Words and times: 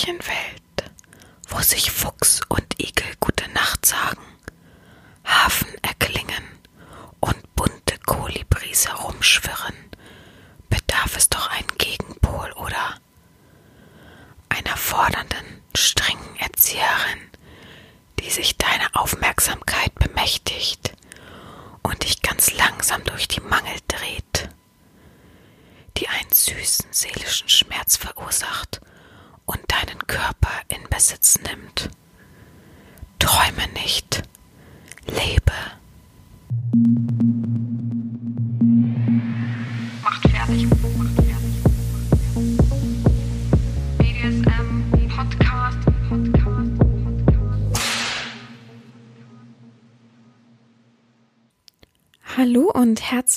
Märchenwelt, 0.00 0.90
wo 1.50 1.60
sich 1.60 1.90
Fuchs 1.90 2.19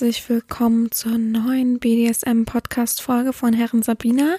herzlich 0.03 0.27
willkommen 0.27 0.91
zur 0.91 1.17
neuen 1.17 1.79
BDSM-Podcast-Folge 1.79 3.31
von 3.31 3.53
Herren 3.53 3.83
Sabina. 3.83 4.35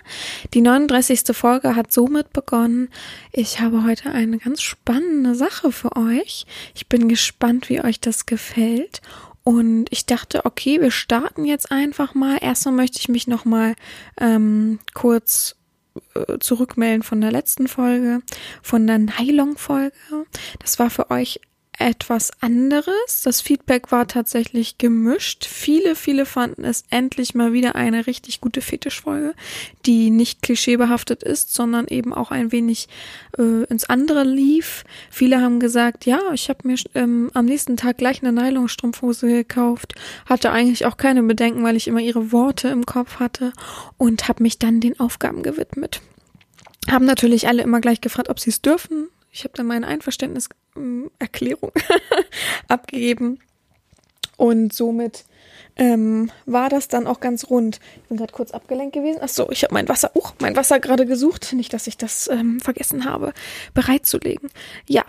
Die 0.53 0.61
39. 0.61 1.35
Folge 1.35 1.75
hat 1.75 1.91
somit 1.91 2.35
begonnen. 2.35 2.91
Ich 3.33 3.61
habe 3.61 3.83
heute 3.83 4.11
eine 4.11 4.37
ganz 4.37 4.61
spannende 4.61 5.35
Sache 5.35 5.73
für 5.73 5.97
euch. 5.97 6.45
Ich 6.75 6.91
bin 6.91 7.09
gespannt, 7.09 7.71
wie 7.71 7.83
euch 7.83 7.99
das 7.99 8.27
gefällt. 8.27 9.01
Und 9.43 9.87
ich 9.89 10.05
dachte, 10.05 10.45
okay, 10.45 10.83
wir 10.83 10.91
starten 10.91 11.47
jetzt 11.47 11.73
einfach 11.73 12.13
mal. 12.13 12.37
Erstmal 12.43 12.75
möchte 12.75 12.99
ich 12.99 13.09
mich 13.09 13.27
nochmal 13.27 13.75
ähm, 14.21 14.81
kurz 14.93 15.57
äh, 16.15 16.39
zurückmelden 16.41 17.03
von 17.03 17.23
der 17.23 17.33
letzten 17.33 17.69
Folge, 17.69 18.21
von 18.61 18.87
der 18.87 18.99
Nylon-Folge. 18.99 20.27
Das 20.59 20.79
war 20.79 20.91
für 20.91 21.11
euch 21.11 21.41
etwas 21.79 22.31
anderes. 22.41 23.23
Das 23.25 23.41
Feedback 23.41 23.91
war 23.91 24.07
tatsächlich 24.07 24.79
gemischt. 24.79 25.45
Viele, 25.45 25.97
viele 25.97 26.27
fanden 26.27 26.65
es 26.65 26.85
endlich 26.91 27.35
mal 27.35 27.53
wieder 27.53 27.75
eine 27.75 28.07
richtig 28.07 28.41
gute 28.41 28.61
Fetischfolge, 28.61 29.35
die 29.87 30.11
nicht 30.11 30.43
klischeebehaftet 30.43 31.23
ist, 31.23 31.53
sondern 31.55 31.87
eben 31.89 32.15
auch 32.15 32.31
ein 32.31 32.53
wenig 32.53 32.89
äh, 33.39 33.65
ins 33.65 33.85
andere 33.85 34.25
lief. 34.25 34.85
Viele 35.11 35.41
haben 35.41 35.61
gesagt, 35.61 36.07
ja, 36.07 36.21
ich 36.33 36.49
habe 36.49 36.67
mir 36.67 36.77
ähm, 36.95 37.31
am 37.35 37.47
nächsten 37.47 37.77
Tag 37.77 37.99
gleich 37.99 38.23
eine 38.23 38.33
Nylonstrumpfhose 38.33 39.27
gekauft, 39.27 39.95
hatte 40.27 40.51
eigentlich 40.51 40.87
auch 40.87 40.97
keine 40.97 41.23
Bedenken, 41.23 41.65
weil 41.65 41.77
ich 41.77 41.89
immer 41.89 42.01
ihre 42.01 42.33
Worte 42.33 42.69
im 42.69 42.87
Kopf 42.87 43.19
hatte 43.19 43.53
und 43.97 44.29
habe 44.29 44.43
mich 44.43 44.59
dann 44.59 44.81
den 44.81 44.99
Aufgaben 45.01 45.43
gewidmet. 45.43 46.01
Haben 46.91 47.07
natürlich 47.07 47.49
alle 47.49 47.63
immer 47.63 47.81
gleich 47.81 48.01
gefragt, 48.01 48.29
ob 48.29 48.39
sie 48.39 48.51
es 48.51 48.63
dürfen. 48.63 49.09
Ich 49.33 49.45
habe 49.45 49.55
dann 49.57 49.67
meine 49.67 49.87
Einverständniserklärung 50.75 51.73
abgegeben 52.69 53.39
und 54.37 54.73
somit 54.73 55.25
ähm, 55.77 56.31
war 56.47 56.69
das 56.69 56.87
dann 56.87 57.07
auch 57.07 57.19
ganz 57.19 57.51
rund. 57.51 57.81
Ich 57.97 58.09
bin 58.09 58.17
gerade 58.17 58.33
kurz 58.33 58.53
abgelenkt 58.53 58.95
gewesen. 58.95 59.19
Ach 59.23 59.29
so, 59.29 59.51
ich 59.51 59.65
habe 59.65 59.75
mein 59.75 59.89
Wasser, 59.89 60.13
uh, 60.15 60.23
mein 60.39 60.55
Wasser 60.55 60.79
gerade 60.79 61.05
gesucht. 61.05 61.53
Nicht, 61.53 61.73
dass 61.73 61.89
ich 61.89 61.97
das 61.97 62.29
ähm, 62.29 62.61
vergessen 62.61 63.05
habe, 63.05 63.33
bereitzulegen. 63.75 64.51
Ja, 64.89 65.05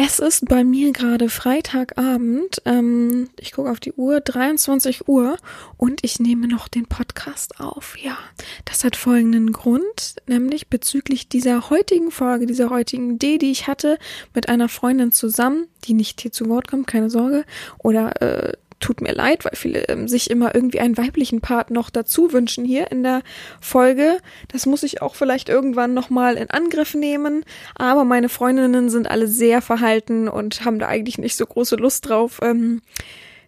es 0.00 0.20
ist 0.20 0.44
bei 0.48 0.62
mir 0.62 0.92
gerade 0.92 1.28
Freitagabend. 1.28 2.62
Ähm, 2.64 3.30
ich 3.36 3.50
gucke 3.50 3.68
auf 3.68 3.80
die 3.80 3.92
Uhr, 3.92 4.20
23 4.20 5.08
Uhr 5.08 5.36
und 5.76 6.04
ich 6.04 6.20
nehme 6.20 6.46
noch 6.46 6.68
den 6.68 6.86
Podcast 6.86 7.58
auf. 7.58 7.98
Ja, 7.98 8.16
das 8.64 8.84
hat 8.84 8.94
folgenden 8.94 9.52
Grund, 9.52 10.14
nämlich 10.28 10.68
bezüglich 10.68 11.28
dieser 11.28 11.68
heutigen 11.68 12.12
Folge, 12.12 12.46
dieser 12.46 12.70
heutigen 12.70 13.16
Idee, 13.16 13.38
die 13.38 13.50
ich 13.50 13.66
hatte 13.66 13.98
mit 14.34 14.48
einer 14.48 14.68
Freundin 14.68 15.10
zusammen, 15.10 15.66
die 15.82 15.94
nicht 15.94 16.20
hier 16.20 16.30
zu 16.30 16.48
Wort 16.48 16.68
kommt, 16.68 16.86
keine 16.86 17.10
Sorge, 17.10 17.44
oder 17.78 18.22
äh, 18.22 18.52
tut 18.80 19.00
mir 19.00 19.12
leid, 19.12 19.44
weil 19.44 19.54
viele 19.54 19.88
ähm, 19.88 20.08
sich 20.08 20.30
immer 20.30 20.54
irgendwie 20.54 20.80
einen 20.80 20.96
weiblichen 20.96 21.40
Part 21.40 21.70
noch 21.70 21.90
dazu 21.90 22.32
wünschen 22.32 22.64
hier 22.64 22.90
in 22.90 23.02
der 23.02 23.22
Folge. 23.60 24.18
Das 24.48 24.66
muss 24.66 24.82
ich 24.82 25.02
auch 25.02 25.14
vielleicht 25.14 25.48
irgendwann 25.48 25.94
nochmal 25.94 26.36
in 26.36 26.50
Angriff 26.50 26.94
nehmen. 26.94 27.44
Aber 27.74 28.04
meine 28.04 28.28
Freundinnen 28.28 28.88
sind 28.88 29.10
alle 29.10 29.28
sehr 29.28 29.62
verhalten 29.62 30.28
und 30.28 30.64
haben 30.64 30.78
da 30.78 30.86
eigentlich 30.86 31.18
nicht 31.18 31.36
so 31.36 31.46
große 31.46 31.76
Lust 31.76 32.08
drauf, 32.08 32.40
ähm, 32.42 32.82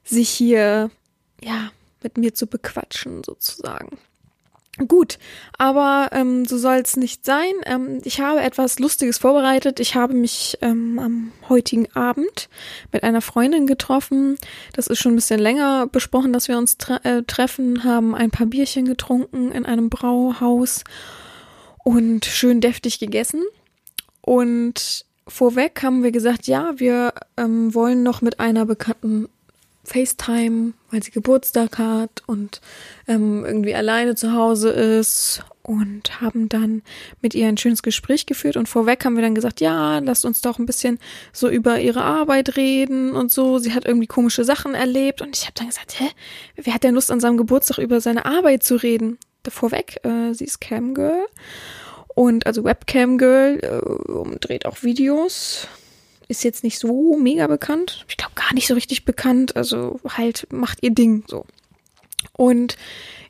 sich 0.04 0.30
hier, 0.30 0.91
ja, 1.42 1.70
mit 2.02 2.16
mir 2.16 2.34
zu 2.34 2.47
bequatschen 2.47 3.22
sozusagen. 3.24 3.98
Gut, 4.88 5.18
aber 5.58 6.08
ähm, 6.12 6.46
so 6.46 6.56
soll 6.56 6.76
es 6.76 6.96
nicht 6.96 7.26
sein. 7.26 7.52
Ähm, 7.66 8.00
ich 8.04 8.20
habe 8.20 8.41
etwas 8.41 8.78
Lustiges 8.78 9.18
vorbereitet. 9.18 9.78
Ich 9.78 9.94
habe 9.94 10.14
mich 10.14 10.56
ähm, 10.62 10.98
am 10.98 11.32
heutigen 11.50 11.91
Abend 11.94 12.48
mit 12.91 13.02
einer 13.02 13.20
Freundin 13.20 13.66
getroffen. 13.66 14.38
Das 14.72 14.86
ist 14.86 14.98
schon 14.98 15.12
ein 15.12 15.16
bisschen 15.16 15.41
länger 15.41 15.86
besprochen, 15.86 16.32
dass 16.32 16.48
wir 16.48 16.56
uns 16.56 16.78
tre 16.78 16.98
äh, 17.04 17.22
treffen, 17.24 17.84
haben 17.84 18.14
ein 18.14 18.30
paar 18.30 18.46
Bierchen 18.46 18.86
getrunken 18.86 19.52
in 19.52 19.66
einem 19.66 19.91
Brauhaus 19.91 20.84
und 21.84 22.24
schön 22.24 22.62
deftig 22.62 22.98
gegessen. 22.98 23.42
Und 24.22 25.04
vorweg 25.28 25.82
haben 25.82 26.02
wir 26.02 26.10
gesagt, 26.10 26.47
ja, 26.47 26.72
wir 26.76 27.12
ähm, 27.36 27.74
wollen 27.74 28.02
noch 28.02 28.22
mit 28.22 28.41
einer 28.41 28.64
bekannten 28.64 29.28
FaceTime, 29.84 30.74
weil 30.91 31.02
sie 31.02 31.10
Geburtstag 31.10 31.78
hat 31.78 32.22
und 32.26 32.60
ähm, 33.08 33.44
irgendwie 33.44 33.74
alleine 33.74 34.14
zu 34.14 34.34
Hause 34.34 34.70
ist 34.70 35.42
und 35.62 36.20
haben 36.20 36.48
dann 36.48 36.82
mit 37.22 37.34
ihr 37.34 37.48
ein 37.48 37.56
schönes 37.56 37.82
Gespräch 37.82 38.26
geführt 38.26 38.56
und 38.56 38.68
vorweg 38.68 39.04
haben 39.04 39.16
wir 39.16 39.22
dann 39.22 39.34
gesagt, 39.34 39.60
ja, 39.60 39.98
lasst 39.98 40.24
uns 40.24 40.41
doch 40.41 40.58
ein 40.58 40.66
bisschen 40.66 40.98
so 41.32 41.48
über 41.48 41.80
ihre 41.80 42.02
Arbeit 42.02 42.56
reden 42.56 43.12
und 43.12 43.32
so. 43.32 43.58
Sie 43.58 43.72
hat 43.72 43.86
irgendwie 43.86 44.06
komische 44.06 44.44
Sachen 44.44 44.74
erlebt 44.74 45.22
und 45.22 45.36
ich 45.36 45.44
habe 45.44 45.54
dann 45.54 45.68
gesagt, 45.68 45.98
hä, 45.98 46.08
wer 46.56 46.74
hat 46.74 46.84
denn 46.84 46.94
Lust 46.94 47.10
an 47.10 47.20
seinem 47.20 47.36
Geburtstag 47.36 47.78
über 47.78 48.00
seine 48.00 48.26
Arbeit 48.26 48.62
zu 48.62 48.76
reden? 48.76 49.18
Vorweg, 49.48 50.04
äh, 50.04 50.34
sie 50.34 50.44
ist 50.44 50.60
Camgirl 50.60 51.24
und 52.14 52.47
also 52.47 52.64
Webcam 52.64 53.16
Girl 53.16 53.58
äh, 53.62 54.38
dreht 54.38 54.66
auch 54.66 54.82
Videos 54.82 55.66
ist 56.30 56.44
jetzt 56.44 56.64
nicht 56.64 56.78
so 56.78 57.16
mega 57.16 57.46
bekannt. 57.46 58.04
Ich 58.08 58.16
glaube 58.16 58.34
gar 58.34 58.54
nicht 58.54 58.66
so 58.66 58.74
richtig 58.74 59.04
bekannt. 59.04 59.56
Also 59.56 60.00
halt 60.08 60.46
macht 60.50 60.78
ihr 60.82 60.92
Ding 60.92 61.24
so. 61.26 61.44
Und 62.32 62.76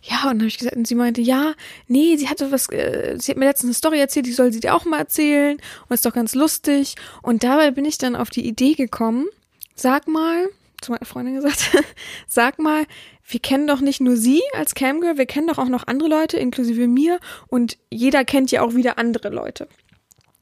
ja, 0.03 0.23
und 0.23 0.29
dann 0.29 0.39
habe 0.41 0.49
ich 0.49 0.59
gesagt, 0.59 0.77
und 0.77 0.87
sie 0.87 0.95
meinte, 0.95 1.21
ja, 1.21 1.55
nee, 1.87 2.17
sie 2.17 2.29
hatte 2.29 2.51
was, 2.53 2.69
äh, 2.71 3.17
sie 3.19 3.33
hat 3.33 3.39
mir 3.39 3.47
letztens 3.47 3.69
eine 3.69 3.75
Story 3.75 4.01
erzählt, 4.01 4.27
ich 4.27 4.37
soll 4.37 4.53
sie 4.53 4.61
dir 4.61 4.75
auch 4.75 4.85
mal 4.85 4.99
erzählen 4.99 5.59
und 5.89 5.95
ist 5.95 6.07
doch 6.07 6.15
ganz 6.15 6.35
lustig. 6.35 6.95
Und 7.23 7.45
dabei 7.45 7.71
bin 7.71 7.85
ich 7.85 7.99
dann 7.99 8.17
auf 8.17 8.31
die 8.31 8.47
Idee 8.47 8.75
gekommen, 8.75 9.27
sag 9.75 10.09
mal, 10.09 10.49
zu 10.81 10.93
meiner 10.93 11.05
Freundin 11.05 11.35
gesagt, 11.35 11.71
sag 12.27 12.59
mal, 12.59 12.85
wir 13.27 13.41
kennen 13.41 13.67
doch 13.67 13.81
nicht 13.81 14.01
nur 14.01 14.17
sie 14.17 14.43
als 14.55 14.75
Camgirl, 14.75 15.19
wir 15.19 15.27
kennen 15.27 15.49
doch 15.49 15.59
auch 15.59 15.69
noch 15.69 15.87
andere 15.87 16.09
Leute, 16.09 16.39
inklusive 16.39 16.89
mir, 16.89 17.21
und 17.49 17.77
jeder 17.91 18.25
kennt 18.25 18.51
ja 18.51 18.63
auch 18.63 18.75
wieder 18.75 18.99
andere 18.99 19.29
Leute. 19.29 19.69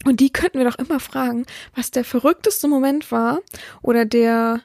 Und 0.04 0.20
die 0.20 0.30
könnten 0.30 0.58
wir 0.58 0.68
doch 0.68 0.78
immer 0.78 1.00
fragen, 1.00 1.44
was 1.74 1.90
der 1.90 2.04
verrückteste 2.04 2.68
Moment 2.68 3.10
war 3.10 3.40
oder 3.82 4.04
der 4.04 4.62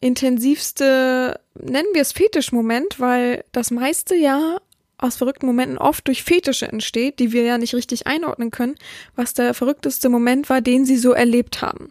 intensivste, 0.00 1.40
nennen 1.54 1.88
wir 1.92 2.02
es 2.02 2.12
Fetischmoment, 2.12 3.00
weil 3.00 3.44
das 3.52 3.70
meiste 3.70 4.14
ja 4.14 4.58
aus 4.98 5.16
verrückten 5.16 5.46
Momenten 5.46 5.78
oft 5.78 6.06
durch 6.06 6.22
Fetische 6.22 6.68
entsteht, 6.68 7.18
die 7.18 7.32
wir 7.32 7.42
ja 7.42 7.58
nicht 7.58 7.74
richtig 7.74 8.06
einordnen 8.06 8.50
können, 8.50 8.74
was 9.16 9.32
der 9.32 9.54
verrückteste 9.54 10.08
Moment 10.08 10.50
war, 10.50 10.60
den 10.60 10.84
sie 10.84 10.98
so 10.98 11.12
erlebt 11.12 11.62
haben. 11.62 11.90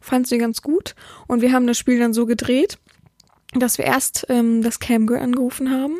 Fand 0.00 0.26
sie 0.26 0.38
ganz 0.38 0.62
gut 0.62 0.94
und 1.28 1.40
wir 1.40 1.52
haben 1.52 1.66
das 1.66 1.78
Spiel 1.78 1.98
dann 1.98 2.14
so 2.14 2.26
gedreht, 2.26 2.78
dass 3.52 3.78
wir 3.78 3.84
erst 3.84 4.26
ähm, 4.28 4.62
das 4.62 4.80
Camgirl 4.80 5.20
angerufen 5.20 5.70
haben, 5.70 5.98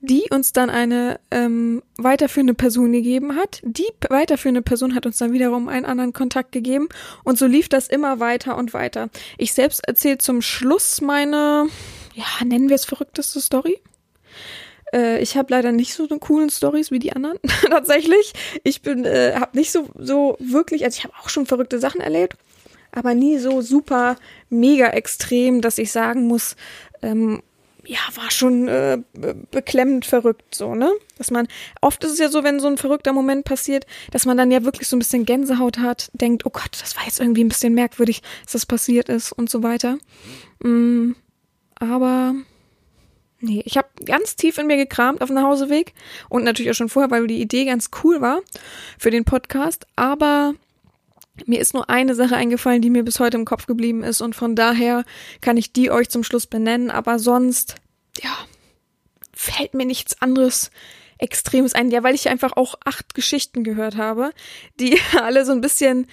die 0.00 0.26
uns 0.30 0.52
dann 0.52 0.70
eine 0.70 1.18
ähm, 1.30 1.82
weiterführende 1.96 2.54
Person 2.54 2.92
gegeben 2.92 3.34
hat. 3.34 3.60
Die 3.64 3.86
weiterführende 4.08 4.62
Person 4.62 4.94
hat 4.94 5.06
uns 5.06 5.18
dann 5.18 5.32
wiederum 5.32 5.68
einen 5.68 5.86
anderen 5.86 6.12
Kontakt 6.12 6.52
gegeben 6.52 6.88
und 7.24 7.38
so 7.38 7.46
lief 7.46 7.68
das 7.68 7.88
immer 7.88 8.20
weiter 8.20 8.56
und 8.56 8.74
weiter. 8.74 9.10
Ich 9.38 9.52
selbst 9.52 9.86
erzähle 9.86 10.18
zum 10.18 10.40
Schluss 10.40 11.00
meine, 11.00 11.66
ja, 12.14 12.44
nennen 12.44 12.68
wir 12.68 12.76
es 12.76 12.84
verrückteste 12.84 13.40
Story. 13.40 13.80
Äh, 14.92 15.20
ich 15.20 15.36
habe 15.36 15.48
leider 15.50 15.72
nicht 15.72 15.94
so 15.94 16.06
eine 16.08 16.20
coolen 16.20 16.50
Stories 16.50 16.90
wie 16.92 17.00
die 17.00 17.12
anderen 17.12 17.38
tatsächlich. 17.68 18.32
Ich 18.62 18.82
bin, 18.82 19.04
äh, 19.04 19.34
habe 19.34 19.56
nicht 19.56 19.72
so 19.72 19.88
so 19.98 20.36
wirklich, 20.38 20.84
also 20.84 20.96
ich 20.96 21.04
habe 21.04 21.14
auch 21.20 21.28
schon 21.28 21.46
verrückte 21.46 21.80
Sachen 21.80 22.00
erlebt, 22.00 22.36
aber 22.92 23.14
nie 23.14 23.38
so 23.38 23.62
super 23.62 24.16
mega 24.48 24.88
extrem, 24.90 25.60
dass 25.60 25.78
ich 25.78 25.90
sagen 25.90 26.26
muss, 26.26 26.54
ähm, 27.02 27.42
ja, 27.88 28.00
war 28.16 28.30
schon 28.30 28.68
äh, 28.68 28.98
beklemmend 29.50 30.04
verrückt, 30.04 30.54
so, 30.54 30.74
ne? 30.74 30.92
Dass 31.16 31.30
man, 31.30 31.48
oft 31.80 32.04
ist 32.04 32.12
es 32.12 32.18
ja 32.18 32.28
so, 32.28 32.44
wenn 32.44 32.60
so 32.60 32.66
ein 32.66 32.76
verrückter 32.76 33.14
Moment 33.14 33.46
passiert, 33.46 33.86
dass 34.10 34.26
man 34.26 34.36
dann 34.36 34.50
ja 34.50 34.62
wirklich 34.62 34.88
so 34.88 34.96
ein 34.96 34.98
bisschen 34.98 35.24
Gänsehaut 35.24 35.78
hat, 35.78 36.10
denkt, 36.12 36.44
oh 36.44 36.50
Gott, 36.50 36.78
das 36.82 36.96
war 36.96 37.04
jetzt 37.06 37.18
irgendwie 37.18 37.42
ein 37.42 37.48
bisschen 37.48 37.72
merkwürdig, 37.72 38.20
dass 38.44 38.52
das 38.52 38.66
passiert 38.66 39.08
ist 39.08 39.32
und 39.32 39.48
so 39.48 39.62
weiter. 39.62 39.96
Mm, 40.62 41.12
aber 41.76 42.34
nee, 43.40 43.62
ich 43.64 43.78
habe 43.78 43.88
ganz 44.04 44.36
tief 44.36 44.58
in 44.58 44.66
mir 44.66 44.76
gekramt 44.76 45.22
auf 45.22 45.28
dem 45.30 45.36
Nachhauseweg 45.36 45.94
und 46.28 46.44
natürlich 46.44 46.70
auch 46.70 46.76
schon 46.76 46.90
vorher, 46.90 47.10
weil 47.10 47.26
die 47.26 47.40
Idee 47.40 47.64
ganz 47.64 47.88
cool 48.04 48.20
war 48.20 48.40
für 48.98 49.10
den 49.10 49.24
Podcast, 49.24 49.86
aber 49.96 50.52
mir 51.46 51.60
ist 51.60 51.74
nur 51.74 51.88
eine 51.90 52.14
Sache 52.14 52.36
eingefallen, 52.36 52.82
die 52.82 52.90
mir 52.90 53.04
bis 53.04 53.20
heute 53.20 53.36
im 53.36 53.44
Kopf 53.44 53.66
geblieben 53.66 54.02
ist 54.02 54.20
und 54.20 54.34
von 54.34 54.56
daher 54.56 55.04
kann 55.40 55.56
ich 55.56 55.72
die 55.72 55.90
euch 55.90 56.08
zum 56.08 56.24
Schluss 56.24 56.46
benennen, 56.46 56.90
aber 56.90 57.18
sonst, 57.18 57.76
ja, 58.20 58.36
fällt 59.34 59.74
mir 59.74 59.86
nichts 59.86 60.20
anderes 60.20 60.70
Extremes 61.18 61.74
ein. 61.74 61.90
Ja, 61.90 62.02
weil 62.02 62.14
ich 62.14 62.28
einfach 62.28 62.56
auch 62.56 62.74
acht 62.84 63.14
Geschichten 63.14 63.64
gehört 63.64 63.96
habe, 63.96 64.32
die 64.80 64.98
alle 65.20 65.44
so 65.44 65.52
ein 65.52 65.60
bisschen, 65.60 66.06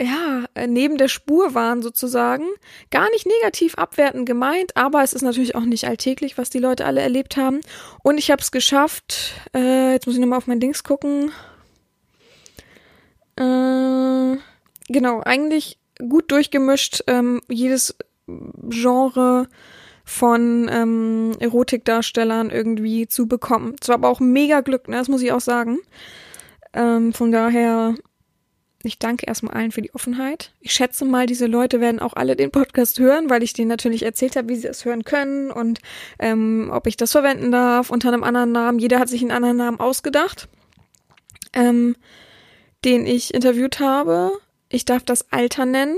ja, 0.00 0.44
neben 0.66 0.98
der 0.98 1.08
Spur 1.08 1.54
waren 1.54 1.82
sozusagen. 1.82 2.46
Gar 2.90 3.10
nicht 3.10 3.26
negativ 3.26 3.76
abwertend 3.76 4.26
gemeint, 4.26 4.76
aber 4.76 5.02
es 5.02 5.12
ist 5.12 5.22
natürlich 5.22 5.54
auch 5.54 5.64
nicht 5.64 5.86
alltäglich, 5.86 6.38
was 6.38 6.50
die 6.50 6.58
Leute 6.58 6.84
alle 6.84 7.00
erlebt 7.00 7.36
haben. 7.36 7.60
Und 8.02 8.18
ich 8.18 8.30
habe 8.30 8.42
es 8.42 8.50
geschafft, 8.50 9.34
äh, 9.54 9.92
jetzt 9.92 10.06
muss 10.06 10.16
ich 10.16 10.20
nochmal 10.20 10.38
auf 10.38 10.46
mein 10.46 10.60
Dings 10.60 10.82
gucken, 10.82 11.30
äh, 13.36 14.36
genau, 14.88 15.20
eigentlich 15.20 15.78
gut 16.08 16.30
durchgemischt, 16.30 17.04
ähm, 17.06 17.40
jedes 17.48 17.96
Genre 18.26 19.48
von 20.04 20.68
ähm, 20.70 21.32
Erotikdarstellern 21.38 22.50
irgendwie 22.50 23.06
zu 23.06 23.26
bekommen. 23.26 23.76
Es 23.80 23.88
war 23.88 23.94
aber 23.94 24.08
auch 24.08 24.20
mega 24.20 24.60
Glück, 24.60 24.88
ne? 24.88 24.96
das 24.96 25.08
muss 25.08 25.22
ich 25.22 25.32
auch 25.32 25.40
sagen. 25.40 25.78
Ähm, 26.72 27.12
von 27.12 27.30
daher, 27.30 27.94
ich 28.82 28.98
danke 28.98 29.26
erstmal 29.26 29.54
allen 29.54 29.70
für 29.70 29.82
die 29.82 29.94
Offenheit. 29.94 30.52
Ich 30.60 30.72
schätze 30.72 31.04
mal, 31.04 31.26
diese 31.26 31.46
Leute 31.46 31.80
werden 31.80 32.00
auch 32.00 32.14
alle 32.14 32.34
den 32.34 32.50
Podcast 32.50 32.98
hören, 32.98 33.30
weil 33.30 33.42
ich 33.42 33.52
denen 33.52 33.68
natürlich 33.68 34.02
erzählt 34.04 34.36
habe, 34.36 34.48
wie 34.48 34.56
sie 34.56 34.68
es 34.68 34.84
hören 34.84 35.04
können 35.04 35.50
und 35.50 35.80
ähm, 36.18 36.70
ob 36.72 36.86
ich 36.86 36.96
das 36.96 37.12
verwenden 37.12 37.52
darf 37.52 37.90
unter 37.90 38.08
einem 38.08 38.24
anderen 38.24 38.52
Namen. 38.52 38.78
Jeder 38.78 38.98
hat 38.98 39.08
sich 39.08 39.22
einen 39.22 39.30
anderen 39.30 39.56
Namen 39.56 39.80
ausgedacht. 39.80 40.48
Ähm, 41.52 41.94
den 42.84 43.06
ich 43.06 43.34
interviewt 43.34 43.80
habe. 43.80 44.32
Ich 44.68 44.84
darf 44.84 45.04
das 45.04 45.30
Alter 45.32 45.66
nennen. 45.66 45.96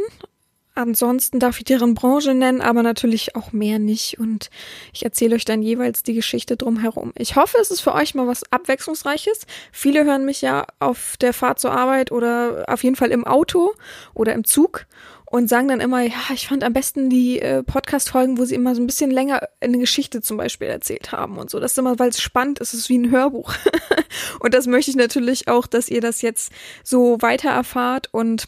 Ansonsten 0.77 1.39
darf 1.39 1.59
ich 1.59 1.65
deren 1.65 1.95
Branche 1.95 2.35
nennen, 2.35 2.61
aber 2.61 2.83
natürlich 2.83 3.37
auch 3.37 3.53
mehr 3.53 3.79
nicht. 3.79 4.19
Und 4.19 4.51
ich 4.93 5.05
erzähle 5.05 5.37
euch 5.37 5.45
dann 5.45 5.63
jeweils 5.63 6.03
die 6.03 6.15
Geschichte 6.15 6.57
drumherum. 6.57 7.13
Ich 7.17 7.37
hoffe, 7.37 7.59
es 7.61 7.71
ist 7.71 7.81
für 7.81 7.95
euch 7.95 8.17
mal 8.17 8.27
was 8.27 8.51
Abwechslungsreiches. 8.51 9.47
Viele 9.71 10.05
hören 10.05 10.25
mich 10.25 10.43
ja 10.43 10.67
auf 10.81 11.17
der 11.21 11.33
Fahrt 11.33 11.61
zur 11.61 11.71
Arbeit 11.71 12.11
oder 12.11 12.65
auf 12.67 12.83
jeden 12.83 12.97
Fall 12.97 13.13
im 13.13 13.25
Auto 13.25 13.73
oder 14.15 14.33
im 14.33 14.43
Zug 14.43 14.87
und 15.35 15.49
sagen 15.49 15.67
dann 15.67 15.81
immer, 15.81 16.01
ja, 16.01 16.15
ich 16.33 16.47
fand 16.47 16.63
am 16.63 16.73
besten 16.73 17.11
die 17.11 17.41
äh, 17.41 17.65
Podcast-Folgen, 17.65 18.39
wo 18.39 18.45
sie 18.45 18.55
immer 18.55 18.77
so 18.77 18.81
ein 18.81 18.87
bisschen 18.87 19.11
länger 19.11 19.49
eine 19.61 19.79
Geschichte 19.79 20.23
zum 20.23 20.37
Beispiel 20.37 20.69
erzählt 20.69 21.11
haben 21.11 21.39
und 21.39 21.51
so. 21.51 21.59
Das 21.59 21.73
ist 21.73 21.79
immer, 21.79 21.99
weil 21.99 22.11
es 22.11 22.21
spannend 22.21 22.61
ist, 22.61 22.73
es 22.73 22.83
ist 22.83 22.89
wie 22.89 22.99
ein 22.99 23.11
Hörbuch. 23.11 23.53
und 24.39 24.55
das 24.55 24.69
möchte 24.69 24.93
ich 24.93 24.97
natürlich 24.97 25.49
auch, 25.49 25.67
dass 25.67 25.89
ihr 25.89 26.01
das 26.01 26.23
jetzt 26.23 26.53
so 26.85 27.21
weiter 27.21 27.51
erfahrt 27.51 28.11
und 28.13 28.47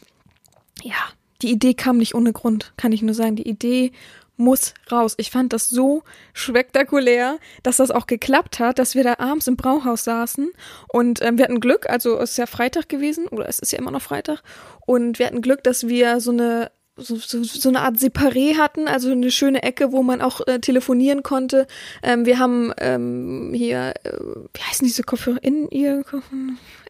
ja, 0.81 0.95
die 1.41 1.51
Idee 1.51 1.73
kam 1.73 1.97
nicht 1.97 2.15
ohne 2.15 2.31
Grund, 2.31 2.71
kann 2.77 2.93
ich 2.93 3.01
nur 3.01 3.13
sagen. 3.13 3.35
Die 3.35 3.49
Idee 3.49 3.91
muss 4.37 4.73
raus. 4.89 5.15
Ich 5.17 5.29
fand 5.29 5.51
das 5.51 5.69
so 5.69 6.03
spektakulär, 6.31 7.37
dass 7.63 7.77
das 7.77 7.91
auch 7.91 8.07
geklappt 8.07 8.59
hat, 8.59 8.79
dass 8.79 8.95
wir 8.95 9.03
da 9.03 9.15
abends 9.17 9.47
im 9.47 9.57
Brauhaus 9.57 10.05
saßen 10.05 10.51
und 10.87 11.21
ähm, 11.21 11.37
wir 11.37 11.43
hatten 11.43 11.59
Glück, 11.59 11.89
also 11.89 12.17
es 12.19 12.31
ist 12.31 12.37
ja 12.37 12.45
Freitag 12.45 12.87
gewesen 12.87 13.27
oder 13.27 13.49
es 13.49 13.59
ist 13.59 13.71
ja 13.71 13.79
immer 13.79 13.91
noch 13.91 14.01
Freitag 14.01 14.41
und 14.85 15.19
wir 15.19 15.25
hatten 15.25 15.41
Glück, 15.41 15.63
dass 15.63 15.87
wir 15.87 16.21
so 16.21 16.31
eine 16.31 16.71
so, 16.97 17.15
so, 17.15 17.43
so 17.43 17.69
eine 17.69 17.81
Art 17.81 17.97
Separé 17.97 18.57
hatten, 18.57 18.87
also 18.87 19.11
eine 19.11 19.31
schöne 19.31 19.63
Ecke, 19.63 19.91
wo 19.91 20.03
man 20.03 20.21
auch 20.21 20.45
äh, 20.47 20.59
telefonieren 20.59 21.23
konnte. 21.23 21.67
Ähm, 22.03 22.25
wir 22.25 22.39
haben 22.39 22.73
ähm, 22.79 23.51
hier, 23.53 23.93
äh, 24.03 24.11
wie 24.53 24.61
heißen 24.61 24.85
diese 24.85 25.03
Kopfhörer? 25.03 25.43
In 25.43 25.69
ihr 25.69 26.03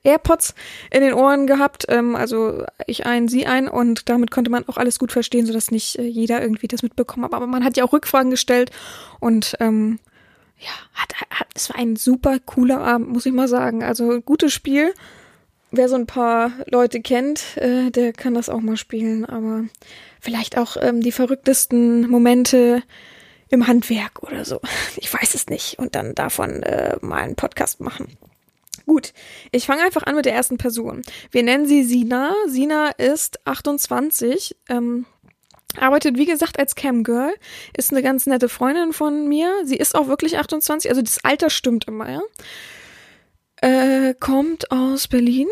AirPods 0.03 0.55
in 0.91 1.01
den 1.01 1.13
Ohren 1.13 1.47
gehabt, 1.47 1.85
ähm, 1.89 2.15
also 2.15 2.63
ich 2.85 3.05
ein, 3.05 3.27
sie 3.27 3.45
ein 3.45 3.67
und 3.67 4.09
damit 4.09 4.31
konnte 4.31 4.49
man 4.49 4.67
auch 4.67 4.77
alles 4.77 4.99
gut 4.99 5.11
verstehen, 5.11 5.45
sodass 5.45 5.71
nicht 5.71 5.99
äh, 5.99 6.03
jeder 6.03 6.41
irgendwie 6.41 6.67
das 6.67 6.83
mitbekommen 6.83 7.25
hat. 7.25 7.33
Aber 7.33 7.47
man 7.47 7.63
hat 7.63 7.77
ja 7.77 7.83
auch 7.83 7.93
Rückfragen 7.93 8.31
gestellt 8.31 8.71
und 9.19 9.55
ähm, 9.59 9.99
ja, 10.59 10.71
hat, 10.93 11.13
hat, 11.29 11.47
es 11.53 11.69
war 11.69 11.77
ein 11.77 11.95
super 11.95 12.39
cooler 12.39 12.79
Abend, 12.79 13.09
muss 13.09 13.25
ich 13.25 13.33
mal 13.33 13.47
sagen. 13.47 13.83
Also 13.83 14.21
gutes 14.21 14.53
Spiel 14.53 14.93
wer 15.71 15.89
so 15.89 15.95
ein 15.95 16.07
paar 16.07 16.51
Leute 16.65 17.01
kennt, 17.01 17.57
äh, 17.57 17.91
der 17.91 18.13
kann 18.13 18.33
das 18.33 18.49
auch 18.49 18.61
mal 18.61 18.77
spielen, 18.77 19.25
aber 19.25 19.65
vielleicht 20.19 20.57
auch 20.57 20.77
ähm, 20.79 21.01
die 21.01 21.11
verrücktesten 21.11 22.09
Momente 22.09 22.83
im 23.49 23.67
Handwerk 23.67 24.23
oder 24.23 24.45
so. 24.45 24.61
Ich 24.97 25.13
weiß 25.13 25.35
es 25.35 25.47
nicht. 25.47 25.79
Und 25.79 25.95
dann 25.95 26.15
davon 26.15 26.63
äh, 26.63 26.97
mal 27.01 27.17
einen 27.17 27.35
Podcast 27.35 27.79
machen. 27.79 28.17
Gut, 28.85 29.13
ich 29.51 29.65
fange 29.65 29.83
einfach 29.83 30.03
an 30.03 30.15
mit 30.15 30.25
der 30.25 30.33
ersten 30.33 30.57
Person. 30.57 31.01
Wir 31.31 31.43
nennen 31.43 31.65
sie 31.65 31.83
Sina. 31.83 32.33
Sina 32.47 32.89
ist 32.91 33.45
28, 33.45 34.55
ähm, 34.69 35.05
arbeitet 35.77 36.17
wie 36.17 36.25
gesagt 36.25 36.57
als 36.57 36.75
Camgirl, 36.75 37.33
ist 37.75 37.91
eine 37.91 38.01
ganz 38.01 38.25
nette 38.25 38.47
Freundin 38.47 38.93
von 38.93 39.27
mir. 39.27 39.51
Sie 39.65 39.75
ist 39.75 39.93
auch 39.93 40.07
wirklich 40.07 40.37
28, 40.37 40.89
also 40.89 41.01
das 41.01 41.23
Alter 41.23 41.49
stimmt 41.49 41.85
immer, 41.87 42.09
ja. 42.09 42.21
Äh, 43.61 44.13
kommt 44.19 44.71
aus 44.71 45.07
Berlin. 45.07 45.47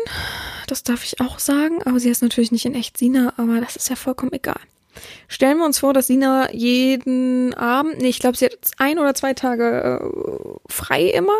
Das 0.66 0.82
darf 0.82 1.04
ich 1.04 1.20
auch 1.20 1.38
sagen. 1.38 1.82
Aber 1.84 1.98
sie 2.00 2.10
ist 2.10 2.22
natürlich 2.22 2.52
nicht 2.52 2.66
in 2.66 2.74
echt 2.74 2.96
Sina, 2.98 3.34
aber 3.36 3.60
das 3.60 3.76
ist 3.76 3.88
ja 3.88 3.96
vollkommen 3.96 4.32
egal. 4.32 4.60
Stellen 5.28 5.58
wir 5.58 5.66
uns 5.66 5.78
vor, 5.78 5.92
dass 5.92 6.06
Sina 6.06 6.52
jeden 6.52 7.52
Abend, 7.54 7.98
nee, 7.98 8.08
ich 8.08 8.18
glaube, 8.18 8.36
sie 8.36 8.46
hat 8.46 8.54
ein 8.78 8.98
oder 8.98 9.14
zwei 9.14 9.34
Tage 9.34 10.00
äh, 10.00 10.72
frei 10.72 11.04
immer 11.04 11.36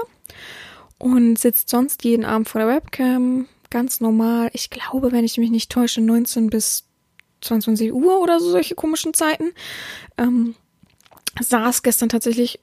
und 0.99 1.39
sitzt 1.39 1.71
sonst 1.71 2.05
jeden 2.05 2.25
Abend 2.25 2.49
vor 2.49 2.61
der 2.61 2.69
Webcam, 2.69 3.49
ganz 3.71 4.01
normal. 4.01 4.51
Ich 4.53 4.71
glaube, 4.71 5.13
wenn 5.13 5.25
ich 5.25 5.39
mich 5.39 5.51
nicht 5.51 5.71
täusche, 5.71 6.01
19 6.01 6.51
bis 6.51 6.85
22 7.43 7.93
Uhr 7.93 8.21
oder 8.21 8.41
so 8.41 8.51
solche 8.51 8.75
komischen 8.75 9.15
Zeiten. 9.15 9.53
Ähm, 10.19 10.55
saß 11.41 11.83
gestern 11.83 12.09
tatsächlich 12.09 12.61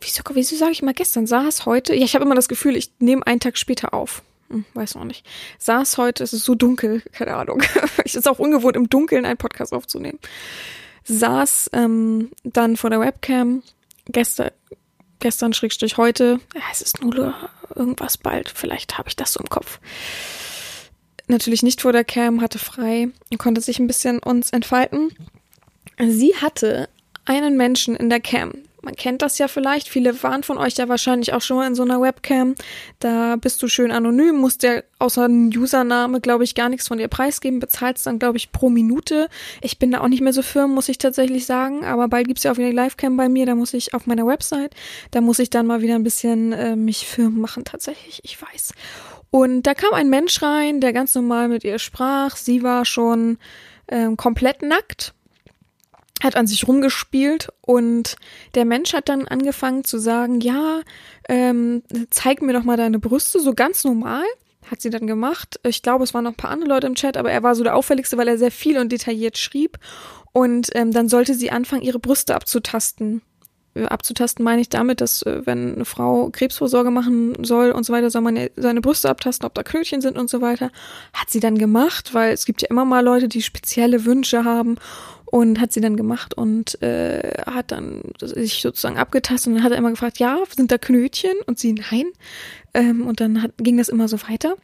wieso, 0.00 0.22
wieso 0.32 0.56
sage 0.56 0.72
ich 0.72 0.82
mal 0.82 0.94
gestern, 0.94 1.26
saß 1.26 1.66
heute, 1.66 1.94
ja, 1.94 2.04
ich 2.04 2.14
habe 2.14 2.24
immer 2.24 2.34
das 2.34 2.48
Gefühl, 2.48 2.76
ich 2.76 2.92
nehme 2.98 3.26
einen 3.26 3.40
Tag 3.40 3.58
später 3.58 3.94
auf. 3.94 4.22
Hm, 4.48 4.64
weiß 4.74 4.96
noch 4.96 5.04
nicht. 5.04 5.26
Saß 5.58 5.98
heute, 5.98 6.24
es 6.24 6.32
ist 6.32 6.44
so 6.44 6.54
dunkel, 6.54 7.02
keine 7.12 7.36
Ahnung. 7.36 7.62
es 8.04 8.14
ist 8.14 8.28
auch 8.28 8.38
ungewohnt, 8.38 8.76
im 8.76 8.90
Dunkeln 8.90 9.24
einen 9.24 9.36
Podcast 9.36 9.72
aufzunehmen. 9.72 10.18
Saß 11.04 11.70
ähm, 11.72 12.30
dann 12.44 12.76
vor 12.76 12.90
der 12.90 13.00
Webcam, 13.00 13.62
gestern, 14.06 14.50
gestern 15.18 15.52
Schrägstrich 15.52 15.96
heute, 15.96 16.40
ja, 16.54 16.62
es 16.72 16.82
ist 16.82 17.02
nur 17.02 17.34
irgendwas 17.74 18.18
bald, 18.18 18.50
vielleicht 18.50 18.98
habe 18.98 19.08
ich 19.08 19.16
das 19.16 19.32
so 19.32 19.40
im 19.40 19.48
Kopf. 19.48 19.80
Natürlich 21.28 21.62
nicht 21.62 21.80
vor 21.80 21.92
der 21.92 22.04
Cam, 22.04 22.40
hatte 22.40 22.58
frei 22.58 23.08
und 23.30 23.38
konnte 23.38 23.60
sich 23.60 23.78
ein 23.78 23.86
bisschen 23.86 24.18
uns 24.18 24.50
entfalten. 24.50 25.14
Sie 25.98 26.34
hatte 26.36 26.88
einen 27.24 27.56
Menschen 27.56 27.94
in 27.94 28.10
der 28.10 28.20
Cam, 28.20 28.52
man 28.82 28.94
kennt 28.94 29.22
das 29.22 29.38
ja 29.38 29.48
vielleicht, 29.48 29.88
viele 29.88 30.22
waren 30.22 30.42
von 30.42 30.58
euch 30.58 30.74
ja 30.74 30.88
wahrscheinlich 30.88 31.32
auch 31.32 31.42
schon 31.42 31.58
mal 31.58 31.66
in 31.66 31.74
so 31.74 31.82
einer 31.82 32.00
Webcam. 32.00 32.54
Da 32.98 33.36
bist 33.36 33.62
du 33.62 33.68
schön 33.68 33.90
anonym, 33.90 34.36
musst 34.36 34.62
ja 34.62 34.82
außer 34.98 35.24
einem 35.24 35.48
Username, 35.48 36.20
glaube 36.20 36.44
ich, 36.44 36.54
gar 36.54 36.68
nichts 36.68 36.88
von 36.88 36.98
dir 36.98 37.08
preisgeben, 37.08 37.60
bezahlst 37.60 38.06
dann, 38.06 38.18
glaube 38.18 38.38
ich, 38.38 38.52
pro 38.52 38.70
Minute. 38.70 39.28
Ich 39.60 39.78
bin 39.78 39.90
da 39.90 40.00
auch 40.00 40.08
nicht 40.08 40.22
mehr 40.22 40.32
so 40.32 40.42
firm, 40.42 40.74
muss 40.74 40.88
ich 40.88 40.98
tatsächlich 40.98 41.46
sagen, 41.46 41.84
aber 41.84 42.08
bald 42.08 42.26
gibt's 42.26 42.42
ja 42.42 42.52
auch 42.52 42.56
wieder 42.56 42.70
die 42.70 42.76
Livecam 42.76 43.16
bei 43.16 43.28
mir, 43.28 43.46
da 43.46 43.54
muss 43.54 43.74
ich 43.74 43.94
auf 43.94 44.06
meiner 44.06 44.26
Website, 44.26 44.74
da 45.10 45.20
muss 45.20 45.38
ich 45.38 45.50
dann 45.50 45.66
mal 45.66 45.82
wieder 45.82 45.94
ein 45.94 46.04
bisschen 46.04 46.52
äh, 46.52 46.76
mich 46.76 47.06
firm 47.06 47.40
machen, 47.40 47.64
tatsächlich, 47.64 48.20
ich 48.24 48.40
weiß. 48.40 48.72
Und 49.30 49.62
da 49.62 49.74
kam 49.74 49.94
ein 49.94 50.10
Mensch 50.10 50.42
rein, 50.42 50.80
der 50.80 50.92
ganz 50.92 51.14
normal 51.14 51.48
mit 51.48 51.62
ihr 51.62 51.78
sprach. 51.78 52.36
Sie 52.36 52.62
war 52.62 52.84
schon 52.84 53.38
ähm, 53.88 54.16
komplett 54.16 54.62
nackt 54.62 55.14
hat 56.22 56.36
an 56.36 56.46
sich 56.46 56.68
rumgespielt 56.68 57.48
und 57.62 58.16
der 58.54 58.64
Mensch 58.64 58.92
hat 58.92 59.08
dann 59.08 59.26
angefangen 59.26 59.84
zu 59.84 59.98
sagen, 59.98 60.40
ja, 60.40 60.80
ähm, 61.28 61.82
zeig 62.10 62.42
mir 62.42 62.52
doch 62.52 62.64
mal 62.64 62.76
deine 62.76 62.98
Brüste, 62.98 63.40
so 63.40 63.54
ganz 63.54 63.84
normal. 63.84 64.24
Hat 64.70 64.82
sie 64.82 64.90
dann 64.90 65.06
gemacht. 65.06 65.58
Ich 65.66 65.82
glaube, 65.82 66.04
es 66.04 66.12
waren 66.12 66.24
noch 66.24 66.32
ein 66.32 66.36
paar 66.36 66.50
andere 66.50 66.68
Leute 66.68 66.86
im 66.86 66.94
Chat, 66.94 67.16
aber 67.16 67.32
er 67.32 67.42
war 67.42 67.54
so 67.54 67.64
der 67.64 67.74
auffälligste, 67.74 68.18
weil 68.18 68.28
er 68.28 68.38
sehr 68.38 68.50
viel 68.50 68.78
und 68.78 68.92
detailliert 68.92 69.38
schrieb. 69.38 69.78
Und 70.32 70.68
ähm, 70.74 70.92
dann 70.92 71.08
sollte 71.08 71.34
sie 71.34 71.50
anfangen, 71.50 71.82
ihre 71.82 71.98
Brüste 71.98 72.34
abzutasten. 72.34 73.22
Äh, 73.74 73.84
abzutasten 73.84 74.44
meine 74.44 74.60
ich 74.60 74.68
damit, 74.68 75.00
dass 75.00 75.22
äh, 75.22 75.44
wenn 75.44 75.74
eine 75.74 75.84
Frau 75.84 76.30
Krebsvorsorge 76.30 76.90
machen 76.90 77.42
soll 77.42 77.72
und 77.72 77.84
so 77.84 77.92
weiter, 77.92 78.10
soll 78.10 78.22
man 78.22 78.48
seine 78.56 78.80
Brüste 78.80 79.08
abtasten, 79.08 79.46
ob 79.46 79.54
da 79.54 79.62
Knötchen 79.62 80.00
sind 80.00 80.18
und 80.18 80.30
so 80.30 80.40
weiter. 80.40 80.70
Hat 81.14 81.30
sie 81.30 81.40
dann 81.40 81.58
gemacht, 81.58 82.14
weil 82.14 82.32
es 82.32 82.44
gibt 82.44 82.62
ja 82.62 82.68
immer 82.68 82.84
mal 82.84 83.04
Leute, 83.04 83.28
die 83.28 83.42
spezielle 83.42 84.04
Wünsche 84.04 84.44
haben 84.44 84.76
und 85.30 85.60
hat 85.60 85.72
sie 85.72 85.80
dann 85.80 85.96
gemacht 85.96 86.34
und 86.34 86.80
äh, 86.82 87.42
hat 87.46 87.70
dann 87.70 88.02
sich 88.20 88.60
sozusagen 88.62 88.98
abgetastet 88.98 89.48
und 89.48 89.54
dann 89.54 89.64
hat 89.64 89.72
er 89.72 89.78
immer 89.78 89.90
gefragt, 89.90 90.18
ja, 90.18 90.38
sind 90.54 90.72
da 90.72 90.78
Knötchen? 90.78 91.36
Und 91.46 91.58
sie, 91.58 91.74
nein. 91.74 92.06
Ähm, 92.74 93.06
und 93.06 93.20
dann 93.20 93.42
hat, 93.42 93.52
ging 93.58 93.76
das 93.78 93.88
immer 93.88 94.08
so 94.08 94.20
weiter 94.28 94.56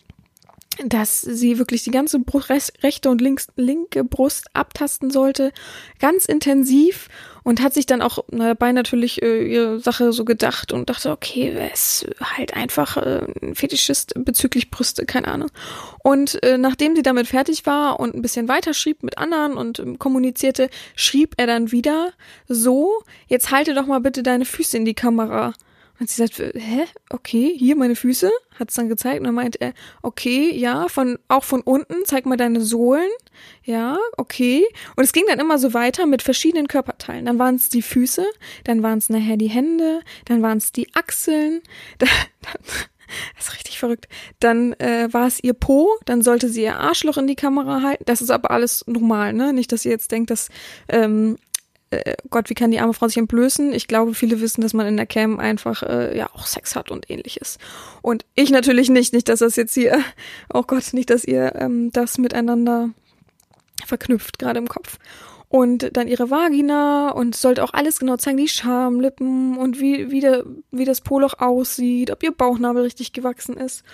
dass 0.85 1.23
sie 1.23 1.59
wirklich 1.59 1.85
die 1.85 1.91
ganze 1.91 2.19
Brust, 2.19 2.73
rechte 2.83 3.09
und 3.09 3.23
links, 3.23 3.49
linke 3.57 4.05
Brust 4.05 4.49
abtasten 4.53 5.11
sollte, 5.11 5.53
ganz 6.01 6.27
intensiv 6.27 7.09
und 7.47 7.63
hat 7.63 7.75
sich 7.75 7.87
dann 7.87 8.03
auch 8.03 8.25
dabei 8.29 8.73
natürlich 8.73 9.23
äh, 9.23 9.47
ihre 9.47 9.79
Sache 9.79 10.13
so 10.13 10.25
gedacht 10.25 10.73
und 10.73 10.91
dachte, 10.91 11.13
okay, 11.13 11.53
wer 11.55 11.73
ist 11.73 12.05
halt 12.21 12.55
einfach 12.55 12.97
äh, 12.97 13.21
ein 13.41 13.55
Fetischist 13.55 14.15
bezüglich 14.17 14.73
Brüste, 14.73 15.07
keine 15.07 15.29
Ahnung. 15.29 15.53
Und 16.03 16.43
äh, 16.43 16.59
nachdem 16.59 16.97
sie 16.97 17.03
damit 17.03 17.29
fertig 17.29 17.65
war 17.65 18.01
und 18.01 18.17
ein 18.17 18.21
bisschen 18.21 18.49
weiter 18.49 18.75
schrieb 18.75 19.05
mit 19.05 19.19
anderen 19.19 19.57
und 19.57 19.79
ähm, 19.79 19.97
kommunizierte, 19.97 20.71
schrieb 20.97 21.35
er 21.37 21.47
dann 21.47 21.71
wieder 21.71 22.11
so, 22.49 22.91
jetzt 23.29 23.53
halte 23.53 23.75
doch 23.75 23.87
mal 23.87 24.01
bitte 24.01 24.25
deine 24.25 24.45
Füße 24.45 24.77
in 24.77 24.85
die 24.85 24.95
Kamera. 24.95 25.53
Und 25.99 26.11
sie 26.11 26.17
sagt, 26.17 26.39
hä? 26.39 26.85
Okay, 27.11 27.55
hier 27.57 27.77
meine 27.77 27.97
Füße. 27.97 28.31
Hat 28.59 28.71
es 28.71 28.75
dann 28.75 28.89
gezeigt. 28.89 29.21
Und 29.21 29.25
dann 29.25 29.35
meint 29.35 29.61
er, 29.61 29.73
okay, 30.03 30.55
ja, 30.55 30.89
von, 30.89 31.19
auch 31.29 31.45
von 31.45 31.63
unten, 31.63 32.05
zeig 32.05 32.27
mal 32.27 32.37
deine 32.37 32.61
Sohlen. 32.61 33.11
Ja, 33.65 33.99
okay. 34.17 34.65
Und 34.97 35.05
es 35.05 35.13
ging 35.13 35.25
dann 35.29 35.41
immer 35.41 35.59
so 35.59 35.75
weiter 35.75 36.07
mit 36.07 36.23
verschiedenen 36.23 36.69
Körperteilen. 36.69 37.27
Dann 37.27 37.39
waren 37.39 37.57
es 37.57 37.69
die 37.69 37.83
Füße, 37.83 38.27
dann 38.65 38.83
waren 38.83 38.99
es 38.99 39.09
nachher 39.09 39.37
die 39.37 39.49
Hände, 39.49 40.01
dann 40.27 40.43
waren 40.43 40.59
es 40.59 40.73
die 40.73 40.95
Achseln. 40.95 41.63
Dann, 41.99 42.09
dann, 42.43 42.63
das 43.37 43.47
ist 43.47 43.55
richtig 43.55 43.79
verrückt. 43.79 44.09
Dann 44.41 44.73
äh, 44.75 45.09
war 45.13 45.27
es 45.27 45.43
ihr 45.43 45.55
Po, 45.55 45.91
dann 46.05 46.23
sollte 46.23 46.49
sie 46.49 46.63
ihr 46.63 46.77
Arschloch 46.77 47.17
in 47.17 47.27
die 47.27 47.37
Kamera 47.37 47.83
halten. 47.83 48.05
Das 48.07 48.21
ist 48.21 48.31
aber 48.31 48.51
alles 48.51 48.85
normal, 48.87 49.33
ne? 49.33 49.53
Nicht, 49.53 49.73
dass 49.73 49.85
ihr 49.85 49.93
jetzt 49.93 50.11
denkt, 50.11 50.31
dass 50.31 50.49
ähm, 50.89 51.37
äh, 51.91 52.17
Gott, 52.31 52.51
wie 52.51 52.55
kann 52.55 52.71
die 52.71 52.81
arme 52.81 52.95
Frau 52.95 53.07
sich 53.07 53.17
entblößen? 53.19 53.73
Ich 53.73 53.87
glaube, 53.87 54.15
viele 54.15 54.41
wissen, 54.41 54.61
dass 54.61 54.75
man 54.75 54.87
in 54.87 54.97
der 54.97 55.07
Cam 55.07 55.39
einfach 55.39 55.83
äh, 55.83 56.17
ja 56.17 56.29
auch 56.33 56.47
Sex 56.47 56.75
hat 56.75 56.91
und 56.91 57.09
ähnliches. 57.11 57.59
Und 58.03 58.25
ich 58.35 58.51
natürlich 58.51 58.91
nicht, 58.91 59.13
nicht, 59.13 59.29
dass 59.29 59.39
das 59.39 59.57
jetzt 59.57 59.75
hier, 59.75 60.01
oh 60.53 60.63
Gott, 60.63 60.93
nicht, 60.93 61.11
dass 61.11 61.25
ihr 61.25 61.55
ähm, 61.55 61.93
das 61.93 62.19
miteinander 62.19 62.91
verknüpft, 63.87 64.39
gerade 64.39 64.59
im 64.59 64.69
Kopf. 64.69 64.99
Und 65.49 65.97
dann 65.97 66.09
ihre 66.09 66.29
Vagina 66.29 67.11
und 67.11 67.37
sollte 67.37 67.63
auch 67.63 67.73
alles 67.73 68.01
genau 68.01 68.17
zeigen, 68.17 68.39
die 68.39 68.49
Schamlippen 68.49 69.57
und 69.57 69.81
wie, 69.81 70.11
wie, 70.11 70.21
der, 70.21 70.45
wie 70.73 70.85
das 70.85 71.01
Poloch 71.01 71.35
aussieht, 71.39 72.11
ob 72.11 72.23
ihr 72.25 72.33
Bauchnabel 72.33 72.83
richtig 72.83 73.13
gewachsen 73.13 73.57
ist. 73.57 73.85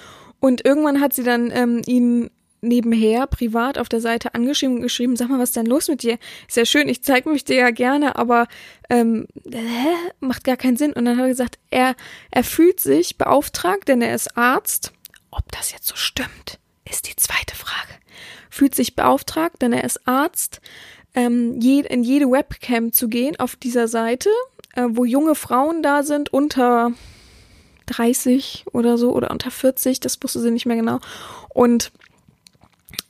Und 0.41 0.65
irgendwann 0.65 1.01
hat 1.01 1.13
sie 1.13 1.25
dann 1.25 1.51
ähm, 1.55 1.83
ihn 1.87 2.31
nebenher 2.63 3.27
privat 3.27 3.77
auf 3.77 3.89
der 3.89 4.01
Seite 4.01 4.35
angeschrieben 4.35 4.77
und 4.77 4.83
geschrieben, 4.83 5.17
sag 5.17 5.29
mal, 5.29 5.39
was 5.39 5.51
ist 5.51 5.57
denn 5.57 5.67
los 5.67 5.89
mit 5.89 6.03
dir? 6.03 6.19
Sehr 6.49 6.65
schön, 6.65 6.89
ich 6.89 7.03
zeige 7.03 7.29
mich 7.29 7.45
dir 7.45 7.57
ja 7.57 7.71
gerne, 7.71 8.17
aber 8.17 8.47
ähm, 8.89 9.27
hä? 9.51 9.89
macht 10.21 10.45
gar 10.45 10.57
keinen 10.57 10.77
Sinn. 10.77 10.93
Und 10.93 11.05
dann 11.05 11.17
hat 11.17 11.25
er 11.25 11.29
gesagt, 11.29 11.59
er, 11.71 11.97
er 12.31 12.45
fühlt 12.45 12.81
sich 12.81 13.19
beauftragt, 13.19 13.89
denn 13.89 14.01
er 14.01 14.15
ist 14.15 14.37
Arzt. 14.39 14.93
Ob 15.31 15.51
das 15.51 15.73
jetzt 15.73 15.89
so 15.89 15.97
stimmt, 15.97 16.59
ist 16.89 17.09
die 17.09 17.17
zweite 17.17 17.57
Frage. 17.57 17.93
Fühlt 18.49 18.75
sich 18.75 18.95
beauftragt, 18.95 19.61
denn 19.61 19.73
er 19.73 19.85
ist 19.85 20.07
Arzt, 20.07 20.61
ähm, 21.15 21.61
je, 21.61 21.81
in 21.81 22.05
jede 22.05 22.31
Webcam 22.31 22.93
zu 22.93 23.09
gehen 23.09 23.39
auf 23.39 23.57
dieser 23.57 23.89
Seite, 23.89 24.31
äh, 24.75 24.87
wo 24.89 25.05
junge 25.05 25.35
Frauen 25.35 25.83
da 25.83 26.03
sind 26.03 26.33
unter 26.33 26.93
30 27.87 28.65
oder 28.73 28.97
so 28.99 29.13
oder 29.13 29.31
unter 29.31 29.51
40, 29.51 30.01
das 30.01 30.19
wusste 30.23 30.41
sie 30.41 30.51
nicht 30.51 30.67
mehr 30.67 30.77
genau. 30.77 31.01
Und 31.49 31.93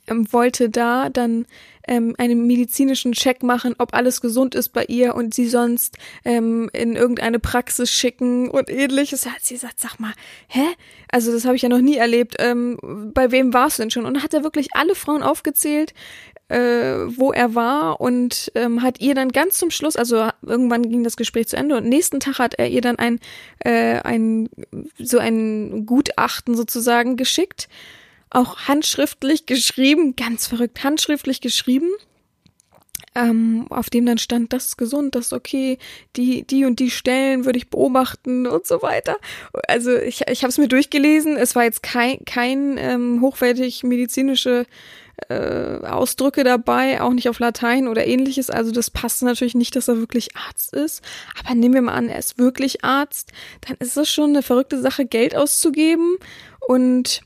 ähm, 0.07 0.31
wollte 0.31 0.69
da 0.69 1.09
dann 1.09 1.45
ähm, 1.87 2.15
einen 2.17 2.47
medizinischen 2.47 3.13
Check 3.13 3.43
machen, 3.43 3.75
ob 3.77 3.93
alles 3.93 4.21
gesund 4.21 4.55
ist 4.55 4.69
bei 4.69 4.85
ihr 4.85 5.15
und 5.15 5.33
sie 5.33 5.47
sonst 5.47 5.97
ähm, 6.23 6.69
in 6.73 6.95
irgendeine 6.95 7.39
Praxis 7.39 7.91
schicken 7.91 8.49
und 8.49 8.69
ähnliches. 8.69 9.21
Da 9.21 9.31
hat 9.31 9.43
sie 9.43 9.55
gesagt, 9.55 9.79
sag 9.79 9.99
mal, 9.99 10.13
hä? 10.47 10.65
Also 11.11 11.31
das 11.31 11.45
habe 11.45 11.55
ich 11.55 11.61
ja 11.61 11.69
noch 11.69 11.81
nie 11.81 11.97
erlebt. 11.97 12.35
Ähm, 12.39 13.11
bei 13.13 13.31
wem 13.31 13.53
warst 13.53 13.79
du 13.79 13.83
denn 13.83 13.91
schon? 13.91 14.05
Und 14.05 14.23
hat 14.23 14.33
er 14.33 14.43
wirklich 14.43 14.69
alle 14.73 14.95
Frauen 14.95 15.23
aufgezählt, 15.23 15.93
äh, 16.49 16.57
wo 17.17 17.31
er 17.31 17.55
war 17.55 17.99
und 18.01 18.51
ähm, 18.55 18.81
hat 18.81 18.99
ihr 19.01 19.15
dann 19.15 19.29
ganz 19.29 19.57
zum 19.57 19.71
Schluss, 19.71 19.95
also 19.95 20.29
irgendwann 20.41 20.83
ging 20.83 21.03
das 21.03 21.17
Gespräch 21.17 21.47
zu 21.47 21.57
Ende 21.57 21.77
und 21.77 21.87
nächsten 21.87 22.19
Tag 22.19 22.37
hat 22.39 22.55
er 22.55 22.67
ihr 22.67 22.81
dann 22.81 22.97
ein, 22.97 23.19
äh, 23.59 23.99
ein 24.01 24.49
so 24.99 25.19
ein 25.19 25.85
Gutachten 25.85 26.55
sozusagen 26.55 27.15
geschickt 27.17 27.69
auch 28.33 28.67
handschriftlich 28.67 29.45
geschrieben, 29.45 30.15
ganz 30.15 30.47
verrückt, 30.47 30.83
handschriftlich 30.83 31.41
geschrieben, 31.41 31.89
ähm, 33.15 33.67
auf 33.69 33.89
dem 33.89 34.05
dann 34.05 34.17
stand, 34.17 34.53
das 34.53 34.67
ist 34.67 34.77
gesund, 34.77 35.15
das 35.15 35.27
ist 35.27 35.33
okay, 35.33 35.77
die, 36.15 36.43
die 36.45 36.65
und 36.65 36.79
die 36.79 36.89
Stellen 36.89 37.45
würde 37.45 37.57
ich 37.57 37.69
beobachten 37.69 38.47
und 38.47 38.65
so 38.65 38.81
weiter. 38.81 39.17
Also 39.67 39.95
ich, 39.95 40.21
ich 40.27 40.43
habe 40.43 40.49
es 40.49 40.57
mir 40.57 40.67
durchgelesen, 40.67 41.37
es 41.37 41.55
war 41.55 41.63
jetzt 41.63 41.83
kein, 41.83 42.25
kein 42.25 42.77
ähm, 42.79 43.21
hochwertig 43.21 43.83
medizinische 43.83 44.65
äh, 45.29 45.85
Ausdrücke 45.85 46.43
dabei, 46.43 47.01
auch 47.01 47.13
nicht 47.13 47.29
auf 47.29 47.37
Latein 47.37 47.87
oder 47.87 48.07
ähnliches. 48.07 48.49
Also 48.49 48.71
das 48.71 48.89
passt 48.89 49.21
natürlich 49.21 49.53
nicht, 49.53 49.75
dass 49.75 49.87
er 49.87 49.97
wirklich 49.97 50.35
Arzt 50.35 50.73
ist. 50.73 51.03
Aber 51.39 51.53
nehmen 51.53 51.75
wir 51.75 51.81
mal 51.83 51.93
an, 51.93 52.09
er 52.09 52.17
ist 52.17 52.39
wirklich 52.39 52.83
Arzt, 52.83 53.31
dann 53.61 53.77
ist 53.77 53.95
das 53.95 54.09
schon 54.09 54.31
eine 54.31 54.41
verrückte 54.41 54.81
Sache, 54.81 55.05
Geld 55.05 55.35
auszugeben 55.35 56.17
und 56.67 57.21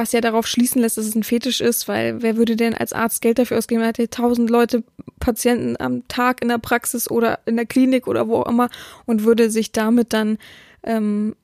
was 0.00 0.12
ja 0.12 0.20
darauf 0.20 0.46
schließen 0.46 0.80
lässt, 0.80 0.96
dass 0.96 1.04
es 1.04 1.14
ein 1.14 1.22
Fetisch 1.22 1.60
ist, 1.60 1.86
weil 1.86 2.22
wer 2.22 2.36
würde 2.36 2.56
denn 2.56 2.74
als 2.74 2.94
Arzt 2.94 3.20
Geld 3.20 3.38
dafür 3.38 3.58
ausgeben? 3.58 3.82
Er 3.82 3.88
hat 3.88 3.98
ja 3.98 4.06
tausend 4.06 4.48
Leute, 4.48 4.82
Patienten 5.20 5.76
am 5.78 6.08
Tag 6.08 6.40
in 6.40 6.48
der 6.48 6.58
Praxis 6.58 7.10
oder 7.10 7.40
in 7.44 7.56
der 7.56 7.66
Klinik 7.66 8.06
oder 8.06 8.26
wo 8.26 8.36
auch 8.36 8.48
immer 8.48 8.70
und 9.04 9.24
würde 9.24 9.50
sich 9.50 9.72
damit 9.72 10.14
dann 10.14 10.38
ähm, 10.82 11.36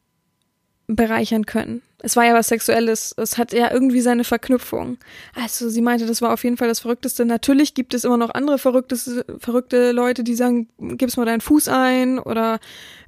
bereichern 0.86 1.44
können. 1.44 1.82
Es 1.98 2.16
war 2.16 2.24
ja 2.24 2.34
was 2.34 2.48
Sexuelles. 2.48 3.14
Es 3.16 3.36
hat 3.36 3.52
ja 3.52 3.72
irgendwie 3.72 4.00
seine 4.00 4.24
Verknüpfung. 4.24 4.98
Also 5.34 5.68
sie 5.68 5.80
meinte, 5.80 6.06
das 6.06 6.22
war 6.22 6.32
auf 6.32 6.44
jeden 6.44 6.56
Fall 6.56 6.68
das 6.68 6.80
Verrückteste. 6.80 7.24
Natürlich 7.24 7.74
gibt 7.74 7.94
es 7.94 8.04
immer 8.04 8.16
noch 8.16 8.30
andere 8.30 8.58
verrückte, 8.58 9.92
Leute, 9.92 10.22
die 10.22 10.34
sagen, 10.34 10.68
gib's 10.78 11.16
mal 11.16 11.24
deinen 11.26 11.40
Fuß 11.40 11.68
ein 11.68 12.18
oder 12.18 12.60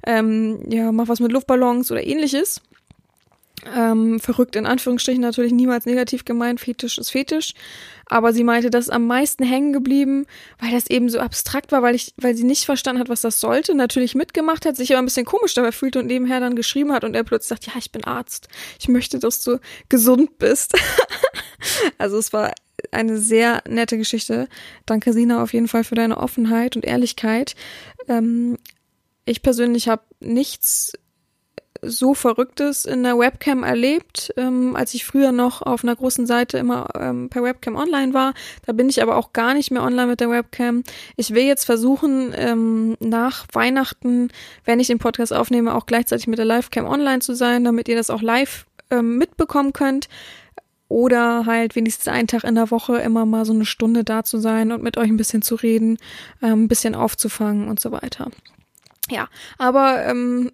ähm, 0.05 0.59
ja, 0.69 0.91
mach 0.91 1.07
was 1.07 1.19
mit 1.19 1.31
Luftballons 1.31 1.91
oder 1.91 2.05
ähnliches. 2.05 2.61
Ähm, 3.75 4.19
verrückt 4.19 4.55
in 4.55 4.65
Anführungsstrichen 4.65 5.21
natürlich 5.21 5.51
niemals 5.51 5.85
negativ 5.85 6.25
gemeint, 6.25 6.59
Fetisch 6.59 6.97
ist 6.97 7.11
Fetisch. 7.11 7.53
Aber 8.05 8.33
sie 8.33 8.43
meinte, 8.43 8.69
das 8.69 8.85
ist 8.85 8.89
am 8.91 9.05
meisten 9.05 9.43
hängen 9.43 9.73
geblieben, 9.73 10.25
weil 10.59 10.71
das 10.71 10.89
eben 10.89 11.09
so 11.09 11.19
abstrakt 11.19 11.71
war, 11.71 11.81
weil 11.81 11.95
ich, 11.95 12.13
weil 12.17 12.35
sie 12.35 12.43
nicht 12.43 12.65
verstanden 12.65 12.99
hat, 12.99 13.09
was 13.09 13.21
das 13.21 13.39
sollte, 13.39 13.75
natürlich 13.75 14.15
mitgemacht 14.15 14.65
hat, 14.65 14.75
sich 14.75 14.91
aber 14.91 14.99
ein 15.01 15.05
bisschen 15.05 15.25
komisch 15.25 15.53
dabei 15.53 15.71
fühlte 15.71 15.99
und 15.99 16.07
nebenher 16.07 16.39
dann 16.39 16.55
geschrieben 16.55 16.91
hat 16.91 17.03
und 17.03 17.15
er 17.15 17.23
plötzlich 17.23 17.49
sagt, 17.49 17.67
ja, 17.67 17.73
ich 17.77 17.91
bin 17.91 18.03
Arzt. 18.03 18.47
Ich 18.79 18.87
möchte, 18.87 19.19
dass 19.19 19.43
du 19.43 19.59
gesund 19.89 20.37
bist. 20.39 20.73
also 21.97 22.17
es 22.17 22.33
war 22.33 22.53
eine 22.91 23.17
sehr 23.17 23.61
nette 23.67 23.97
Geschichte. 23.97 24.47
Danke, 24.85 25.13
Sina, 25.13 25.43
auf 25.43 25.53
jeden 25.53 25.67
Fall 25.67 25.83
für 25.83 25.95
deine 25.95 26.17
Offenheit 26.17 26.75
und 26.75 26.85
Ehrlichkeit. 26.85 27.55
Ähm, 28.07 28.57
ich 29.25 29.41
persönlich 29.41 29.87
habe 29.87 30.01
nichts 30.19 30.93
so 31.81 32.13
Verrücktes 32.13 32.85
in 32.85 33.03
der 33.03 33.17
Webcam 33.17 33.63
erlebt, 33.63 34.33
ähm, 34.37 34.75
als 34.75 34.93
ich 34.93 35.05
früher 35.05 35.31
noch 35.31 35.61
auf 35.61 35.83
einer 35.83 35.95
großen 35.95 36.25
Seite 36.25 36.57
immer 36.57 36.89
ähm, 36.99 37.29
per 37.29 37.43
Webcam 37.43 37.75
online 37.75 38.13
war. 38.13 38.33
Da 38.65 38.73
bin 38.73 38.89
ich 38.89 39.01
aber 39.01 39.15
auch 39.17 39.33
gar 39.33 39.53
nicht 39.53 39.71
mehr 39.71 39.83
online 39.83 40.07
mit 40.07 40.19
der 40.19 40.29
Webcam. 40.29 40.83
Ich 41.15 41.33
will 41.33 41.43
jetzt 41.43 41.65
versuchen, 41.65 42.33
ähm, 42.35 42.97
nach 42.99 43.45
Weihnachten, 43.53 44.29
wenn 44.65 44.79
ich 44.79 44.87
den 44.87 44.99
Podcast 44.99 45.33
aufnehme, 45.33 45.75
auch 45.75 45.85
gleichzeitig 45.85 46.27
mit 46.27 46.39
der 46.39 46.45
Livecam 46.45 46.85
online 46.85 47.19
zu 47.19 47.35
sein, 47.35 47.63
damit 47.63 47.87
ihr 47.87 47.95
das 47.95 48.09
auch 48.09 48.21
live 48.21 48.65
ähm, 48.91 49.17
mitbekommen 49.17 49.73
könnt. 49.73 50.09
Oder 50.87 51.45
halt 51.45 51.75
wenigstens 51.75 52.07
einen 52.07 52.27
Tag 52.27 52.43
in 52.43 52.55
der 52.55 52.71
Woche 52.71 52.97
immer 52.97 53.25
mal 53.27 53.45
so 53.45 53.53
eine 53.53 53.65
Stunde 53.65 54.03
da 54.03 54.23
zu 54.23 54.39
sein 54.39 54.71
und 54.71 54.81
mit 54.81 54.97
euch 54.97 55.07
ein 55.09 55.17
bisschen 55.17 55.43
zu 55.43 55.53
reden, 55.53 55.99
ähm, 56.41 56.63
ein 56.63 56.67
bisschen 56.67 56.95
aufzufangen 56.95 57.67
und 57.67 57.79
so 57.79 57.91
weiter. 57.91 58.31
Ja, 59.11 59.27
aber 59.57 60.05
ähm, 60.05 60.51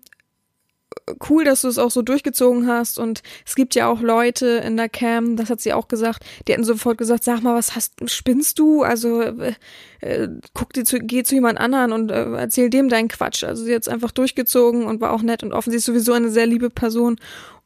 cool, 1.30 1.44
dass 1.44 1.62
du 1.62 1.68
es 1.68 1.78
auch 1.78 1.92
so 1.92 2.02
durchgezogen 2.02 2.68
hast. 2.68 2.98
Und 3.00 3.22
es 3.46 3.56
gibt 3.56 3.76
ja 3.76 3.88
auch 3.88 4.02
Leute 4.02 4.48
in 4.66 4.78
der 4.78 4.90
Cam, 4.90 5.36
das 5.36 5.50
hat 5.50 5.62
sie 5.62 5.74
auch 5.74 5.88
gesagt, 5.88 6.26
die 6.48 6.54
hätten 6.54 6.64
sofort 6.64 6.98
gesagt, 6.98 7.24
sag 7.24 7.42
mal, 7.42 7.56
was 7.56 7.76
hast, 7.76 7.94
spinnst 8.10 8.60
du? 8.60 8.84
Also 8.84 9.22
äh, 9.22 9.54
äh, 10.02 10.28
guck 10.54 10.74
dir 10.74 10.84
zu, 10.84 11.00
geh 11.00 11.24
zu 11.24 11.36
jemand 11.36 11.60
anderen 11.60 11.92
und 11.92 12.12
äh, 12.12 12.32
erzähl 12.34 12.70
dem 12.70 12.90
deinen 12.90 13.08
Quatsch. 13.08 13.44
Also 13.44 13.64
sie 13.64 13.76
hat 13.76 13.84
es 13.84 13.88
einfach 13.88 14.12
durchgezogen 14.12 14.86
und 14.86 15.02
war 15.02 15.12
auch 15.12 15.22
nett 15.22 15.44
und 15.44 15.54
offensichtlich 15.54 15.86
sowieso 15.86 16.14
eine 16.14 16.32
sehr 16.32 16.48
liebe 16.48 16.70
Person. 16.70 17.18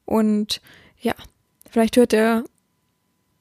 Und 0.05 0.61
ja, 0.99 1.13
vielleicht 1.69 1.97
hört 1.97 2.11
der, 2.11 2.43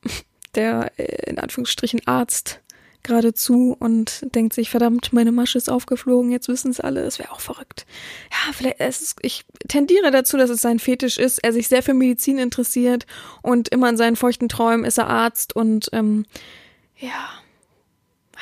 der 0.54 0.92
äh, 0.96 1.30
in 1.30 1.38
Anführungsstrichen 1.38 2.06
Arzt 2.06 2.60
geradezu 3.02 3.76
und 3.78 4.26
denkt 4.34 4.52
sich, 4.52 4.70
verdammt, 4.70 5.12
meine 5.12 5.32
Masche 5.32 5.58
ist 5.58 5.70
aufgeflogen, 5.70 6.30
jetzt 6.30 6.48
wissen 6.48 6.70
es 6.70 6.80
alle, 6.80 7.02
es 7.02 7.18
wäre 7.18 7.32
auch 7.32 7.40
verrückt. 7.40 7.86
Ja, 8.30 8.52
vielleicht, 8.52 8.80
es 8.80 9.00
ist, 9.00 9.16
ich 9.22 9.44
tendiere 9.68 10.10
dazu, 10.10 10.36
dass 10.36 10.50
es 10.50 10.60
sein 10.60 10.78
Fetisch 10.78 11.18
ist, 11.18 11.38
er 11.38 11.52
sich 11.52 11.68
sehr 11.68 11.82
für 11.82 11.94
Medizin 11.94 12.38
interessiert 12.38 13.06
und 13.42 13.68
immer 13.68 13.88
in 13.88 13.96
seinen 13.96 14.16
feuchten 14.16 14.48
Träumen 14.48 14.84
ist 14.84 14.98
er 14.98 15.08
Arzt 15.08 15.54
und 15.56 15.88
ähm, 15.92 16.26
ja, 16.96 17.30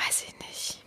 weiß 0.05 0.23
ich 0.27 0.33
nicht. 0.47 0.83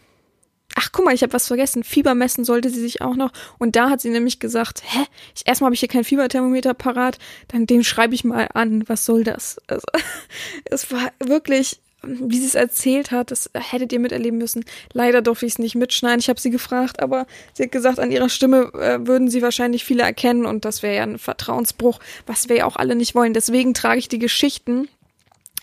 ach 0.77 0.91
guck 0.93 1.05
mal, 1.05 1.15
ich 1.15 1.23
habe 1.23 1.33
was 1.33 1.47
vergessen. 1.47 1.85
Fieber 1.85 2.15
messen 2.15 2.45
sollte 2.45 2.71
sie 2.71 2.81
sich 2.81 3.03
auch 3.03 3.15
noch. 3.15 3.33
Und 3.59 3.77
da 3.77 3.91
hat 3.91 4.01
sie 4.01 4.11
nämlich 4.11 4.41
gesagt, 4.41 4.83
hä, 4.85 5.05
ich, 5.35 5.47
erstmal 5.47 5.67
habe 5.67 5.75
ich 5.75 5.81
hier 5.81 5.89
kein 5.89 6.05
Fieberthermometer 6.05 6.75
parat, 6.75 7.19
dann 7.49 7.67
dem 7.67 7.83
schreibe 7.85 8.15
ich 8.15 8.25
mal 8.25 8.49
an, 8.55 8.89
was 8.89 9.05
soll 9.05 9.25
das? 9.25 9.61
Also, 9.67 9.87
es 10.65 10.91
war 10.91 11.13
wirklich, 11.19 11.81
wie 12.03 12.39
sie 12.39 12.47
es 12.47 12.55
erzählt 12.55 13.11
hat, 13.11 13.31
das 13.31 13.51
hättet 13.55 13.93
ihr 13.93 14.01
miterleben 14.01 14.39
müssen. 14.39 14.65
Leider 14.93 15.23
durfte 15.23 15.47
ich 15.47 15.53
es 15.53 15.59
nicht 15.59 15.75
mitschneiden. 15.75 16.21
Ich 16.21 16.29
habe 16.29 16.41
sie 16.41 16.51
gefragt, 16.51 17.01
aber 17.01 17.27
sie 17.53 17.65
hat 17.65 17.73
gesagt, 17.73 17.99
an 17.99 18.11
ihrer 18.11 18.29
Stimme 18.29 18.73
äh, 18.75 19.07
würden 19.07 19.29
sie 19.29 19.43
wahrscheinlich 19.43 19.85
viele 19.85 20.03
erkennen 20.03 20.47
und 20.47 20.65
das 20.65 20.83
wäre 20.83 20.97
ja 20.97 21.03
ein 21.03 21.19
Vertrauensbruch, 21.19 22.01
was 22.27 22.49
wir 22.49 22.57
ja 22.57 22.65
auch 22.65 22.77
alle 22.77 22.95
nicht 22.95 23.15
wollen. 23.15 23.35
Deswegen 23.35 23.75
trage 23.75 23.99
ich 23.99 24.09
die 24.09 24.19
Geschichten 24.19 24.89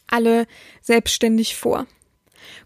alle 0.09 0.47
selbstständig 0.81 1.55
vor. 1.55 1.85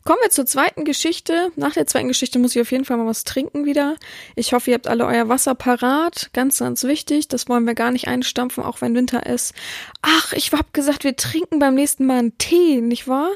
Kommen 0.04 0.20
wir 0.22 0.30
zur 0.30 0.46
zweiten 0.46 0.84
Geschichte. 0.84 1.52
Nach 1.56 1.74
der 1.74 1.86
zweiten 1.86 2.08
Geschichte 2.08 2.40
muss 2.40 2.56
ich 2.56 2.62
auf 2.62 2.72
jeden 2.72 2.86
Fall 2.86 2.98
mal 2.98 3.06
was 3.06 3.24
trinken 3.24 3.66
wieder. 3.66 3.98
Ich 4.36 4.54
hoffe, 4.54 4.72
ihr 4.72 4.76
habt 4.76 4.88
alle 4.88 5.06
euer 5.06 5.30
Wasser 5.30 5.56
parat. 5.56 6.30
Ganz, 6.34 6.60
ganz 6.60 6.84
wichtig. 6.84 7.28
Das 7.28 7.48
wollen 7.50 7.66
wir 7.66 7.76
gar 7.76 7.92
nicht 7.92 8.08
einstampfen, 8.08 8.64
auch 8.64 8.82
wenn 8.82 8.96
Winter 8.96 9.26
ist. 9.26 9.54
Ach, 10.02 10.34
ich 10.34 10.52
hab 10.52 10.74
gesagt, 10.74 11.04
wir 11.04 11.16
trinken 11.16 11.60
beim 11.60 11.76
nächsten 11.76 12.06
Mal 12.06 12.20
einen 12.20 12.38
Tee, 12.38 12.82
nicht 12.82 13.08
wahr? 13.08 13.30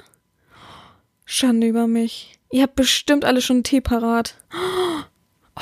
Schande 1.25 1.67
über 1.67 1.87
mich. 1.87 2.37
Ihr 2.51 2.63
habt 2.63 2.75
bestimmt 2.75 3.25
alle 3.25 3.41
schon 3.41 3.57
einen 3.57 3.63
Tee 3.63 3.81
parat. 3.81 4.35
Oh. 4.53 5.61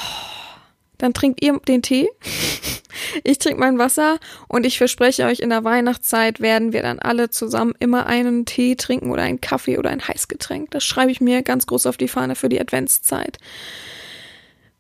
Dann 0.97 1.13
trinkt 1.13 1.43
ihr 1.43 1.59
den 1.67 1.81
Tee. 1.81 2.09
Ich 3.23 3.37
trinke 3.37 3.59
mein 3.59 3.77
Wasser 3.77 4.19
und 4.47 4.65
ich 4.65 4.77
verspreche 4.77 5.25
euch, 5.25 5.39
in 5.39 5.49
der 5.49 5.63
Weihnachtszeit 5.63 6.39
werden 6.39 6.73
wir 6.73 6.81
dann 6.81 6.99
alle 6.99 7.29
zusammen 7.29 7.73
immer 7.79 8.07
einen 8.07 8.45
Tee 8.45 8.75
trinken 8.75 9.11
oder 9.11 9.21
einen 9.21 9.41
Kaffee 9.41 9.77
oder 9.77 9.91
ein 9.91 10.07
Heißgetränk. 10.07 10.71
Das 10.71 10.83
schreibe 10.83 11.11
ich 11.11 11.21
mir 11.21 11.43
ganz 11.43 11.67
groß 11.67 11.85
auf 11.85 11.97
die 11.97 12.07
Fahne 12.07 12.35
für 12.35 12.49
die 12.49 12.59
Adventszeit. 12.59 13.37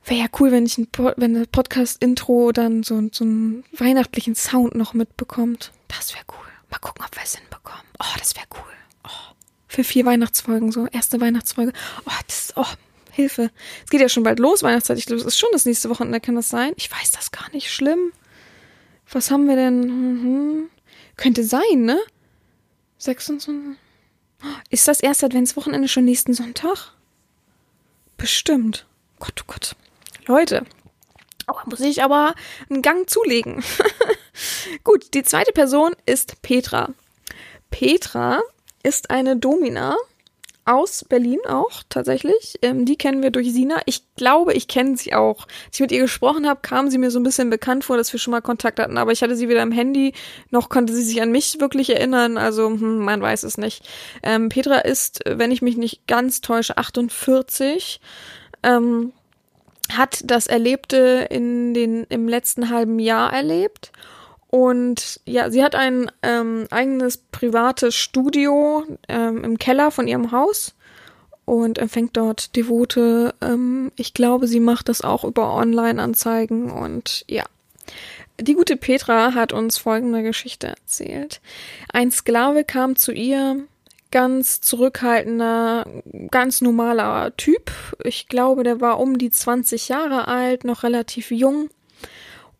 Wäre 0.05 0.21
ja 0.21 0.25
cool, 0.39 0.51
wenn 0.51 0.65
ich 0.65 0.77
ein, 0.77 0.87
Pod 0.87 1.13
wenn 1.17 1.35
ein 1.35 1.47
Podcast-Intro 1.47 2.51
dann 2.51 2.83
so, 2.83 3.01
so 3.11 3.23
einen 3.23 3.63
weihnachtlichen 3.71 4.35
Sound 4.35 4.75
noch 4.75 4.93
mitbekommt. 4.93 5.71
Das 5.87 6.13
wäre 6.13 6.25
cool. 6.29 6.47
Mal 6.71 6.79
gucken, 6.79 7.05
ob 7.05 7.15
wir 7.15 7.23
es 7.23 7.35
hinbekommen. 7.35 7.85
Oh, 7.99 8.17
das 8.17 8.35
wäre 8.35 8.47
cool. 8.55 8.73
Oh. 9.05 9.32
Für 9.73 9.83
vier 9.83 10.05
Weihnachtsfolgen, 10.05 10.71
so 10.71 10.85
erste 10.85 11.19
Weihnachtsfolge. 11.19 11.73
Oh, 12.05 12.11
das, 12.27 12.53
oh, 12.55 12.65
Hilfe. 13.09 13.49
Es 13.83 13.89
geht 13.89 14.01
ja 14.01 14.07
schon 14.07 14.21
bald 14.21 14.37
los, 14.37 14.61
Weihnachtszeit. 14.61 14.99
Ich 14.99 15.07
glaube, 15.07 15.19
es 15.21 15.25
ist 15.25 15.39
schon 15.39 15.49
das 15.51 15.65
nächste 15.65 15.89
Wochenende, 15.89 16.19
kann 16.19 16.35
das 16.35 16.47
sein? 16.47 16.73
Ich 16.75 16.91
weiß 16.91 17.09
das 17.09 17.31
gar 17.31 17.49
nicht. 17.53 17.73
Schlimm. 17.73 18.11
Was 19.11 19.31
haben 19.31 19.47
wir 19.47 19.55
denn? 19.55 19.79
Mhm. 19.79 20.69
Könnte 21.17 21.43
sein, 21.43 21.85
ne? 21.85 21.99
26. 22.99 23.79
Ist 24.69 24.87
das 24.87 24.99
erste 24.99 25.25
Adventswochenende 25.25 25.87
schon 25.87 26.05
nächsten 26.05 26.35
Sonntag? 26.35 26.91
Bestimmt. 28.15 28.85
Gott, 29.17 29.41
oh 29.41 29.45
Gott. 29.47 29.75
Leute. 30.27 30.67
Oh, 31.47 31.57
muss 31.65 31.79
ich 31.79 32.03
aber 32.03 32.35
einen 32.69 32.83
Gang 32.83 33.09
zulegen. 33.09 33.63
Gut, 34.83 35.15
die 35.15 35.23
zweite 35.23 35.51
Person 35.51 35.95
ist 36.05 36.43
Petra. 36.43 36.93
Petra 37.71 38.39
ist 38.83 39.09
eine 39.09 39.37
Domina 39.37 39.95
aus 40.65 41.03
Berlin 41.03 41.39
auch 41.47 41.83
tatsächlich. 41.89 42.57
Ähm, 42.61 42.85
die 42.85 42.95
kennen 42.95 43.21
wir 43.21 43.31
durch 43.31 43.51
Sina. 43.51 43.81
Ich 43.85 44.03
glaube, 44.15 44.53
ich 44.53 44.67
kenne 44.67 44.95
sie 44.95 45.13
auch. 45.13 45.45
Als 45.65 45.75
ich 45.75 45.79
mit 45.81 45.91
ihr 45.91 46.01
gesprochen 46.01 46.47
habe, 46.47 46.61
kam 46.61 46.89
sie 46.89 46.97
mir 46.97 47.11
so 47.11 47.19
ein 47.19 47.23
bisschen 47.23 47.49
bekannt 47.49 47.83
vor, 47.83 47.97
dass 47.97 48.13
wir 48.13 48.19
schon 48.19 48.31
mal 48.31 48.41
Kontakt 48.41 48.79
hatten. 48.79 48.97
Aber 48.97 49.11
ich 49.11 49.21
hatte 49.21 49.35
sie 49.35 49.49
wieder 49.49 49.61
im 49.61 49.71
Handy. 49.71 50.13
Noch 50.51 50.69
konnte 50.69 50.93
sie 50.93 51.03
sich 51.03 51.21
an 51.21 51.31
mich 51.31 51.59
wirklich 51.59 51.89
erinnern. 51.89 52.37
Also 52.37 52.69
hm, 52.69 52.99
man 52.99 53.21
weiß 53.21 53.43
es 53.43 53.57
nicht. 53.57 53.87
Ähm, 54.23 54.49
Petra 54.49 54.79
ist, 54.79 55.21
wenn 55.25 55.51
ich 55.51 55.61
mich 55.61 55.75
nicht 55.75 56.07
ganz 56.07 56.41
täusche, 56.41 56.77
48. 56.77 57.99
Ähm, 58.63 59.11
hat 59.91 60.21
das 60.23 60.47
Erlebte 60.47 61.27
in 61.29 61.73
den 61.73 62.05
im 62.05 62.29
letzten 62.29 62.69
halben 62.69 62.99
Jahr 62.99 63.33
erlebt 63.33 63.91
und 64.53 65.19
ja, 65.25 65.49
sie 65.49 65.63
hat 65.63 65.73
ein 65.73 66.11
ähm, 66.21 66.67
eigenes 66.69 67.17
privates 67.17 67.95
Studio 67.95 68.83
ähm, 69.07 69.43
im 69.43 69.57
Keller 69.57 69.89
von 69.89 70.07
ihrem 70.07 70.31
Haus 70.31 70.75
und 71.43 71.79
empfängt 71.79 72.15
dort 72.17 72.55
Devote. 72.55 73.33
Ähm, 73.41 73.91
ich 73.95 74.13
glaube, 74.13 74.45
sie 74.45 74.59
macht 74.59 74.89
das 74.89 75.01
auch 75.01 75.23
über 75.23 75.55
Online-Anzeigen 75.55 76.69
und 76.69 77.25
ja. 77.27 77.45
Die 78.39 78.53
gute 78.53 78.77
Petra 78.77 79.33
hat 79.33 79.53
uns 79.53 79.77
folgende 79.79 80.21
Geschichte 80.21 80.67
erzählt. 80.67 81.41
Ein 81.91 82.11
Sklave 82.11 82.63
kam 82.63 82.95
zu 82.95 83.11
ihr, 83.11 83.63
ganz 84.11 84.61
zurückhaltender, 84.61 85.87
ganz 86.29 86.61
normaler 86.61 87.35
Typ. 87.37 87.71
Ich 88.03 88.27
glaube, 88.27 88.61
der 88.61 88.81
war 88.81 88.99
um 88.99 89.17
die 89.17 89.31
20 89.31 89.89
Jahre 89.89 90.27
alt, 90.27 90.63
noch 90.63 90.83
relativ 90.83 91.31
jung 91.31 91.71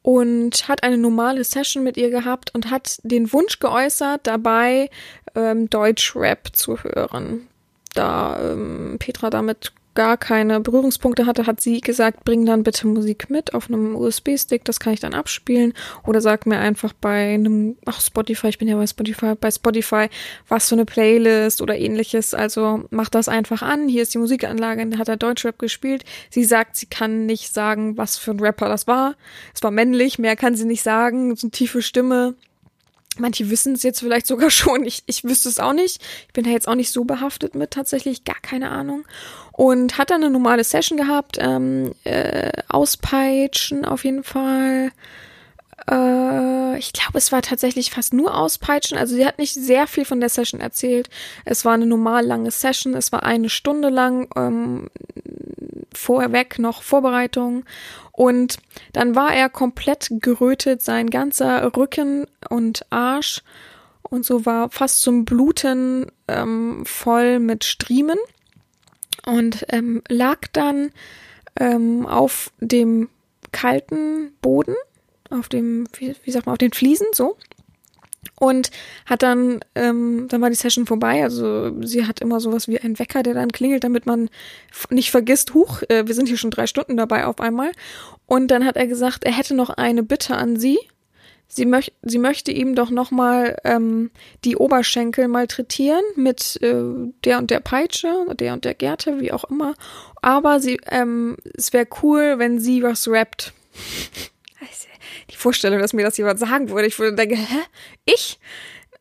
und 0.04 0.68
hat 0.68 0.84
eine 0.84 0.98
normale 0.98 1.44
Session 1.44 1.84
mit 1.84 1.98
ihr 1.98 2.12
gehabt 2.12 2.54
und 2.54 2.70
hat 2.70 3.00
den 3.04 3.34
Wunsch 3.34 3.60
geäußert, 3.60 4.28
dabei 4.28 4.90
ähm, 5.34 5.70
Deutschrap 5.70 6.50
zu 6.54 6.84
hören. 6.84 7.48
Da 7.96 8.38
ähm, 8.52 8.98
Petra 9.00 9.30
damit 9.30 9.72
gar 9.94 10.18
keine 10.18 10.60
Berührungspunkte 10.60 11.26
hatte, 11.26 11.46
hat 11.46 11.62
sie 11.62 11.82
gesagt, 11.82 12.24
bring 12.24 12.46
dann 12.46 12.64
bitte 12.64 12.88
Musik 12.88 13.30
mit 13.30 13.54
auf 13.54 13.68
einem 13.68 13.96
USB-Stick, 13.96 14.66
das 14.66 14.80
kann 14.80 14.94
ich 14.94 15.00
dann 15.00 15.14
abspielen. 15.14 15.74
Oder 16.06 16.22
sag 16.22 16.46
mir 16.46 16.60
einfach 16.60 16.94
bei 16.94 17.34
einem, 17.34 17.78
ach 17.86 18.02
Spotify, 18.02 18.48
ich 18.48 18.58
bin 18.58 18.68
ja 18.68 18.76
bei 18.76 18.88
Spotify, 18.88 19.36
bei 19.36 19.52
Spotify, 19.52 20.08
was 20.48 20.70
für 20.70 20.76
eine 20.76 20.86
Playlist 20.86 21.62
oder 21.62 21.78
ähnliches. 21.78 22.34
Also 22.34 22.86
mach 22.90 23.10
das 23.10 23.30
einfach 23.30 23.62
an. 23.62 23.88
Hier 23.88 24.04
ist 24.04 24.14
die 24.14 24.20
Musikanlage, 24.20 24.86
da 24.88 24.98
hat 24.98 25.10
er 25.10 25.18
Deutschrap 25.18 25.60
gespielt. 25.60 26.04
Sie 26.30 26.44
sagt, 26.44 26.76
sie 26.76 26.88
kann 26.88 27.26
nicht 27.26 27.54
sagen, 27.54 27.98
was 27.98 28.18
für 28.18 28.32
ein 28.32 28.40
Rapper 28.40 28.70
das 28.70 28.88
war. 28.88 29.16
Es 29.54 29.64
war 29.64 29.72
männlich, 29.72 30.20
mehr 30.20 30.36
kann 30.36 30.56
sie 30.56 30.66
nicht 30.66 30.84
sagen, 30.84 31.36
so 31.36 31.48
eine 31.48 31.52
tiefe 31.52 31.82
Stimme. 31.82 32.36
Manche 33.20 33.50
wissen 33.50 33.74
es 33.74 33.84
jetzt 33.84 34.00
vielleicht 34.00 34.28
sogar 34.28 34.50
schon. 34.52 34.86
Ich, 34.86 35.04
ich 35.06 35.24
wüsste 35.24 35.50
es 35.50 35.60
auch 35.60 35.74
nicht. 35.74 36.02
Ich 36.28 36.34
bin 36.34 36.44
da 36.44 36.52
jetzt 36.52 36.68
auch 36.68 36.76
nicht 36.76 36.92
so 36.92 37.04
behaftet 37.04 37.56
mit, 37.56 37.72
tatsächlich 37.72 38.24
gar 38.24 38.40
keine 38.42 38.70
Ahnung. 38.70 39.06
Und 39.52 39.98
hat 39.98 40.10
dann 40.10 40.24
eine 40.24 40.32
normale 40.32 40.64
Session 40.64 40.98
gehabt. 40.98 41.38
Ähm, 41.40 41.94
äh, 42.04 42.52
auspeitschen 42.70 43.86
auf 43.86 44.04
jeden 44.04 44.24
Fall. 44.24 44.92
Äh, 45.90 46.78
ich 46.78 46.94
glaube, 46.94 47.18
es 47.18 47.32
war 47.32 47.42
tatsächlich 47.42 47.92
fast 47.92 48.14
nur 48.14 48.36
auspeitschen. 48.36 48.98
Also 48.98 49.16
sie 49.16 49.26
hat 49.26 49.38
nicht 49.38 49.54
sehr 49.54 49.88
viel 49.88 50.06
von 50.06 50.20
der 50.20 50.30
Session 50.30 50.62
erzählt. 50.62 51.10
Es 51.46 51.66
war 51.66 51.74
eine 51.74 51.86
normal 51.86 52.26
lange 52.26 52.52
Session. 52.52 52.94
Es 52.94 53.12
war 53.12 53.24
eine 53.24 53.50
Stunde 53.50 53.90
lang. 53.90 54.28
Ähm, 54.36 54.90
vorweg 55.94 56.60
noch 56.60 56.84
Vorbereitung. 56.84 57.66
Und 58.14 58.58
dann 58.94 59.16
war 59.16 59.34
er 59.34 59.50
komplett 59.50 60.10
gerötet, 60.22 60.82
sein 60.82 61.10
ganzer 61.10 61.76
Rücken 61.76 62.28
und 62.50 62.86
Arsch 62.92 63.42
und 64.04 64.24
so 64.24 64.46
war 64.46 64.70
fast 64.70 65.02
zum 65.02 65.26
Bluten 65.26 66.06
ähm, 66.28 66.86
voll 66.86 67.40
mit 67.40 67.64
Striemen 67.64 68.20
und 69.26 69.66
ähm, 69.70 70.04
lag 70.08 70.42
dann 70.54 70.92
ähm, 71.60 72.06
auf 72.06 72.52
dem 72.60 73.10
kalten 73.52 74.34
Boden, 74.42 74.76
auf 75.32 75.50
dem, 75.50 75.88
wie, 75.94 76.16
wie 76.24 76.32
sagt 76.32 76.46
man, 76.46 76.54
auf 76.54 76.60
den 76.60 76.74
Fliesen 76.74 77.08
so 77.14 77.38
und 78.44 78.72
hat 79.06 79.24
dann, 79.24 79.62
ähm, 79.74 80.28
dann 80.28 80.42
war 80.42 80.50
die 80.50 80.56
Session 80.56 80.86
vorbei. 80.86 81.24
Also 81.24 81.82
sie 81.82 82.06
hat 82.06 82.20
immer 82.20 82.42
sowas 82.42 82.68
wie 82.68 82.78
ein 82.78 83.00
Wecker, 83.00 83.24
der 83.24 83.34
dann 83.36 83.52
klingelt, 83.52 83.86
damit 83.86 84.06
man 84.06 84.30
nicht 84.90 85.12
vergisst, 85.12 85.54
huch, 85.54 85.82
äh, 85.88 86.08
wir 86.08 86.14
sind 86.14 86.28
hier 86.28 86.38
schon 86.38 86.52
drei 86.52 86.68
Stunden 86.68 86.98
dabei 86.98 87.26
auf 87.26 87.40
einmal. 87.40 87.72
Und 88.26 88.50
dann 88.50 88.66
hat 88.66 88.76
er 88.76 88.88
gesagt, 88.88 89.24
er 89.24 89.32
hätte 89.32 89.56
noch 89.56 89.70
eine 89.70 90.04
Bitte 90.04 90.36
an 90.36 90.58
sie. 90.58 90.78
Sie, 91.48 91.66
möch 91.66 91.94
sie 92.02 92.18
möchte 92.18 92.52
ihm 92.52 92.76
doch 92.76 92.90
nochmal 92.90 93.58
ähm, 93.64 94.12
die 94.44 94.58
Oberschenkel 94.58 95.30
malträtieren 95.30 96.04
mit 96.16 96.62
äh, 96.62 96.84
der 97.24 97.38
und 97.38 97.50
der 97.50 97.60
Peitsche, 97.62 98.12
der 98.40 98.54
und 98.54 98.66
der 98.66 98.74
Gerte, 98.74 99.22
wie 99.22 99.32
auch 99.32 99.46
immer. 99.46 99.76
Aber 100.22 100.60
sie, 100.60 100.80
ähm, 100.90 101.38
es 101.56 101.72
wäre 101.72 101.88
cool, 102.02 102.40
wenn 102.40 102.60
sie 102.60 102.84
was 102.84 103.08
rappt 103.08 103.54
Vorstellung, 105.44 105.80
dass 105.80 105.94
mir 105.94 106.04
das 106.04 106.18
jemand 106.18 106.40
sagen 106.40 106.70
würde. 106.70 106.88
Ich 106.88 106.98
würde 106.98 107.16
denken, 107.16 107.36
hä? 107.36 107.60
Ich? 108.06 108.40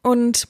Und 0.02 0.48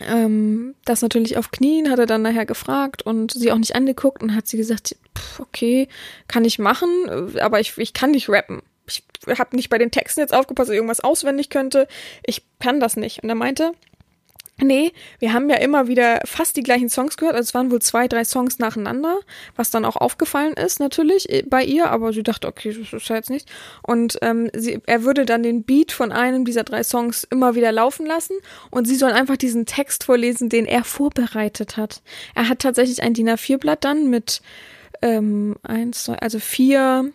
ähm, 0.00 0.74
das 0.84 1.02
natürlich 1.02 1.36
auf 1.36 1.50
Knien 1.50 1.90
hat 1.90 1.98
er 1.98 2.06
dann 2.06 2.22
nachher 2.22 2.46
gefragt 2.46 3.02
und 3.02 3.32
sie 3.32 3.52
auch 3.52 3.58
nicht 3.58 3.76
angeguckt 3.76 4.22
und 4.22 4.34
hat 4.34 4.46
sie 4.46 4.56
gesagt, 4.56 4.96
pff, 5.16 5.40
okay, 5.40 5.88
kann 6.28 6.44
ich 6.44 6.58
machen, 6.58 7.36
aber 7.40 7.60
ich, 7.60 7.76
ich 7.78 7.92
kann 7.92 8.10
nicht 8.10 8.28
rappen. 8.28 8.62
Ich 8.88 9.02
habe 9.38 9.56
nicht 9.56 9.68
bei 9.68 9.78
den 9.78 9.90
Texten 9.90 10.20
jetzt 10.20 10.34
aufgepasst, 10.34 10.68
dass 10.68 10.74
ich 10.74 10.76
irgendwas 10.76 11.00
auswendig 11.00 11.50
könnte. 11.50 11.88
Ich 12.24 12.44
kann 12.60 12.78
das 12.80 12.96
nicht. 12.96 13.22
Und 13.22 13.28
er 13.28 13.34
meinte, 13.34 13.72
Nee, 14.58 14.92
wir 15.18 15.34
haben 15.34 15.50
ja 15.50 15.56
immer 15.56 15.86
wieder 15.86 16.22
fast 16.24 16.56
die 16.56 16.62
gleichen 16.62 16.88
Songs 16.88 17.18
gehört. 17.18 17.36
Also 17.36 17.48
es 17.48 17.54
waren 17.54 17.70
wohl 17.70 17.82
zwei, 17.82 18.08
drei 18.08 18.24
Songs 18.24 18.58
nacheinander, 18.58 19.18
was 19.54 19.70
dann 19.70 19.84
auch 19.84 19.96
aufgefallen 19.96 20.54
ist 20.54 20.80
natürlich 20.80 21.30
äh, 21.30 21.42
bei 21.42 21.62
ihr, 21.62 21.90
aber 21.90 22.14
sie 22.14 22.22
dachte, 22.22 22.48
okay, 22.48 22.72
das 22.72 22.90
ist 22.90 23.08
ja 23.10 23.16
jetzt 23.16 23.28
nicht. 23.28 23.50
Und 23.82 24.18
ähm, 24.22 24.48
sie, 24.54 24.80
er 24.86 25.02
würde 25.02 25.26
dann 25.26 25.42
den 25.42 25.64
Beat 25.64 25.92
von 25.92 26.10
einem 26.10 26.46
dieser 26.46 26.64
drei 26.64 26.82
Songs 26.84 27.24
immer 27.24 27.54
wieder 27.54 27.70
laufen 27.70 28.06
lassen 28.06 28.32
und 28.70 28.86
sie 28.86 28.94
soll 28.94 29.12
einfach 29.12 29.36
diesen 29.36 29.66
Text 29.66 30.04
vorlesen, 30.04 30.48
den 30.48 30.64
er 30.64 30.84
vorbereitet 30.84 31.76
hat. 31.76 32.00
Er 32.34 32.48
hat 32.48 32.60
tatsächlich 32.60 33.02
ein 33.02 33.12
DIN 33.12 33.28
A4-Blatt 33.28 33.84
dann 33.84 34.08
mit 34.08 34.40
ähm, 35.02 35.56
eins, 35.64 36.04
zwei, 36.04 36.14
also 36.14 36.38
vier, 36.38 37.12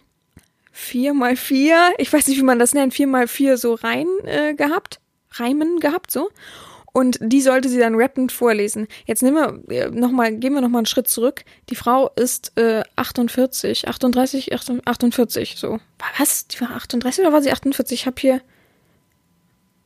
vier 0.71 1.15
mal 1.15 1.35
vier, 1.35 1.91
ich 1.97 2.13
weiß 2.13 2.27
nicht, 2.27 2.37
wie 2.37 2.43
man 2.43 2.59
das 2.59 2.75
nennt, 2.75 2.93
vier 2.93 3.07
mal 3.07 3.27
vier 3.27 3.57
so 3.57 3.73
rein 3.73 4.05
äh, 4.25 4.53
gehabt, 4.53 4.99
Reimen 5.31 5.79
gehabt, 5.79 6.11
so. 6.11 6.29
Und 6.93 7.19
die 7.21 7.41
sollte 7.41 7.69
sie 7.69 7.79
dann 7.79 7.95
rappend 7.95 8.31
vorlesen. 8.31 8.87
Jetzt 9.05 9.23
nehmen 9.23 9.63
wir 9.67 9.85
äh, 9.85 9.89
noch 9.89 10.11
mal, 10.11 10.35
gehen 10.35 10.53
wir 10.53 10.61
noch 10.61 10.69
mal 10.69 10.79
einen 10.79 10.85
Schritt 10.85 11.07
zurück. 11.07 11.45
Die 11.69 11.75
Frau 11.75 12.09
ist 12.15 12.57
äh, 12.57 12.83
48, 12.97 13.87
38, 13.87 14.51
48, 14.53 15.55
so. 15.57 15.79
Was? 16.17 16.47
Die 16.47 16.59
war 16.59 16.71
38 16.71 17.23
oder 17.23 17.33
war 17.33 17.41
sie 17.41 17.51
48? 17.51 18.01
Ich 18.01 18.05
habe 18.05 18.19
hier 18.19 18.41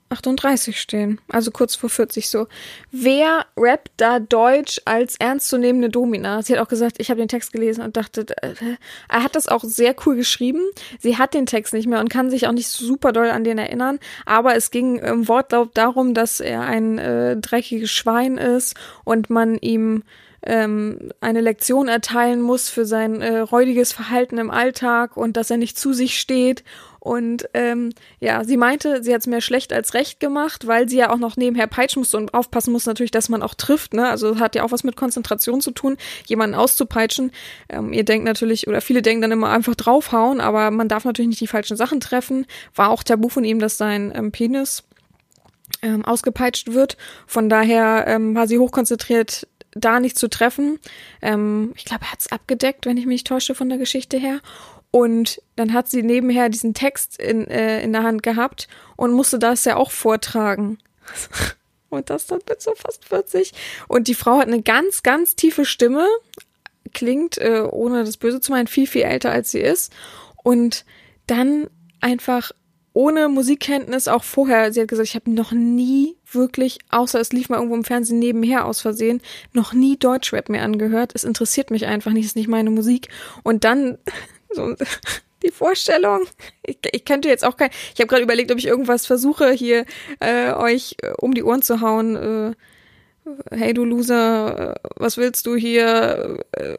38 0.09 0.79
stehen. 0.79 1.19
Also 1.29 1.51
kurz 1.51 1.75
vor 1.75 1.89
40 1.89 2.29
so. 2.29 2.47
Wer 2.91 3.45
rappt 3.57 3.91
da 3.97 4.19
Deutsch 4.19 4.79
als 4.85 5.15
ernstzunehmende 5.17 5.89
Domina? 5.89 6.43
Sie 6.43 6.53
hat 6.53 6.61
auch 6.61 6.67
gesagt, 6.67 6.97
ich 6.99 7.09
habe 7.09 7.19
den 7.19 7.27
Text 7.27 7.51
gelesen 7.51 7.83
und 7.83 7.97
dachte, 7.97 8.25
äh, 8.41 8.53
er 9.09 9.23
hat 9.23 9.35
das 9.35 9.47
auch 9.47 9.63
sehr 9.63 9.95
cool 10.05 10.15
geschrieben. 10.15 10.61
Sie 10.99 11.17
hat 11.17 11.33
den 11.33 11.47
Text 11.47 11.73
nicht 11.73 11.87
mehr 11.87 11.99
und 11.99 12.09
kann 12.09 12.29
sich 12.29 12.47
auch 12.47 12.51
nicht 12.51 12.67
super 12.67 13.11
doll 13.13 13.29
an 13.29 13.43
den 13.43 13.57
erinnern. 13.57 13.99
Aber 14.25 14.55
es 14.55 14.69
ging 14.69 14.99
im 14.99 15.27
Wortlaut 15.27 15.71
darum, 15.73 16.13
dass 16.13 16.39
er 16.39 16.61
ein 16.61 16.99
äh, 16.99 17.37
dreckiges 17.37 17.91
Schwein 17.91 18.37
ist 18.37 18.75
und 19.03 19.31
man 19.31 19.57
ihm 19.57 20.03
ähm, 20.45 21.11
eine 21.21 21.41
Lektion 21.41 21.87
erteilen 21.87 22.41
muss 22.41 22.69
für 22.69 22.85
sein 22.85 23.21
äh, 23.21 23.39
räudiges 23.39 23.91
Verhalten 23.91 24.37
im 24.37 24.51
Alltag 24.51 25.17
und 25.17 25.37
dass 25.37 25.49
er 25.49 25.57
nicht 25.57 25.79
zu 25.79 25.93
sich 25.93 26.19
steht 26.19 26.63
und 27.05 27.47
ähm, 27.53 27.91
ja, 28.19 28.43
sie 28.43 28.57
meinte, 28.57 29.03
sie 29.03 29.13
hat 29.13 29.21
es 29.21 29.27
mehr 29.27 29.39
schlecht 29.39 29.71
als 29.71 29.93
recht 29.93 30.19
gemacht, 30.19 30.65
weil 30.65 30.89
sie 30.89 30.97
ja 30.97 31.11
auch 31.11 31.19
noch 31.19 31.37
nebenher 31.37 31.67
peitschen 31.67 31.99
musste 31.99 32.17
und 32.17 32.33
aufpassen 32.33 32.71
muss 32.71 32.87
natürlich, 32.87 33.11
dass 33.11 33.29
man 33.29 33.43
auch 33.43 33.53
trifft. 33.53 33.93
Ne? 33.93 34.09
Also 34.09 34.39
hat 34.39 34.55
ja 34.55 34.63
auch 34.63 34.71
was 34.71 34.83
mit 34.83 34.95
Konzentration 34.95 35.61
zu 35.61 35.69
tun, 35.69 35.97
jemanden 36.25 36.55
auszupeitschen. 36.55 37.31
Ähm, 37.69 37.93
ihr 37.93 38.05
denkt 38.05 38.25
natürlich, 38.25 38.67
oder 38.67 38.81
viele 38.81 39.03
denken 39.03 39.21
dann 39.21 39.31
immer 39.31 39.51
einfach 39.51 39.75
draufhauen, 39.75 40.41
aber 40.41 40.71
man 40.71 40.87
darf 40.87 41.05
natürlich 41.05 41.29
nicht 41.29 41.41
die 41.41 41.47
falschen 41.47 41.77
Sachen 41.77 41.99
treffen. 41.99 42.47
War 42.73 42.89
auch 42.89 43.03
tabu 43.03 43.29
von 43.29 43.43
ihm, 43.43 43.59
dass 43.59 43.77
sein 43.77 44.11
ähm, 44.15 44.31
Penis 44.31 44.83
ähm, 45.83 46.03
ausgepeitscht 46.05 46.73
wird. 46.73 46.97
Von 47.27 47.49
daher 47.49 48.05
ähm, 48.07 48.33
war 48.33 48.47
sie 48.47 48.57
hochkonzentriert, 48.57 49.47
da 49.75 49.99
nicht 49.99 50.17
zu 50.17 50.27
treffen. 50.27 50.79
Ähm, 51.21 51.73
ich 51.75 51.85
glaube, 51.85 52.05
er 52.05 52.13
hat 52.13 52.21
es 52.21 52.31
abgedeckt, 52.31 52.87
wenn 52.87 52.97
ich 52.97 53.05
mich 53.05 53.25
täusche 53.25 53.53
von 53.53 53.69
der 53.69 53.77
Geschichte 53.77 54.17
her. 54.17 54.39
Und 54.95 55.41
dann 55.57 55.73
hat 55.73 55.89
sie 55.89 56.03
nebenher 56.03 56.47
diesen 56.47 56.73
Text 56.73 57.19
in, 57.19 57.47
äh, 57.47 57.83
in 57.83 57.91
der 57.91 58.03
Hand 58.03 58.23
gehabt 58.23 58.69
und 58.95 59.11
musste 59.11 59.37
das 59.37 59.65
ja 59.65 59.75
auch 59.75 59.91
vortragen. 59.91 60.77
Und 61.89 62.09
das 62.09 62.27
dann 62.27 62.39
mit 62.49 62.61
so 62.61 62.73
fast 62.75 63.03
40. 63.05 63.51
Und 63.89 64.07
die 64.07 64.15
Frau 64.15 64.37
hat 64.37 64.47
eine 64.47 64.61
ganz, 64.61 65.03
ganz 65.03 65.35
tiefe 65.35 65.65
Stimme, 65.65 66.07
klingt, 66.93 67.37
äh, 67.37 67.67
ohne 67.69 68.05
das 68.05 68.15
Böse 68.15 68.39
zu 68.39 68.53
meinen, 68.53 68.67
viel, 68.67 68.87
viel 68.87 69.01
älter 69.01 69.31
als 69.31 69.51
sie 69.51 69.59
ist. 69.59 69.93
Und 70.43 70.85
dann 71.27 71.67
einfach 71.99 72.51
ohne 72.93 73.27
Musikkenntnis 73.27 74.07
auch 74.07 74.23
vorher, 74.23 74.71
sie 74.71 74.79
hat 74.79 74.87
gesagt, 74.87 75.09
ich 75.09 75.15
habe 75.15 75.29
noch 75.29 75.51
nie 75.51 76.15
wirklich, 76.31 76.79
außer 76.89 77.19
es 77.19 77.33
lief 77.33 77.49
mal 77.49 77.57
irgendwo 77.57 77.75
im 77.75 77.83
Fernsehen 77.83 78.19
nebenher 78.19 78.65
aus 78.65 78.79
Versehen, 78.79 79.21
noch 79.51 79.73
nie 79.73 79.97
Deutschrap 79.97 80.47
mehr 80.47 80.63
angehört. 80.63 81.11
Es 81.13 81.25
interessiert 81.25 81.69
mich 81.69 81.85
einfach 81.85 82.11
nicht, 82.11 82.25
ist 82.25 82.37
nicht 82.37 82.47
meine 82.47 82.71
Musik. 82.71 83.09
Und 83.43 83.65
dann 83.65 83.97
so, 84.55 84.75
die 85.43 85.51
Vorstellung. 85.51 86.21
Ich, 86.63 86.79
ich 86.91 87.05
könnte 87.05 87.29
jetzt 87.29 87.45
auch 87.45 87.57
kein. 87.57 87.69
Ich 87.93 87.99
habe 87.99 88.07
gerade 88.07 88.23
überlegt, 88.23 88.51
ob 88.51 88.57
ich 88.57 88.67
irgendwas 88.67 89.05
versuche, 89.05 89.51
hier 89.51 89.85
äh, 90.19 90.53
euch 90.53 90.95
äh, 91.01 91.11
um 91.17 91.33
die 91.33 91.43
Ohren 91.43 91.61
zu 91.61 91.81
hauen. 91.81 92.15
Äh, 92.15 92.55
hey 93.51 93.73
du 93.73 93.85
Loser, 93.85 94.75
äh, 94.75 94.89
was 94.95 95.17
willst 95.17 95.45
du 95.45 95.55
hier? 95.55 96.39
Äh, 96.51 96.77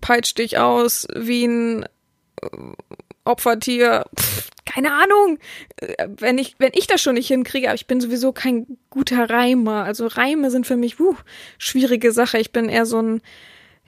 peitsch 0.00 0.34
dich 0.36 0.58
aus 0.58 1.06
wie 1.14 1.46
ein 1.46 1.84
äh, 2.42 2.48
Opfertier. 3.24 4.04
Pff, 4.18 4.50
keine 4.64 4.92
Ahnung. 4.92 5.38
Äh, 5.76 6.08
wenn 6.18 6.38
ich, 6.38 6.56
wenn 6.58 6.72
ich 6.74 6.86
das 6.86 7.00
schon 7.00 7.14
nicht 7.14 7.28
hinkriege, 7.28 7.68
aber 7.68 7.74
ich 7.74 7.86
bin 7.86 8.00
sowieso 8.00 8.32
kein 8.32 8.78
guter 8.90 9.28
Reimer. 9.30 9.84
Also 9.84 10.06
Reime 10.06 10.50
sind 10.50 10.66
für 10.66 10.76
mich, 10.76 11.00
wuh, 11.00 11.16
schwierige 11.58 12.12
Sache. 12.12 12.38
Ich 12.38 12.52
bin 12.52 12.68
eher 12.68 12.86
so 12.86 13.00
ein 13.00 13.22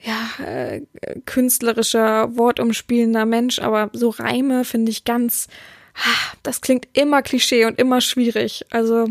ja, 0.01 0.29
äh, 0.45 0.81
künstlerischer, 1.25 2.35
wortumspielender 2.37 3.25
Mensch, 3.25 3.59
aber 3.59 3.89
so 3.93 4.09
Reime 4.09 4.63
finde 4.63 4.91
ich 4.91 5.03
ganz, 5.03 5.47
ah, 5.95 6.35
das 6.43 6.61
klingt 6.61 6.87
immer 6.93 7.21
Klischee 7.21 7.65
und 7.65 7.79
immer 7.79 8.01
schwierig. 8.01 8.65
Also, 8.71 9.07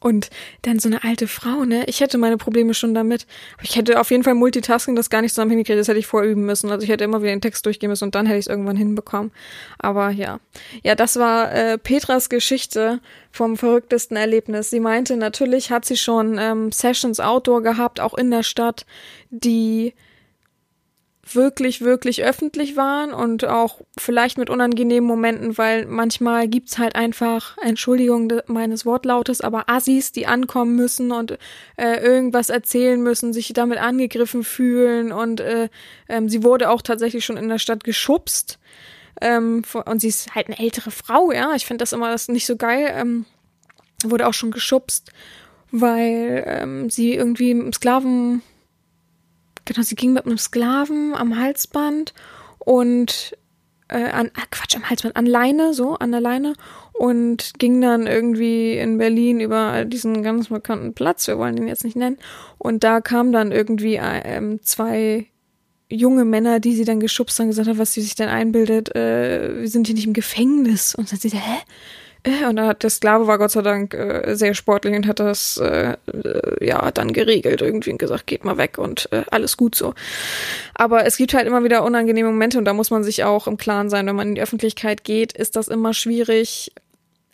und 0.00 0.30
dann 0.62 0.78
so 0.78 0.88
eine 0.88 1.04
alte 1.04 1.26
Frau, 1.26 1.64
ne? 1.64 1.84
Ich 1.86 2.00
hätte 2.00 2.18
meine 2.18 2.36
Probleme 2.36 2.74
schon 2.74 2.94
damit. 2.94 3.26
Ich 3.62 3.76
hätte 3.76 4.00
auf 4.00 4.10
jeden 4.10 4.22
Fall 4.22 4.34
Multitasking 4.34 4.96
das 4.96 5.10
gar 5.10 5.22
nicht 5.22 5.34
zusammen 5.34 5.52
hingekriegt. 5.52 5.78
Das 5.78 5.88
hätte 5.88 5.98
ich 5.98 6.06
vorüben 6.06 6.44
müssen. 6.44 6.70
Also 6.70 6.84
ich 6.84 6.90
hätte 6.90 7.04
immer 7.04 7.22
wieder 7.22 7.32
den 7.32 7.40
Text 7.40 7.64
durchgehen 7.66 7.90
müssen 7.90 8.04
und 8.04 8.14
dann 8.14 8.26
hätte 8.26 8.38
ich 8.38 8.46
es 8.46 8.50
irgendwann 8.50 8.76
hinbekommen. 8.76 9.32
Aber 9.78 10.10
ja. 10.10 10.40
Ja, 10.82 10.94
das 10.94 11.18
war 11.18 11.52
äh, 11.52 11.78
Petras 11.78 12.28
Geschichte 12.28 13.00
vom 13.30 13.56
verrücktesten 13.56 14.16
Erlebnis. 14.16 14.70
Sie 14.70 14.80
meinte, 14.80 15.16
natürlich 15.16 15.70
hat 15.70 15.84
sie 15.84 15.96
schon 15.96 16.38
ähm, 16.38 16.70
Sessions 16.70 17.20
Outdoor 17.20 17.62
gehabt, 17.62 18.00
auch 18.00 18.14
in 18.14 18.30
der 18.30 18.42
Stadt, 18.42 18.86
die 19.30 19.94
wirklich, 21.32 21.80
wirklich 21.80 22.22
öffentlich 22.24 22.76
waren 22.76 23.12
und 23.12 23.44
auch 23.46 23.80
vielleicht 23.98 24.38
mit 24.38 24.50
unangenehmen 24.50 25.06
Momenten, 25.06 25.56
weil 25.56 25.86
manchmal 25.86 26.48
gibt's 26.48 26.78
halt 26.78 26.96
einfach, 26.96 27.56
Entschuldigung 27.62 28.32
meines 28.46 28.84
Wortlautes, 28.84 29.40
aber 29.40 29.68
Assis, 29.68 30.12
die 30.12 30.26
ankommen 30.26 30.76
müssen 30.76 31.12
und 31.12 31.38
äh, 31.76 32.02
irgendwas 32.04 32.50
erzählen 32.50 33.02
müssen, 33.02 33.32
sich 33.32 33.52
damit 33.54 33.78
angegriffen 33.78 34.44
fühlen 34.44 35.12
und 35.12 35.40
äh, 35.40 35.68
ähm, 36.08 36.28
sie 36.28 36.42
wurde 36.42 36.70
auch 36.70 36.82
tatsächlich 36.82 37.24
schon 37.24 37.36
in 37.36 37.48
der 37.48 37.58
Stadt 37.58 37.84
geschubst. 37.84 38.58
Ähm, 39.20 39.62
und 39.86 40.00
sie 40.00 40.08
ist 40.08 40.34
halt 40.34 40.48
eine 40.48 40.58
ältere 40.58 40.90
Frau, 40.90 41.30
ja. 41.30 41.54
Ich 41.54 41.66
finde 41.66 41.82
das 41.82 41.92
immer 41.92 42.10
das 42.10 42.28
nicht 42.28 42.46
so 42.46 42.56
geil. 42.56 42.92
Ähm, 42.94 43.26
wurde 44.04 44.26
auch 44.26 44.34
schon 44.34 44.50
geschubst, 44.50 45.12
weil 45.70 46.44
ähm, 46.46 46.90
sie 46.90 47.14
irgendwie 47.14 47.52
im 47.52 47.72
Sklaven 47.72 48.42
Genau, 49.64 49.82
sie 49.82 49.94
ging 49.94 50.12
mit 50.12 50.26
einem 50.26 50.38
Sklaven 50.38 51.14
am 51.14 51.38
Halsband 51.38 52.12
und 52.58 53.36
äh, 53.88 54.10
an 54.10 54.30
ah, 54.34 54.44
Quatsch 54.50 54.76
am 54.76 54.88
Halsband 54.88 55.16
an 55.16 55.26
Leine 55.26 55.74
so 55.74 55.94
an 55.94 56.10
der 56.12 56.20
Leine 56.20 56.54
und 56.92 57.52
ging 57.58 57.80
dann 57.80 58.06
irgendwie 58.06 58.76
in 58.76 58.98
Berlin 58.98 59.40
über 59.40 59.84
diesen 59.84 60.22
ganz 60.22 60.48
bekannten 60.48 60.94
Platz, 60.94 61.26
wir 61.26 61.38
wollen 61.38 61.56
den 61.56 61.68
jetzt 61.68 61.84
nicht 61.84 61.96
nennen, 61.96 62.18
und 62.58 62.84
da 62.84 63.00
kamen 63.00 63.32
dann 63.32 63.52
irgendwie 63.52 63.96
äh, 63.96 64.58
zwei 64.62 65.26
junge 65.90 66.24
Männer, 66.24 66.60
die 66.60 66.74
sie 66.74 66.84
dann 66.84 67.00
geschubst 67.00 67.38
haben, 67.38 67.48
gesagt 67.48 67.68
haben, 67.68 67.78
was 67.78 67.92
sie 67.92 68.02
sich 68.02 68.14
denn 68.14 68.28
einbildet, 68.28 68.94
äh, 68.94 69.60
wir 69.60 69.68
sind 69.68 69.86
hier 69.86 69.94
nicht 69.94 70.06
im 70.06 70.12
Gefängnis. 70.12 70.94
Und 70.94 71.10
dann 71.10 71.18
sie, 71.18 71.30
hä? 71.30 71.58
Und 72.48 72.56
der 72.56 72.90
Sklave 72.90 73.26
war 73.26 73.38
Gott 73.38 73.50
sei 73.50 73.60
Dank 73.60 73.92
äh, 73.92 74.34
sehr 74.34 74.54
sportlich 74.54 74.94
und 74.94 75.06
hat 75.06 75.20
das 75.20 75.58
äh, 75.58 75.96
äh, 76.06 76.66
ja 76.66 76.90
dann 76.90 77.12
geregelt 77.12 77.60
irgendwie 77.60 77.90
und 77.90 77.98
gesagt, 77.98 78.26
geht 78.26 78.44
mal 78.44 78.56
weg 78.56 78.78
und 78.78 79.08
äh, 79.12 79.24
alles 79.30 79.58
gut 79.58 79.74
so. 79.74 79.94
Aber 80.74 81.04
es 81.04 81.18
gibt 81.18 81.34
halt 81.34 81.46
immer 81.46 81.64
wieder 81.64 81.84
unangenehme 81.84 82.30
Momente 82.30 82.56
und 82.56 82.64
da 82.64 82.72
muss 82.72 82.90
man 82.90 83.04
sich 83.04 83.24
auch 83.24 83.46
im 83.46 83.58
Klaren 83.58 83.90
sein, 83.90 84.06
wenn 84.06 84.16
man 84.16 84.28
in 84.28 84.34
die 84.36 84.42
Öffentlichkeit 84.42 85.04
geht, 85.04 85.34
ist 85.34 85.54
das 85.56 85.68
immer 85.68 85.92
schwierig. 85.92 86.72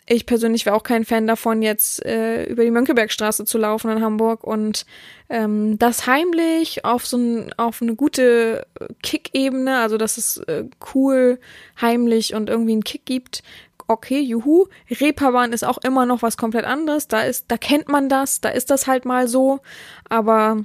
Ich 0.07 0.25
persönlich 0.25 0.65
wäre 0.65 0.75
auch 0.75 0.83
kein 0.83 1.05
Fan 1.05 1.25
davon, 1.25 1.61
jetzt 1.61 2.05
äh, 2.05 2.43
über 2.45 2.65
die 2.65 2.71
Mönckebergstraße 2.71 3.45
zu 3.45 3.57
laufen 3.57 3.91
in 3.91 4.01
Hamburg 4.01 4.43
und 4.43 4.85
ähm, 5.29 5.79
das 5.79 6.05
heimlich 6.05 6.83
auf 6.83 7.05
so 7.05 7.15
ein, 7.15 7.53
auf 7.55 7.81
eine 7.81 7.95
gute 7.95 8.65
Kick-Ebene, 9.03 9.79
also 9.79 9.97
dass 9.97 10.17
es 10.17 10.37
äh, 10.37 10.65
cool, 10.93 11.39
heimlich 11.79 12.33
und 12.33 12.49
irgendwie 12.49 12.73
einen 12.73 12.83
Kick 12.83 13.05
gibt, 13.05 13.41
okay, 13.91 14.19
juhu, 14.19 14.67
Reeperbahn 14.89 15.53
ist 15.53 15.63
auch 15.63 15.77
immer 15.79 16.05
noch 16.05 16.21
was 16.21 16.37
komplett 16.37 16.65
anderes. 16.65 17.07
Da 17.07 17.21
ist, 17.21 17.45
da 17.49 17.57
kennt 17.57 17.89
man 17.89 18.09
das, 18.09 18.41
da 18.41 18.49
ist 18.49 18.69
das 18.69 18.87
halt 18.87 19.05
mal 19.05 19.27
so. 19.27 19.59
Aber 20.09 20.63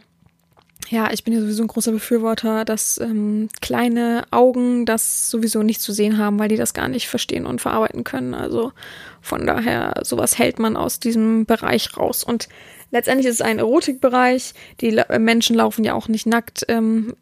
ja, 0.88 1.10
ich 1.12 1.24
bin 1.24 1.34
ja 1.34 1.40
sowieso 1.40 1.64
ein 1.64 1.68
großer 1.68 1.92
Befürworter, 1.92 2.64
dass 2.64 2.98
ähm, 2.98 3.48
kleine 3.60 4.24
Augen 4.30 4.86
das 4.86 5.30
sowieso 5.30 5.62
nicht 5.62 5.80
zu 5.80 5.92
sehen 5.92 6.18
haben, 6.18 6.38
weil 6.38 6.48
die 6.48 6.56
das 6.56 6.74
gar 6.74 6.88
nicht 6.88 7.08
verstehen 7.08 7.46
und 7.46 7.60
verarbeiten 7.60 8.04
können. 8.04 8.34
Also 8.34 8.72
von 9.20 9.46
daher, 9.46 9.94
sowas 10.02 10.38
hält 10.38 10.58
man 10.58 10.76
aus 10.76 11.00
diesem 11.00 11.44
Bereich 11.44 11.96
raus. 11.96 12.22
Und 12.22 12.48
letztendlich 12.92 13.26
ist 13.26 13.36
es 13.36 13.40
ein 13.40 13.58
Erotikbereich. 13.58 14.54
Die 14.80 15.02
Menschen 15.18 15.56
laufen 15.56 15.84
ja 15.84 15.94
auch 15.94 16.08
nicht 16.08 16.26
nackt. 16.26 16.64
Ähm, 16.68 17.16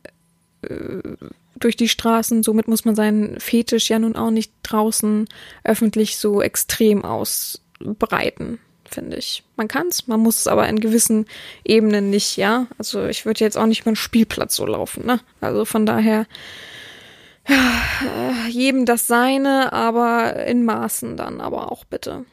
äh, 0.62 1.00
durch 1.56 1.76
die 1.76 1.88
Straßen. 1.88 2.42
Somit 2.42 2.68
muss 2.68 2.84
man 2.84 2.94
seinen 2.94 3.38
Fetisch 3.40 3.90
ja 3.90 3.98
nun 3.98 4.16
auch 4.16 4.30
nicht 4.30 4.52
draußen 4.62 5.28
öffentlich 5.64 6.18
so 6.18 6.42
extrem 6.42 7.04
ausbreiten, 7.04 8.58
finde 8.90 9.16
ich. 9.16 9.44
Man 9.56 9.68
kann's, 9.68 10.06
man 10.06 10.20
muss 10.20 10.40
es 10.40 10.46
aber 10.46 10.68
in 10.68 10.80
gewissen 10.80 11.26
Ebenen 11.64 12.10
nicht, 12.10 12.36
ja. 12.36 12.66
Also 12.78 13.06
ich 13.06 13.26
würde 13.26 13.40
jetzt 13.40 13.56
auch 13.56 13.66
nicht 13.66 13.80
über 13.82 13.88
einen 13.88 13.96
Spielplatz 13.96 14.56
so 14.56 14.66
laufen, 14.66 15.06
ne? 15.06 15.20
Also 15.40 15.64
von 15.64 15.86
daher 15.86 16.26
ja, 17.46 18.46
jedem 18.48 18.86
das 18.86 19.06
seine, 19.06 19.72
aber 19.72 20.46
in 20.46 20.64
Maßen 20.64 21.16
dann 21.16 21.40
aber 21.40 21.70
auch 21.70 21.84
bitte. 21.84 22.24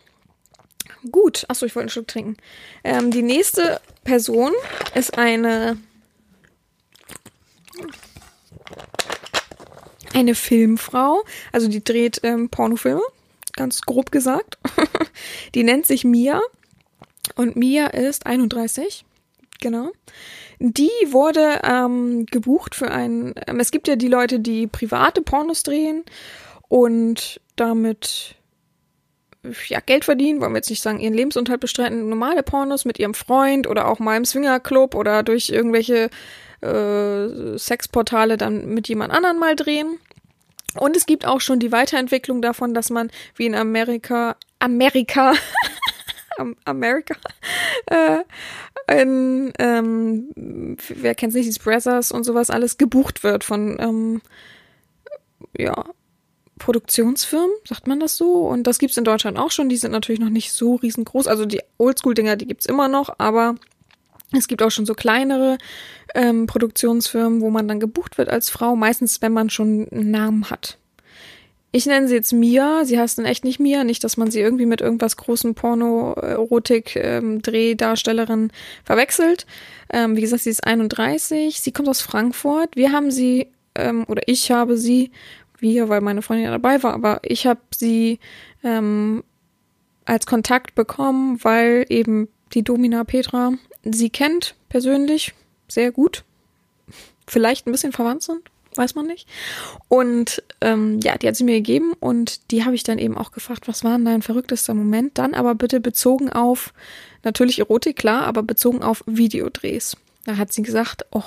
Gut, 1.11 1.45
achso, 1.47 1.65
ich 1.65 1.75
wollte 1.75 1.85
einen 1.85 1.89
Schluck 1.89 2.07
trinken. 2.07 2.37
Ähm, 2.83 3.11
die 3.11 3.23
nächste 3.23 3.81
Person 4.03 4.51
ist 4.93 5.17
eine 5.17 5.77
eine 10.13 10.35
Filmfrau, 10.35 11.23
also 11.51 11.67
die 11.67 11.83
dreht 11.83 12.19
ähm, 12.23 12.49
Pornofilme, 12.49 13.01
ganz 13.53 13.81
grob 13.81 14.11
gesagt. 14.11 14.57
die 15.55 15.63
nennt 15.63 15.85
sich 15.85 16.03
Mia 16.03 16.41
und 17.35 17.55
Mia 17.55 17.87
ist 17.87 18.25
31, 18.25 19.05
genau. 19.59 19.91
Die 20.59 20.91
wurde 21.07 21.61
ähm, 21.63 22.25
gebucht 22.27 22.75
für 22.75 22.91
ein. 22.91 23.33
Ähm, 23.47 23.59
es 23.59 23.71
gibt 23.71 23.87
ja 23.87 23.95
die 23.95 24.07
Leute, 24.07 24.39
die 24.39 24.67
private 24.67 25.21
Pornos 25.21 25.63
drehen 25.63 26.03
und 26.67 27.41
damit 27.55 28.35
ja, 29.67 29.79
Geld 29.79 30.05
verdienen, 30.05 30.39
wollen 30.39 30.51
wir 30.51 30.59
jetzt 30.59 30.69
nicht 30.69 30.83
sagen, 30.83 30.99
ihren 30.99 31.15
Lebensunterhalt 31.15 31.61
bestreiten, 31.61 32.09
normale 32.09 32.43
Pornos 32.43 32.85
mit 32.85 32.99
ihrem 32.99 33.15
Freund 33.15 33.65
oder 33.65 33.87
auch 33.87 33.99
mal 33.99 34.17
im 34.17 34.25
Swingerclub 34.25 34.93
oder 34.93 35.23
durch 35.23 35.49
irgendwelche 35.49 36.09
äh, 36.61 37.57
Sexportale 37.57 38.37
dann 38.37 38.73
mit 38.73 38.87
jemand 38.87 39.13
anderen 39.13 39.39
mal 39.39 39.55
drehen. 39.55 39.97
Und 40.77 40.95
es 40.95 41.05
gibt 41.05 41.25
auch 41.25 41.41
schon 41.41 41.59
die 41.59 41.71
Weiterentwicklung 41.71 42.41
davon, 42.41 42.73
dass 42.73 42.89
man 42.89 43.11
wie 43.35 43.45
in 43.45 43.55
Amerika, 43.55 44.37
Amerika, 44.59 45.33
Amerika, 46.65 47.15
äh, 47.87 48.19
in, 48.87 49.51
ähm, 49.59 50.77
wer 50.87 51.15
kennt 51.15 51.33
nicht, 51.33 51.53
die 51.53 51.59
Brothers 51.59 52.11
und 52.11 52.23
sowas 52.23 52.49
alles 52.49 52.77
gebucht 52.77 53.23
wird 53.23 53.43
von, 53.43 53.77
ähm, 53.79 54.21
ja, 55.57 55.85
Produktionsfirmen, 56.61 57.49
sagt 57.67 57.87
man 57.87 57.99
das 57.99 58.17
so? 58.17 58.47
Und 58.47 58.67
das 58.67 58.77
gibt's 58.77 58.97
in 58.97 59.03
Deutschland 59.03 59.37
auch 59.37 59.49
schon. 59.49 59.67
Die 59.67 59.77
sind 59.77 59.91
natürlich 59.91 60.21
noch 60.21 60.29
nicht 60.29 60.53
so 60.53 60.75
riesengroß. 60.75 61.27
Also 61.27 61.45
die 61.45 61.61
Oldschool-Dinger, 61.79 62.35
die 62.35 62.45
gibt's 62.45 62.67
immer 62.67 62.87
noch, 62.87 63.15
aber 63.17 63.55
es 64.31 64.47
gibt 64.47 64.63
auch 64.63 64.71
schon 64.71 64.85
so 64.85 64.93
kleinere 64.93 65.57
ähm, 66.15 66.47
Produktionsfirmen, 66.47 67.41
wo 67.41 67.49
man 67.49 67.67
dann 67.67 67.79
gebucht 67.79 68.17
wird 68.17 68.29
als 68.29 68.49
Frau, 68.49 68.75
meistens 68.75 69.21
wenn 69.21 69.33
man 69.33 69.49
schon 69.49 69.87
einen 69.91 70.11
Namen 70.11 70.49
hat. 70.49 70.77
Ich 71.73 71.85
nenne 71.85 72.09
sie 72.09 72.15
jetzt 72.15 72.33
Mia. 72.33 72.83
Sie 72.83 72.99
heißt 72.99 73.17
dann 73.17 73.23
echt 73.25 73.45
nicht 73.45 73.61
Mia. 73.61 73.85
Nicht, 73.85 74.03
dass 74.03 74.17
man 74.17 74.29
sie 74.29 74.41
irgendwie 74.41 74.65
mit 74.65 74.81
irgendwas 74.81 75.15
großen 75.15 75.55
Porno-Erotik-Drehdarstellerin 75.55 78.39
ähm, 78.39 78.51
verwechselt. 78.83 79.45
Ähm, 79.89 80.17
wie 80.17 80.21
gesagt, 80.21 80.43
sie 80.43 80.49
ist 80.49 80.67
31. 80.67 81.61
Sie 81.61 81.71
kommt 81.71 81.87
aus 81.87 82.01
Frankfurt. 82.01 82.75
Wir 82.75 82.91
haben 82.91 83.09
sie, 83.09 83.47
ähm, 83.75 84.03
oder 84.09 84.23
ich 84.25 84.51
habe 84.51 84.75
sie, 84.75 85.11
wir, 85.59 85.87
weil 85.87 86.01
meine 86.01 86.21
Freundin 86.21 86.43
ja 86.45 86.51
dabei 86.51 86.83
war, 86.83 86.93
aber 86.93 87.21
ich 87.23 87.47
habe 87.47 87.61
sie 87.73 88.19
ähm, 88.65 89.23
als 90.03 90.25
Kontakt 90.25 90.75
bekommen, 90.75 91.41
weil 91.41 91.85
eben 91.87 92.27
die 92.53 92.63
Domina 92.63 93.05
Petra 93.05 93.53
sie 93.83 94.09
kennt 94.09 94.55
persönlich 94.69 95.33
sehr 95.67 95.91
gut. 95.91 96.23
Vielleicht 97.27 97.67
ein 97.67 97.71
bisschen 97.71 97.91
verwandt 97.93 98.23
sind 98.23 98.49
weiß 98.75 98.95
man 98.95 99.05
nicht. 99.05 99.27
Und 99.87 100.43
ähm, 100.61 100.99
ja, 101.01 101.17
die 101.17 101.27
hat 101.27 101.35
sie 101.35 101.43
mir 101.43 101.55
gegeben 101.55 101.93
und 101.99 102.51
die 102.51 102.63
habe 102.65 102.75
ich 102.75 102.83
dann 102.83 102.99
eben 102.99 103.17
auch 103.17 103.31
gefragt, 103.31 103.67
was 103.67 103.83
war 103.83 103.97
denn 103.97 104.05
dein 104.05 104.21
verrücktester 104.21 104.73
Moment? 104.73 105.17
Dann 105.17 105.33
aber 105.33 105.55
bitte 105.55 105.79
bezogen 105.79 106.29
auf, 106.29 106.73
natürlich 107.23 107.59
Erotik, 107.59 107.97
klar, 107.97 108.23
aber 108.23 108.43
bezogen 108.43 108.83
auf 108.83 109.03
Videodrehs. 109.05 109.97
Da 110.25 110.37
hat 110.37 110.53
sie 110.53 110.61
gesagt, 110.61 111.05
oh, 111.11 111.23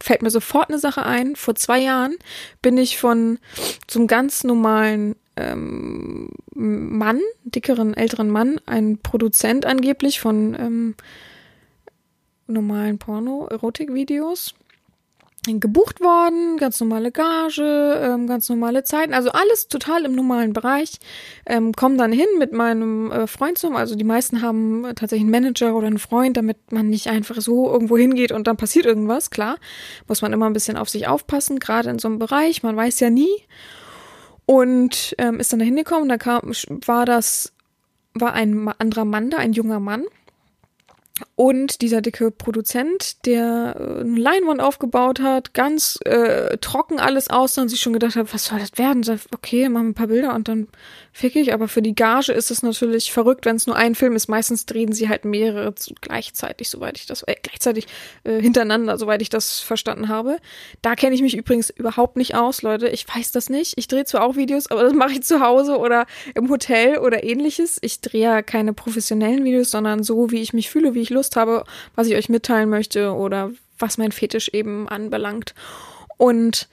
fällt 0.00 0.22
mir 0.22 0.30
sofort 0.30 0.68
eine 0.68 0.78
Sache 0.78 1.04
ein. 1.04 1.36
Vor 1.36 1.54
zwei 1.54 1.80
Jahren 1.80 2.16
bin 2.62 2.78
ich 2.78 2.98
von 2.98 3.38
zum 3.86 4.06
ganz 4.06 4.44
normalen 4.44 5.16
ähm, 5.36 6.30
Mann, 6.54 7.20
dickeren, 7.44 7.94
älteren 7.94 8.30
Mann, 8.30 8.60
ein 8.66 8.98
Produzent 8.98 9.66
angeblich 9.66 10.20
von 10.20 10.54
ähm, 10.54 10.94
normalen 12.48 12.98
Porno-Erotik-Videos 12.98 14.54
gebucht 15.58 16.00
worden, 16.00 16.58
ganz 16.58 16.80
normale 16.80 17.10
Gage, 17.10 17.98
ähm, 18.02 18.26
ganz 18.26 18.48
normale 18.48 18.84
Zeiten, 18.84 19.14
also 19.14 19.30
alles 19.30 19.68
total 19.68 20.04
im 20.04 20.14
normalen 20.14 20.52
Bereich. 20.52 20.98
Ähm, 21.46 21.72
komm 21.74 21.96
dann 21.96 22.12
hin 22.12 22.26
mit 22.38 22.52
meinem 22.52 23.10
äh, 23.10 23.26
Freund 23.26 23.56
zum, 23.56 23.76
also 23.76 23.94
die 23.94 24.04
meisten 24.04 24.42
haben 24.42 24.82
tatsächlich 24.94 25.22
einen 25.22 25.30
Manager 25.30 25.74
oder 25.74 25.86
einen 25.86 25.98
Freund, 25.98 26.36
damit 26.36 26.72
man 26.72 26.88
nicht 26.90 27.08
einfach 27.08 27.40
so 27.40 27.72
irgendwo 27.72 27.96
hingeht 27.96 28.32
und 28.32 28.46
dann 28.46 28.56
passiert 28.56 28.84
irgendwas, 28.84 29.30
klar. 29.30 29.56
Muss 30.06 30.20
man 30.20 30.32
immer 30.32 30.46
ein 30.46 30.52
bisschen 30.52 30.76
auf 30.76 30.88
sich 30.90 31.06
aufpassen, 31.06 31.58
gerade 31.58 31.88
in 31.90 31.98
so 31.98 32.08
einem 32.08 32.18
Bereich, 32.18 32.62
man 32.62 32.76
weiß 32.76 33.00
ja 33.00 33.08
nie. 33.08 33.30
Und 34.44 35.14
ähm, 35.18 35.40
ist 35.40 35.52
dann 35.52 35.60
da 35.60 35.64
hingekommen, 35.64 36.08
da 36.08 36.18
kam, 36.18 36.52
war 36.86 37.06
das, 37.06 37.52
war 38.14 38.32
ein 38.32 38.68
anderer 38.78 39.04
Mann 39.04 39.30
da, 39.30 39.38
ein 39.38 39.52
junger 39.52 39.80
Mann 39.80 40.04
und 41.34 41.80
dieser 41.82 42.00
dicke 42.00 42.30
Produzent, 42.30 43.26
der 43.26 43.76
äh, 43.78 44.00
eine 44.00 44.18
Leinwand 44.18 44.60
aufgebaut 44.60 45.20
hat, 45.20 45.54
ganz 45.54 45.98
äh, 46.04 46.58
trocken 46.58 47.00
alles 47.00 47.28
aus 47.30 47.58
und 47.58 47.68
sich 47.68 47.80
schon 47.80 47.92
gedacht 47.92 48.16
hat, 48.16 48.32
was 48.32 48.44
soll 48.44 48.58
das 48.58 48.78
werden? 48.78 49.04
Okay, 49.34 49.68
machen 49.68 49.86
wir 49.86 49.90
ein 49.90 49.94
paar 49.94 50.06
Bilder 50.08 50.34
und 50.34 50.48
dann 50.48 50.68
fick 51.18 51.34
ich. 51.34 51.52
Aber 51.52 51.68
für 51.68 51.82
die 51.82 51.94
Gage 51.94 52.32
ist 52.32 52.50
es 52.50 52.62
natürlich 52.62 53.12
verrückt, 53.12 53.44
wenn 53.44 53.56
es 53.56 53.66
nur 53.66 53.76
ein 53.76 53.94
Film 53.94 54.14
ist. 54.14 54.28
Meistens 54.28 54.66
drehen 54.66 54.92
sie 54.92 55.08
halt 55.08 55.24
mehrere 55.24 55.74
gleichzeitig, 56.00 56.70
soweit 56.70 56.96
ich 56.96 57.06
das, 57.06 57.24
äh, 57.24 57.34
gleichzeitig 57.42 57.86
äh, 58.24 58.40
hintereinander, 58.40 58.96
soweit 58.96 59.20
ich 59.20 59.28
das 59.28 59.58
verstanden 59.60 60.08
habe. 60.08 60.38
Da 60.80 60.94
kenne 60.94 61.14
ich 61.14 61.22
mich 61.22 61.36
übrigens 61.36 61.70
überhaupt 61.70 62.16
nicht 62.16 62.36
aus, 62.36 62.62
Leute. 62.62 62.88
Ich 62.88 63.06
weiß 63.08 63.32
das 63.32 63.50
nicht. 63.50 63.74
Ich 63.76 63.88
drehe 63.88 64.04
zwar 64.04 64.22
auch 64.22 64.36
Videos, 64.36 64.70
aber 64.70 64.84
das 64.84 64.94
mache 64.94 65.12
ich 65.12 65.22
zu 65.22 65.40
Hause 65.40 65.78
oder 65.78 66.06
im 66.34 66.48
Hotel 66.48 66.98
oder 66.98 67.24
ähnliches. 67.24 67.78
Ich 67.82 68.00
drehe 68.00 68.22
ja 68.22 68.42
keine 68.42 68.72
professionellen 68.72 69.44
Videos, 69.44 69.72
sondern 69.72 70.04
so, 70.04 70.30
wie 70.30 70.40
ich 70.40 70.52
mich 70.52 70.70
fühle, 70.70 70.94
wie 70.94 71.02
ich 71.02 71.10
Lust 71.10 71.34
habe, 71.34 71.64
was 71.96 72.06
ich 72.06 72.14
euch 72.14 72.28
mitteilen 72.28 72.68
möchte 72.68 73.12
oder 73.12 73.50
was 73.78 73.98
mein 73.98 74.12
Fetisch 74.12 74.50
eben 74.50 74.88
anbelangt. 74.88 75.54
Und 76.16 76.68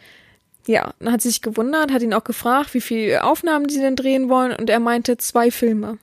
ja, 0.67 0.93
dann 0.99 1.13
hat 1.13 1.21
sie 1.21 1.29
sich 1.29 1.41
gewundert, 1.41 1.91
hat 1.91 2.01
ihn 2.01 2.13
auch 2.13 2.23
gefragt, 2.23 2.73
wie 2.73 2.81
viele 2.81 3.23
Aufnahmen 3.23 3.67
die 3.67 3.77
denn 3.77 3.95
drehen 3.95 4.29
wollen 4.29 4.53
und 4.53 4.69
er 4.69 4.79
meinte 4.79 5.17
zwei 5.17 5.51
Filme. 5.51 5.97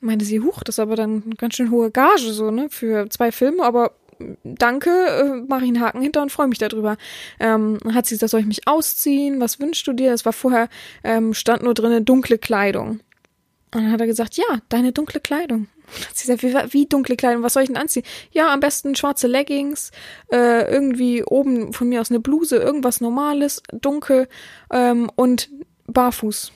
Meinte 0.00 0.24
sie, 0.24 0.40
huch, 0.40 0.62
das 0.64 0.76
ist 0.76 0.80
aber 0.80 0.96
dann 0.96 1.22
eine 1.24 1.34
ganz 1.36 1.54
schön 1.54 1.70
hohe 1.70 1.90
Gage 1.90 2.32
so, 2.32 2.50
ne, 2.50 2.68
für 2.70 3.08
zwei 3.08 3.30
Filme, 3.32 3.62
aber 3.62 3.92
danke, 4.44 4.90
äh, 4.90 5.46
mache 5.48 5.64
ich 5.64 5.68
einen 5.68 5.80
Haken 5.80 6.02
hinter 6.02 6.22
und 6.22 6.32
freue 6.32 6.48
mich 6.48 6.58
darüber. 6.58 6.96
Ähm, 7.40 7.78
hat 7.92 8.06
sie 8.06 8.14
gesagt, 8.14 8.30
soll 8.30 8.40
ich 8.40 8.46
mich 8.46 8.66
ausziehen? 8.68 9.40
Was 9.40 9.60
wünschst 9.60 9.86
du 9.86 9.92
dir? 9.92 10.12
Es 10.12 10.24
war 10.24 10.32
vorher, 10.32 10.68
ähm, 11.04 11.34
stand 11.34 11.62
nur 11.62 11.74
drinnen 11.74 12.04
dunkle 12.04 12.38
Kleidung. 12.38 13.00
Und 13.74 13.84
dann 13.84 13.92
hat 13.92 14.00
er 14.00 14.06
gesagt, 14.06 14.36
ja, 14.36 14.60
deine 14.68 14.92
dunkle 14.92 15.20
Kleidung. 15.20 15.68
Sie 16.14 16.26
sagt, 16.26 16.42
wie, 16.42 16.54
wie 16.72 16.86
dunkle 16.86 17.16
Kleidung, 17.16 17.42
was 17.42 17.54
soll 17.54 17.62
ich 17.62 17.68
denn 17.68 17.76
anziehen? 17.76 18.04
Ja, 18.30 18.52
am 18.52 18.60
besten 18.60 18.94
schwarze 18.94 19.26
Leggings, 19.26 19.90
äh, 20.32 20.70
irgendwie 20.72 21.22
oben 21.24 21.72
von 21.72 21.88
mir 21.88 22.00
aus 22.00 22.10
eine 22.10 22.20
Bluse, 22.20 22.56
irgendwas 22.56 23.00
Normales, 23.00 23.62
dunkel 23.72 24.28
ähm, 24.72 25.10
und 25.16 25.50
barfuß. 25.86 26.52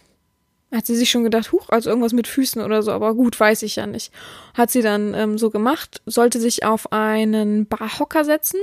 Hat 0.72 0.86
sie 0.86 0.96
sich 0.96 1.10
schon 1.10 1.24
gedacht, 1.24 1.52
huch, 1.52 1.68
also 1.68 1.90
irgendwas 1.90 2.12
mit 2.12 2.26
Füßen 2.26 2.60
oder 2.60 2.82
so, 2.82 2.90
aber 2.90 3.14
gut, 3.14 3.38
weiß 3.38 3.62
ich 3.62 3.76
ja 3.76 3.86
nicht. 3.86 4.12
Hat 4.54 4.70
sie 4.70 4.82
dann 4.82 5.14
ähm, 5.14 5.38
so 5.38 5.50
gemacht, 5.50 6.02
sollte 6.06 6.40
sich 6.40 6.64
auf 6.64 6.92
einen 6.92 7.66
Barhocker 7.66 8.24
setzen, 8.24 8.60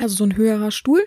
also 0.00 0.16
so 0.16 0.24
ein 0.24 0.36
höherer 0.36 0.70
Stuhl, 0.70 1.04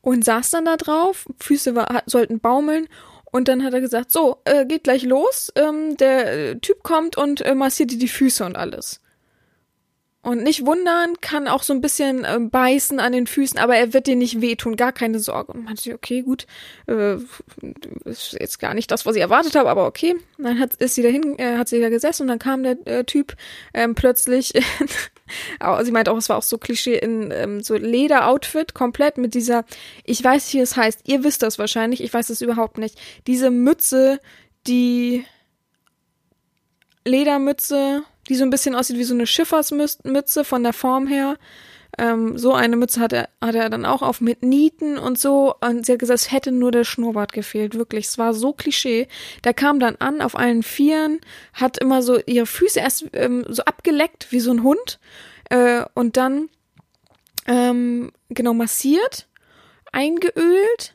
und 0.00 0.24
saß 0.24 0.50
dann 0.50 0.64
da 0.64 0.76
drauf, 0.76 1.26
Füße 1.38 1.74
war, 1.74 2.02
sollten 2.06 2.40
baumeln 2.40 2.88
und 3.32 3.48
dann 3.48 3.64
hat 3.64 3.74
er 3.74 3.80
gesagt, 3.80 4.12
so, 4.12 4.38
äh, 4.44 4.64
geht 4.64 4.84
gleich 4.84 5.02
los, 5.02 5.52
ähm, 5.56 5.96
der 5.96 6.50
äh, 6.50 6.58
Typ 6.60 6.82
kommt 6.84 7.16
und 7.16 7.40
äh, 7.40 7.54
massiert 7.54 7.90
dir 7.90 7.98
die 7.98 8.08
Füße 8.08 8.44
und 8.44 8.56
alles. 8.56 9.01
Und 10.24 10.44
nicht 10.44 10.64
wundern, 10.64 11.20
kann 11.20 11.48
auch 11.48 11.64
so 11.64 11.72
ein 11.72 11.80
bisschen 11.80 12.24
äh, 12.24 12.38
beißen 12.38 13.00
an 13.00 13.10
den 13.10 13.26
Füßen, 13.26 13.58
aber 13.58 13.74
er 13.74 13.92
wird 13.92 14.06
dir 14.06 14.14
nicht 14.14 14.40
wehtun, 14.40 14.76
gar 14.76 14.92
keine 14.92 15.18
Sorge. 15.18 15.52
Und 15.52 15.64
man 15.64 15.74
sie, 15.74 15.92
okay, 15.92 16.22
gut, 16.22 16.46
äh, 16.86 17.16
ist 18.04 18.36
jetzt 18.38 18.60
gar 18.60 18.72
nicht 18.72 18.92
das, 18.92 19.04
was 19.04 19.16
ich 19.16 19.20
erwartet 19.20 19.56
habe, 19.56 19.68
aber 19.68 19.84
okay. 19.84 20.14
Dann 20.38 20.60
hat, 20.60 20.74
ist 20.74 20.94
sie 20.94 21.02
dahin, 21.02 21.36
äh, 21.40 21.56
hat 21.56 21.68
sie 21.68 21.80
da 21.80 21.88
gesessen 21.88 22.22
und 22.22 22.28
dann 22.28 22.38
kam 22.38 22.62
der 22.62 22.76
äh, 22.86 23.02
Typ 23.02 23.34
ähm, 23.74 23.96
plötzlich, 23.96 24.52
sie 25.82 25.90
meint 25.90 26.08
auch, 26.08 26.16
es 26.16 26.28
war 26.28 26.38
auch 26.38 26.42
so 26.42 26.56
Klischee 26.56 26.98
in 26.98 27.32
ähm, 27.32 27.60
so 27.60 27.74
Lederoutfit, 27.74 28.74
komplett 28.74 29.18
mit 29.18 29.34
dieser, 29.34 29.64
ich 30.04 30.22
weiß, 30.22 30.52
wie 30.52 30.60
es 30.60 30.76
heißt, 30.76 31.00
ihr 31.04 31.24
wisst 31.24 31.42
das 31.42 31.58
wahrscheinlich, 31.58 32.00
ich 32.00 32.14
weiß 32.14 32.30
es 32.30 32.42
überhaupt 32.42 32.78
nicht, 32.78 32.96
diese 33.26 33.50
Mütze, 33.50 34.20
die 34.68 35.24
Ledermütze, 37.04 38.04
die 38.32 38.38
so 38.38 38.44
ein 38.44 38.50
bisschen 38.50 38.74
aussieht 38.74 38.96
wie 38.96 39.04
so 39.04 39.12
eine 39.12 39.26
Schiffersmütze 39.26 40.44
von 40.44 40.62
der 40.62 40.72
Form 40.72 41.06
her. 41.06 41.36
Ähm, 41.98 42.38
so 42.38 42.54
eine 42.54 42.76
Mütze 42.76 43.00
hat 43.00 43.12
er, 43.12 43.28
hat 43.42 43.54
er 43.54 43.68
dann 43.68 43.84
auch 43.84 44.00
auf 44.00 44.22
mit 44.22 44.42
Nieten 44.42 44.96
und 44.96 45.18
so. 45.18 45.54
Und 45.60 45.84
sie 45.84 45.92
hat 45.92 45.98
gesagt, 45.98 46.20
es 46.20 46.32
hätte 46.32 46.50
nur 46.50 46.72
der 46.72 46.84
Schnurrbart 46.84 47.34
gefehlt. 47.34 47.74
Wirklich, 47.74 48.06
es 48.06 48.16
war 48.16 48.32
so 48.32 48.54
Klischee. 48.54 49.06
Der 49.44 49.52
kam 49.52 49.80
dann 49.80 49.96
an 49.96 50.22
auf 50.22 50.34
allen 50.34 50.62
Vieren, 50.62 51.20
hat 51.52 51.76
immer 51.76 52.00
so 52.00 52.18
ihre 52.24 52.46
Füße 52.46 52.80
erst 52.80 53.04
ähm, 53.12 53.44
so 53.50 53.64
abgeleckt 53.64 54.32
wie 54.32 54.40
so 54.40 54.50
ein 54.50 54.62
Hund. 54.62 54.98
Äh, 55.50 55.84
und 55.92 56.16
dann 56.16 56.48
ähm, 57.46 58.12
genau 58.30 58.54
massiert, 58.54 59.28
eingeölt 59.92 60.94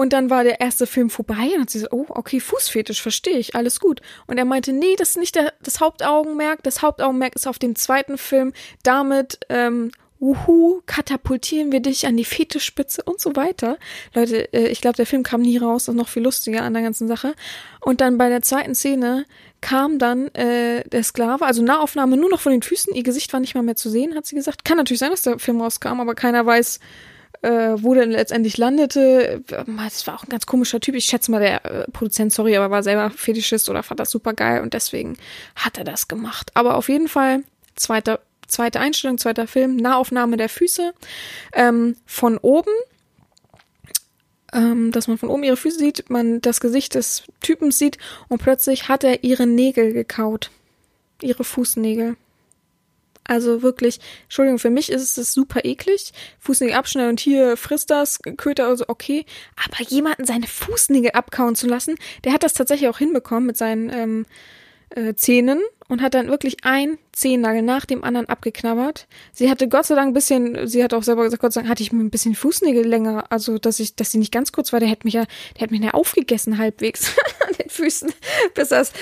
und 0.00 0.14
dann 0.14 0.30
war 0.30 0.44
der 0.44 0.62
erste 0.62 0.86
Film 0.86 1.10
vorbei 1.10 1.50
und 1.54 1.60
hat 1.60 1.68
sie 1.68 1.80
so, 1.80 1.88
oh, 1.90 2.06
okay, 2.08 2.40
Fußfetisch, 2.40 3.02
verstehe 3.02 3.36
ich, 3.36 3.54
alles 3.54 3.80
gut. 3.80 4.00
Und 4.26 4.38
er 4.38 4.46
meinte, 4.46 4.72
nee, 4.72 4.96
das 4.96 5.10
ist 5.10 5.18
nicht 5.18 5.34
der, 5.34 5.52
das 5.62 5.80
Hauptaugenmerk. 5.80 6.62
Das 6.62 6.80
Hauptaugenmerk 6.80 7.36
ist 7.36 7.46
auf 7.46 7.58
dem 7.58 7.76
zweiten 7.76 8.16
Film. 8.16 8.54
Damit 8.82 9.40
ähm, 9.50 9.90
wuhu, 10.18 10.80
katapultieren 10.86 11.70
wir 11.70 11.80
dich 11.80 12.06
an 12.06 12.16
die 12.16 12.24
Fetischspitze 12.24 13.02
und 13.02 13.20
so 13.20 13.36
weiter. 13.36 13.76
Leute, 14.14 14.50
äh, 14.54 14.68
ich 14.68 14.80
glaube, 14.80 14.96
der 14.96 15.04
Film 15.04 15.22
kam 15.22 15.42
nie 15.42 15.58
raus, 15.58 15.84
das 15.84 15.94
ist 15.94 15.98
noch 15.98 16.08
viel 16.08 16.22
lustiger 16.22 16.62
an 16.62 16.72
der 16.72 16.82
ganzen 16.82 17.06
Sache. 17.06 17.34
Und 17.82 18.00
dann 18.00 18.16
bei 18.16 18.30
der 18.30 18.40
zweiten 18.40 18.74
Szene 18.74 19.26
kam 19.60 19.98
dann 19.98 20.28
äh, 20.28 20.82
der 20.88 21.04
Sklave, 21.04 21.44
also 21.44 21.62
Nahaufnahme 21.62 22.16
nur 22.16 22.30
noch 22.30 22.40
von 22.40 22.52
den 22.52 22.62
Füßen, 22.62 22.94
ihr 22.94 23.02
Gesicht 23.02 23.34
war 23.34 23.40
nicht 23.40 23.54
mal 23.54 23.60
mehr 23.60 23.76
zu 23.76 23.90
sehen, 23.90 24.14
hat 24.14 24.24
sie 24.24 24.34
gesagt. 24.34 24.64
Kann 24.64 24.78
natürlich 24.78 25.00
sein, 25.00 25.10
dass 25.10 25.20
der 25.20 25.38
Film 25.38 25.60
rauskam, 25.60 26.00
aber 26.00 26.14
keiner 26.14 26.46
weiß, 26.46 26.80
äh, 27.42 27.74
wo 27.76 27.94
der 27.94 28.06
letztendlich 28.06 28.58
landete. 28.58 29.42
Das 29.46 30.06
war 30.06 30.16
auch 30.16 30.24
ein 30.24 30.28
ganz 30.28 30.46
komischer 30.46 30.80
Typ. 30.80 30.94
Ich 30.94 31.06
schätze 31.06 31.30
mal, 31.30 31.40
der 31.40 31.64
äh, 31.64 31.90
Produzent, 31.90 32.32
sorry, 32.32 32.56
aber 32.56 32.70
war 32.70 32.82
selber 32.82 33.10
Fetischist 33.10 33.68
oder 33.68 33.82
fand 33.82 34.00
das 34.00 34.10
super 34.10 34.34
geil 34.34 34.60
und 34.60 34.74
deswegen 34.74 35.16
hat 35.56 35.78
er 35.78 35.84
das 35.84 36.08
gemacht. 36.08 36.50
Aber 36.54 36.76
auf 36.76 36.88
jeden 36.88 37.08
Fall, 37.08 37.44
zweiter, 37.76 38.20
zweite 38.46 38.80
Einstellung, 38.80 39.18
zweiter 39.18 39.46
Film, 39.46 39.76
Nahaufnahme 39.76 40.36
der 40.36 40.48
Füße 40.48 40.92
ähm, 41.54 41.96
von 42.06 42.38
oben. 42.38 42.72
Ähm, 44.52 44.90
dass 44.90 45.06
man 45.06 45.16
von 45.16 45.28
oben 45.28 45.44
ihre 45.44 45.56
Füße 45.56 45.78
sieht, 45.78 46.10
man 46.10 46.40
das 46.40 46.58
Gesicht 46.60 46.96
des 46.96 47.22
Typen 47.40 47.70
sieht 47.70 47.98
und 48.26 48.42
plötzlich 48.42 48.88
hat 48.88 49.04
er 49.04 49.22
ihre 49.22 49.46
Nägel 49.46 49.92
gekaut. 49.92 50.50
Ihre 51.22 51.44
Fußnägel. 51.44 52.16
Also 53.30 53.62
wirklich, 53.62 54.00
Entschuldigung, 54.24 54.58
für 54.58 54.70
mich 54.70 54.90
ist 54.90 55.16
es 55.16 55.32
super 55.32 55.64
eklig. 55.64 56.12
Fußnägel 56.40 56.74
abschneiden 56.74 57.10
und 57.10 57.20
hier 57.20 57.56
frisst 57.56 57.88
das, 57.88 58.18
Köter, 58.36 58.66
also 58.66 58.86
okay. 58.88 59.24
Aber 59.64 59.88
jemanden 59.88 60.24
seine 60.24 60.48
Fußnägel 60.48 61.12
abkauen 61.12 61.54
zu 61.54 61.68
lassen, 61.68 61.94
der 62.24 62.32
hat 62.32 62.42
das 62.42 62.54
tatsächlich 62.54 62.88
auch 62.88 62.98
hinbekommen 62.98 63.46
mit 63.46 63.56
seinen 63.56 63.88
ähm, 63.88 64.26
äh, 64.96 65.14
Zähnen 65.14 65.60
und 65.90 66.00
hat 66.02 66.14
dann 66.14 66.28
wirklich 66.28 66.58
ein 66.62 66.98
Zehennagel 67.12 67.62
nach 67.62 67.84
dem 67.84 68.04
anderen 68.04 68.28
abgeknabbert. 68.28 69.08
Sie 69.32 69.50
hatte 69.50 69.68
Gott 69.68 69.86
sei 69.86 69.96
Dank 69.96 70.10
ein 70.10 70.14
bisschen, 70.14 70.68
sie 70.68 70.82
hat 70.84 70.94
auch 70.94 71.02
selber 71.02 71.24
gesagt, 71.24 71.42
Gott 71.42 71.52
sei 71.52 71.60
Dank 71.60 71.70
hatte 71.70 71.82
ich 71.82 71.92
mir 71.92 72.00
ein 72.00 72.10
bisschen 72.10 72.36
Fußnägel 72.36 72.86
länger, 72.86 73.24
also 73.28 73.58
dass 73.58 73.80
ich, 73.80 73.96
dass 73.96 74.12
sie 74.12 74.18
nicht 74.18 74.32
ganz 74.32 74.52
kurz 74.52 74.72
war, 74.72 74.78
der 74.78 74.88
hätte 74.88 75.04
mich 75.04 75.14
ja, 75.14 75.24
der 75.56 75.62
hätte 75.62 75.74
mich 75.74 75.82
ja 75.82 75.90
aufgegessen 75.90 76.58
halbwegs 76.58 77.16
an 77.48 77.54
den 77.58 77.68
Füßen, 77.68 78.12
bis 78.54 78.68
das, 78.68 78.92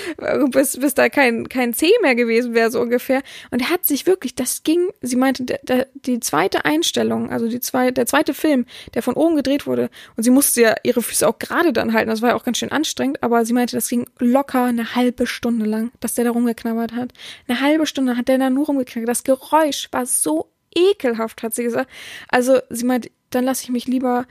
bis, 0.49 0.79
bis 0.79 0.95
da 0.95 1.09
kein, 1.09 1.47
kein 1.47 1.73
Zeh 1.73 1.91
mehr 2.01 2.15
gewesen 2.15 2.55
wäre, 2.55 2.71
so 2.71 2.81
ungefähr. 2.81 3.21
Und 3.51 3.61
er 3.61 3.69
hat 3.69 3.85
sich 3.85 4.07
wirklich, 4.07 4.33
das 4.33 4.63
ging, 4.63 4.89
sie 5.01 5.15
meinte, 5.15 5.43
der, 5.43 5.59
der, 5.59 5.87
die 5.93 6.19
zweite 6.19 6.65
Einstellung, 6.65 7.29
also 7.29 7.47
die 7.47 7.59
zwei, 7.59 7.91
der 7.91 8.07
zweite 8.07 8.33
Film, 8.33 8.65
der 8.95 9.03
von 9.03 9.13
oben 9.13 9.35
gedreht 9.35 9.67
wurde, 9.67 9.91
und 10.17 10.23
sie 10.23 10.31
musste 10.31 10.61
ja 10.61 10.75
ihre 10.83 11.03
Füße 11.03 11.27
auch 11.27 11.37
gerade 11.37 11.71
dann 11.71 11.93
halten, 11.93 12.09
das 12.09 12.23
war 12.23 12.29
ja 12.29 12.35
auch 12.35 12.43
ganz 12.43 12.57
schön 12.57 12.71
anstrengend, 12.71 13.21
aber 13.21 13.45
sie 13.45 13.53
meinte, 13.53 13.75
das 13.75 13.89
ging 13.89 14.07
locker 14.17 14.63
eine 14.63 14.95
halbe 14.95 15.27
Stunde 15.27 15.65
lang, 15.65 15.91
dass 15.99 16.15
der 16.15 16.25
da 16.25 16.31
rumgeknabbert 16.31 16.78
hat. 16.79 17.13
Eine 17.47 17.61
halbe 17.61 17.85
Stunde 17.85 18.17
hat 18.17 18.27
der 18.27 18.37
da 18.37 18.49
nur 18.49 18.65
rumgeknackt. 18.65 19.07
Das 19.07 19.23
Geräusch 19.23 19.89
war 19.91 20.05
so 20.05 20.51
ekelhaft, 20.75 21.43
hat 21.43 21.53
sie 21.53 21.63
gesagt. 21.63 21.89
Also 22.29 22.59
sie 22.69 22.85
meint, 22.85 23.11
dann 23.29 23.43
lasse 23.43 23.63
ich 23.63 23.69
mich 23.69 23.85
lieber, 23.87 24.25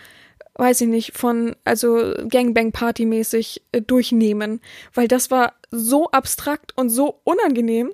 weiß 0.54 0.80
ich 0.82 0.88
nicht, 0.88 1.16
von, 1.16 1.54
also 1.64 2.14
Gangbang-Party-mäßig 2.28 3.62
äh, 3.72 3.80
durchnehmen. 3.80 4.60
Weil 4.94 5.08
das 5.08 5.30
war 5.30 5.54
so 5.70 6.10
abstrakt 6.10 6.76
und 6.76 6.90
so 6.90 7.20
unangenehm 7.24 7.92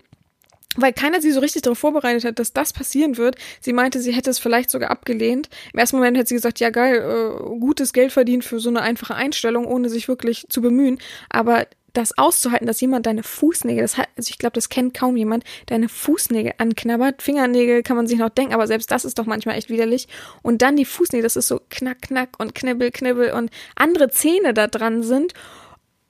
weil 0.77 0.93
keiner 0.93 1.21
sie 1.21 1.33
so 1.33 1.41
richtig 1.41 1.63
darauf 1.63 1.79
vorbereitet 1.79 2.25
hat, 2.25 2.39
dass 2.39 2.53
das 2.53 2.73
passieren 2.73 3.17
wird. 3.17 3.37
Sie 3.61 3.73
meinte, 3.73 4.01
sie 4.01 4.13
hätte 4.13 4.31
es 4.31 4.39
vielleicht 4.39 4.71
sogar 4.71 4.91
abgelehnt. 4.91 5.49
Im 5.73 5.79
ersten 5.79 5.97
Moment 5.97 6.17
hätte 6.17 6.29
sie 6.29 6.35
gesagt, 6.35 6.61
ja 6.61 6.71
geil, 6.71 6.97
äh, 6.97 7.59
gutes 7.61 7.93
Geld 7.93 8.13
verdient 8.13 8.45
für 8.45 8.59
so 8.59 8.71
eine 8.71 8.83
einfache 8.83 9.15
Einstellung, 9.15 9.67
ohne 9.67 9.89
sich 9.89 10.09
wirklich 10.09 10.47
zu 10.49 10.61
bemühen. 10.61 10.99
Aber 11.29 11.67
das 11.95 12.19
auszuhalten, 12.19 12.67
dass 12.67 12.81
jemand 12.81 13.07
deine 13.07 13.23
Fußnägel, 13.23 13.83
das 13.83 13.97
hat, 13.97 14.09
also 14.17 14.29
ich 14.29 14.39
glaube, 14.39 14.55
das 14.55 14.69
kennt 14.69 14.95
kaum 14.95 15.17
jemand, 15.17 15.45
deine 15.67 15.89
Fußnägel 15.89 16.55
anknabbert. 16.59 17.23
Fingernägel 17.23 17.83
kann 17.83 17.97
man 17.97 18.07
sich 18.07 18.19
noch 18.19 18.29
denken, 18.29 18.53
aber 18.53 18.67
selbst 18.67 18.91
das 18.91 19.05
ist 19.05 19.19
doch 19.19 19.27
manchmal 19.27 19.57
echt 19.57 19.71
widerlich. 19.71 20.09
Und 20.43 20.61
dann 20.63 20.77
die 20.77 20.85
Fußnägel, 20.85 21.23
das 21.23 21.37
ist 21.37 21.49
so 21.49 21.61
knack, 21.71 22.03
knack 22.03 22.39
und 22.39 22.55
knibbel, 22.55 22.91
knibbel 22.91 23.33
und 23.33 23.51
andere 23.77 24.11
Zähne 24.11 24.53
da 24.53 24.67
dran 24.67 25.03
sind. 25.03 25.33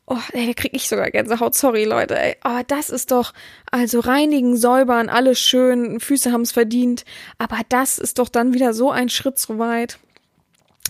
Oh, 0.06 0.18
ey, 0.32 0.48
da 0.48 0.52
krieg 0.52 0.72
ich 0.74 0.88
sogar 0.88 1.10
Gänsehaut. 1.10 1.54
Sorry, 1.54 1.84
Leute. 1.84 2.18
Ey. 2.18 2.36
Oh, 2.44 2.60
das 2.66 2.90
ist 2.90 3.10
doch, 3.10 3.32
also 3.70 4.00
reinigen, 4.00 4.56
säubern, 4.56 5.08
alles 5.08 5.38
schön, 5.38 5.98
Füße 5.98 6.30
haben's 6.30 6.52
verdient. 6.52 7.04
Aber 7.38 7.60
das 7.70 7.98
ist 7.98 8.18
doch 8.18 8.28
dann 8.28 8.52
wieder 8.52 8.74
so 8.74 8.90
ein 8.90 9.08
Schritt 9.08 9.38
zu 9.38 9.58
weit. 9.58 9.98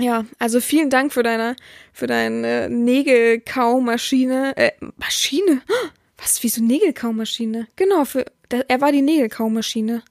Ja, 0.01 0.25
also 0.39 0.61
vielen 0.61 0.91
Dank 0.91 1.13
für 1.13 1.23
deine, 1.23 1.55
für 1.93 2.07
deine 2.07 2.69
Nägelkaumaschine. 2.69 4.57
Äh, 4.57 4.73
Maschine? 4.97 5.63
Was, 6.19 6.43
wieso 6.43 6.63
Nägelkaumaschine? 6.63 7.69
Genau, 7.77 8.05
für, 8.05 8.25
er 8.49 8.81
war 8.81 8.93
die 8.93 9.03
Nägelkaumaschine. 9.03 10.03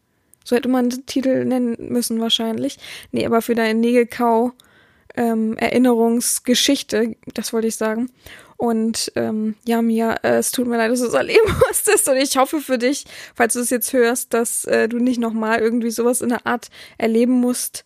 So 0.45 0.55
hätte 0.55 0.69
man 0.69 0.89
den 0.89 1.05
Titel 1.05 1.45
nennen 1.45 1.75
müssen 1.79 2.19
wahrscheinlich. 2.19 2.77
Nee, 3.11 3.25
aber 3.25 3.41
für 3.41 3.55
deine 3.55 3.79
Nägelkau 3.79 4.51
ähm, 5.15 5.57
Erinnerungsgeschichte, 5.57 7.15
das 7.33 7.53
wollte 7.53 7.67
ich 7.67 7.75
sagen. 7.75 8.09
Und 8.57 9.11
ähm, 9.15 9.55
ja, 9.65 9.81
Mia, 9.81 10.13
äh, 10.23 10.37
es 10.37 10.51
tut 10.51 10.67
mir 10.67 10.77
leid, 10.77 10.91
dass 10.91 10.99
du 10.99 11.07
es 11.07 11.13
erleben 11.13 11.53
musstest. 11.67 12.07
Und 12.07 12.17
ich 12.17 12.37
hoffe 12.37 12.61
für 12.61 12.77
dich, 12.77 13.05
falls 13.35 13.53
du 13.53 13.59
es 13.59 13.69
jetzt 13.69 13.91
hörst, 13.91 14.33
dass 14.33 14.63
äh, 14.65 14.87
du 14.87 14.97
nicht 14.97 15.19
nochmal 15.19 15.59
irgendwie 15.59 15.91
sowas 15.91 16.21
in 16.21 16.29
der 16.29 16.45
Art 16.47 16.69
erleben 16.97 17.33
musst 17.33 17.83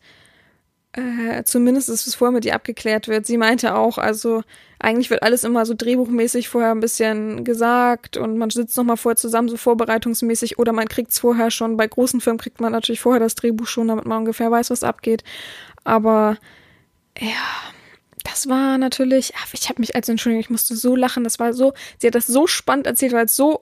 äh, 0.97 1.43
zumindest 1.43 1.89
ist 1.89 2.07
es 2.07 2.15
vorher 2.15 2.33
mit 2.33 2.43
ihr 2.45 2.55
abgeklärt 2.55 3.07
wird. 3.07 3.27
Sie 3.27 3.37
meinte 3.37 3.75
auch, 3.75 3.99
also 3.99 4.43
eigentlich 4.79 5.11
wird 5.11 5.21
alles 5.21 5.43
immer 5.43 5.65
so 5.65 5.75
drehbuchmäßig 5.77 6.49
vorher 6.49 6.71
ein 6.71 6.79
bisschen 6.79 7.43
gesagt 7.43 8.17
und 8.17 8.37
man 8.37 8.49
sitzt 8.49 8.75
nochmal 8.77 8.97
vorher 8.97 9.15
zusammen, 9.15 9.47
so 9.47 9.57
vorbereitungsmäßig, 9.57 10.57
oder 10.57 10.73
man 10.73 10.87
kriegt 10.87 11.11
es 11.11 11.19
vorher 11.19 11.51
schon. 11.51 11.77
Bei 11.77 11.87
großen 11.87 12.19
Filmen 12.19 12.39
kriegt 12.39 12.61
man 12.61 12.71
natürlich 12.71 12.99
vorher 12.99 13.19
das 13.19 13.35
Drehbuch 13.35 13.67
schon, 13.67 13.87
damit 13.87 14.05
man 14.05 14.19
ungefähr 14.19 14.49
weiß, 14.49 14.71
was 14.71 14.83
abgeht. 14.83 15.23
Aber 15.83 16.37
ja, 17.19 17.29
das 18.23 18.49
war 18.49 18.79
natürlich, 18.79 19.33
ach, 19.37 19.53
ich 19.53 19.69
habe 19.69 19.79
mich 19.79 19.95
als 19.95 20.09
Entschuldigung, 20.09 20.41
ich 20.41 20.49
musste 20.49 20.75
so 20.75 20.95
lachen, 20.95 21.23
das 21.23 21.39
war 21.39 21.53
so, 21.53 21.73
sie 21.99 22.07
hat 22.07 22.15
das 22.15 22.27
so 22.27 22.47
spannend 22.47 22.87
erzählt, 22.87 23.13
weil 23.13 23.25
es 23.25 23.35
so 23.35 23.61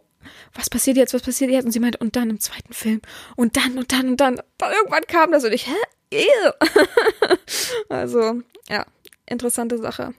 was 0.55 0.71
passiert 0.71 0.97
jetzt, 0.97 1.13
was 1.13 1.21
passiert 1.21 1.51
jetzt? 1.51 1.65
Und 1.65 1.71
sie 1.71 1.79
meinte, 1.79 1.99
und 1.99 2.15
dann 2.15 2.31
im 2.31 2.39
zweiten 2.39 2.73
Film. 2.73 2.99
Und 3.35 3.57
dann, 3.57 3.77
und 3.77 3.91
dann, 3.91 4.09
und 4.09 4.19
dann. 4.19 4.41
Dann 4.57 4.71
irgendwann 4.71 5.03
kam 5.07 5.31
das 5.31 5.43
und 5.43 5.53
ich, 5.53 5.67
hä? 5.67 5.75
also, 7.89 8.41
ja, 8.69 8.85
interessante 9.25 9.77
Sache. 9.77 10.13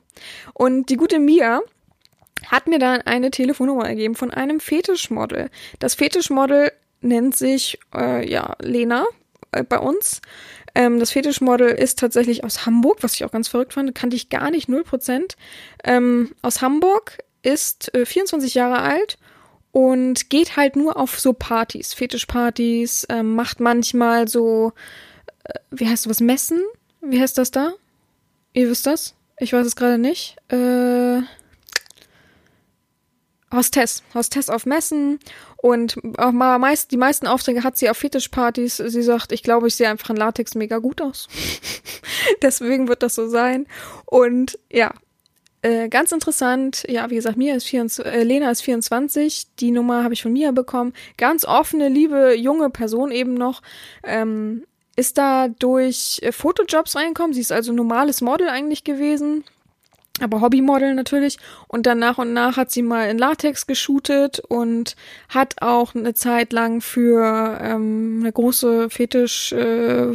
Und 0.54 0.90
die 0.90 0.96
gute 0.96 1.18
Mia 1.18 1.60
hat 2.46 2.66
mir 2.66 2.78
dann 2.78 3.02
eine 3.02 3.30
Telefonnummer 3.30 3.88
gegeben 3.88 4.14
von 4.14 4.30
einem 4.30 4.60
Fetischmodel. 4.60 5.50
Das 5.78 5.94
Fetischmodel 5.94 6.72
nennt 7.00 7.36
sich, 7.36 7.78
äh, 7.94 8.28
ja, 8.28 8.56
Lena 8.60 9.06
äh, 9.52 9.62
bei 9.62 9.78
uns. 9.78 10.20
Ähm, 10.74 10.98
das 11.00 11.12
Fetischmodel 11.12 11.68
ist 11.68 11.98
tatsächlich 11.98 12.44
aus 12.44 12.66
Hamburg, 12.66 12.98
was 13.02 13.14
ich 13.14 13.24
auch 13.24 13.30
ganz 13.30 13.48
verrückt 13.48 13.72
fand, 13.72 13.94
kannte 13.94 14.16
ich 14.16 14.28
gar 14.28 14.50
nicht, 14.50 14.68
0%. 14.68 15.36
Ähm, 15.84 16.34
aus 16.42 16.60
Hamburg, 16.62 17.18
ist 17.46 17.94
äh, 17.94 18.04
24 18.04 18.54
Jahre 18.54 18.80
alt 18.80 19.18
und 19.70 20.30
geht 20.30 20.56
halt 20.56 20.74
nur 20.74 20.96
auf 20.96 21.20
so 21.20 21.32
Partys, 21.32 21.94
Fetischpartys, 21.94 23.06
ähm, 23.08 23.34
macht 23.34 23.60
manchmal 23.60 24.26
so 24.26 24.72
wie 25.70 25.88
heißt 25.88 26.08
was, 26.08 26.20
Messen? 26.20 26.62
Wie 27.00 27.20
heißt 27.20 27.38
das 27.38 27.50
da? 27.50 27.72
Ihr 28.52 28.68
wisst 28.68 28.86
das? 28.86 29.14
Ich 29.38 29.52
weiß 29.52 29.66
es 29.66 29.76
gerade 29.76 29.98
nicht. 29.98 30.36
Äh, 30.48 31.20
Hostess. 33.52 34.02
Hostess 34.14 34.48
auf 34.48 34.66
Messen 34.66 35.18
und 35.56 35.96
auch 36.18 36.32
mal 36.32 36.58
meist, 36.58 36.90
die 36.90 36.96
meisten 36.96 37.26
Aufträge 37.26 37.64
hat 37.64 37.76
sie 37.76 37.88
auf 37.88 37.96
Fetischpartys. 37.96 38.76
Sie 38.76 39.02
sagt, 39.02 39.32
ich 39.32 39.42
glaube, 39.42 39.68
ich 39.68 39.76
sehe 39.76 39.88
einfach 39.88 40.10
in 40.10 40.16
Latex 40.16 40.54
mega 40.54 40.78
gut 40.78 41.00
aus. 41.00 41.28
Deswegen 42.42 42.88
wird 42.88 43.02
das 43.02 43.14
so 43.14 43.28
sein. 43.28 43.66
Und 44.04 44.58
ja, 44.70 44.92
äh, 45.62 45.88
ganz 45.88 46.12
interessant. 46.12 46.84
Ja, 46.88 47.10
wie 47.10 47.16
gesagt, 47.16 47.36
Mia 47.36 47.56
ist 47.56 47.66
24, 47.66 48.06
äh, 48.06 48.22
Lena 48.22 48.50
ist 48.50 48.62
24. 48.62 49.54
Die 49.58 49.70
Nummer 49.70 50.04
habe 50.04 50.14
ich 50.14 50.22
von 50.22 50.32
Mia 50.32 50.52
bekommen. 50.52 50.92
Ganz 51.16 51.44
offene, 51.44 51.88
liebe, 51.88 52.34
junge 52.36 52.70
Person 52.70 53.10
eben 53.10 53.34
noch. 53.34 53.62
Ähm, 54.04 54.64
ist 54.96 55.18
da 55.18 55.48
durch 55.48 56.18
äh, 56.22 56.32
Fotojobs 56.32 56.96
reingekommen. 56.96 57.34
Sie 57.34 57.40
ist 57.40 57.52
also 57.52 57.72
normales 57.72 58.22
Model 58.22 58.48
eigentlich 58.48 58.82
gewesen, 58.82 59.44
aber 60.20 60.40
Hobbymodel 60.40 60.94
natürlich. 60.94 61.38
Und 61.68 61.86
dann 61.86 61.98
nach 61.98 62.18
und 62.18 62.32
nach 62.32 62.56
hat 62.56 62.70
sie 62.70 62.82
mal 62.82 63.08
in 63.08 63.18
Latex 63.18 63.66
geshootet 63.66 64.40
und 64.40 64.96
hat 65.28 65.62
auch 65.62 65.94
eine 65.94 66.14
Zeit 66.14 66.52
lang 66.52 66.80
für 66.80 67.58
ähm, 67.60 68.20
eine 68.22 68.32
große 68.32 68.90
Fetisch 68.90 69.52
äh, 69.52 70.14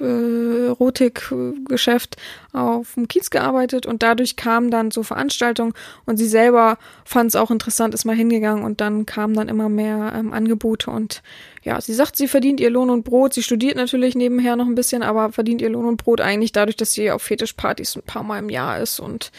äh, 0.00 0.66
Erotikgeschäft 0.66 2.16
auf 2.52 2.94
dem 2.94 3.08
Kiez 3.08 3.30
gearbeitet 3.30 3.86
und 3.86 4.02
dadurch 4.02 4.36
kamen 4.36 4.70
dann 4.70 4.90
so 4.90 5.02
Veranstaltungen 5.02 5.74
und 6.04 6.16
sie 6.16 6.28
selber 6.28 6.78
fand 7.04 7.28
es 7.28 7.36
auch 7.36 7.50
interessant, 7.50 7.94
ist 7.94 8.04
mal 8.04 8.16
hingegangen 8.16 8.64
und 8.64 8.80
dann 8.80 9.06
kamen 9.06 9.34
dann 9.34 9.48
immer 9.48 9.68
mehr 9.68 10.12
ähm, 10.16 10.32
Angebote 10.32 10.90
und 10.90 11.22
ja, 11.62 11.80
sie 11.80 11.94
sagt, 11.94 12.16
sie 12.16 12.28
verdient 12.28 12.60
ihr 12.60 12.70
Lohn 12.70 12.90
und 12.90 13.02
Brot. 13.02 13.34
Sie 13.34 13.42
studiert 13.42 13.74
natürlich 13.74 14.14
nebenher 14.14 14.54
noch 14.54 14.66
ein 14.66 14.76
bisschen, 14.76 15.02
aber 15.02 15.32
verdient 15.32 15.60
ihr 15.60 15.70
Lohn 15.70 15.86
und 15.86 15.96
Brot 15.96 16.20
eigentlich 16.20 16.52
dadurch, 16.52 16.76
dass 16.76 16.92
sie 16.92 17.10
auf 17.10 17.22
Fetischpartys 17.22 17.96
ein 17.96 18.02
paar 18.02 18.22
Mal 18.22 18.38
im 18.38 18.50
Jahr 18.50 18.78
ist 18.78 19.00
und 19.00 19.32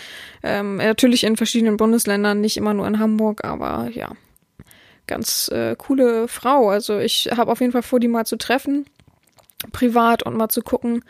ähm, 0.43 0.75
natürlich 0.75 1.23
in 1.23 1.37
verschiedenen 1.37 1.77
Bundesländern, 1.77 2.41
nicht 2.41 2.57
immer 2.57 2.73
nur 2.73 2.85
in 2.85 2.99
Hamburg, 2.99 3.45
aber 3.45 3.89
ja, 3.93 4.11
ganz 5.07 5.49
äh, 5.53 5.75
coole 5.77 6.27
Frau. 6.27 6.69
Also 6.69 6.99
ich 6.99 7.29
habe 7.35 7.49
auf 7.49 7.61
jeden 7.61 7.71
Fall 7.71 7.81
vor, 7.81 8.01
die 8.01 8.09
mal 8.09 8.25
zu 8.25 8.37
treffen 8.37 8.85
privat 9.71 10.23
und 10.23 10.35
mal 10.35 10.49
zu 10.49 10.61
gucken, 10.61 11.03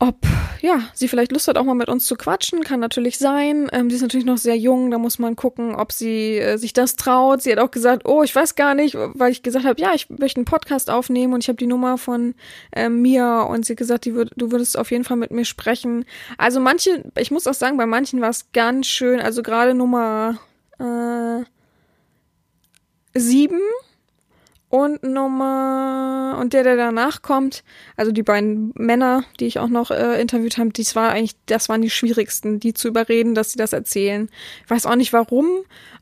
ob 0.00 0.16
ja 0.60 0.80
sie 0.94 1.08
vielleicht 1.08 1.32
Lust 1.32 1.48
hat, 1.48 1.58
auch 1.58 1.64
mal 1.64 1.74
mit 1.74 1.88
uns 1.88 2.06
zu 2.06 2.14
quatschen. 2.14 2.62
Kann 2.62 2.78
natürlich 2.78 3.18
sein. 3.18 3.68
Ähm, 3.72 3.90
sie 3.90 3.96
ist 3.96 4.02
natürlich 4.02 4.26
noch 4.26 4.38
sehr 4.38 4.56
jung, 4.56 4.92
da 4.92 4.98
muss 4.98 5.18
man 5.18 5.34
gucken, 5.34 5.74
ob 5.74 5.90
sie 5.90 6.38
äh, 6.38 6.56
sich 6.56 6.72
das 6.72 6.94
traut. 6.94 7.42
Sie 7.42 7.50
hat 7.50 7.58
auch 7.58 7.72
gesagt, 7.72 8.06
oh, 8.06 8.22
ich 8.22 8.34
weiß 8.34 8.54
gar 8.54 8.74
nicht, 8.74 8.96
weil 8.96 9.32
ich 9.32 9.42
gesagt 9.42 9.64
habe, 9.64 9.80
ja, 9.80 9.94
ich 9.94 10.08
möchte 10.08 10.38
einen 10.38 10.44
Podcast 10.44 10.88
aufnehmen 10.88 11.34
und 11.34 11.42
ich 11.42 11.48
habe 11.48 11.56
die 11.56 11.66
Nummer 11.66 11.98
von 11.98 12.34
äh, 12.70 12.88
Mia 12.88 13.42
und 13.42 13.66
sie 13.66 13.72
hat 13.72 13.78
gesagt, 13.78 14.04
die 14.04 14.14
würd, 14.14 14.30
du 14.36 14.52
würdest 14.52 14.78
auf 14.78 14.92
jeden 14.92 15.04
Fall 15.04 15.16
mit 15.16 15.32
mir 15.32 15.44
sprechen. 15.44 16.04
Also 16.36 16.60
manche, 16.60 17.02
ich 17.18 17.32
muss 17.32 17.48
auch 17.48 17.54
sagen, 17.54 17.76
bei 17.76 17.86
manchen 17.86 18.20
war 18.20 18.30
es 18.30 18.52
ganz 18.52 18.86
schön. 18.86 19.20
Also 19.20 19.42
gerade 19.42 19.74
Nummer 19.74 20.38
äh, 20.78 21.44
sieben 23.18 23.60
und 24.70 25.02
Nummer 25.02 26.36
und 26.40 26.52
der, 26.52 26.62
der 26.62 26.76
danach 26.76 27.22
kommt, 27.22 27.64
also 27.96 28.12
die 28.12 28.22
beiden 28.22 28.72
Männer, 28.74 29.24
die 29.40 29.46
ich 29.46 29.58
auch 29.58 29.68
noch 29.68 29.90
äh, 29.90 30.20
interviewt 30.20 30.58
habe, 30.58 30.70
das 30.70 30.94
war 30.94 31.10
eigentlich, 31.10 31.36
das 31.46 31.68
waren 31.68 31.80
die 31.80 31.90
schwierigsten, 31.90 32.60
die 32.60 32.74
zu 32.74 32.88
überreden, 32.88 33.34
dass 33.34 33.52
sie 33.52 33.58
das 33.58 33.72
erzählen. 33.72 34.28
Ich 34.64 34.70
weiß 34.70 34.86
auch 34.86 34.96
nicht 34.96 35.12
warum, 35.12 35.46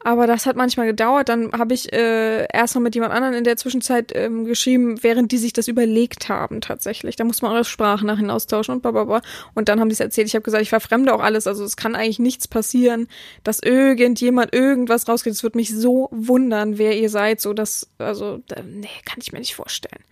aber 0.07 0.29
das 0.29 0.47
hat 0.47 0.55
manchmal 0.55 0.87
gedauert. 0.87 1.29
Dann 1.29 1.51
habe 1.51 1.75
ich 1.75 1.93
äh, 1.93 2.47
erst 2.53 2.77
noch 2.77 2.81
mit 2.81 2.95
jemand 2.95 3.13
anderem 3.13 3.35
in 3.35 3.43
der 3.43 3.57
Zwischenzeit 3.57 4.13
ähm, 4.15 4.45
geschrieben, 4.45 5.03
während 5.03 5.33
die 5.33 5.37
sich 5.37 5.53
das 5.53 5.67
überlegt 5.67 6.29
haben 6.29 6.61
tatsächlich. 6.61 7.17
Da 7.17 7.25
muss 7.25 7.43
man 7.43 7.51
eure 7.51 7.65
Sprache 7.65 8.07
nachher 8.07 8.33
austauschen 8.33 8.73
und 8.73 8.83
blablabla. 8.83 9.21
Und 9.55 9.69
dann 9.69 9.81
haben 9.81 9.89
die 9.89 9.95
es 9.95 10.01
erzählt. 10.01 10.29
Ich 10.29 10.37
habe 10.37 10.45
gesagt, 10.45 10.63
ich 10.63 10.69
verfremde 10.69 11.13
auch 11.13 11.19
alles. 11.19 11.49
Also 11.49 11.65
es 11.65 11.77
kann 11.77 11.97
eigentlich 11.97 12.21
nichts 12.21 12.47
passieren, 12.47 13.09
dass 13.43 13.59
irgendjemand 13.59 14.55
irgendwas 14.55 15.09
rauskriegt. 15.09 15.35
Es 15.35 15.43
würde 15.43 15.59
mich 15.59 15.75
so 15.75 16.09
wundern, 16.13 16.79
wer 16.79 16.97
ihr 16.97 17.11
seid. 17.11 17.41
So 17.41 17.53
dass, 17.53 17.89
also 17.99 18.41
äh, 18.55 18.63
nee, 18.63 18.87
kann 19.07 19.19
ich 19.21 19.33
mir 19.33 19.41
nicht 19.41 19.57
vorstellen. 19.57 20.05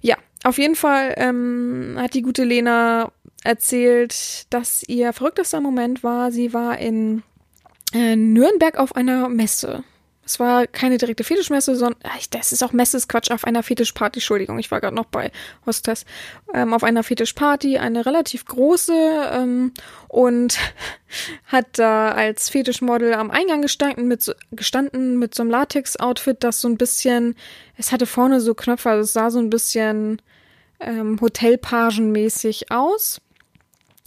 Ja, 0.00 0.16
auf 0.44 0.56
jeden 0.56 0.76
Fall 0.76 1.12
ähm, 1.18 1.98
hat 1.98 2.14
die 2.14 2.22
gute 2.22 2.44
Lena 2.44 3.12
erzählt, 3.42 4.46
dass 4.48 4.82
ihr 4.88 5.12
verrücktester 5.12 5.60
Moment 5.60 6.02
war, 6.02 6.32
sie 6.32 6.54
war 6.54 6.78
in 6.78 7.22
äh, 7.94 8.16
Nürnberg 8.16 8.76
auf 8.76 8.94
einer 8.94 9.28
Messe. 9.28 9.84
Es 10.26 10.40
war 10.40 10.66
keine 10.66 10.96
direkte 10.96 11.22
Fetischmesse, 11.22 11.76
sondern 11.76 12.00
das 12.30 12.52
ist 12.52 12.62
auch 12.62 12.72
Messesquatsch 12.72 13.30
auf 13.30 13.44
einer 13.44 13.62
Fetischparty. 13.62 14.20
Entschuldigung, 14.20 14.58
ich 14.58 14.70
war 14.70 14.80
gerade 14.80 14.96
noch 14.96 15.04
bei 15.04 15.30
Hostess. 15.66 16.06
Ähm, 16.54 16.72
auf 16.72 16.82
einer 16.82 17.02
Fetischparty, 17.02 17.76
eine 17.76 18.06
relativ 18.06 18.46
große 18.46 18.94
ähm, 19.32 19.72
und 20.08 20.58
hat 21.46 21.66
da 21.72 22.12
als 22.12 22.48
Fetischmodel 22.48 23.12
am 23.14 23.30
Eingang 23.30 23.60
gestanden 23.60 24.08
mit 24.08 24.22
so, 24.22 24.32
gestanden 24.50 25.18
mit 25.18 25.34
so 25.34 25.42
einem 25.42 25.50
Latex-Outfit, 25.50 26.42
das 26.42 26.60
so 26.60 26.68
ein 26.68 26.78
bisschen, 26.78 27.36
es 27.76 27.92
hatte 27.92 28.06
vorne 28.06 28.40
so 28.40 28.54
Knöpfe, 28.54 28.90
also 28.90 29.02
es 29.02 29.12
sah 29.12 29.30
so 29.30 29.40
ein 29.40 29.50
bisschen 29.50 30.22
ähm, 30.80 31.20
Hotelpagenmäßig 31.20 32.70
aus 32.70 33.20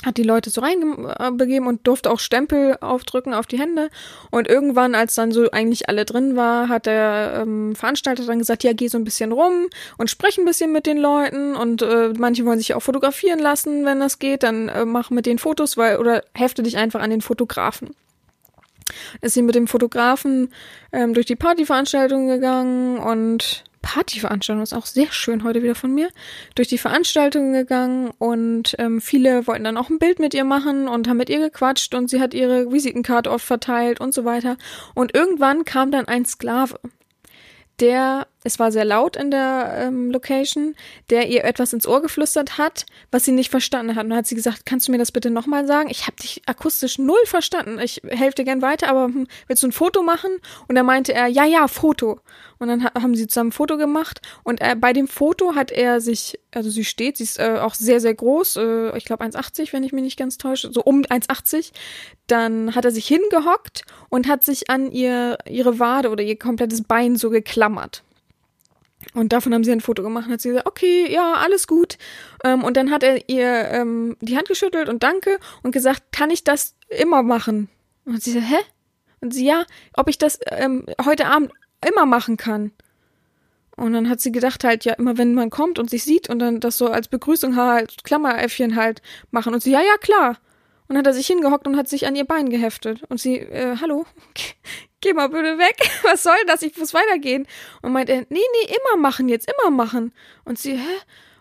hat 0.06 0.18
die 0.18 0.24
Leute 0.24 0.52
so 0.52 0.62
reinbegeben 0.62 1.68
und 1.68 1.88
durfte 1.88 2.12
auch 2.12 2.20
Stempel 2.20 2.78
aufdrücken 2.82 3.34
auf 3.34 3.48
die 3.48 3.60
Hände. 3.60 3.90
Und 4.30 4.48
irgendwann, 4.48 4.94
als 4.94 5.16
dann 5.16 5.32
so 5.32 5.50
eigentlich 5.50 5.90
alle 5.90 6.06
drin 6.06 6.36
war, 6.36 6.70
hat 6.70 6.86
der 6.86 7.40
ähm, 7.42 7.76
Veranstalter 7.76 8.24
dann 8.26 8.38
gesagt, 8.38 8.64
ja, 8.64 8.74
geh 8.74 8.90
so 8.90 8.98
ein 9.00 9.04
bisschen 9.04 9.32
rum 9.32 9.68
und 9.98 10.10
sprech 10.10 10.38
ein 10.38 10.46
bisschen 10.46 10.72
mit 10.72 10.86
den 10.86 10.98
Leuten. 10.98 11.56
Und 11.56 11.82
äh, 11.82 12.14
manche 12.16 12.46
wollen 12.46 12.60
sich 12.60 12.76
auch 12.76 12.82
fotografieren 12.82 13.40
lassen, 13.40 13.86
wenn 13.86 14.00
das 14.00 14.20
geht. 14.20 14.44
Dann 14.44 14.70
äh, 14.70 14.86
mach 14.86 15.10
mit 15.10 15.26
den 15.26 15.40
Fotos, 15.40 15.78
weil, 15.78 15.98
oder 15.98 16.24
hefte 16.34 16.62
dich 16.62 16.78
einfach 16.78 17.02
an 17.02 17.10
den 17.10 17.22
Fotografen. 17.22 17.96
Ist 19.22 19.34
sie 19.34 19.42
mit 19.42 19.56
dem 19.56 19.68
Fotografen 19.68 20.54
ähm, 20.92 21.16
durch 21.16 21.26
die 21.26 21.36
Partyveranstaltung 21.36 22.28
gegangen 22.28 23.00
und 23.00 23.64
Partyveranstaltung, 23.88 24.64
ist 24.64 24.74
auch 24.74 24.86
sehr 24.86 25.10
schön 25.14 25.46
heute 25.46 25.64
wieder 25.64 25.74
von 25.74 25.94
mir, 25.94 26.10
durch 26.56 26.68
die 26.68 26.78
Veranstaltung 26.78 27.54
gegangen 27.54 28.12
und 28.18 28.76
ähm, 28.80 29.00
viele 29.00 29.48
wollten 29.48 29.64
dann 29.64 29.78
auch 29.78 29.90
ein 29.90 29.98
Bild 29.98 30.20
mit 30.20 30.34
ihr 30.34 30.44
machen 30.44 30.90
und 30.90 31.08
haben 31.08 31.16
mit 31.16 31.30
ihr 31.30 31.40
gequatscht 31.40 31.96
und 31.96 32.10
sie 32.10 32.20
hat 32.20 32.34
ihre 32.34 32.70
Visitenkarte 32.70 33.32
oft 33.32 33.46
verteilt 33.46 34.02
und 34.02 34.14
so 34.14 34.26
weiter. 34.26 34.58
Und 34.94 35.16
irgendwann 35.16 35.64
kam 35.64 35.90
dann 35.92 36.06
ein 36.06 36.26
Sklave, 36.26 36.78
der 37.80 38.28
es 38.48 38.60
war 38.60 38.72
sehr 38.72 38.86
laut 38.86 39.18
in 39.18 39.30
der 39.30 39.74
ähm, 39.76 40.10
Location, 40.10 40.74
der 41.10 41.28
ihr 41.28 41.44
etwas 41.44 41.74
ins 41.74 41.86
Ohr 41.86 42.02
geflüstert 42.02 42.58
hat, 42.58 42.86
was 43.12 43.26
sie 43.26 43.34
nicht 43.34 43.52
verstanden 43.52 43.96
hat. 43.96 44.06
Und 44.06 44.12
dann 44.12 44.20
hat 44.20 44.28
sie 44.28 44.36
gesagt, 44.36 44.66
kannst 44.66 44.88
du 44.88 44.94
mir 44.94 44.98
das 44.98 45.12
bitte 45.12 45.30
nochmal 45.30 45.68
sagen? 45.68 45.90
Ich 45.90 46.08
habe 46.08 46.16
dich 46.16 46.42
akustisch 46.46 46.98
null 46.98 47.20
verstanden. 47.26 47.78
Ich 47.80 48.02
helfe 48.08 48.36
dir 48.36 48.46
gern 48.46 48.62
weiter, 48.62 48.88
aber 48.88 49.06
hm, 49.06 49.28
willst 49.48 49.64
du 49.64 49.68
ein 49.68 49.74
Foto 49.74 50.02
machen? 50.02 50.32
Und 50.70 50.76
da 50.76 50.84
meinte 50.84 51.14
er, 51.14 51.28
ja, 51.28 51.44
ja, 51.44 51.68
Foto. 51.68 52.22
Und 52.58 52.70
dann 52.70 52.86
haben 52.86 53.16
sie 53.16 53.28
zusammen 53.28 53.50
ein 53.50 53.52
Foto 53.52 53.76
gemacht. 53.76 54.22
Und 54.44 54.62
äh, 54.62 54.78
bei 54.80 54.94
dem 54.94 55.10
Foto 55.10 55.56
hat 55.56 55.70
er 55.70 56.00
sich, 56.00 56.40
also 56.54 56.70
sie 56.70 56.86
steht, 56.86 57.18
sie 57.18 57.26
ist 57.26 57.40
äh, 57.40 57.60
auch 57.62 57.74
sehr, 57.74 58.00
sehr 58.00 58.16
groß, 58.16 58.56
äh, 58.56 58.98
ich 58.98 59.04
glaube 59.04 59.26
1,80, 59.26 59.74
wenn 59.74 59.84
ich 59.84 59.92
mich 59.92 60.04
nicht 60.04 60.18
ganz 60.18 60.38
täusche, 60.38 60.72
so 60.72 60.82
um 60.82 61.02
1,80. 61.02 61.72
Dann 62.28 62.76
hat 62.76 62.86
er 62.86 62.92
sich 62.92 63.08
hingehockt 63.08 63.84
und 64.08 64.30
hat 64.30 64.46
sich 64.46 64.70
an 64.70 64.90
ihr, 64.90 65.38
ihre 65.50 65.80
Wade 65.80 66.10
oder 66.10 66.24
ihr 66.24 66.40
komplettes 66.40 66.84
Bein 66.84 67.18
so 67.18 67.30
geklammert. 67.30 68.04
Und 69.14 69.34
davon 69.34 69.54
haben 69.54 69.64
sie 69.64 69.72
ein 69.72 69.82
Foto 69.82 70.04
gemacht 70.04 70.28
und 70.28 70.34
hat 70.34 70.42
sie 70.42 70.50
gesagt, 70.50 70.68
okay, 70.68 71.12
ja, 71.12 71.34
alles 71.34 71.68
gut. 71.68 71.98
Ähm, 72.44 72.64
und 72.64 72.78
dann 72.78 72.92
hat 72.92 73.04
er 73.04 73.30
ihr 73.30 73.70
ähm, 73.72 74.18
die 74.22 74.38
Hand 74.38 74.48
geschüttelt 74.48 74.90
und 74.90 75.04
danke 75.04 75.40
und 75.64 75.72
gesagt, 75.72 76.12
kann 76.12 76.30
ich 76.30 76.44
das 76.44 76.76
immer 76.90 77.24
machen? 77.24 77.70
Und 78.06 78.22
sie 78.22 78.32
sagt, 78.32 78.46
hä? 78.50 78.58
Und 79.22 79.34
sie, 79.34 79.46
ja, 79.46 79.66
ob 79.94 80.10
ich 80.10 80.18
das 80.18 80.40
ähm, 80.52 80.86
heute 81.04 81.28
Abend 81.28 81.52
immer 81.88 82.06
machen 82.06 82.38
kann. 82.38 82.72
Und 83.76 83.94
dann 83.94 84.10
hat 84.10 84.20
sie 84.22 84.32
gedacht 84.32 84.64
halt, 84.64 84.86
ja, 84.86 84.94
immer 84.94 85.18
wenn 85.18 85.36
man 85.36 85.52
kommt 85.52 85.78
und 85.78 85.90
sich 85.90 86.04
sieht 86.04 86.30
und 86.30 86.40
dann 86.40 86.60
das 86.60 86.78
so 86.78 86.88
als 86.88 87.08
Begrüßung 87.08 87.56
halt, 87.56 88.04
Klammeräffchen 88.04 88.76
halt 88.76 89.02
machen. 89.30 89.54
Und 89.54 89.62
sie, 89.62 89.72
ja, 89.72 89.82
ja, 89.82 89.98
klar. 89.98 90.38
Und 90.88 90.96
dann 90.96 91.00
hat 91.00 91.08
er 91.08 91.14
sich 91.14 91.28
hingehockt 91.28 91.68
und 91.68 91.78
hat 91.78 91.88
sich 91.88 92.08
an 92.08 92.16
ihr 92.16 92.26
Bein 92.26 92.50
geheftet. 92.50 93.04
Und 93.10 93.20
sie, 93.20 93.38
äh, 93.38 93.76
hallo, 93.80 94.06
geh 95.02 95.14
mal 95.14 95.30
bitte 95.30 95.58
weg. 95.58 95.78
Was 96.04 96.24
soll 96.24 96.38
das? 96.48 96.62
Ich 96.62 96.78
muss 96.78 96.94
weitergehen. 96.94 97.48
Und 97.82 97.94
meint 97.94 98.10
er, 98.10 98.22
nee, 98.22 98.26
nee, 98.30 98.76
immer 98.76 99.02
machen 99.02 99.30
jetzt, 99.30 99.52
immer 99.52 99.72
machen. 99.72 100.14
Und 100.46 100.60
sie, 100.60 100.78
hä? 100.78 100.98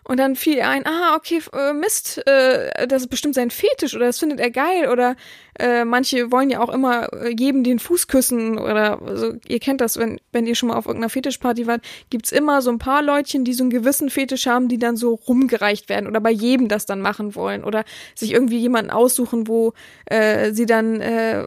Und 0.07 0.21
dann 0.21 0.37
fiel 0.37 0.55
ihr 0.55 0.69
ein, 0.69 0.85
ah, 0.85 1.15
okay, 1.17 1.41
äh, 1.51 1.73
Mist, 1.73 2.25
äh, 2.27 2.87
das 2.87 3.03
ist 3.03 3.09
bestimmt 3.09 3.35
sein 3.35 3.51
Fetisch 3.51 3.93
oder 3.93 4.05
das 4.05 4.19
findet 4.19 4.39
er 4.39 4.51
geil 4.51 4.87
oder 4.89 5.17
äh, 5.59 5.83
manche 5.83 6.31
wollen 6.31 6.49
ja 6.49 6.61
auch 6.61 6.69
immer 6.73 7.11
äh, 7.11 7.35
jedem 7.37 7.65
den 7.65 7.77
Fuß 7.77 8.07
küssen 8.07 8.57
oder 8.57 9.01
also, 9.01 9.33
ihr 9.45 9.59
kennt 9.59 9.81
das, 9.81 9.97
wenn, 9.97 10.21
wenn 10.31 10.47
ihr 10.47 10.55
schon 10.55 10.69
mal 10.69 10.77
auf 10.77 10.85
irgendeiner 10.85 11.09
Fetischparty 11.09 11.67
wart, 11.67 11.81
gibt's 12.09 12.31
immer 12.31 12.61
so 12.61 12.71
ein 12.71 12.79
paar 12.79 13.03
Leutchen, 13.03 13.43
die 13.43 13.53
so 13.53 13.63
einen 13.63 13.69
gewissen 13.69 14.09
Fetisch 14.09 14.47
haben, 14.47 14.69
die 14.69 14.77
dann 14.77 14.95
so 14.95 15.13
rumgereicht 15.13 15.89
werden 15.89 16.07
oder 16.07 16.21
bei 16.21 16.31
jedem 16.31 16.69
das 16.69 16.85
dann 16.85 17.01
machen 17.01 17.35
wollen 17.35 17.65
oder 17.65 17.83
sich 18.15 18.31
irgendwie 18.31 18.59
jemanden 18.59 18.91
aussuchen, 18.91 19.49
wo 19.49 19.73
äh, 20.05 20.53
sie 20.53 20.65
dann 20.65 21.01
äh, 21.01 21.43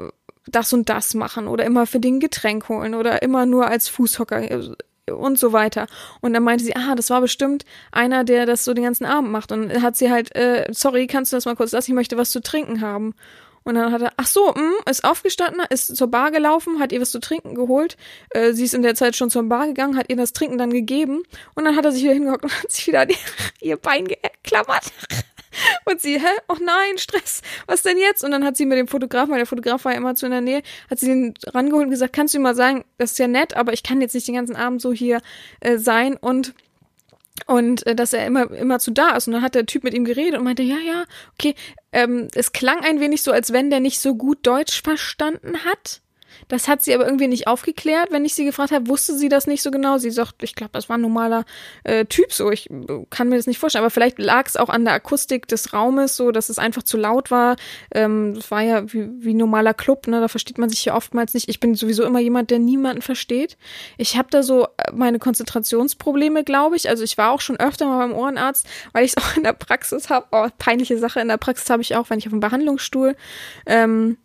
das 0.51 0.72
und 0.72 0.88
das 0.88 1.14
machen 1.14 1.48
oder 1.48 1.64
immer 1.64 1.86
für 1.86 2.01
den 2.01 2.20
Getränk 2.20 2.68
holen 2.68 2.94
oder 2.94 3.22
immer 3.22 3.46
nur 3.46 3.66
als 3.66 3.88
Fußhocker 3.88 4.51
äh, 4.51 4.70
und 5.11 5.38
so 5.38 5.53
weiter. 5.53 5.86
Und 6.20 6.32
dann 6.32 6.42
meinte 6.42 6.64
sie, 6.64 6.76
ah, 6.76 6.94
das 6.94 7.11
war 7.11 7.20
bestimmt 7.20 7.64
einer, 7.92 8.24
der 8.24 8.46
das 8.46 8.64
so 8.64 8.74
den 8.74 8.84
ganzen 8.84 9.05
Abend 9.05 9.30
macht. 9.30 9.53
Und 9.53 9.82
hat 9.82 9.96
sie 9.96 10.11
halt, 10.11 10.34
äh, 10.36 10.68
sorry, 10.72 11.07
kannst 11.07 11.32
du 11.32 11.36
das 11.36 11.46
mal 11.46 11.57
kurz 11.57 11.72
lassen? 11.72 11.90
Ich 11.90 11.94
möchte 11.94 12.16
was 12.16 12.30
zu 12.30 12.40
trinken 12.40 12.80
haben. 12.80 13.14
Und 13.62 13.74
dann 13.74 13.92
hat 13.92 14.01
er, 14.01 14.12
ach 14.16 14.26
so, 14.26 14.53
mh, 14.55 14.90
ist 14.90 15.05
aufgestanden, 15.05 15.62
ist 15.68 15.94
zur 15.94 16.09
Bar 16.09 16.30
gelaufen, 16.30 16.78
hat 16.80 16.92
ihr 16.92 17.01
was 17.01 17.11
zu 17.11 17.20
trinken 17.20 17.55
geholt. 17.55 17.96
Äh, 18.30 18.53
sie 18.53 18.64
ist 18.64 18.74
in 18.74 18.82
der 18.82 18.94
Zeit 18.94 19.16
schon 19.16 19.28
zur 19.28 19.42
Bar 19.42 19.66
gegangen, 19.66 19.96
hat 19.96 20.09
ihr 20.09 20.16
das 20.16 20.32
Trinken 20.32 20.57
dann 20.57 20.72
gegeben. 20.72 21.22
Und 21.55 21.64
dann 21.64 21.76
hat 21.76 21.84
er 21.84 21.92
sich 21.92 22.03
wieder 22.03 22.14
hingehockt 22.14 22.44
und 22.44 22.62
hat 22.62 22.70
sich 22.70 22.86
wieder 22.86 23.03
an 23.03 23.09
ihr 23.61 23.76
Bein 23.76 24.07
geklammert. 24.07 24.92
Und 25.84 26.01
sie, 26.01 26.18
hä? 26.18 26.28
Oh 26.48 26.57
nein, 26.61 26.98
Stress. 26.98 27.42
Was 27.66 27.82
denn 27.82 27.98
jetzt? 27.98 28.24
Und 28.24 28.30
dann 28.30 28.44
hat 28.44 28.57
sie 28.57 28.66
mit 28.66 28.78
dem 28.78 28.88
Fotografen, 28.88 29.30
weil 29.30 29.38
der 29.38 29.46
Fotograf 29.46 29.84
war 29.84 29.92
ja 29.92 29.98
immer 29.98 30.14
zu 30.14 30.26
in 30.26 30.32
der 30.32 30.40
Nähe, 30.40 30.62
hat 30.90 30.98
sie 30.98 31.07
den 31.07 31.34
rangeholt 31.46 31.84
und 31.84 31.90
gesagt, 31.90 32.12
kannst 32.12 32.34
du 32.34 32.38
ihm 32.38 32.42
mal 32.42 32.55
sagen, 32.55 32.84
das 32.98 33.12
ist 33.12 33.18
ja 33.18 33.28
nett, 33.28 33.57
aber 33.57 33.72
ich 33.72 33.82
kann 33.82 34.01
jetzt 34.01 34.14
nicht 34.14 34.28
den 34.28 34.34
ganzen 34.34 34.57
Abend 34.57 34.80
so 34.80 34.92
hier 34.92 35.20
äh, 35.61 35.78
sein 35.78 36.16
und 36.16 36.55
und 37.46 37.86
äh, 37.86 37.94
dass 37.94 38.12
er 38.12 38.26
immer 38.26 38.51
immer 38.51 38.78
zu 38.80 38.90
da 38.90 39.16
ist 39.16 39.26
und 39.26 39.32
dann 39.32 39.42
hat 39.42 39.55
der 39.55 39.64
Typ 39.64 39.84
mit 39.84 39.94
ihm 39.94 40.05
geredet 40.05 40.38
und 40.38 40.44
meinte 40.44 40.62
ja 40.62 40.76
ja 40.76 41.05
okay 41.34 41.55
ähm, 41.92 42.28
es 42.34 42.53
klang 42.53 42.80
ein 42.80 43.01
wenig 43.01 43.22
so 43.22 43.32
als 43.32 43.53
wenn 43.53 43.70
der 43.70 43.80
nicht 43.80 43.98
so 43.98 44.14
gut 44.14 44.46
Deutsch 44.46 44.82
verstanden 44.82 45.64
hat 45.64 46.03
das 46.49 46.68
hat 46.68 46.82
sie 46.82 46.95
aber 46.95 47.05
irgendwie 47.05 47.28
nicht 47.28 47.47
aufgeklärt. 47.47 48.11
Wenn 48.11 48.24
ich 48.24 48.34
sie 48.34 48.45
gefragt 48.45 48.72
habe, 48.72 48.88
wusste 48.88 49.16
sie 49.16 49.28
das 49.28 49.47
nicht 49.47 49.62
so 49.62 49.70
genau. 49.70 49.99
Sie 49.99 50.11
sagt, 50.11 50.43
ich 50.43 50.55
glaube, 50.55 50.70
das 50.72 50.88
war 50.88 50.99
ein 50.99 51.01
normaler 51.01 51.45
äh, 51.84 52.05
Typ 52.05 52.32
so. 52.32 52.51
Ich 52.51 52.70
äh, 52.70 53.07
kann 53.11 53.28
mir 53.28 53.36
das 53.36 53.47
nicht 53.47 53.59
vorstellen. 53.59 53.84
Aber 53.84 53.91
vielleicht 53.91 54.18
lag 54.18 54.47
es 54.47 54.57
auch 54.57 54.68
an 54.68 54.84
der 54.84 54.95
Akustik 54.95 55.49
des 55.49 55.72
Raumes 55.72 56.16
so, 56.16 56.30
dass 56.30 56.49
es 56.49 56.59
einfach 56.59 56.82
zu 56.82 56.97
laut 56.97 57.30
war. 57.30 57.57
Ähm, 57.93 58.34
das 58.34 58.51
war 58.51 58.62
ja 58.62 58.93
wie, 58.93 59.09
wie 59.24 59.34
normaler 59.34 59.74
Club, 59.74 60.07
ne? 60.07 60.20
Da 60.20 60.28
versteht 60.28 60.59
man 60.59 60.68
sich 60.68 60.84
ja 60.84 60.95
oftmals 60.95 61.34
nicht. 61.34 61.49
Ich 61.49 61.61
bin 61.61 61.74
sowieso 61.74 62.05
immer 62.05 62.20
jemand, 62.20 62.51
der 62.51 62.59
niemanden 62.59 63.03
versteht. 63.03 63.57
Ich 63.97 64.16
habe 64.16 64.28
da 64.30 64.43
so 64.43 64.64
äh, 64.64 64.93
meine 64.93 65.18
Konzentrationsprobleme, 65.18 66.45
glaube 66.45 66.76
ich. 66.76 66.88
Also 66.88 67.05
ich 67.05 67.18
war 67.18 67.30
auch 67.30 67.41
schon 67.41 67.59
öfter 67.59 67.86
mal 67.86 68.07
beim 68.07 68.16
Ohrenarzt, 68.16 68.66
weil 68.93 69.05
ich 69.05 69.14
es 69.16 69.22
auch 69.22 69.36
in 69.36 69.45
der 69.45 69.53
Praxis 69.53 70.11
habe. 70.11 70.26
Oh, 70.32 70.49
peinliche 70.59 70.99
Sache. 70.99 71.20
In 71.20 71.28
der 71.28 71.36
Praxis 71.36 71.68
habe 71.70 71.82
ich 71.82 71.97
auch, 71.97 72.11
wenn 72.11 72.18
ich 72.18 72.26
auf 72.26 72.32
dem 72.32 72.41
Behandlungsstuhl 72.41 73.16
ähm, 73.66 74.16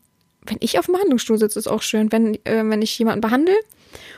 wenn 0.45 0.57
ich 0.59 0.79
auf 0.79 0.85
dem 0.85 0.93
Behandlungsstuhl 0.93 1.37
sitze, 1.37 1.59
ist 1.59 1.67
auch 1.67 1.81
schön. 1.81 2.11
Wenn, 2.11 2.35
äh, 2.45 2.63
wenn 2.63 2.81
ich 2.81 2.97
jemanden 2.97 3.21
behandle 3.21 3.53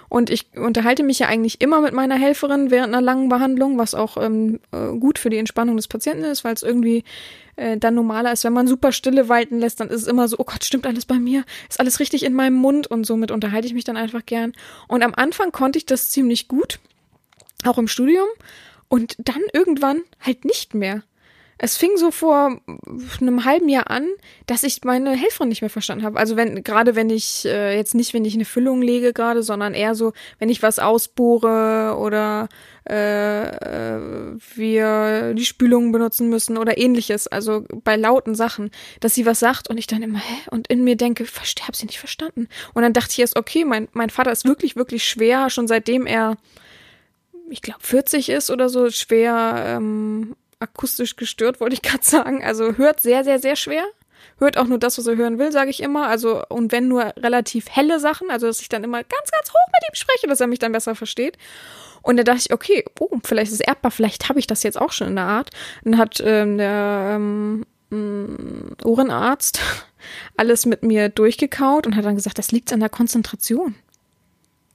Und 0.09 0.29
ich 0.29 0.47
unterhalte 0.55 1.03
mich 1.03 1.19
ja 1.19 1.27
eigentlich 1.27 1.61
immer 1.61 1.81
mit 1.81 1.93
meiner 1.93 2.15
Helferin 2.15 2.71
während 2.71 2.93
einer 2.93 3.01
langen 3.01 3.29
Behandlung, 3.29 3.77
was 3.77 3.93
auch 3.93 4.17
ähm, 4.17 4.59
äh, 4.71 4.97
gut 4.97 5.19
für 5.19 5.29
die 5.29 5.37
Entspannung 5.37 5.75
des 5.75 5.87
Patienten 5.87 6.23
ist, 6.23 6.43
weil 6.43 6.53
es 6.53 6.63
irgendwie 6.63 7.03
äh, 7.57 7.77
dann 7.77 7.95
normaler 7.95 8.31
ist. 8.31 8.43
Wenn 8.43 8.53
man 8.53 8.67
super 8.67 8.91
Stille 8.91 9.29
walten 9.29 9.59
lässt, 9.59 9.79
dann 9.79 9.89
ist 9.89 10.01
es 10.01 10.07
immer 10.07 10.27
so, 10.27 10.37
oh 10.39 10.45
Gott, 10.45 10.63
stimmt 10.63 10.87
alles 10.87 11.05
bei 11.05 11.19
mir? 11.19 11.43
Ist 11.69 11.79
alles 11.79 11.99
richtig 11.99 12.23
in 12.23 12.33
meinem 12.33 12.55
Mund? 12.55 12.87
Und 12.87 13.05
somit 13.05 13.31
unterhalte 13.31 13.67
ich 13.67 13.73
mich 13.73 13.83
dann 13.83 13.97
einfach 13.97 14.25
gern. 14.25 14.53
Und 14.87 15.03
am 15.03 15.13
Anfang 15.13 15.51
konnte 15.51 15.77
ich 15.77 15.85
das 15.85 16.09
ziemlich 16.09 16.47
gut, 16.47 16.79
auch 17.65 17.77
im 17.77 17.87
Studium. 17.87 18.27
Und 18.89 19.17
dann 19.19 19.41
irgendwann 19.51 20.01
halt 20.21 20.45
nicht 20.45 20.73
mehr. 20.73 21.03
Es 21.59 21.75
fing 21.75 21.97
so 21.97 22.11
vor 22.11 22.59
einem 23.19 23.45
halben 23.45 23.67
Jahr 23.67 23.89
an, 23.89 24.07
dass 24.45 24.63
ich 24.63 24.83
meine 24.83 25.11
Helferin 25.15 25.49
nicht 25.49 25.61
mehr 25.61 25.69
verstanden 25.69 26.05
habe. 26.05 26.19
Also 26.19 26.35
wenn 26.35 26.63
gerade 26.63 26.95
wenn 26.95 27.09
ich 27.09 27.45
äh, 27.45 27.75
jetzt 27.75 27.95
nicht, 27.95 28.13
wenn 28.13 28.25
ich 28.25 28.35
eine 28.35 28.45
Füllung 28.45 28.81
lege 28.81 29.11
gerade, 29.11 29.41
sondern 29.41 29.73
eher 29.73 29.95
so, 29.95 30.13
wenn 30.37 30.49
ich 30.49 30.61
was 30.61 30.77
ausbohre 30.77 31.97
oder 31.97 32.47
äh, 32.87 33.47
äh, 33.47 34.37
wir 34.55 35.33
die 35.33 35.45
Spülung 35.45 35.91
benutzen 35.91 36.29
müssen 36.29 36.57
oder 36.57 36.77
ähnliches. 36.77 37.27
Also 37.27 37.65
bei 37.83 37.95
lauten 37.95 38.35
Sachen, 38.35 38.69
dass 38.99 39.15
sie 39.15 39.25
was 39.25 39.39
sagt 39.39 39.67
und 39.69 39.77
ich 39.77 39.87
dann 39.87 40.03
immer 40.03 40.19
hä 40.19 40.35
und 40.51 40.67
in 40.67 40.83
mir 40.83 40.95
denke, 40.95 41.25
hab 41.25 41.75
sie 41.75 41.87
nicht 41.87 41.99
verstanden. 41.99 42.47
Und 42.75 42.83
dann 42.83 42.93
dachte 42.93 43.11
ich 43.11 43.19
erst, 43.19 43.35
okay, 43.35 43.65
mein 43.65 43.87
mein 43.93 44.11
Vater 44.11 44.31
ist 44.31 44.45
wirklich 44.45 44.75
wirklich 44.75 45.03
schwer, 45.05 45.49
schon 45.49 45.67
seitdem 45.67 46.05
er 46.05 46.37
ich 47.49 47.61
glaube 47.61 47.79
40 47.81 48.29
ist 48.29 48.51
oder 48.51 48.69
so 48.69 48.89
schwer 48.89 49.63
ähm, 49.65 50.35
akustisch 50.59 51.15
gestört, 51.15 51.59
wollte 51.59 51.75
ich 51.75 51.81
gerade 51.81 52.03
sagen. 52.03 52.43
Also 52.43 52.77
hört 52.77 53.01
sehr, 53.01 53.23
sehr, 53.23 53.39
sehr 53.39 53.55
schwer. 53.55 53.83
Hört 54.39 54.57
auch 54.57 54.65
nur 54.65 54.79
das, 54.79 54.97
was 54.97 55.07
er 55.07 55.15
hören 55.15 55.39
will, 55.39 55.51
sage 55.51 55.69
ich 55.69 55.81
immer. 55.81 56.07
Also, 56.07 56.43
und 56.49 56.71
wenn 56.71 56.87
nur 56.87 57.13
relativ 57.17 57.69
helle 57.69 57.99
Sachen, 57.99 58.29
also 58.29 58.47
dass 58.47 58.61
ich 58.61 58.69
dann 58.69 58.83
immer 58.83 59.03
ganz, 59.03 59.31
ganz 59.31 59.49
hoch 59.49 59.67
mit 59.67 59.89
ihm 59.89 59.95
spreche, 59.95 60.27
dass 60.27 60.41
er 60.41 60.47
mich 60.47 60.59
dann 60.59 60.71
besser 60.71 60.95
versteht. 60.95 61.37
Und 62.01 62.17
da 62.17 62.23
dachte 62.23 62.41
ich, 62.45 62.53
okay, 62.53 62.85
oh, 62.99 63.17
vielleicht 63.23 63.51
ist 63.51 63.59
es 63.59 63.67
erbbar, 63.67 63.91
vielleicht 63.91 64.29
habe 64.29 64.39
ich 64.39 64.47
das 64.47 64.63
jetzt 64.63 64.79
auch 64.79 64.91
schon 64.91 65.07
in 65.07 65.15
der 65.15 65.25
Art. 65.25 65.49
Dann 65.83 65.97
hat 65.97 66.21
ähm, 66.23 66.57
der 66.57 67.13
ähm, 67.15 67.65
mm, 67.89 68.75
Ohrenarzt 68.83 69.59
alles 70.37 70.65
mit 70.65 70.83
mir 70.83 71.09
durchgekaut 71.09 71.87
und 71.87 71.95
hat 71.95 72.05
dann 72.05 72.15
gesagt, 72.15 72.37
das 72.37 72.51
liegt 72.51 72.71
an 72.71 72.79
der 72.79 72.89
Konzentration. 72.89 73.75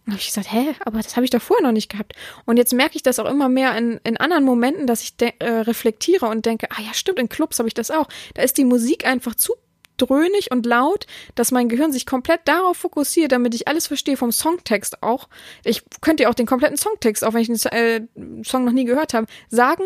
Und 0.07 0.17
ich 0.17 0.27
gesagt, 0.27 0.53
hä, 0.53 0.75
aber 0.85 1.01
das 1.01 1.15
habe 1.15 1.25
ich 1.25 1.31
doch 1.31 1.41
vorher 1.41 1.65
noch 1.65 1.73
nicht 1.73 1.91
gehabt. 1.91 2.15
Und 2.45 2.57
jetzt 2.57 2.73
merke 2.73 2.97
ich 2.97 3.03
das 3.03 3.21
auch 3.21 3.31
immer 3.31 3.49
mehr 3.49 3.77
in, 3.77 4.01
in 4.03 4.17
anderen 4.17 4.45
Momenten, 4.45 4.87
dass 4.87 5.03
ich 5.03 5.15
äh, 5.19 5.49
reflektiere 5.49 6.27
und 6.27 6.45
denke, 6.45 6.69
ah 6.71 6.81
ja, 6.81 6.93
stimmt, 6.93 7.21
in 7.21 7.29
Clubs 7.29 7.59
habe 7.59 7.69
ich 7.69 7.75
das 7.75 7.91
auch. 7.91 8.09
Da 8.35 8.43
ist 8.43 8.59
die 8.59 8.65
Musik 8.65 9.07
einfach 9.07 9.37
zu 9.37 9.55
dröhnig 9.97 10.51
und 10.51 10.67
laut, 10.67 11.07
dass 11.35 11.53
mein 11.53 11.69
Gehirn 11.69 11.93
sich 11.93 12.07
komplett 12.07 12.41
darauf 12.47 12.77
fokussiert, 12.77 13.31
damit 13.31 13.55
ich 13.55 13.69
alles 13.69 13.87
verstehe 13.87 14.17
vom 14.17 14.33
Songtext 14.33 15.03
auch. 15.03 15.29
Ich 15.65 15.83
könnte 16.01 16.25
ja 16.25 16.31
auch 16.31 16.35
den 16.35 16.47
kompletten 16.47 16.77
Songtext, 16.77 17.25
auch 17.25 17.35
wenn 17.35 17.43
ich 17.43 17.49
den 17.49 17.73
äh, 17.73 18.01
Song 18.45 18.65
noch 18.65 18.73
nie 18.73 18.85
gehört 18.85 19.15
habe, 19.15 19.27
sagen, 19.49 19.85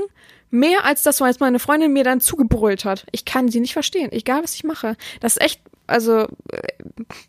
mehr 0.50 0.84
als 0.84 1.02
das, 1.02 1.20
was 1.20 1.40
meine 1.40 1.58
Freundin 1.58 1.92
mir 1.92 2.04
dann 2.04 2.20
zugebrüllt 2.20 2.84
hat. 2.84 3.06
Ich 3.12 3.24
kann 3.24 3.48
sie 3.48 3.60
nicht 3.60 3.72
verstehen, 3.72 4.12
egal 4.12 4.42
was 4.42 4.54
ich 4.54 4.64
mache. 4.64 4.96
Das 5.20 5.36
ist 5.36 5.42
echt 5.42 5.60
also 5.86 6.26
äh, 6.50 6.62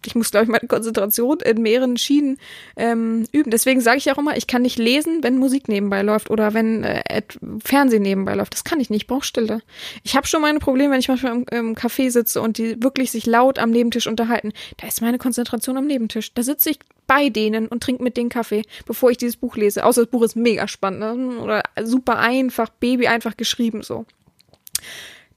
ich 0.06 0.16
muss, 0.16 0.32
glaube 0.32 0.46
ich, 0.46 0.50
meine 0.50 0.68
Konzentration 0.68 1.40
in 1.40 1.62
mehreren 1.62 1.98
Schienen 1.98 2.38
ähm, 2.76 3.26
üben. 3.32 3.52
Deswegen 3.52 3.82
sage 3.82 3.98
ich 3.98 4.12
auch 4.12 4.18
immer, 4.18 4.38
ich 4.38 4.48
kann 4.48 4.62
nicht 4.62 4.78
lesen, 4.78 5.24
wenn 5.24 5.38
Musik 5.38 5.68
nebenbei 5.68 6.02
läuft 6.02 6.30
oder 6.30 6.54
wenn 6.54 6.84
äh, 6.84 7.22
Fernsehen 7.64 8.04
nebenbei 8.04 8.36
läuft. 8.36 8.54
Das 8.54 8.64
kann 8.64 8.80
ich 8.80 8.90
nicht, 8.90 9.04
ich 9.04 9.08
brauche 9.08 9.26
Stille. 9.26 9.62
Ich 10.04 10.16
habe 10.16 10.28
schon 10.28 10.42
meine 10.42 10.60
Probleme, 10.60 10.94
wenn 10.94 11.00
ich 11.00 11.08
manchmal 11.08 11.34
im, 11.34 11.46
im 11.52 11.76
Café 11.76 12.10
sitze 12.10 12.42
und 12.42 12.58
die 12.58 12.82
wirklich 12.82 13.12
sich 13.12 13.26
laut 13.26 13.60
am 13.60 13.72
Nebentisch 13.72 14.08
unterhalten. 14.08 14.54
Da 14.78 14.88
ist 14.88 15.02
meine 15.02 15.18
Konzentration 15.18 15.78
am 15.78 15.86
Nebentisch. 15.86 16.34
Da 16.34 16.44
sitze 16.44 16.72
ich 16.72 16.80
bei 17.06 17.30
denen 17.30 17.68
und 17.68 17.82
trinke 17.82 18.04
mit 18.04 18.18
denen 18.18 18.30
Kaffee, 18.30 18.64
bevor 18.86 19.12
ich 19.12 19.18
dieses 19.18 19.38
Buch 19.38 19.56
lese. 19.56 19.86
Außer 19.86 20.02
das 20.02 20.12
Buch 20.12 20.24
ist 20.24 20.36
mega 20.36 20.68
spannend 20.68 21.36
ne? 21.36 21.40
oder 21.40 21.64
super 21.84 22.20
einfach, 22.20 22.70
Baby 22.70 23.08
einfach 23.08 23.38
geschrieben 23.38 23.82
so 23.82 24.06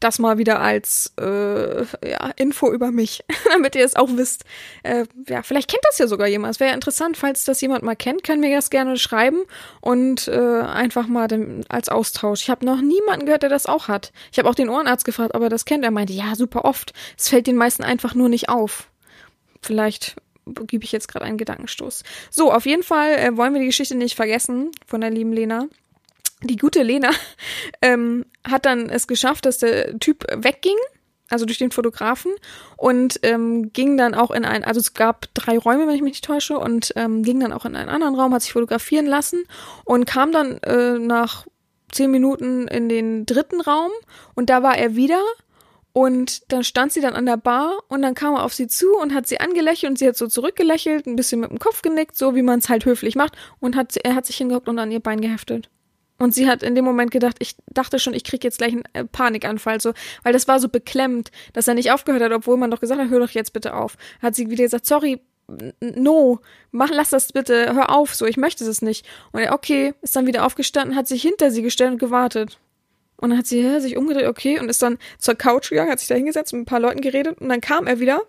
das 0.01 0.19
mal 0.19 0.39
wieder 0.39 0.61
als 0.61 1.13
äh, 1.21 1.83
ja, 1.83 2.31
Info 2.37 2.73
über 2.73 2.91
mich, 2.91 3.23
damit 3.53 3.77
ihr 3.77 3.85
es 3.85 3.97
auch 3.97 4.09
wisst. 4.13 4.45
Äh, 4.83 5.05
ja, 5.29 5.43
vielleicht 5.43 5.71
kennt 5.71 5.85
das 5.85 5.99
ja 5.99 6.07
sogar 6.07 6.27
jemand. 6.27 6.55
Es 6.55 6.61
wäre 6.61 6.71
ja 6.71 6.75
interessant, 6.75 7.17
falls 7.17 7.45
das 7.45 7.61
jemand 7.61 7.85
mal 7.85 7.97
kennt, 7.97 8.25
kann 8.25 8.41
mir 8.41 8.55
das 8.55 8.71
gerne 8.71 8.97
schreiben 8.99 9.43
und 9.81 10.29
äh, 10.29 10.61
einfach 10.63 11.07
mal 11.07 11.29
dem, 11.29 11.61
als 11.69 11.89
Austausch. 11.89 12.43
Ich 12.43 12.51
habe 12.51 12.65
noch 12.65 12.81
niemanden 12.81 13.27
gehört, 13.27 13.43
der 13.43 13.51
das 13.51 13.67
auch 13.67 13.89
hat. 13.89 14.13
Ich 14.33 14.39
habe 14.39 14.49
auch 14.49 14.55
den 14.55 14.71
Ohrenarzt 14.71 15.05
gefragt, 15.05 15.35
ob 15.35 15.43
er 15.43 15.49
das 15.51 15.65
kennt. 15.65 15.85
Er 15.85 15.91
meinte, 15.91 16.13
ja, 16.13 16.35
super 16.35 16.65
oft. 16.65 16.93
Es 17.19 17.29
fällt 17.29 17.47
den 17.47 17.57
meisten 17.57 17.85
einfach 17.85 18.15
nur 18.15 18.29
nicht 18.29 18.49
auf. 18.49 18.89
Vielleicht 19.63 20.17
gebe 20.67 20.85
ich 20.85 20.93
jetzt 20.93 21.09
gerade 21.09 21.27
einen 21.27 21.39
Gedankenstoß. 21.39 22.03
So, 22.31 22.53
auf 22.53 22.67
jeden 22.67 22.83
Fall 22.83 23.13
äh, 23.19 23.37
wollen 23.37 23.53
wir 23.53 23.61
die 23.61 23.67
Geschichte 23.67 23.95
nicht 23.95 24.17
vergessen 24.17 24.71
von 24.87 25.01
der 25.01 25.11
lieben 25.11 25.33
Lena 25.33 25.69
die 26.43 26.57
gute 26.57 26.83
Lena 26.83 27.11
ähm, 27.83 28.25
hat 28.49 28.67
dann 28.67 28.89
es 28.89 29.07
geschafft, 29.07 29.47
dass 29.47 29.59
der 29.59 29.99
Typ 29.99 30.25
wegging, 30.35 30.77
also 31.29 31.47
durch 31.47 31.59
den 31.59 31.71
Fotografen 31.71 32.33
und 32.77 33.21
ähm, 33.23 33.73
ging 33.73 33.97
dann 33.97 34.15
auch 34.15 34.31
in 34.31 34.45
ein, 34.45 34.65
also 34.65 34.81
es 34.81 34.95
gab 34.95 35.33
drei 35.35 35.59
Räume, 35.59 35.87
wenn 35.87 35.95
ich 35.95 36.03
mich 36.03 36.13
nicht 36.13 36.25
täusche, 36.25 36.59
und 36.59 36.93
ähm, 36.97 37.23
ging 37.23 37.41
dann 37.41 37.53
auch 37.53 37.65
in 37.65 37.77
einen 37.77 37.89
anderen 37.89 38.17
Raum, 38.17 38.35
hat 38.35 38.43
sich 38.43 38.53
fotografieren 38.53 39.07
lassen 39.07 39.45
und 39.85 40.07
kam 40.07 40.33
dann 40.33 40.59
äh, 40.59 40.99
nach 40.99 41.47
zehn 41.93 42.11
Minuten 42.11 42.69
in 42.69 42.89
den 42.89 43.27
dritten 43.27 43.61
Raum 43.61 43.91
und 44.35 44.51
da 44.51 44.63
war 44.63 44.77
er 44.77 44.97
wieder 44.97 45.21
und 45.93 46.53
dann 46.53 46.63
stand 46.63 46.93
sie 46.93 47.01
dann 47.01 47.15
an 47.15 47.27
der 47.27 47.37
Bar 47.37 47.79
und 47.89 48.03
dann 48.03 48.15
kam 48.15 48.35
er 48.35 48.45
auf 48.45 48.55
sie 48.55 48.69
zu 48.69 48.97
und 48.97 49.13
hat 49.13 49.27
sie 49.27 49.41
angelächelt 49.41 49.91
und 49.91 49.99
sie 49.99 50.07
hat 50.07 50.17
so 50.17 50.27
zurückgelächelt, 50.27 51.07
ein 51.07 51.17
bisschen 51.17 51.41
mit 51.41 51.51
dem 51.51 51.59
Kopf 51.59 51.83
genickt, 51.83 52.17
so 52.17 52.35
wie 52.35 52.43
man 52.43 52.61
es 52.61 52.69
halt 52.69 52.85
höflich 52.85 53.17
macht 53.17 53.37
und 53.59 53.77
hat, 53.77 53.97
er 53.97 54.15
hat 54.15 54.27
sich 54.27 54.37
hingehockt 54.37 54.69
und 54.69 54.79
an 54.79 54.93
ihr 54.93 55.01
Bein 55.01 55.21
geheftet. 55.21 55.69
Und 56.21 56.35
sie 56.35 56.49
hat 56.49 56.63
in 56.63 56.75
dem 56.75 56.85
Moment 56.85 57.11
gedacht, 57.11 57.37
ich 57.39 57.57
dachte 57.69 57.99
schon, 57.99 58.13
ich 58.13 58.25
krieg 58.25 58.45
jetzt 58.45 58.59
gleich 58.59 58.73
einen 58.73 58.85
äh, 58.93 59.07
Panikanfall, 59.07 59.81
so, 59.81 59.95
weil 60.23 60.35
das 60.35 60.47
war 60.47 60.61
so 60.61 60.69
beklemmt, 60.69 61.31
dass 61.55 61.67
er 61.67 61.73
nicht 61.73 61.93
aufgehört 61.93 62.23
hat, 62.23 62.33
obwohl 62.33 62.59
man 62.59 62.71
doch 62.71 62.79
gesagt 62.79 63.01
hat, 63.01 63.09
hör 63.09 63.21
doch 63.21 63.31
jetzt 63.31 63.55
bitte 63.55 63.75
auf. 63.75 63.97
Hat 64.21 64.35
sie 64.35 64.51
wieder 64.51 64.65
gesagt, 64.65 64.85
sorry, 64.85 65.23
no, 65.81 66.41
mach, 66.73 66.91
lass 66.93 67.09
das 67.09 67.33
bitte, 67.33 67.75
hör 67.75 67.89
auf, 67.89 68.15
so, 68.15 68.27
ich 68.27 68.37
möchte 68.37 68.65
es 68.67 68.83
nicht. 68.83 69.07
Und 69.33 69.41
er, 69.41 69.55
okay, 69.55 69.95
ist 70.03 70.15
dann 70.15 70.27
wieder 70.27 70.45
aufgestanden, 70.45 70.95
hat 70.95 71.09
sich 71.09 71.23
hinter 71.23 71.51
sie 71.51 71.63
gestellt 71.63 71.93
und 71.93 71.99
gewartet. 71.99 72.59
Und 73.17 73.31
dann 73.31 73.39
hat 73.39 73.47
sie 73.47 73.63
ja, 73.63 73.81
sich 73.81 73.97
umgedreht, 73.97 74.27
okay, 74.27 74.61
und 74.61 74.69
ist 74.69 74.83
dann 74.83 74.99
zur 75.19 75.37
Couch 75.37 75.71
gegangen, 75.71 75.91
hat 75.91 76.01
sich 76.01 76.09
da 76.09 76.17
hingesetzt, 76.17 76.53
mit 76.53 76.63
ein 76.63 76.67
paar 76.67 76.81
Leuten 76.81 77.01
geredet 77.01 77.41
und 77.41 77.49
dann 77.49 77.63
kam 77.63 77.87
er 77.87 77.99
wieder 77.99 78.21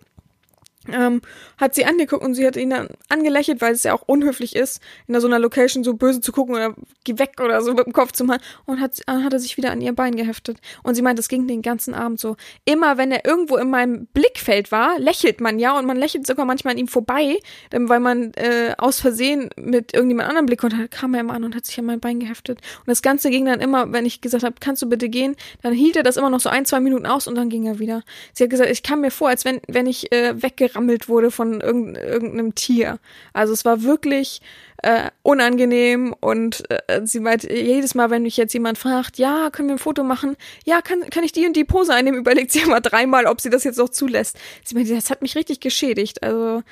ähm, 0.87 1.21
hat 1.57 1.75
sie 1.75 1.85
angeguckt 1.85 2.23
und 2.23 2.33
sie 2.33 2.45
hat 2.45 2.55
ihn 2.55 2.71
dann 2.71 2.87
angelächelt, 3.09 3.61
weil 3.61 3.73
es 3.73 3.83
ja 3.83 3.93
auch 3.93 4.01
unhöflich 4.07 4.55
ist, 4.55 4.81
in 5.07 5.19
so 5.19 5.27
einer 5.27 5.37
Location 5.37 5.83
so 5.83 5.93
böse 5.93 6.21
zu 6.21 6.31
gucken 6.31 6.55
oder 6.55 6.73
geh 7.03 7.19
weg 7.19 7.39
oder 7.39 7.61
so 7.61 7.73
mit 7.73 7.85
dem 7.85 7.93
Kopf 7.93 8.13
zu 8.13 8.23
machen 8.23 8.41
und 8.65 8.81
hat, 8.81 8.99
dann 9.05 9.23
hat 9.23 9.33
er 9.33 9.39
sich 9.39 9.57
wieder 9.57 9.71
an 9.71 9.81
ihr 9.81 9.93
Bein 9.93 10.15
geheftet. 10.15 10.57
Und 10.81 10.95
sie 10.95 11.03
meint, 11.03 11.19
das 11.19 11.29
ging 11.29 11.47
den 11.47 11.61
ganzen 11.61 11.93
Abend 11.93 12.19
so. 12.19 12.35
Immer 12.65 12.97
wenn 12.97 13.11
er 13.11 13.25
irgendwo 13.25 13.57
in 13.57 13.69
meinem 13.69 14.07
Blickfeld 14.07 14.71
war, 14.71 14.99
lächelt 14.99 15.39
man 15.39 15.59
ja 15.59 15.77
und 15.77 15.85
man 15.85 15.97
lächelt 15.97 16.25
sogar 16.25 16.45
manchmal 16.45 16.73
an 16.73 16.79
ihm 16.79 16.87
vorbei, 16.87 17.37
weil 17.71 17.99
man 17.99 18.33
äh, 18.33 18.73
aus 18.77 18.99
Versehen 18.99 19.49
mit 19.55 19.93
irgendjemand 19.93 20.29
anderem 20.29 20.47
Blick 20.47 20.63
und 20.63 20.89
kam 20.89 21.13
er 21.13 21.21
immer 21.21 21.33
an 21.33 21.43
und 21.43 21.55
hat 21.55 21.65
sich 21.65 21.77
an 21.77 21.85
mein 21.85 21.99
Bein 21.99 22.19
geheftet. 22.19 22.59
Und 22.79 22.87
das 22.87 23.03
Ganze 23.03 23.29
ging 23.29 23.45
dann 23.45 23.59
immer, 23.59 23.93
wenn 23.93 24.07
ich 24.07 24.21
gesagt 24.21 24.43
habe, 24.43 24.55
kannst 24.59 24.81
du 24.81 24.89
bitte 24.89 25.09
gehen, 25.09 25.35
dann 25.61 25.73
hielt 25.73 25.95
er 25.95 26.03
das 26.03 26.17
immer 26.17 26.31
noch 26.31 26.39
so 26.39 26.49
ein, 26.49 26.65
zwei 26.65 26.79
Minuten 26.79 27.05
aus 27.05 27.27
und 27.27 27.35
dann 27.35 27.49
ging 27.49 27.67
er 27.67 27.77
wieder. 27.77 28.01
Sie 28.33 28.43
hat 28.43 28.49
gesagt, 28.49 28.71
ich 28.71 28.81
kam 28.81 29.01
mir 29.01 29.11
vor, 29.11 29.29
als 29.29 29.45
wenn, 29.45 29.61
wenn 29.67 29.85
ich 29.85 30.11
äh, 30.11 30.41
weggerannt 30.41 30.70
angerammelt 30.71 31.09
wurde 31.09 31.31
von 31.31 31.61
irgendeinem 31.61 32.55
Tier. 32.55 32.99
Also 33.33 33.53
es 33.53 33.65
war 33.65 33.83
wirklich 33.83 34.41
äh, 34.77 35.09
unangenehm 35.21 36.15
und 36.19 36.63
äh, 36.69 37.01
sie 37.05 37.19
meint, 37.19 37.43
jedes 37.43 37.95
Mal, 37.95 38.09
wenn 38.09 38.23
mich 38.23 38.37
jetzt 38.37 38.53
jemand 38.53 38.77
fragt, 38.77 39.17
ja, 39.17 39.49
können 39.51 39.69
wir 39.69 39.75
ein 39.75 39.79
Foto 39.79 40.03
machen? 40.03 40.35
Ja, 40.65 40.81
kann, 40.81 41.01
kann 41.09 41.23
ich 41.23 41.31
die 41.31 41.45
und 41.45 41.55
die 41.55 41.65
Pose 41.65 41.93
einnehmen? 41.93 42.19
Überlegt 42.21 42.51
sie 42.51 42.59
immer 42.59 42.81
dreimal, 42.81 43.25
ob 43.25 43.41
sie 43.41 43.49
das 43.49 43.63
jetzt 43.63 43.77
noch 43.77 43.89
zulässt. 43.89 44.37
Sie 44.63 44.75
meint, 44.75 44.89
das 44.89 45.09
hat 45.09 45.21
mich 45.21 45.35
richtig 45.35 45.59
geschädigt. 45.59 46.23
Also 46.23 46.63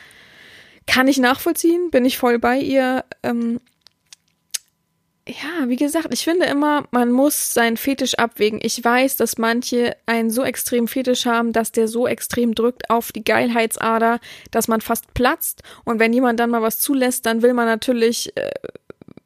kann 0.88 1.08
ich 1.08 1.20
nachvollziehen, 1.20 1.92
bin 1.92 2.06
ich 2.06 2.18
voll 2.18 2.40
bei 2.40 2.58
ihr. 2.58 3.06
Ähm, 3.24 3.60
ja, 5.30 5.70
wie 5.70 5.76
gesagt, 5.76 6.08
ich 6.12 6.24
finde 6.24 6.46
immer, 6.46 6.88
man 6.92 7.12
muss 7.12 7.54
seinen 7.54 7.78
Fetisch 7.78 8.16
abwägen. 8.16 8.60
Ich 8.64 8.84
weiß, 8.84 9.16
dass 9.18 9.38
manche 9.38 9.96
einen 10.06 10.32
so 10.32 10.44
extrem 10.44 10.88
Fetisch 10.88 11.26
haben, 11.26 11.54
dass 11.54 11.72
der 11.72 11.88
so 11.88 12.08
extrem 12.08 12.56
drückt 12.56 12.90
auf 12.90 13.12
die 13.12 13.24
Geilheitsader, 13.24 14.20
dass 14.50 14.68
man 14.68 14.82
fast 14.82 15.14
platzt. 15.14 15.62
Und 15.86 16.00
wenn 16.00 16.14
jemand 16.14 16.40
dann 16.40 16.50
mal 16.50 16.62
was 16.62 16.80
zulässt, 16.80 17.26
dann 17.26 17.44
will 17.44 17.54
man 17.54 17.68
natürlich 17.68 18.36
äh, 18.38 18.50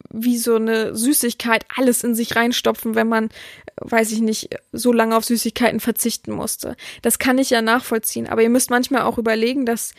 wie 0.10 0.38
so 0.38 0.56
eine 0.56 0.96
Süßigkeit 0.96 1.66
alles 1.76 2.04
in 2.04 2.16
sich 2.16 2.36
reinstopfen, 2.36 2.96
wenn 2.96 3.08
man, 3.08 3.30
weiß 3.78 4.12
ich 4.12 4.20
nicht, 4.20 4.50
so 4.72 4.92
lange 4.92 5.16
auf 5.16 5.26
Süßigkeiten 5.26 5.80
verzichten 5.80 6.32
musste. 6.34 6.76
Das 7.02 7.18
kann 7.18 7.38
ich 7.38 7.50
ja 7.50 7.62
nachvollziehen. 7.62 8.28
Aber 8.28 8.44
ihr 8.44 8.50
müsst 8.50 8.70
manchmal 8.70 9.04
auch 9.04 9.18
überlegen, 9.18 9.66
dass 9.66 9.94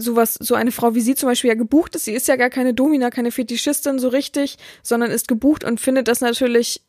sowas, 0.00 0.34
so 0.34 0.54
eine 0.54 0.72
Frau 0.72 0.94
wie 0.94 1.00
sie 1.00 1.14
zum 1.14 1.28
Beispiel 1.28 1.48
ja 1.48 1.54
gebucht 1.54 1.94
ist. 1.96 2.04
Sie 2.04 2.14
ist 2.14 2.28
ja 2.28 2.36
gar 2.36 2.50
keine 2.50 2.74
Domina, 2.74 3.10
keine 3.10 3.30
Fetischistin 3.30 3.98
so 3.98 4.08
richtig, 4.08 4.58
sondern 4.82 5.10
ist 5.10 5.28
gebucht 5.28 5.64
und 5.64 5.80
findet 5.80 6.08
das 6.08 6.20
natürlich 6.20 6.82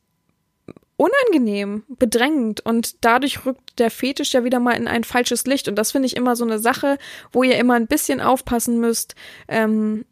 unangenehm, 0.98 1.84
bedrängend 1.88 2.62
und 2.62 3.04
dadurch 3.04 3.46
rückt 3.46 3.80
der 3.80 3.90
Fetisch 3.90 4.34
ja 4.34 4.44
wieder 4.44 4.60
mal 4.60 4.74
in 4.74 4.88
ein 4.88 5.04
falsches 5.04 5.46
Licht 5.46 5.68
und 5.68 5.76
das 5.76 5.92
finde 5.92 6.06
ich 6.06 6.16
immer 6.16 6.36
so 6.36 6.46
eine 6.46 6.60
Sache, 6.60 7.00
wo 7.32 7.42
ihr 7.42 7.58
immer 7.58 7.74
ein 7.74 7.88
bisschen 7.88 8.22
aufpassen 8.22 8.80
müsst, 8.80 9.16
ähm, 9.48 10.06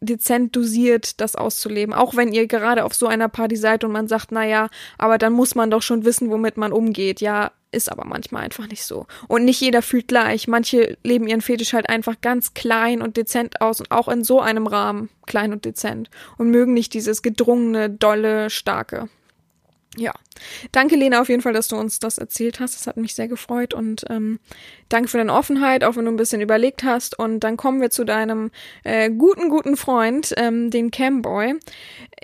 dezent 0.00 0.54
dosiert 0.54 1.20
das 1.20 1.36
auszuleben. 1.36 1.94
Auch 1.94 2.16
wenn 2.16 2.32
ihr 2.32 2.46
gerade 2.46 2.84
auf 2.84 2.94
so 2.94 3.06
einer 3.06 3.28
Party 3.28 3.56
seid 3.56 3.84
und 3.84 3.92
man 3.92 4.08
sagt, 4.08 4.30
na 4.30 4.46
ja, 4.46 4.68
aber 4.98 5.18
dann 5.18 5.32
muss 5.32 5.54
man 5.54 5.70
doch 5.70 5.82
schon 5.82 6.04
wissen, 6.04 6.30
womit 6.30 6.56
man 6.56 6.72
umgeht. 6.72 7.20
Ja, 7.20 7.52
ist 7.72 7.90
aber 7.90 8.04
manchmal 8.04 8.44
einfach 8.44 8.68
nicht 8.68 8.84
so. 8.84 9.06
Und 9.28 9.44
nicht 9.44 9.60
jeder 9.60 9.82
fühlt 9.82 10.08
gleich. 10.08 10.46
Manche 10.46 10.96
leben 11.02 11.26
ihren 11.26 11.40
Fetisch 11.40 11.72
halt 11.72 11.88
einfach 11.88 12.20
ganz 12.20 12.54
klein 12.54 13.02
und 13.02 13.16
dezent 13.16 13.60
aus 13.60 13.80
und 13.80 13.90
auch 13.90 14.08
in 14.08 14.24
so 14.24 14.40
einem 14.40 14.66
Rahmen 14.66 15.08
klein 15.26 15.52
und 15.52 15.64
dezent 15.64 16.10
und 16.38 16.50
mögen 16.50 16.74
nicht 16.74 16.94
dieses 16.94 17.22
gedrungene, 17.22 17.90
dolle, 17.90 18.50
starke. 18.50 19.08
Ja, 19.96 20.12
danke 20.72 20.96
Lena 20.96 21.20
auf 21.20 21.28
jeden 21.28 21.42
Fall, 21.42 21.52
dass 21.52 21.68
du 21.68 21.76
uns 21.76 21.98
das 21.98 22.16
erzählt 22.16 22.60
hast. 22.60 22.74
Das 22.74 22.86
hat 22.86 22.96
mich 22.96 23.14
sehr 23.14 23.28
gefreut 23.28 23.74
und 23.74 24.04
ähm, 24.08 24.38
danke 24.88 25.08
für 25.08 25.18
deine 25.18 25.34
Offenheit, 25.34 25.84
auch 25.84 25.96
wenn 25.96 26.06
du 26.06 26.10
ein 26.10 26.16
bisschen 26.16 26.40
überlegt 26.40 26.82
hast. 26.82 27.18
Und 27.18 27.40
dann 27.40 27.58
kommen 27.58 27.82
wir 27.82 27.90
zu 27.90 28.04
deinem 28.04 28.50
äh, 28.84 29.10
guten, 29.10 29.50
guten 29.50 29.76
Freund, 29.76 30.32
ähm, 30.38 30.70
den 30.70 30.90
Camboy. 30.90 31.56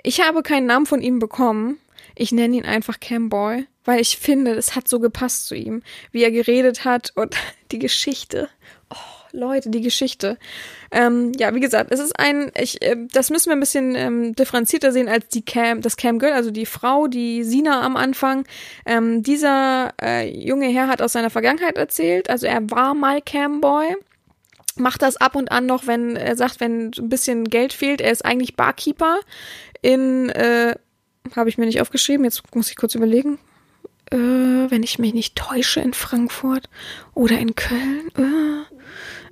Ich 0.01 0.21
habe 0.21 0.41
keinen 0.41 0.65
Namen 0.65 0.87
von 0.87 1.01
ihm 1.01 1.19
bekommen. 1.19 1.77
Ich 2.15 2.31
nenne 2.31 2.57
ihn 2.57 2.65
einfach 2.65 2.99
Camboy, 2.99 3.65
weil 3.85 4.01
ich 4.01 4.17
finde, 4.17 4.51
es 4.51 4.75
hat 4.75 4.87
so 4.87 4.99
gepasst 4.99 5.47
zu 5.47 5.55
ihm, 5.55 5.81
wie 6.11 6.23
er 6.23 6.31
geredet 6.31 6.85
hat 6.85 7.11
und 7.15 7.35
die 7.71 7.79
Geschichte. 7.79 8.49
Oh, 8.89 8.95
Leute, 9.31 9.69
die 9.69 9.81
Geschichte. 9.81 10.37
Ähm, 10.91 11.31
ja, 11.37 11.53
wie 11.53 11.59
gesagt, 11.59 11.91
es 11.91 11.99
ist 11.99 12.19
ein, 12.19 12.51
ich, 12.59 12.81
äh, 12.81 12.95
das 13.11 13.29
müssen 13.29 13.49
wir 13.49 13.55
ein 13.55 13.59
bisschen 13.59 13.95
ähm, 13.95 14.35
differenzierter 14.35 14.91
sehen 14.91 15.07
als 15.07 15.27
die 15.27 15.43
Cam, 15.45 15.81
das 15.81 15.97
Cam 15.97 16.19
Girl, 16.19 16.33
also 16.33 16.51
die 16.51 16.65
Frau, 16.65 17.07
die 17.07 17.43
Sina 17.43 17.81
am 17.81 17.95
Anfang. 17.95 18.45
Ähm, 18.85 19.21
dieser 19.21 19.93
äh, 20.01 20.29
junge 20.29 20.67
Herr 20.67 20.87
hat 20.87 21.01
aus 21.01 21.13
seiner 21.13 21.29
Vergangenheit 21.29 21.77
erzählt, 21.77 22.29
also 22.29 22.47
er 22.47 22.69
war 22.71 22.93
mal 22.93 23.21
Camboy 23.21 23.95
macht 24.79 25.01
das 25.01 25.17
ab 25.17 25.35
und 25.35 25.51
an 25.51 25.65
noch, 25.65 25.87
wenn 25.87 26.15
er 26.15 26.35
sagt, 26.35 26.59
wenn 26.59 26.91
ein 26.97 27.09
bisschen 27.09 27.45
Geld 27.45 27.73
fehlt. 27.73 28.01
Er 28.01 28.11
ist 28.11 28.23
eigentlich 28.23 28.55
Barkeeper 28.55 29.19
in, 29.81 30.29
äh, 30.29 30.75
habe 31.35 31.49
ich 31.49 31.57
mir 31.57 31.65
nicht 31.65 31.81
aufgeschrieben, 31.81 32.25
jetzt 32.25 32.43
muss 32.55 32.69
ich 32.69 32.75
kurz 32.75 32.95
überlegen. 32.95 33.39
Äh, 34.11 34.17
wenn 34.17 34.83
ich 34.83 34.99
mich 34.99 35.13
nicht 35.13 35.35
täusche, 35.35 35.79
in 35.79 35.93
Frankfurt 35.93 36.69
oder 37.13 37.37
in 37.37 37.55
Köln. 37.55 38.09
Äh 38.17 38.75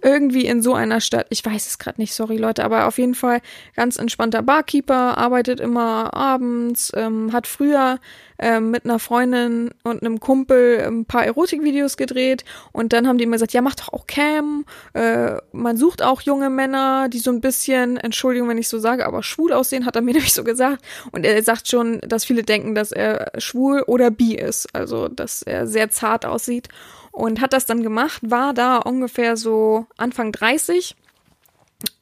irgendwie 0.01 0.45
in 0.45 0.61
so 0.61 0.73
einer 0.73 1.01
Stadt. 1.01 1.27
Ich 1.29 1.45
weiß 1.45 1.67
es 1.67 1.77
gerade 1.77 1.99
nicht, 1.99 2.13
sorry 2.13 2.37
Leute, 2.37 2.63
aber 2.63 2.87
auf 2.87 2.97
jeden 2.97 3.15
Fall 3.15 3.41
ganz 3.75 3.97
entspannter 3.97 4.41
Barkeeper, 4.41 5.17
arbeitet 5.17 5.59
immer 5.59 6.13
abends, 6.13 6.91
ähm, 6.95 7.33
hat 7.33 7.47
früher 7.47 7.99
ähm, 8.39 8.71
mit 8.71 8.85
einer 8.85 8.99
Freundin 8.99 9.71
und 9.83 10.01
einem 10.01 10.19
Kumpel 10.19 10.83
ein 10.85 11.05
paar 11.05 11.25
Erotikvideos 11.25 11.97
gedreht 11.97 12.45
und 12.71 12.93
dann 12.93 13.07
haben 13.07 13.17
die 13.17 13.23
immer 13.23 13.35
gesagt, 13.35 13.53
ja, 13.53 13.61
mach 13.61 13.75
doch 13.75 13.93
auch 13.93 14.07
Cam. 14.07 14.65
Äh, 14.93 15.37
man 15.51 15.77
sucht 15.77 16.03
auch 16.03 16.21
junge 16.21 16.49
Männer, 16.49 17.09
die 17.09 17.19
so 17.19 17.31
ein 17.31 17.41
bisschen, 17.41 17.97
Entschuldigung, 17.97 18.49
wenn 18.49 18.57
ich 18.57 18.69
so 18.69 18.79
sage, 18.79 19.05
aber 19.05 19.23
schwul 19.23 19.53
aussehen, 19.53 19.85
hat 19.85 19.95
er 19.95 20.01
mir 20.01 20.13
nämlich 20.13 20.33
so 20.33 20.43
gesagt. 20.43 20.83
Und 21.11 21.25
er 21.25 21.41
sagt 21.43 21.67
schon, 21.67 21.99
dass 22.01 22.25
viele 22.25 22.43
denken, 22.43 22.75
dass 22.75 22.91
er 22.91 23.31
schwul 23.37 23.81
oder 23.87 24.11
bi 24.11 24.35
ist, 24.35 24.73
also 24.73 25.07
dass 25.07 25.41
er 25.41 25.67
sehr 25.67 25.89
zart 25.89 26.25
aussieht 26.25 26.69
und 27.17 27.41
hat 27.41 27.51
das 27.51 27.65
dann 27.65 27.81
gemacht, 27.81 28.21
war 28.21 28.53
da 28.53 28.77
ungefähr 28.77 29.37
so 29.37 29.87
Anfang 29.97 30.31
30 30.31 30.95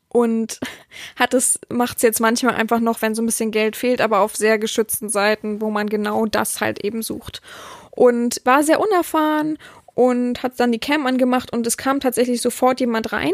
und 0.10 0.60
hat 1.16 1.34
es 1.34 1.58
macht 1.70 1.98
es 1.98 2.04
jetzt 2.04 2.20
manchmal 2.20 2.56
einfach 2.56 2.82
noch, 2.82 3.02
wenn 3.02 3.16
so 3.16 3.22
ein 3.22 3.26
bisschen 3.26 3.52
Geld 3.52 3.78
fehlt, 3.78 4.02
aber 4.02 4.20
auf 4.20 4.36
sehr 4.36 4.60
geschützten 4.60 5.08
Seiten, 5.08 5.62
wo 5.62 5.72
man 5.72 5.88
genau 5.88 6.26
das 6.26 6.60
halt 6.60 6.84
eben 6.84 7.02
sucht. 7.02 7.42
Und 7.92 8.42
war 8.44 8.62
sehr 8.62 8.82
unerfahren 8.82 9.58
und 9.94 10.44
hat 10.44 10.60
dann 10.60 10.74
die 10.74 10.80
Cam 10.80 11.08
angemacht 11.08 11.54
und 11.54 11.66
es 11.66 11.78
kam 11.78 12.02
tatsächlich 12.02 12.42
sofort 12.42 12.82
jemand 12.82 13.14
rein. 13.14 13.32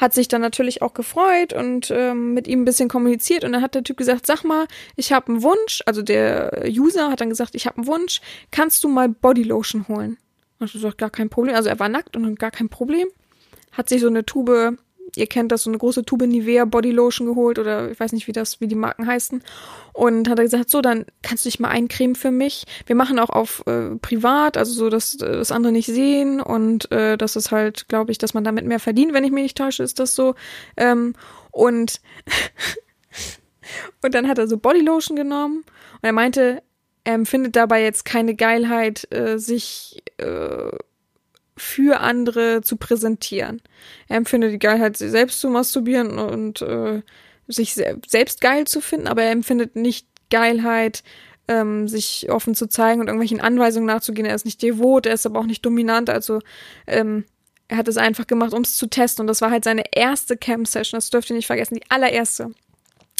Hat 0.00 0.14
sich 0.14 0.28
dann 0.28 0.42
natürlich 0.42 0.80
auch 0.80 0.94
gefreut 0.94 1.52
und 1.52 1.90
ähm, 1.90 2.34
mit 2.34 2.46
ihm 2.46 2.62
ein 2.62 2.64
bisschen 2.64 2.88
kommuniziert 2.88 3.42
und 3.42 3.50
dann 3.50 3.62
hat 3.62 3.74
der 3.74 3.82
Typ 3.82 3.96
gesagt, 3.96 4.26
sag 4.26 4.44
mal, 4.44 4.68
ich 4.94 5.12
habe 5.12 5.26
einen 5.26 5.42
Wunsch, 5.42 5.82
also 5.86 6.02
der 6.02 6.62
User 6.68 7.10
hat 7.10 7.20
dann 7.20 7.30
gesagt, 7.30 7.56
ich 7.56 7.66
habe 7.66 7.78
einen 7.78 7.88
Wunsch, 7.88 8.20
kannst 8.52 8.84
du 8.84 8.88
mal 8.88 9.08
Bodylotion 9.08 9.88
holen? 9.88 10.18
Und 10.64 10.74
also 10.74 10.96
gar 10.96 11.10
kein 11.10 11.28
Problem. 11.28 11.54
Also 11.54 11.68
er 11.68 11.78
war 11.78 11.88
nackt 11.88 12.16
und 12.16 12.38
gar 12.38 12.50
kein 12.50 12.68
Problem. 12.68 13.08
Hat 13.72 13.88
sich 13.88 14.00
so 14.00 14.06
eine 14.06 14.24
Tube, 14.24 14.78
ihr 15.16 15.26
kennt 15.26 15.52
das, 15.52 15.64
so 15.64 15.70
eine 15.70 15.78
große 15.78 16.04
Tube 16.04 16.26
Nivea 16.26 16.64
Body 16.64 16.90
Lotion 16.90 17.26
geholt 17.26 17.58
oder 17.58 17.90
ich 17.90 18.00
weiß 18.00 18.12
nicht, 18.12 18.26
wie 18.28 18.32
das, 18.32 18.60
wie 18.60 18.66
die 18.66 18.74
Marken 18.74 19.06
heißen. 19.06 19.42
Und 19.92 20.28
hat 20.28 20.38
er 20.38 20.44
gesagt, 20.44 20.70
so, 20.70 20.80
dann 20.80 21.04
kannst 21.22 21.44
du 21.44 21.48
dich 21.48 21.60
mal 21.60 21.68
eincremen 21.68 22.16
für 22.16 22.30
mich. 22.30 22.64
Wir 22.86 22.96
machen 22.96 23.18
auch 23.18 23.30
auf 23.30 23.62
äh, 23.66 23.96
privat, 23.96 24.56
also 24.56 24.72
so, 24.72 24.88
dass 24.88 25.14
äh, 25.16 25.32
das 25.32 25.52
andere 25.52 25.72
nicht 25.72 25.86
sehen 25.86 26.40
und 26.40 26.90
äh, 26.92 27.18
das 27.18 27.36
ist 27.36 27.50
halt, 27.50 27.88
glaube 27.88 28.12
ich, 28.12 28.18
dass 28.18 28.34
man 28.34 28.44
damit 28.44 28.64
mehr 28.64 28.80
verdient, 28.80 29.12
wenn 29.12 29.24
ich 29.24 29.32
mich 29.32 29.42
nicht 29.42 29.58
täusche, 29.58 29.82
ist 29.82 29.98
das 29.98 30.14
so. 30.14 30.34
Ähm, 30.76 31.14
und 31.50 32.00
und 34.02 34.14
dann 34.14 34.28
hat 34.28 34.38
er 34.38 34.48
so 34.48 34.56
Bodylotion 34.56 35.16
genommen 35.16 35.64
und 35.94 36.04
er 36.04 36.12
meinte, 36.12 36.62
er 37.04 37.14
empfindet 37.14 37.54
dabei 37.54 37.82
jetzt 37.82 38.04
keine 38.04 38.34
Geilheit, 38.34 39.06
äh, 39.12 39.38
sich 39.38 40.02
äh, 40.18 40.76
für 41.56 42.00
andere 42.00 42.62
zu 42.62 42.76
präsentieren. 42.76 43.62
Er 44.08 44.16
empfindet 44.16 44.52
die 44.52 44.58
Geilheit, 44.58 44.96
sich 44.96 45.10
selbst 45.10 45.40
zu 45.40 45.48
masturbieren 45.48 46.18
und 46.18 46.62
äh, 46.62 47.02
sich 47.46 47.74
se 47.74 48.00
selbst 48.06 48.40
geil 48.40 48.66
zu 48.66 48.80
finden, 48.80 49.06
aber 49.06 49.22
er 49.22 49.30
empfindet 49.30 49.76
nicht 49.76 50.08
Geilheit, 50.30 51.02
ähm, 51.46 51.86
sich 51.88 52.30
offen 52.30 52.54
zu 52.54 52.68
zeigen 52.68 53.00
und 53.00 53.06
irgendwelchen 53.06 53.40
Anweisungen 53.40 53.86
nachzugehen. 53.86 54.26
Er 54.26 54.34
ist 54.34 54.46
nicht 54.46 54.62
devot, 54.62 55.06
er 55.06 55.14
ist 55.14 55.26
aber 55.26 55.40
auch 55.40 55.46
nicht 55.46 55.64
dominant, 55.64 56.10
also 56.10 56.40
ähm, 56.86 57.24
er 57.68 57.76
hat 57.78 57.88
es 57.88 57.96
einfach 57.96 58.26
gemacht, 58.26 58.52
um 58.52 58.62
es 58.62 58.76
zu 58.76 58.86
testen 58.86 59.22
und 59.22 59.26
das 59.26 59.40
war 59.40 59.50
halt 59.50 59.64
seine 59.64 59.84
erste 59.92 60.36
Camp-Session, 60.36 60.96
das 60.98 61.10
dürft 61.10 61.30
ihr 61.30 61.36
nicht 61.36 61.46
vergessen, 61.46 61.76
die 61.76 61.90
allererste. 61.90 62.50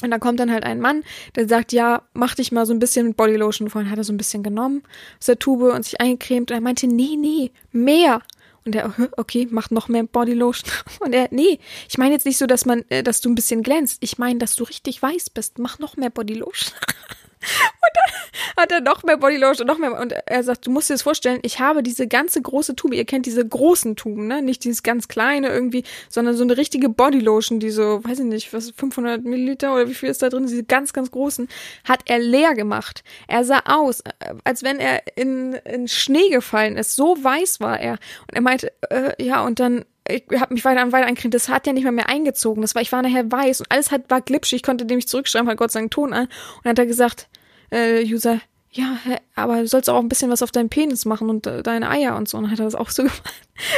Und 0.03 0.11
dann 0.11 0.21
kommt 0.21 0.41
dann 0.41 0.51
halt 0.51 0.65
ein 0.65 0.81
Mann, 0.81 1.05
der 1.37 1.49
sagt, 1.49 1.73
ja, 1.73 2.03
mach 2.15 2.35
dich 2.35 2.53
mal 2.53 2.67
so 2.67 2.75
ein 2.75 2.79
bisschen 2.79 3.07
mit 3.07 3.17
Bodylotion. 3.17 3.71
Vorhin 3.71 3.91
hat 3.91 3.99
er 3.99 4.05
so 4.05 4.13
ein 4.13 4.17
bisschen 4.17 4.43
genommen 4.43 4.83
aus 5.19 5.27
der 5.27 5.39
Tube 5.39 5.73
und 5.73 5.85
sich 5.85 6.01
eingecremt. 6.01 6.51
Und 6.51 6.57
er 6.57 6.61
meinte, 6.61 6.87
nee, 6.87 7.17
nee, 7.17 7.53
mehr. 7.73 8.21
Und 8.65 8.75
er, 8.75 8.93
okay, 9.17 9.47
mach 9.51 9.71
noch 9.71 9.89
mehr 9.89 10.05
Bodylotion. 10.05 10.71
Und 11.01 11.13
er, 11.13 11.29
nee, 11.31 11.59
ich 11.89 11.99
meine 11.99 12.15
jetzt 12.15 12.25
nicht 12.25 12.39
so, 12.39 12.47
dass 12.47 12.65
man, 12.65 12.83
äh, 12.89 13.03
dass 13.03 13.21
du 13.21 13.29
ein 13.29 13.35
bisschen 13.35 13.63
glänzt. 13.63 13.99
Ich 14.01 14.17
meine, 14.17 14.39
dass 14.39 14.57
du 14.57 14.65
richtig 14.65 15.03
weiß 15.03 15.31
bist. 15.31 15.59
Mach 15.59 15.79
noch 15.79 15.97
mehr 15.97 16.11
Bodylotion. 16.11 16.73
Und 17.45 17.91
dann 17.95 18.63
hat 18.63 18.73
er 18.73 18.81
noch 18.81 19.03
mehr 19.03 19.17
Bodylotion 19.17 19.69
und 19.69 19.75
noch 19.75 19.79
mehr. 19.79 20.01
Und 20.01 20.13
er 20.13 20.43
sagt, 20.43 20.67
du 20.67 20.71
musst 20.71 20.91
dir 20.91 20.95
das 20.95 21.03
vorstellen, 21.03 21.41
ich 21.43 21.61
habe 21.61 21.83
diese 21.83 22.07
ganze 22.07 22.41
große 22.41 22.77
Tube, 22.77 22.95
ihr 22.95 23.05
kennt 23.05 23.27
diese 23.27 23.47
großen 23.47 23.97
Tuben, 23.97 24.27
ne? 24.27 24.43
Nicht 24.43 24.65
dieses 24.65 24.83
ganz 24.83 25.09
kleine 25.09 25.49
irgendwie, 25.49 25.85
sondern 26.09 26.37
so 26.37 26.45
eine 26.45 26.57
richtige 26.57 26.89
Bodylotion, 26.89 27.61
die 27.61 27.71
so, 27.71 28.05
weiß 28.05 28.21
ich 28.21 28.25
nicht, 28.25 28.53
was, 28.53 28.71
500 28.71 29.25
Milliliter 29.25 29.75
oder 29.75 29.89
wie 29.89 29.95
viel 29.95 30.09
ist 30.09 30.23
da 30.23 30.29
drin, 30.29 30.47
diese 30.47 30.65
ganz, 30.65 30.93
ganz 30.93 31.11
großen, 31.11 31.49
hat 31.85 32.01
er 32.07 32.19
leer 32.19 32.55
gemacht. 32.55 33.05
Er 33.29 33.45
sah 33.45 33.63
aus, 33.67 34.01
äh, 34.01 34.35
als 34.45 34.63
wenn 34.63 34.79
er 34.79 35.03
in, 35.17 35.55
in 35.65 35.89
Schnee 35.89 36.29
gefallen 36.31 36.77
ist. 36.77 36.97
So 36.97 37.17
weiß 37.23 37.61
war 37.61 37.79
er. 37.81 37.93
Und 38.29 38.35
er 38.35 38.41
meinte, 38.41 38.73
äh, 38.91 39.23
ja, 39.23 39.45
und 39.45 39.61
dann 39.61 39.85
ich 40.09 40.25
habe 40.39 40.53
mich 40.53 40.65
weiter 40.65 40.83
und 40.83 40.93
weiter 40.93 41.07
eingekriegt. 41.07 41.35
Das 41.35 41.49
hat 41.49 41.67
ja 41.67 41.73
nicht 41.73 41.85
mal 41.85 41.93
mehr 41.93 42.09
eingezogen. 42.09 42.61
Das 42.61 42.75
war, 42.75 42.83
ich 42.83 42.93
war 42.93 43.03
nachher 43.03 43.31
weiß 43.31 43.61
und 43.61 43.71
alles 43.71 43.91
hat, 43.91 44.11
war 44.11 44.21
glitschig. 44.21 44.57
Ich 44.57 44.63
konnte 44.63 44.85
dem 44.85 44.97
nicht 44.97 45.09
zurückschreiben, 45.09 45.49
hat 45.49 45.57
Gott 45.57 45.71
sei 45.71 45.81
Dank 45.81 45.93
Ton 45.93 46.13
an. 46.13 46.25
Und 46.25 46.31
dann 46.65 46.71
hat 46.73 46.79
er 46.79 46.87
gesagt, 46.87 47.29
äh, 47.75 48.05
User, 48.05 48.41
ja, 48.71 48.99
aber 49.37 49.61
du 49.61 49.69
sollst 49.69 49.89
auch 49.89 50.01
ein 50.01 50.09
bisschen 50.09 50.31
was 50.31 50.43
auf 50.43 50.51
deinen 50.51 50.69
Penis 50.69 51.05
machen 51.05 51.31
und 51.31 51.47
äh, 51.47 51.63
deine 51.63 51.91
Eier 51.91 52.17
und 52.17 52.29
so. 52.29 52.39
Und 52.39 52.45
dann 52.45 52.53
hat 52.53 52.59
er 52.59 52.65
das 52.65 52.75
auch 52.75 52.91
so 52.91 53.03
gemacht. 53.05 53.23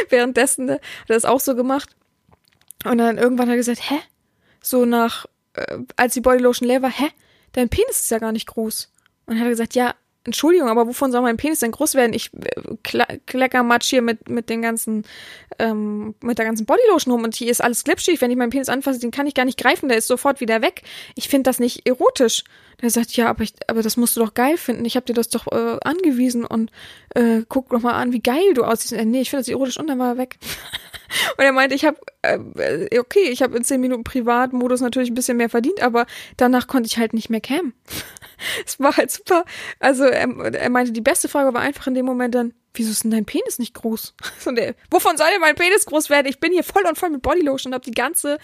Währenddessen 0.09 0.71
hat 0.71 0.81
er 1.09 1.15
das 1.15 1.25
auch 1.25 1.41
so 1.41 1.55
gemacht. 1.55 1.95
Und 2.85 2.99
dann 2.99 3.19
irgendwann 3.19 3.49
hat 3.49 3.55
er 3.55 3.59
gesagt, 3.59 3.91
hä? 3.91 3.99
So 4.63 4.85
nach, 4.85 5.27
äh, 5.55 5.79
als 5.97 6.15
die 6.15 6.21
Bodylotion 6.21 6.69
leer 6.69 6.83
war, 6.83 6.91
hä? 6.91 7.09
Dein 7.53 7.69
Penis 7.69 8.03
ist 8.03 8.11
ja 8.11 8.19
gar 8.19 8.33
nicht 8.33 8.47
groß. 8.47 8.91
Und 9.27 9.35
dann 9.35 9.39
hat 9.39 9.47
er 9.47 9.51
gesagt, 9.51 9.75
ja, 9.75 9.95
Entschuldigung, 10.27 10.69
aber 10.69 10.87
wovon 10.87 11.13
soll 11.13 11.23
mein 11.23 11.37
Penis 11.37 11.61
denn 11.61 11.71
groß 11.71 11.95
werden? 11.95 12.13
Ich 12.13 12.31
äh, 12.35 13.19
kleckermatsch 13.27 13.89
hier 13.89 14.03
mit, 14.03 14.29
mit 14.29 14.51
den 14.51 14.61
ganzen, 14.61 15.05
ähm, 15.59 16.15
mit 16.21 16.39
der 16.39 16.45
ganzen 16.45 16.67
Bodylotion 16.67 17.13
rum 17.13 17.25
und 17.25 17.35
hier 17.37 17.51
ist 17.51 17.63
alles 17.63 17.85
glitschig. 17.85 18.21
Wenn 18.21 18.31
ich 18.33 18.37
meinen 18.37 18.51
Penis 18.51 18.69
anfasse, 18.69 18.99
den 18.99 19.13
kann 19.13 19.27
ich 19.27 19.35
gar 19.35 19.45
nicht 19.45 19.59
greifen, 19.59 19.89
der 19.89 19.99
ist 19.99 20.09
sofort 20.09 20.41
wieder 20.41 20.63
weg. 20.63 20.83
Ich 21.15 21.29
finde 21.29 21.45
das 21.45 21.61
nicht 21.61 21.87
erotisch. 21.87 22.45
Der 22.83 22.91
sagt, 22.91 23.17
ja, 23.17 23.29
aber, 23.29 23.43
ich, 23.43 23.55
aber 23.69 23.83
das 23.83 23.97
musst 23.97 24.17
du 24.17 24.21
doch 24.21 24.35
geil 24.35 24.59
finden. 24.59 24.85
Ich 24.85 24.97
habe 24.97 25.07
dir 25.07 25.15
das 25.15 25.29
doch 25.29 25.47
äh, 25.51 25.79
angewiesen 25.83 26.45
und 26.45 26.71
äh, 27.15 27.43
guck 27.49 27.71
doch 27.71 27.81
mal 27.81 27.95
an, 27.95 28.13
wie 28.13 28.21
geil 28.21 28.53
du 28.55 28.65
aussiehst. 28.65 28.93
Äh, 28.93 29.05
nee, 29.05 29.23
ich 29.23 29.31
finde 29.31 29.43
das 29.43 29.49
erotisch 29.49 29.79
und 29.79 29.87
dann 29.87 29.99
war 29.99 30.09
er 30.09 30.19
weg. 30.19 30.37
und 31.37 31.45
er 31.45 31.53
meinte, 31.53 31.75
ich 31.75 31.85
habe, 31.85 31.99
äh, 32.23 32.99
okay, 32.99 33.29
ich 33.29 33.43
habe 33.43 33.57
in 33.57 33.65
zehn 33.65 33.81
Minuten 33.81 34.05
Privatmodus 34.05 34.81
natürlich 34.81 35.11
ein 35.11 35.15
bisschen 35.15 35.37
mehr 35.37 35.49
verdient, 35.49 35.83
aber 35.83 36.07
danach 36.37 36.67
konnte 36.67 36.87
ich 36.87 36.99
halt 36.99 37.15
nicht 37.15 37.31
mehr 37.31 37.41
cam. 37.41 37.73
es 38.67 38.81
war 38.81 38.97
halt 38.97 39.11
super. 39.11 39.45
Also 39.81 40.05
er, 40.05 40.29
er 40.55 40.71
meinte, 40.71 40.93
die 40.93 41.01
beste 41.01 41.29
Frage 41.29 41.55
war 41.55 41.63
einfach 41.63 41.87
in 41.87 41.95
dem 41.95 42.07
Moment 42.07 42.35
dann, 42.35 42.55
wieso 42.75 42.91
ist 42.91 43.05
denn 43.05 43.11
dein 43.11 43.25
Penis 43.25 43.59
nicht 43.59 43.75
groß? 43.75 44.15
Und 44.47 44.59
er, 44.59 44.75
wovon 44.91 45.17
soll 45.17 45.29
denn 45.33 45.41
mein 45.41 45.55
Penis 45.55 45.87
groß 45.87 46.11
werden? 46.11 46.27
Ich 46.27 46.41
bin 46.41 46.53
hier 46.53 46.65
voll 46.65 46.85
und 46.87 46.99
voll 46.99 47.11
mit 47.11 47.23
Bodylotion 47.23 47.73
und 47.73 47.75
habe 47.75 47.85
die 47.85 47.93
ganze 47.93 48.39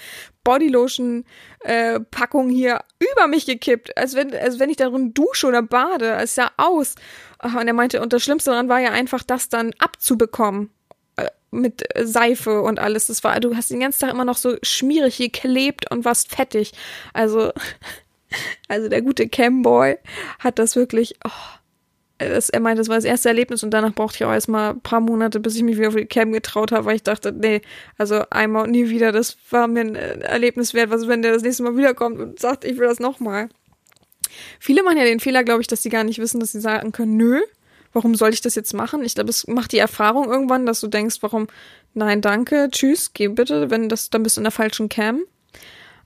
Bodylotion-Packung 0.45 2.51
äh, 2.51 2.53
hier 2.53 2.81
über 2.99 3.29
mich 3.29 3.47
gekippt, 3.47 3.97
als 3.97 4.15
wenn, 4.15 4.35
als 4.35 4.59
wenn 4.59 4.71
ich 4.71 4.77
darin 4.77 5.15
dusche 5.15 5.47
oder 5.47 5.63
bade. 5.63 6.17
Es 6.21 6.35
sah 6.35 6.51
aus. 6.57 6.95
Und 7.43 7.67
er 7.67 7.75
meinte, 7.75 8.01
und 8.01 8.13
das 8.13 8.23
Schlimmste 8.23 8.51
daran 8.51 8.69
war 8.69 8.81
ja 8.81 8.91
einfach, 8.91 9.23
das 9.23 9.49
dann 9.49 9.73
abzubekommen. 9.79 10.71
Mit 11.53 11.85
äh, 11.97 12.07
Seife 12.07 12.63
und 12.63 12.81
alles. 12.81 13.07
Das 13.07 13.23
war, 13.23 13.39
du 13.39 13.55
hast 13.55 13.71
den 13.71 13.81
ganzen 13.81 14.01
Tag 14.01 14.11
immer 14.11 14.25
noch 14.25 14.37
so 14.37 14.57
schmierig 14.63 15.19
geklebt 15.19 15.91
und 15.91 16.05
warst 16.05 16.35
fettig. 16.35 16.73
Also, 17.13 17.53
also 18.69 18.89
der 18.89 19.03
gute 19.03 19.29
Camboy 19.29 19.99
hat 20.41 20.59
das 20.59 20.75
wirklich, 20.75 21.15
oh, 21.25 21.31
das, 22.29 22.51
er 22.51 22.61
meinte, 22.61 22.81
das 22.81 22.89
war 22.89 22.97
das 22.97 23.05
erste 23.05 23.29
Erlebnis 23.29 23.63
und 23.63 23.71
danach 23.71 23.95
brauchte 23.95 24.17
ich 24.17 24.25
auch 24.25 24.33
erstmal 24.33 24.71
ein 24.71 24.81
paar 24.81 25.01
Monate, 25.01 25.41
bis 25.41 25.57
ich 25.57 25.63
mich 25.63 25.79
wieder 25.79 25.89
auf 25.89 25.95
die 25.95 26.07
Cam 26.07 26.33
getraut 26.33 26.73
habe, 26.73 26.85
weil 26.87 26.97
ich 26.97 27.03
dachte, 27.03 27.33
nee, 27.33 27.63
also 27.99 28.25
einmal 28.31 28.65
und 28.65 28.71
nie 28.71 28.89
wieder, 28.89 29.13
das 29.13 29.37
war 29.51 29.67
mir 29.67 29.81
ein 29.81 29.97
äh, 29.97 30.21
Erlebnis 30.21 30.75
wert, 30.75 30.91
was 30.91 31.09
wenn 31.09 31.23
der 31.23 31.33
das 31.33 31.43
nächste 31.43 31.63
Mal 31.63 31.77
wiederkommt 31.77 32.21
und 32.21 32.39
sagt, 32.39 32.65
ich 32.65 32.79
will 32.79 32.87
das 32.87 33.01
nochmal. 33.01 33.49
Viele 34.61 34.83
machen 34.83 34.99
ja 34.99 35.05
den 35.05 35.21
Fehler, 35.21 35.45
glaube 35.45 35.61
ich, 35.61 35.67
dass 35.67 35.83
sie 35.83 35.91
gar 35.91 36.05
nicht 36.05 36.19
wissen, 36.19 36.41
dass 36.41 36.53
sie 36.53 36.61
sagen 36.61 36.93
können, 36.93 37.17
nö, 37.17 37.41
warum 37.93 38.14
soll 38.14 38.30
ich 38.30 38.40
das 38.40 38.55
jetzt 38.55 38.74
machen? 38.74 39.05
Ich 39.05 39.14
glaube, 39.14 39.30
es 39.30 39.47
macht 39.47 39.72
die 39.72 39.78
Erfahrung 39.78 40.30
irgendwann, 40.30 40.66
dass 40.66 40.80
du 40.80 40.88
denkst, 40.88 41.16
warum, 41.20 41.49
nein, 41.95 42.20
danke, 42.20 42.68
tschüss, 42.70 43.12
geh 43.12 43.28
bitte, 43.28 43.70
wenn 43.70 43.88
das, 43.88 44.11
dann 44.11 44.22
bist 44.22 44.36
du 44.36 44.40
in 44.40 44.45
der 44.45 44.53
falschen 44.53 44.88
Cam. 44.88 45.22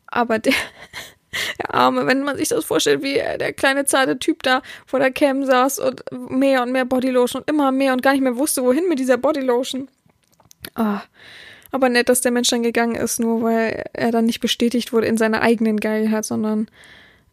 Aber 0.06 0.38
der, 0.38 0.54
der 1.58 1.74
Arme, 1.74 2.06
wenn 2.06 2.22
man 2.22 2.36
sich 2.36 2.48
das 2.48 2.64
vorstellt, 2.64 3.02
wie 3.02 3.14
der 3.14 3.52
kleine 3.52 3.84
zarte 3.84 4.18
Typ 4.18 4.42
da 4.42 4.62
vor 4.86 4.98
der 4.98 5.12
Cam 5.12 5.44
saß 5.44 5.78
und 5.78 6.04
mehr 6.12 6.62
und 6.62 6.72
mehr 6.72 6.84
Bodylotion 6.84 7.42
und 7.42 7.50
immer 7.50 7.72
mehr 7.72 7.92
und 7.92 8.02
gar 8.02 8.12
nicht 8.12 8.22
mehr 8.22 8.36
wusste, 8.36 8.62
wohin 8.62 8.88
mit 8.88 8.98
dieser 8.98 9.18
Bodylotion. 9.18 9.88
Ah, 10.74 11.02
aber 11.70 11.88
nett, 11.88 12.08
dass 12.08 12.20
der 12.20 12.32
Mensch 12.32 12.48
dann 12.48 12.62
gegangen 12.62 12.94
ist, 12.94 13.20
nur 13.20 13.42
weil 13.42 13.84
er 13.92 14.10
dann 14.10 14.24
nicht 14.24 14.40
bestätigt 14.40 14.92
wurde 14.92 15.06
in 15.06 15.16
seiner 15.16 15.42
eigenen 15.42 15.78
Geilheit, 15.78 16.24
sondern, 16.24 16.68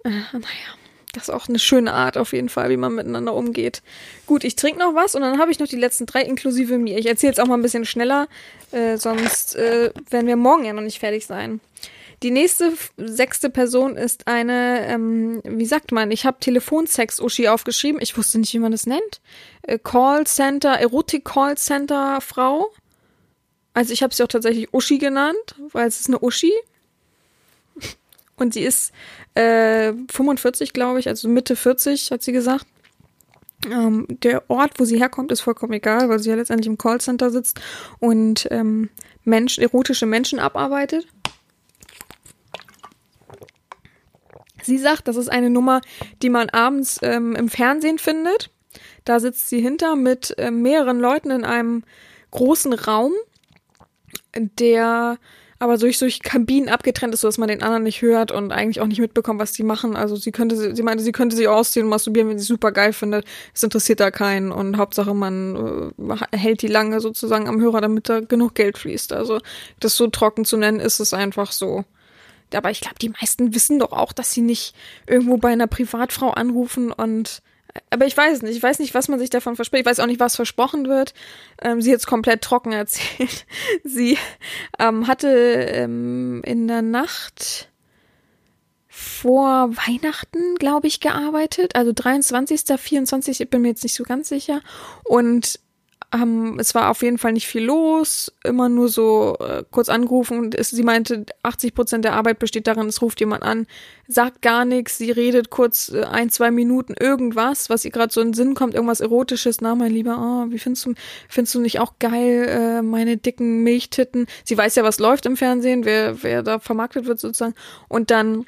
äh, 0.03 0.09
naja. 0.09 0.82
Das 1.13 1.23
ist 1.23 1.29
auch 1.29 1.47
eine 1.47 1.59
schöne 1.59 1.93
Art 1.93 2.17
auf 2.17 2.33
jeden 2.33 2.49
Fall, 2.49 2.69
wie 2.71 2.77
man 2.77 2.95
miteinander 2.95 3.33
umgeht. 3.33 3.83
Gut, 4.25 4.43
ich 4.43 4.55
trinke 4.55 4.79
noch 4.79 4.95
was 4.95 5.13
und 5.13 5.21
dann 5.21 5.39
habe 5.39 5.51
ich 5.51 5.59
noch 5.59 5.67
die 5.67 5.77
letzten 5.77 6.07
drei 6.07 6.23
inklusive 6.23 6.77
mir. 6.79 6.97
Ich 6.97 7.05
erzähle 7.05 7.31
jetzt 7.31 7.39
auch 7.39 7.45
mal 7.45 7.53
ein 7.53 7.61
bisschen 7.61 7.85
schneller, 7.85 8.27
äh, 8.71 8.97
sonst 8.97 9.55
äh, 9.55 9.91
werden 10.09 10.27
wir 10.27 10.35
morgen 10.35 10.65
ja 10.65 10.73
noch 10.73 10.81
nicht 10.81 10.99
fertig 10.99 11.25
sein. 11.27 11.61
Die 12.23 12.31
nächste 12.31 12.73
sechste 12.97 13.49
Person 13.49 13.95
ist 13.95 14.27
eine, 14.27 14.87
ähm, 14.87 15.41
wie 15.43 15.65
sagt 15.65 15.91
man, 15.91 16.09
ich 16.09 16.25
habe 16.25 16.39
Telefonsex-Uschi 16.39 17.49
aufgeschrieben. 17.49 18.01
Ich 18.01 18.17
wusste 18.17 18.39
nicht, 18.39 18.53
wie 18.53 18.59
man 18.59 18.71
das 18.71 18.87
nennt. 18.87 19.21
Äh, 19.61 19.77
Callcenter, 19.77 20.79
Erotik-Callcenter-Frau. 20.79 22.71
Also 23.73 23.91
ich 23.91 24.03
habe 24.03 24.15
sie 24.15 24.23
auch 24.23 24.27
tatsächlich 24.27 24.73
Uschi 24.73 24.99
genannt, 24.99 25.55
weil 25.73 25.87
es 25.87 25.99
ist 25.99 26.07
eine 26.07 26.23
Uschi. 26.23 26.53
Und 28.43 28.53
sie 28.53 28.63
ist 28.63 28.91
äh, 29.35 29.93
45, 30.11 30.73
glaube 30.73 30.99
ich, 30.99 31.07
also 31.07 31.29
Mitte 31.29 31.55
40, 31.55 32.11
hat 32.11 32.21
sie 32.21 32.33
gesagt. 32.33 32.67
Ähm, 33.71 34.05
der 34.09 34.49
Ort, 34.49 34.81
wo 34.81 34.83
sie 34.83 34.99
herkommt, 34.99 35.31
ist 35.31 35.39
vollkommen 35.39 35.71
egal, 35.71 36.09
weil 36.09 36.19
sie 36.19 36.29
ja 36.29 36.35
letztendlich 36.35 36.67
im 36.67 36.77
Callcenter 36.77 37.31
sitzt 37.31 37.61
und 37.99 38.49
ähm, 38.51 38.89
Mensch, 39.23 39.57
erotische 39.57 40.05
Menschen 40.05 40.39
abarbeitet. 40.39 41.07
Sie 44.61 44.77
sagt, 44.77 45.07
das 45.07 45.15
ist 45.15 45.29
eine 45.29 45.49
Nummer, 45.49 45.79
die 46.21 46.29
man 46.29 46.49
abends 46.49 46.99
ähm, 47.01 47.37
im 47.37 47.47
Fernsehen 47.47 47.97
findet. 47.97 48.49
Da 49.05 49.21
sitzt 49.21 49.47
sie 49.47 49.61
hinter 49.61 49.95
mit 49.95 50.37
äh, 50.37 50.51
mehreren 50.51 50.99
Leuten 50.99 51.31
in 51.31 51.45
einem 51.45 51.83
großen 52.31 52.73
Raum, 52.73 53.13
der 54.35 55.17
aber 55.63 55.77
durch 55.77 55.97
solche 55.97 56.19
Kabinen 56.19 56.67
abgetrennt 56.67 57.13
ist, 57.13 57.21
sodass 57.21 57.37
man 57.37 57.47
den 57.47 57.63
anderen 57.63 57.83
nicht 57.83 58.01
hört 58.01 58.33
und 58.33 58.51
eigentlich 58.51 58.81
auch 58.81 58.87
nicht 58.87 58.99
mitbekommt, 58.99 59.39
was 59.39 59.53
die 59.53 59.63
machen. 59.63 59.95
Also 59.95 60.17
sie 60.17 60.33
könnte, 60.33 60.75
sie 60.75 60.83
meinte, 60.83 61.03
sie 61.03 61.13
könnte 61.13 61.37
sich 61.37 61.47
ausziehen 61.47 61.85
und 61.85 61.89
masturbieren, 61.89 62.29
wenn 62.29 62.37
sie 62.37 62.45
super 62.45 62.73
geil 62.73 62.91
findet. 62.91 63.25
Es 63.53 63.63
interessiert 63.63 64.01
da 64.01 64.11
keinen 64.11 64.51
und 64.51 64.77
Hauptsache 64.77 65.13
man 65.13 65.93
äh, 65.97 66.37
hält 66.37 66.61
die 66.61 66.67
lange 66.67 66.99
sozusagen 66.99 67.47
am 67.47 67.61
Hörer, 67.61 67.79
damit 67.79 68.09
da 68.09 68.19
genug 68.19 68.55
Geld 68.55 68.77
fließt. 68.77 69.13
Also 69.13 69.39
das 69.79 69.95
so 69.95 70.07
trocken 70.07 70.43
zu 70.43 70.57
nennen, 70.57 70.81
ist 70.81 70.99
es 70.99 71.13
einfach 71.13 71.53
so. 71.53 71.85
Aber 72.53 72.69
ich 72.69 72.81
glaube, 72.81 72.97
die 73.01 73.09
meisten 73.09 73.55
wissen 73.55 73.79
doch 73.79 73.93
auch, 73.93 74.11
dass 74.11 74.33
sie 74.33 74.41
nicht 74.41 74.75
irgendwo 75.07 75.37
bei 75.37 75.53
einer 75.53 75.67
Privatfrau 75.67 76.31
anrufen 76.31 76.91
und 76.91 77.41
aber 77.89 78.05
ich 78.05 78.15
weiß 78.15 78.41
nicht, 78.41 78.55
ich 78.55 78.63
weiß 78.63 78.79
nicht, 78.79 78.93
was 78.93 79.07
man 79.07 79.19
sich 79.19 79.29
davon 79.29 79.55
verspricht. 79.55 79.81
Ich 79.81 79.89
weiß 79.89 79.99
auch 79.99 80.07
nicht, 80.07 80.19
was 80.19 80.35
versprochen 80.35 80.87
wird. 80.87 81.13
Ähm, 81.61 81.81
sie 81.81 81.91
jetzt 81.91 82.07
komplett 82.07 82.41
trocken 82.41 82.71
erzählt. 82.71 83.45
sie 83.83 84.17
ähm, 84.79 85.07
hatte 85.07 85.29
ähm, 85.29 86.41
in 86.45 86.67
der 86.67 86.81
Nacht 86.81 87.69
vor 88.87 89.75
Weihnachten, 89.75 90.55
glaube 90.55 90.85
ich, 90.87 90.99
gearbeitet. 90.99 91.75
Also 91.75 91.91
23., 91.95 92.79
24., 92.79 93.41
ich 93.41 93.49
bin 93.49 93.63
mir 93.63 93.69
jetzt 93.69 93.83
nicht 93.83 93.95
so 93.95 94.03
ganz 94.03 94.29
sicher. 94.29 94.61
Und 95.03 95.59
ähm, 96.13 96.59
es 96.59 96.75
war 96.75 96.91
auf 96.91 97.01
jeden 97.01 97.17
Fall 97.17 97.33
nicht 97.33 97.47
viel 97.47 97.63
los, 97.63 98.31
immer 98.43 98.69
nur 98.69 98.87
so 98.87 99.35
äh, 99.39 99.63
kurz 99.71 99.89
angerufen 99.89 100.37
und 100.37 100.55
es, 100.55 100.69
sie 100.69 100.83
meinte, 100.83 101.25
80 101.41 101.73
Prozent 101.73 102.05
der 102.05 102.13
Arbeit 102.13 102.39
besteht 102.39 102.67
darin, 102.67 102.87
es 102.87 103.01
ruft 103.01 103.19
jemand 103.19 103.43
an, 103.43 103.65
sagt 104.07 104.41
gar 104.41 104.63
nichts, 104.63 104.97
sie 104.97 105.09
redet 105.09 105.49
kurz 105.49 105.89
äh, 105.89 106.03
ein, 106.03 106.29
zwei 106.29 106.51
Minuten 106.51 106.93
irgendwas, 106.99 107.69
was 107.69 107.83
ihr 107.83 107.91
gerade 107.91 108.13
so 108.13 108.21
in 108.21 108.27
den 108.27 108.33
Sinn 108.35 108.53
kommt, 108.53 108.75
irgendwas 108.75 108.99
Erotisches, 108.99 109.59
na 109.61 109.73
mein 109.73 109.91
Lieber, 109.91 110.17
oh, 110.19 110.51
wie 110.51 110.59
findest 110.59 110.85
du, 110.85 110.93
findest 111.27 111.55
du 111.55 111.61
nicht 111.61 111.79
auch 111.79 111.93
geil, 111.99 112.47
äh, 112.47 112.81
meine 112.83 113.17
dicken 113.17 113.63
Milchtitten? 113.63 114.27
Sie 114.43 114.57
weiß 114.57 114.75
ja, 114.75 114.83
was 114.83 114.99
läuft 114.99 115.25
im 115.25 115.35
Fernsehen, 115.35 115.83
wer, 115.83 116.21
wer 116.21 116.43
da 116.43 116.59
vermarktet 116.59 117.05
wird 117.05 117.19
sozusagen 117.19 117.55
und 117.87 118.11
dann 118.11 118.45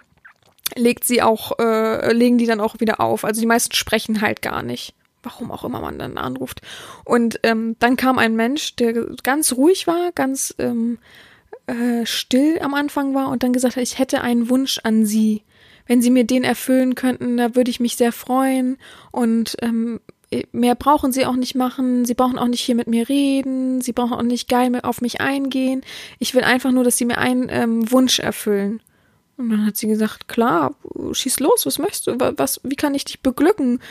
legt 0.76 1.04
sie 1.04 1.22
auch, 1.24 1.58
äh, 1.60 2.12
legen 2.14 2.38
die 2.38 2.46
dann 2.48 2.60
auch 2.60 2.80
wieder 2.80 3.00
auf. 3.00 3.24
Also 3.24 3.42
die 3.42 3.48
meisten 3.48 3.74
sprechen 3.74 4.22
halt 4.22 4.42
gar 4.42 4.62
nicht 4.62 4.96
warum 5.26 5.52
auch 5.52 5.64
immer 5.64 5.82
man 5.82 6.00
dann 6.00 6.18
anruft. 6.18 6.62
Und 7.04 7.40
ähm, 7.44 7.76
dann 7.80 7.98
kam 7.98 8.18
ein 8.18 8.36
Mensch, 8.36 8.76
der 8.76 8.94
ganz 9.24 9.54
ruhig 9.54 9.88
war, 9.88 10.12
ganz 10.14 10.56
ähm, 10.60 11.00
äh, 11.68 12.06
still 12.06 12.60
am 12.62 12.74
Anfang 12.74 13.14
war 13.14 13.30
und 13.30 13.44
dann 13.44 13.54
gesagt 13.54 13.76
hat, 13.76 13.84
ich 13.84 14.00
hätte 14.00 14.22
einen 14.22 14.50
Wunsch 14.50 14.80
an 14.84 15.06
Sie. 15.06 15.44
Wenn 15.88 16.02
Sie 16.02 16.10
mir 16.10 16.24
den 16.24 16.44
erfüllen 16.44 16.96
könnten, 16.96 17.38
da 17.38 17.56
würde 17.56 17.70
ich 17.70 17.80
mich 17.80 17.96
sehr 17.96 18.12
freuen. 18.12 18.78
Und 19.12 19.58
ähm, 19.62 20.00
mehr 20.52 20.76
brauchen 20.76 21.12
Sie 21.12 21.26
auch 21.26 21.36
nicht 21.36 21.56
machen. 21.56 22.06
Sie 22.06 22.16
brauchen 22.16 22.40
auch 22.40 22.48
nicht 22.48 22.62
hier 22.62 22.76
mit 22.76 22.88
mir 22.88 23.08
reden. 23.08 23.82
Sie 23.82 23.94
brauchen 23.94 24.14
auch 24.14 24.24
nicht 24.24 24.48
geil 24.48 24.72
auf 24.82 25.02
mich 25.02 25.22
eingehen. 25.22 25.82
Ich 26.20 26.34
will 26.34 26.44
einfach 26.44 26.72
nur, 26.72 26.84
dass 26.84 26.98
Sie 26.98 27.06
mir 27.06 27.18
einen 27.18 27.48
ähm, 27.50 27.92
Wunsch 27.92 28.20
erfüllen. 28.20 28.82
Und 29.38 29.50
dann 29.50 29.66
hat 29.66 29.76
sie 29.76 29.88
gesagt, 29.88 30.28
klar, 30.28 30.76
schieß 31.12 31.40
los, 31.42 31.66
was 31.66 31.78
möchtest 31.78 32.08
du? 32.08 32.16
Was, 32.38 32.62
wie 32.64 32.76
kann 32.78 32.96
ich 32.96 33.04
dich 33.04 33.22
beglücken? 33.22 33.82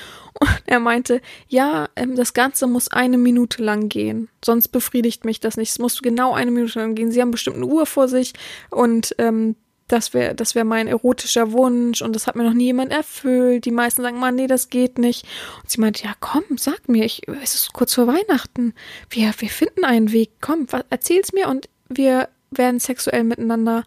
Und 0.40 0.62
er 0.66 0.80
meinte, 0.80 1.20
ja, 1.48 1.88
ähm, 1.96 2.16
das 2.16 2.34
Ganze 2.34 2.66
muss 2.66 2.88
eine 2.88 3.18
Minute 3.18 3.62
lang 3.62 3.88
gehen. 3.88 4.28
Sonst 4.44 4.68
befriedigt 4.68 5.24
mich 5.24 5.40
das 5.40 5.56
nicht. 5.56 5.70
Es 5.70 5.78
muss 5.78 6.02
genau 6.02 6.34
eine 6.34 6.50
Minute 6.50 6.78
lang 6.78 6.94
gehen. 6.94 7.12
Sie 7.12 7.20
haben 7.20 7.30
bestimmt 7.30 7.56
eine 7.56 7.66
Uhr 7.66 7.86
vor 7.86 8.08
sich 8.08 8.32
und 8.70 9.14
ähm, 9.18 9.56
das 9.86 10.14
wäre 10.14 10.34
das 10.34 10.54
wäre 10.54 10.64
mein 10.64 10.88
erotischer 10.88 11.52
Wunsch 11.52 12.00
und 12.00 12.16
das 12.16 12.26
hat 12.26 12.36
mir 12.36 12.44
noch 12.44 12.54
nie 12.54 12.64
jemand 12.64 12.90
erfüllt. 12.90 13.64
Die 13.64 13.70
meisten 13.70 14.02
sagen, 14.02 14.18
Mann, 14.18 14.34
nee, 14.34 14.46
das 14.46 14.70
geht 14.70 14.98
nicht. 14.98 15.26
Und 15.62 15.70
sie 15.70 15.80
meinte, 15.80 16.04
ja, 16.04 16.14
komm, 16.20 16.44
sag 16.56 16.88
mir, 16.88 17.04
ich, 17.04 17.22
es 17.42 17.54
ist 17.54 17.72
kurz 17.72 17.94
vor 17.94 18.06
Weihnachten. 18.06 18.74
Wir, 19.10 19.32
wir 19.38 19.50
finden 19.50 19.84
einen 19.84 20.12
Weg. 20.12 20.32
Komm, 20.40 20.66
erzähl's 20.90 21.32
mir 21.32 21.48
und 21.48 21.68
wir 21.88 22.28
werden 22.50 22.80
sexuell 22.80 23.24
miteinander 23.24 23.84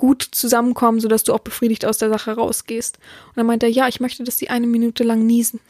gut 0.00 0.26
zusammenkommen, 0.30 0.98
sodass 0.98 1.24
du 1.24 1.34
auch 1.34 1.40
befriedigt 1.40 1.84
aus 1.84 1.98
der 1.98 2.08
Sache 2.08 2.32
rausgehst. 2.32 2.96
Und 3.28 3.36
dann 3.36 3.44
meint 3.44 3.62
er, 3.62 3.68
ja, 3.68 3.86
ich 3.86 4.00
möchte, 4.00 4.24
dass 4.24 4.38
die 4.38 4.48
eine 4.48 4.66
Minute 4.66 5.04
lang 5.04 5.26
niesen. 5.26 5.60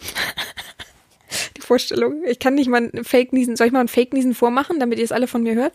die 1.57 1.61
Vorstellung. 1.61 2.23
Ich 2.25 2.39
kann 2.39 2.55
nicht 2.55 2.69
mal 2.69 2.93
ein 2.95 3.03
Fake 3.03 3.33
niesen. 3.33 3.57
Soll 3.57 3.67
ich 3.67 3.73
mal 3.73 3.81
ein 3.81 3.89
Fake 3.89 4.13
niesen 4.13 4.37
vormachen, 4.37 4.79
damit 4.79 5.01
ihr 5.01 5.05
es 5.05 5.11
alle 5.11 5.27
von 5.27 5.43
mir 5.43 5.57
hört? 5.57 5.73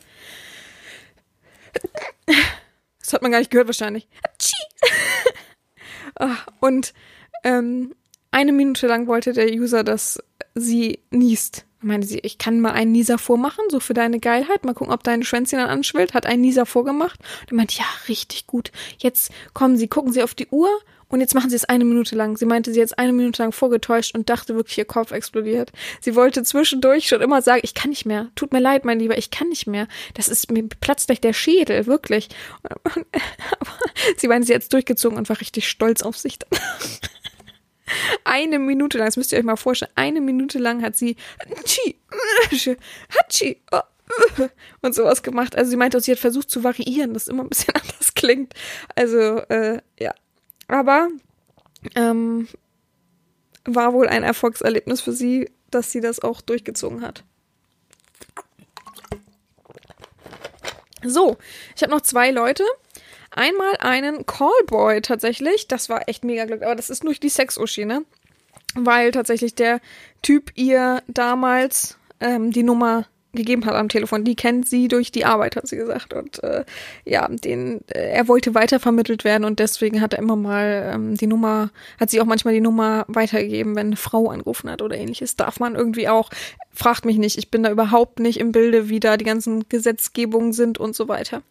Das 3.02 3.12
hat 3.12 3.22
man 3.22 3.32
gar 3.34 3.40
nicht 3.40 3.52
gehört 3.52 3.68
wahrscheinlich. 3.68 4.08
Ah, 6.18 6.38
und 6.62 6.94
ähm, 7.44 7.94
eine 8.36 8.52
Minute 8.52 8.88
lang 8.88 9.08
wollte 9.08 9.34
der 9.34 9.52
User, 9.52 9.84
dass 9.84 10.20
sie 10.56 11.00
niest 11.10 11.66
meinte 11.86 12.08
sie, 12.08 12.20
ich 12.20 12.38
kann 12.38 12.60
mal 12.60 12.72
einen 12.72 12.92
Nieser 12.92 13.18
vormachen, 13.18 13.66
so 13.70 13.80
für 13.80 13.94
deine 13.94 14.20
Geilheit. 14.20 14.66
Mal 14.66 14.74
gucken, 14.74 14.94
ob 14.94 15.04
dein 15.04 15.24
Schwänzchen 15.24 15.60
dann 15.60 15.70
anschwillt. 15.70 16.14
Hat 16.14 16.26
einen 16.26 16.42
Nieser 16.42 16.66
vorgemacht. 16.66 17.20
Und 17.42 17.52
er 17.52 17.56
meinte, 17.56 17.76
ja, 17.78 17.86
richtig 18.10 18.48
gut. 18.48 18.72
Jetzt 18.98 19.32
kommen 19.54 19.78
sie, 19.78 19.88
gucken 19.88 20.12
sie 20.12 20.24
auf 20.24 20.34
die 20.34 20.48
Uhr 20.48 20.70
und 21.08 21.22
jetzt 21.22 21.36
machen 21.36 21.50
sie 21.50 21.56
es 21.56 21.66
eine 21.66 21.86
Minute 21.86 22.16
lang. 22.16 22.38
Sie 22.38 22.46
meinte, 22.46 22.74
sie 22.74 22.82
hat 22.82 22.98
eine 22.98 23.14
Minute 23.14 23.44
lang 23.44 23.52
vorgetäuscht 23.52 24.16
und 24.16 24.30
dachte 24.30 24.56
wirklich, 24.56 24.78
ihr 24.78 24.86
Kopf 24.86 25.12
explodiert. 25.12 25.72
Sie 26.02 26.16
wollte 26.16 26.44
zwischendurch 26.44 27.08
schon 27.08 27.22
immer 27.22 27.42
sagen, 27.42 27.62
ich 27.64 27.76
kann 27.76 27.92
nicht 27.92 28.06
mehr. 28.06 28.32
Tut 28.36 28.52
mir 28.52 28.60
leid, 28.60 28.86
mein 28.86 29.00
Lieber, 29.00 29.18
ich 29.18 29.30
kann 29.30 29.50
nicht 29.50 29.68
mehr. 29.68 29.88
Das 30.16 30.28
ist, 30.28 30.52
mir 30.52 30.68
platzt 30.68 31.08
gleich 31.08 31.22
der 31.22 31.34
Schädel, 31.34 31.86
wirklich. 31.86 32.30
Aber 32.64 33.06
sie 34.18 34.28
meinte, 34.28 34.48
sie 34.48 34.56
hat 34.56 34.64
es 34.64 34.70
durchgezogen 34.70 35.18
und 35.18 35.30
war 35.30 35.40
richtig 35.40 35.70
stolz 35.70 36.02
auf 36.02 36.18
sich. 36.18 36.40
Eine 38.24 38.60
Minute 38.60 38.98
lang, 38.98 39.08
das 39.08 39.18
müsst 39.18 39.32
ihr 39.32 39.38
euch 39.38 39.44
mal 39.44 39.56
vorstellen, 39.56 39.92
eine 39.96 40.22
Minute 40.22 40.60
lang 40.60 40.82
hat 40.82 40.96
sie 40.96 41.16
oh, 43.72 43.80
und 44.82 44.96
sowas 44.96 45.24
gemacht. 45.24 45.56
Also 45.56 45.72
sie 45.72 45.78
meinte, 45.78 46.00
sie 46.00 46.12
hat 46.12 46.20
versucht 46.20 46.50
zu 46.50 46.64
variieren, 46.64 47.14
dass 47.14 47.28
immer 47.28 47.44
ein 47.44 47.50
bisschen 47.50 47.74
anders 47.82 48.14
klingt. 48.14 48.54
Also, 48.96 49.40
äh, 49.50 49.82
ja. 50.00 50.14
Aber 50.68 51.10
ähm, 51.96 52.48
war 53.66 53.94
wohl 53.94 54.08
ein 54.08 54.24
Erfolgserlebnis 54.24 55.02
für 55.02 55.12
sie, 55.12 55.52
dass 55.72 55.92
sie 55.92 56.02
das 56.02 56.20
auch 56.20 56.42
durchgezogen 56.42 57.02
hat. 57.02 57.24
So, 61.04 61.38
ich 61.76 61.84
habe 61.84 61.92
noch 61.92 62.02
zwei 62.02 62.32
Leute. 62.32 62.64
Einmal 63.36 63.76
einen 63.80 64.26
Callboy 64.26 65.02
tatsächlich. 65.02 65.68
Das 65.68 65.90
war 65.90 66.08
echt 66.08 66.24
mega 66.24 66.46
Glück. 66.46 66.64
Aber 66.64 66.76
das 66.76 66.90
ist 66.90 67.04
nur 67.04 67.14
die 67.14 67.30
Sex-Uschi, 67.30 67.84
ne? 67.84 68.06
Weil 68.76 69.12
tatsächlich 69.12 69.56
der 69.56 69.82
Typ 70.22 70.52
ihr 70.56 71.04
damals 71.08 71.98
ähm, 72.22 72.52
die 72.52 72.64
Nummer 72.64 73.06
gegeben 73.36 73.66
hat 73.66 73.76
am 73.76 73.90
Telefon. 73.90 74.24
Die 74.24 74.36
kennt 74.36 74.68
sie 74.68 74.88
durch 74.88 75.12
die 75.12 75.26
Arbeit, 75.26 75.56
hat 75.56 75.68
sie 75.68 75.78
gesagt. 75.78 76.14
Und 76.14 76.44
äh, 76.44 76.66
ja, 77.06 77.28
den, 77.28 77.82
äh, 77.88 78.12
er 78.12 78.28
wollte 78.28 78.56
weitervermittelt 78.56 79.24
werden 79.24 79.44
und 79.46 79.60
deswegen 79.60 80.02
hat 80.02 80.14
er 80.14 80.20
immer 80.20 80.36
mal 80.36 80.92
ähm, 80.94 81.16
die 81.16 81.28
Nummer, 81.28 81.72
hat 82.00 82.10
sie 82.10 82.22
auch 82.22 82.26
manchmal 82.26 82.54
die 82.54 82.62
Nummer 82.62 83.06
weitergegeben, 83.08 83.76
wenn 83.76 83.88
eine 83.88 83.96
Frau 83.96 84.30
angerufen 84.30 84.70
hat 84.70 84.82
oder 84.82 84.98
ähnliches. 84.98 85.36
Darf 85.36 85.60
man 85.60 85.76
irgendwie 85.76 86.08
auch, 86.08 86.30
fragt 86.74 87.06
mich 87.06 87.18
nicht, 87.18 87.38
ich 87.38 87.52
bin 87.52 87.64
da 87.64 87.72
überhaupt 87.72 88.20
nicht 88.20 88.40
im 88.40 88.52
Bilde, 88.52 88.90
wie 88.90 89.00
da 89.00 89.18
die 89.18 89.26
ganzen 89.26 89.68
Gesetzgebungen 89.70 90.54
sind 90.54 90.78
und 90.78 90.96
so 90.96 91.08
weiter. 91.08 91.42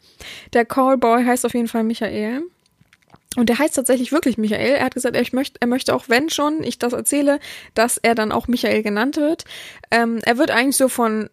Der 0.52 0.64
Callboy 0.64 1.24
heißt 1.24 1.46
auf 1.46 1.54
jeden 1.54 1.68
Fall 1.68 1.84
Michael. 1.84 2.42
Und 3.36 3.48
der 3.48 3.58
heißt 3.58 3.74
tatsächlich 3.74 4.12
wirklich 4.12 4.38
Michael. 4.38 4.76
Er 4.76 4.84
hat 4.84 4.94
gesagt, 4.94 5.16
er 5.16 5.24
möchte, 5.32 5.60
er 5.60 5.66
möchte 5.66 5.94
auch, 5.94 6.08
wenn 6.08 6.30
schon 6.30 6.62
ich 6.62 6.78
das 6.78 6.92
erzähle, 6.92 7.40
dass 7.74 7.96
er 7.98 8.14
dann 8.14 8.32
auch 8.32 8.46
Michael 8.46 8.82
genannt 8.82 9.16
wird. 9.16 9.44
Ähm, 9.90 10.20
er 10.22 10.38
wird 10.38 10.50
eigentlich 10.50 10.76
so 10.76 10.88
von 10.88 11.28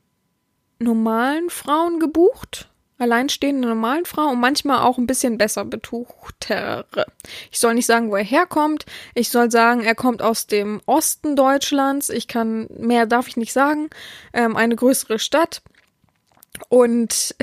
normalen 0.81 1.49
Frauen 1.49 1.99
gebucht, 1.99 2.69
alleinstehende 2.97 3.67
normalen 3.67 4.05
Frauen 4.05 4.33
und 4.33 4.39
manchmal 4.39 4.81
auch 4.81 4.97
ein 4.97 5.07
bisschen 5.07 5.37
besser 5.37 5.65
betuchtere. 5.65 6.85
Ich 7.51 7.59
soll 7.59 7.73
nicht 7.73 7.85
sagen, 7.85 8.11
wo 8.11 8.15
er 8.15 8.23
herkommt. 8.23 8.85
Ich 9.15 9.29
soll 9.29 9.49
sagen, 9.49 9.81
er 9.81 9.95
kommt 9.95 10.21
aus 10.21 10.47
dem 10.47 10.81
Osten 10.85 11.35
Deutschlands. 11.35 12.09
Ich 12.09 12.27
kann, 12.27 12.67
mehr 12.77 13.05
darf 13.05 13.27
ich 13.27 13.37
nicht 13.37 13.53
sagen. 13.53 13.89
Ähm, 14.33 14.55
eine 14.55 14.75
größere 14.75 15.19
Stadt. 15.19 15.61
Und 16.69 17.35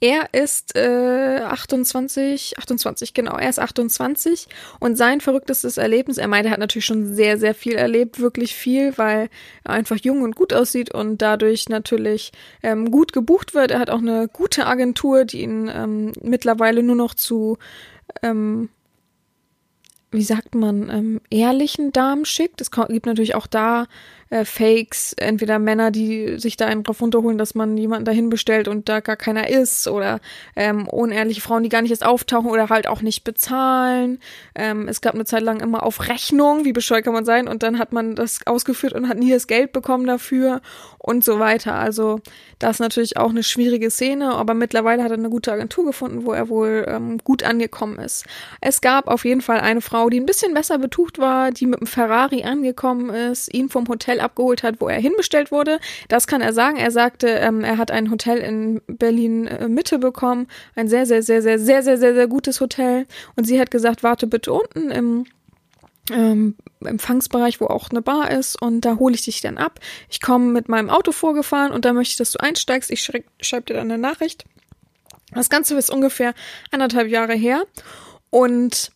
er 0.00 0.32
ist 0.32 0.76
äh, 0.76 1.40
28, 1.40 2.58
28, 2.58 3.14
genau, 3.14 3.36
er 3.36 3.48
ist 3.48 3.58
28 3.58 4.48
und 4.80 4.96
sein 4.96 5.20
verrücktestes 5.20 5.76
Erlebnis, 5.76 6.18
er 6.18 6.28
meinte, 6.28 6.48
er 6.48 6.52
hat 6.52 6.60
natürlich 6.60 6.86
schon 6.86 7.14
sehr, 7.14 7.38
sehr 7.38 7.54
viel 7.54 7.74
erlebt, 7.74 8.20
wirklich 8.20 8.54
viel, 8.54 8.96
weil 8.96 9.28
er 9.64 9.72
einfach 9.72 9.96
jung 9.96 10.22
und 10.22 10.36
gut 10.36 10.52
aussieht 10.52 10.94
und 10.94 11.22
dadurch 11.22 11.68
natürlich 11.68 12.32
ähm, 12.62 12.90
gut 12.90 13.12
gebucht 13.12 13.54
wird. 13.54 13.70
Er 13.70 13.80
hat 13.80 13.90
auch 13.90 13.98
eine 13.98 14.28
gute 14.28 14.66
Agentur, 14.66 15.24
die 15.24 15.42
ihn 15.42 15.70
ähm, 15.72 16.12
mittlerweile 16.22 16.82
nur 16.82 16.96
noch 16.96 17.14
zu 17.14 17.58
ähm, 18.22 18.68
wie 20.16 20.22
sagt 20.22 20.54
man, 20.54 20.88
ähm, 20.88 21.20
ehrlichen 21.30 21.92
Damen 21.92 22.24
schickt. 22.24 22.60
Es 22.60 22.70
gibt 22.70 23.06
natürlich 23.06 23.34
auch 23.34 23.46
da 23.46 23.86
äh, 24.30 24.44
Fakes, 24.44 25.12
entweder 25.14 25.58
Männer, 25.58 25.90
die 25.90 26.38
sich 26.38 26.56
da 26.56 26.66
einen 26.66 26.82
drauf 26.82 27.00
runterholen, 27.00 27.38
dass 27.38 27.54
man 27.54 27.76
jemanden 27.76 28.04
dahin 28.04 28.28
bestellt 28.28 28.68
und 28.68 28.88
da 28.88 29.00
gar 29.00 29.16
keiner 29.16 29.48
ist, 29.48 29.88
oder 29.88 30.20
ähm, 30.56 30.88
unehrliche 30.88 31.40
Frauen, 31.40 31.62
die 31.62 31.68
gar 31.68 31.82
nicht 31.82 31.90
erst 31.90 32.04
auftauchen 32.04 32.50
oder 32.50 32.68
halt 32.68 32.86
auch 32.86 33.02
nicht 33.02 33.24
bezahlen. 33.24 34.18
Ähm, 34.54 34.88
es 34.88 35.00
gab 35.00 35.14
eine 35.14 35.24
Zeit 35.24 35.42
lang 35.42 35.60
immer 35.60 35.82
auf 35.82 36.08
Rechnung, 36.08 36.64
wie 36.64 36.72
bescheuert 36.72 37.04
kann 37.04 37.14
man 37.14 37.24
sein, 37.24 37.48
und 37.48 37.62
dann 37.62 37.78
hat 37.78 37.92
man 37.92 38.14
das 38.14 38.40
ausgeführt 38.46 38.92
und 38.92 39.08
hat 39.08 39.18
nie 39.18 39.30
das 39.30 39.46
Geld 39.46 39.72
bekommen 39.72 40.06
dafür 40.06 40.60
und 40.98 41.24
so 41.24 41.38
weiter. 41.38 41.74
Also 41.74 42.20
das 42.58 42.76
ist 42.76 42.80
natürlich 42.80 43.16
auch 43.16 43.30
eine 43.30 43.42
schwierige 43.42 43.90
Szene, 43.90 44.34
aber 44.34 44.54
mittlerweile 44.54 45.02
hat 45.02 45.10
er 45.10 45.18
eine 45.18 45.30
gute 45.30 45.52
Agentur 45.52 45.84
gefunden, 45.84 46.24
wo 46.24 46.32
er 46.32 46.48
wohl 46.48 46.84
ähm, 46.88 47.18
gut 47.22 47.42
angekommen 47.42 47.98
ist. 47.98 48.24
Es 48.60 48.80
gab 48.80 49.06
auf 49.06 49.24
jeden 49.24 49.40
Fall 49.40 49.60
eine 49.60 49.80
Frau, 49.80 50.08
die 50.10 50.18
ein 50.18 50.26
bisschen 50.26 50.54
besser 50.54 50.78
betucht 50.78 51.18
war, 51.18 51.50
die 51.50 51.66
mit 51.66 51.80
dem 51.80 51.86
Ferrari 51.86 52.42
angekommen 52.44 53.10
ist, 53.10 53.52
ihn 53.54 53.68
vom 53.68 53.86
Hotel 53.88 54.15
Hotel 54.16 54.20
abgeholt 54.20 54.62
hat, 54.62 54.80
wo 54.80 54.88
er 54.88 55.00
hinbestellt 55.00 55.50
wurde. 55.50 55.78
Das 56.08 56.26
kann 56.26 56.40
er 56.40 56.52
sagen. 56.52 56.76
Er 56.76 56.90
sagte, 56.90 57.28
ähm, 57.28 57.64
er 57.64 57.78
hat 57.78 57.90
ein 57.90 58.10
Hotel 58.10 58.38
in 58.38 58.80
Berlin 58.86 59.46
äh, 59.46 59.68
Mitte 59.68 59.98
bekommen. 59.98 60.48
Ein 60.74 60.88
sehr, 60.88 61.06
sehr, 61.06 61.22
sehr, 61.22 61.42
sehr, 61.42 61.58
sehr, 61.58 61.82
sehr, 61.82 61.98
sehr, 61.98 62.14
sehr 62.14 62.26
gutes 62.26 62.60
Hotel. 62.60 63.06
Und 63.36 63.44
sie 63.44 63.60
hat 63.60 63.70
gesagt, 63.70 64.02
warte 64.02 64.26
bitte 64.26 64.52
unten 64.52 64.90
im 64.90 65.26
ähm, 66.10 66.54
Empfangsbereich, 66.84 67.60
wo 67.60 67.66
auch 67.66 67.90
eine 67.90 68.00
Bar 68.00 68.30
ist 68.30 68.60
und 68.62 68.82
da 68.82 68.96
hole 68.96 69.14
ich 69.14 69.24
dich 69.24 69.40
dann 69.40 69.58
ab. 69.58 69.80
Ich 70.08 70.20
komme 70.20 70.52
mit 70.52 70.68
meinem 70.68 70.88
Auto 70.88 71.10
vorgefahren 71.10 71.72
und 71.72 71.84
da 71.84 71.92
möchte 71.92 72.12
ich, 72.12 72.16
dass 72.16 72.30
du 72.30 72.38
einsteigst. 72.38 72.92
Ich 72.92 73.02
schreibe 73.02 73.66
dir 73.66 73.74
dann 73.74 73.90
eine 73.90 73.98
Nachricht. 73.98 74.44
Das 75.32 75.50
Ganze 75.50 75.76
ist 75.76 75.90
ungefähr 75.90 76.32
anderthalb 76.70 77.08
Jahre 77.08 77.34
her 77.34 77.64
und 78.30 78.92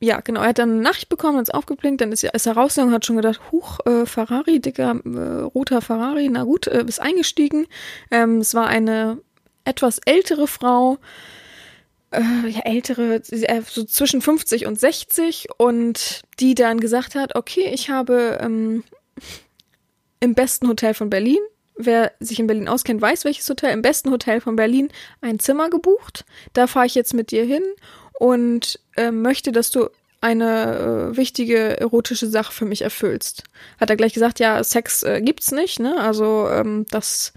ja, 0.00 0.20
genau, 0.20 0.42
er 0.42 0.48
hat 0.48 0.58
dann 0.58 0.72
eine 0.72 0.82
Nachricht 0.82 1.08
bekommen, 1.08 1.38
hat 1.38 1.48
es 1.48 1.54
aufgeblinkt, 1.54 2.00
dann 2.00 2.12
ist 2.12 2.22
er, 2.22 2.34
ist 2.34 2.46
er 2.46 2.56
rausgegangen 2.56 2.94
hat 2.94 3.06
schon 3.06 3.16
gedacht, 3.16 3.40
huch, 3.50 3.78
äh, 3.86 4.04
Ferrari, 4.04 4.60
dicker, 4.60 5.00
äh, 5.04 5.42
roter 5.42 5.80
Ferrari, 5.80 6.28
na 6.30 6.44
gut, 6.44 6.66
äh, 6.66 6.84
ist 6.86 7.00
eingestiegen. 7.00 7.66
Ähm, 8.10 8.38
es 8.38 8.54
war 8.54 8.66
eine 8.66 9.20
etwas 9.64 9.98
ältere 10.04 10.46
Frau, 10.46 10.98
äh, 12.10 12.48
ja, 12.48 12.60
ältere, 12.64 13.22
äh, 13.30 13.62
so 13.66 13.84
zwischen 13.84 14.20
50 14.20 14.66
und 14.66 14.78
60 14.78 15.48
und 15.56 16.22
die 16.40 16.54
dann 16.54 16.78
gesagt 16.78 17.14
hat, 17.14 17.34
okay, 17.34 17.70
ich 17.72 17.88
habe 17.88 18.38
ähm, 18.40 18.84
im 20.20 20.34
besten 20.34 20.68
Hotel 20.68 20.92
von 20.92 21.10
Berlin, 21.10 21.40
wer 21.76 22.12
sich 22.20 22.38
in 22.38 22.46
Berlin 22.46 22.68
auskennt, 22.68 23.00
weiß 23.00 23.24
welches 23.24 23.48
Hotel, 23.48 23.72
im 23.72 23.82
besten 23.82 24.10
Hotel 24.10 24.40
von 24.40 24.56
Berlin 24.56 24.88
ein 25.20 25.38
Zimmer 25.38 25.70
gebucht. 25.70 26.24
Da 26.52 26.66
fahre 26.66 26.86
ich 26.86 26.94
jetzt 26.94 27.14
mit 27.14 27.30
dir 27.30 27.44
hin 27.44 27.62
und 28.18 28.80
äh, 28.96 29.10
möchte, 29.10 29.52
dass 29.52 29.70
du 29.70 29.88
eine 30.20 31.10
äh, 31.12 31.16
wichtige 31.16 31.78
erotische 31.78 32.26
Sache 32.26 32.52
für 32.52 32.64
mich 32.64 32.82
erfüllst. 32.82 33.44
Hat 33.78 33.90
er 33.90 33.96
gleich 33.96 34.14
gesagt, 34.14 34.40
ja, 34.40 34.62
Sex 34.64 35.02
äh, 35.02 35.20
gibt's 35.22 35.52
nicht, 35.52 35.78
ne? 35.78 36.00
Also 36.00 36.48
ähm, 36.50 36.86
das 36.90 37.32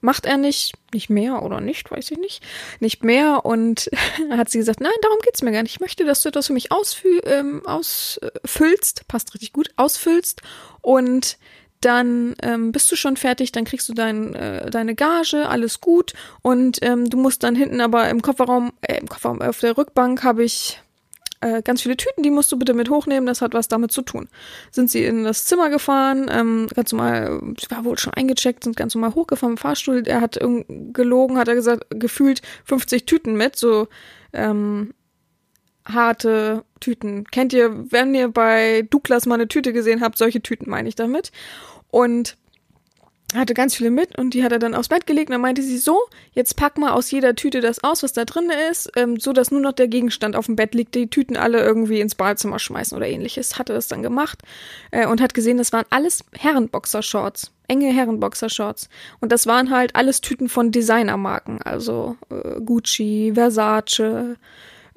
macht 0.00 0.26
er 0.26 0.36
nicht, 0.36 0.74
nicht 0.92 1.10
mehr 1.10 1.42
oder 1.42 1.60
nicht, 1.60 1.90
weiß 1.90 2.10
ich 2.10 2.18
nicht, 2.18 2.42
nicht 2.80 3.04
mehr. 3.04 3.44
Und 3.44 3.90
hat 4.30 4.50
sie 4.50 4.58
gesagt, 4.58 4.80
nein, 4.80 4.92
darum 5.02 5.18
geht's 5.22 5.42
mir 5.42 5.52
gar 5.52 5.62
nicht. 5.62 5.72
Ich 5.72 5.80
möchte, 5.80 6.04
dass 6.04 6.22
du 6.22 6.30
das 6.30 6.46
für 6.46 6.52
mich 6.52 6.72
ausfü 6.72 7.20
ähm, 7.24 7.66
ausfüllst, 7.66 9.06
passt 9.08 9.34
richtig 9.34 9.52
gut, 9.52 9.70
ausfüllst 9.76 10.42
und 10.80 11.38
dann 11.80 12.34
ähm, 12.42 12.72
bist 12.72 12.90
du 12.90 12.96
schon 12.96 13.16
fertig, 13.16 13.52
dann 13.52 13.64
kriegst 13.64 13.88
du 13.88 13.94
dein, 13.94 14.34
äh, 14.34 14.70
deine 14.70 14.94
Gage, 14.94 15.48
alles 15.48 15.80
gut. 15.80 16.12
Und 16.42 16.78
ähm, 16.82 17.08
du 17.08 17.16
musst 17.16 17.42
dann 17.42 17.54
hinten 17.54 17.80
aber 17.80 18.08
im 18.08 18.22
Kofferraum, 18.22 18.72
äh, 18.80 18.98
im 18.98 19.08
Kofferraum 19.08 19.40
auf 19.40 19.60
der 19.60 19.76
Rückbank 19.76 20.24
habe 20.24 20.44
ich 20.44 20.80
äh, 21.40 21.62
ganz 21.62 21.82
viele 21.82 21.96
Tüten, 21.96 22.22
die 22.22 22.30
musst 22.30 22.50
du 22.50 22.58
bitte 22.58 22.74
mit 22.74 22.90
hochnehmen, 22.90 23.26
das 23.26 23.42
hat 23.42 23.54
was 23.54 23.68
damit 23.68 23.92
zu 23.92 24.02
tun. 24.02 24.28
Sind 24.72 24.90
sie 24.90 25.04
in 25.04 25.24
das 25.24 25.44
Zimmer 25.44 25.70
gefahren, 25.70 26.28
ähm, 26.30 26.68
ganz 26.74 26.92
normal, 26.92 27.40
sie 27.60 27.70
war 27.70 27.84
wohl 27.84 27.98
schon 27.98 28.14
eingecheckt, 28.14 28.64
sind 28.64 28.76
ganz 28.76 28.94
normal 28.94 29.14
hochgefahren 29.14 29.52
im 29.54 29.58
Fahrstuhl, 29.58 30.02
er 30.04 30.20
hat 30.20 30.38
gelogen, 30.92 31.38
hat 31.38 31.48
er 31.48 31.54
gesagt, 31.54 31.86
gefühlt 31.90 32.42
50 32.64 33.06
Tüten 33.06 33.36
mit, 33.36 33.54
so 33.54 33.86
ähm, 34.32 34.94
harte 35.84 36.64
Tüten. 36.78 37.24
Kennt 37.24 37.52
ihr, 37.52 37.90
wenn 37.90 38.14
ihr 38.14 38.28
bei 38.28 38.82
Douglas 38.90 39.26
mal 39.26 39.34
eine 39.34 39.48
Tüte 39.48 39.72
gesehen 39.72 40.00
habt, 40.00 40.18
solche 40.18 40.42
Tüten 40.42 40.70
meine 40.70 40.88
ich 40.88 40.94
damit. 40.94 41.32
Und 41.90 42.36
hatte 43.34 43.52
ganz 43.52 43.74
viele 43.74 43.90
mit 43.90 44.16
und 44.16 44.32
die 44.32 44.42
hat 44.42 44.52
er 44.52 44.58
dann 44.58 44.74
aufs 44.74 44.88
Bett 44.88 45.06
gelegt 45.06 45.28
und 45.28 45.34
dann 45.34 45.42
meinte 45.42 45.62
sie 45.62 45.76
so, 45.76 46.00
jetzt 46.32 46.56
pack 46.56 46.78
mal 46.78 46.92
aus 46.92 47.10
jeder 47.10 47.34
Tüte 47.34 47.60
das 47.60 47.84
aus, 47.84 48.02
was 48.02 48.14
da 48.14 48.24
drin 48.24 48.50
ist, 48.70 48.90
ähm, 48.96 49.20
so 49.20 49.34
dass 49.34 49.50
nur 49.50 49.60
noch 49.60 49.72
der 49.72 49.88
Gegenstand 49.88 50.34
auf 50.34 50.46
dem 50.46 50.56
Bett 50.56 50.74
liegt, 50.74 50.94
die 50.94 51.10
Tüten 51.10 51.36
alle 51.36 51.60
irgendwie 51.60 52.00
ins 52.00 52.14
Badezimmer 52.14 52.58
schmeißen 52.58 52.96
oder 52.96 53.06
ähnliches. 53.06 53.58
Hatte 53.58 53.74
das 53.74 53.86
dann 53.86 54.02
gemacht 54.02 54.40
äh, 54.92 55.06
und 55.06 55.20
hat 55.20 55.34
gesehen, 55.34 55.58
das 55.58 55.74
waren 55.74 55.84
alles 55.90 56.24
Herrenboxershorts, 56.38 57.52
enge 57.68 57.92
Herrenboxershorts 57.92 58.88
und 59.20 59.30
das 59.30 59.46
waren 59.46 59.70
halt 59.70 59.94
alles 59.94 60.22
Tüten 60.22 60.48
von 60.48 60.72
Designermarken, 60.72 61.60
also 61.60 62.16
äh, 62.30 62.60
Gucci, 62.62 63.32
Versace, 63.34 64.36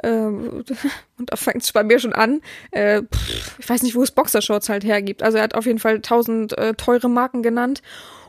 äh, 0.04 0.10
und 1.18 1.32
da 1.32 1.36
fängt 1.36 1.64
es 1.64 1.72
bei 1.72 1.84
mir 1.84 2.00
schon 2.00 2.14
an. 2.14 2.42
Äh, 2.72 3.04
pff, 3.04 3.60
ich 3.60 3.70
weiß 3.70 3.84
nicht, 3.84 3.96
wo 3.96 4.04
es 4.04 4.12
Boxershorts 4.12 4.70
halt 4.70 4.84
hergibt. 4.84 5.24
Also 5.24 5.38
er 5.38 5.44
hat 5.44 5.56
auf 5.56 5.66
jeden 5.66 5.80
Fall 5.80 6.02
tausend 6.02 6.58
äh, 6.58 6.74
teure 6.74 7.10
Marken 7.10 7.44
genannt. 7.44 7.82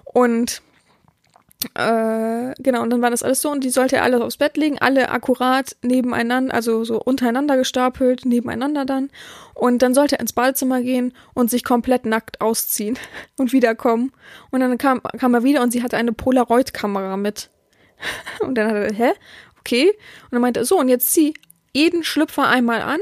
Und 0.05 0.63
äh, 1.75 2.55
genau, 2.59 2.83
und 2.83 2.91
dann 2.91 3.03
war 3.03 3.11
das 3.11 3.23
alles 3.23 3.41
so 3.41 3.51
und 3.51 3.63
die 3.63 3.71
sollte 3.71 3.97
er 3.97 4.03
alles 4.03 4.21
aufs 4.21 4.37
Bett 4.37 4.57
legen, 4.57 4.79
alle 4.79 5.11
akkurat 5.11 5.77
nebeneinander, 5.83 6.53
also 6.55 6.85
so 6.85 7.01
untereinander 7.01 7.57
gestapelt, 7.57 8.25
nebeneinander 8.25 8.85
dann. 8.85 9.11
Und 9.55 9.81
dann 9.83 9.95
sollte 9.95 10.17
er 10.17 10.21
ins 10.21 10.33
Badezimmer 10.33 10.83
gehen 10.83 11.15
und 11.35 11.51
sich 11.51 11.65
komplett 11.65 12.05
nackt 12.05 12.41
ausziehen 12.41 12.99
und 13.39 13.53
wiederkommen. 13.53 14.13
Und 14.51 14.61
dann 14.61 14.77
kam, 14.79 15.03
kam 15.19 15.35
er 15.35 15.45
wieder 15.45 15.63
und 15.63 15.71
sie 15.71 15.83
hatte 15.83 15.97
eine 15.97 16.13
Polaroid-Kamera 16.13 17.17
mit. 17.17 17.51
Und 18.41 18.57
dann 18.57 18.67
hat 18.67 18.75
er, 18.75 18.93
hä? 18.93 19.13
Okay. 19.61 19.91
Und 20.25 20.33
dann 20.33 20.41
meinte 20.41 20.59
er, 20.59 20.65
so, 20.67 20.77
und 20.77 20.89
jetzt 20.89 21.13
zieh 21.13 21.35
jeden 21.73 22.05
Schlüpfer 22.05 22.49
einmal 22.49 22.83
an, 22.83 23.01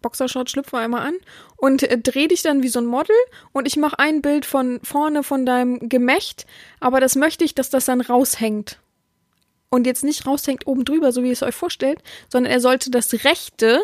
Boxershort 0.00 0.50
Schlüpfer 0.50 0.78
einmal 0.78 1.06
an 1.06 1.14
und 1.56 1.84
äh, 1.84 1.98
dreh 1.98 2.28
dich 2.28 2.42
dann 2.42 2.62
wie 2.62 2.68
so 2.68 2.80
ein 2.80 2.86
Model 2.86 3.16
und 3.52 3.66
ich 3.66 3.76
mache 3.76 3.98
ein 3.98 4.20
Bild 4.20 4.44
von 4.44 4.80
vorne 4.82 5.22
von 5.22 5.46
deinem 5.46 5.88
Gemächt, 5.88 6.46
aber 6.80 7.00
das 7.00 7.16
möchte 7.16 7.44
ich, 7.44 7.54
dass 7.54 7.70
das 7.70 7.86
dann 7.86 8.00
raushängt. 8.00 8.78
Und 9.70 9.86
jetzt 9.86 10.04
nicht 10.04 10.26
raushängt 10.26 10.66
oben 10.66 10.84
drüber, 10.84 11.12
so 11.12 11.22
wie 11.22 11.28
ihr 11.28 11.32
es 11.32 11.42
euch 11.42 11.54
vorstellt, 11.54 12.02
sondern 12.28 12.52
er 12.52 12.60
sollte 12.60 12.90
das 12.90 13.24
rechte 13.24 13.82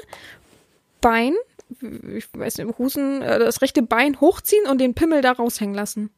Bein, 1.01 1.35
ich 1.81 2.27
weiß 2.35 2.59
nicht, 2.59 2.79
Husen, 2.79 3.23
äh, 3.23 3.39
das 3.39 3.63
rechte 3.63 3.83
Bein 3.83 4.21
hochziehen 4.21 4.67
und 4.67 4.79
den 4.81 4.95
Pimmel 4.95 5.23
da 5.23 5.33
raushängen 5.33 5.75
lassen. 5.75 6.11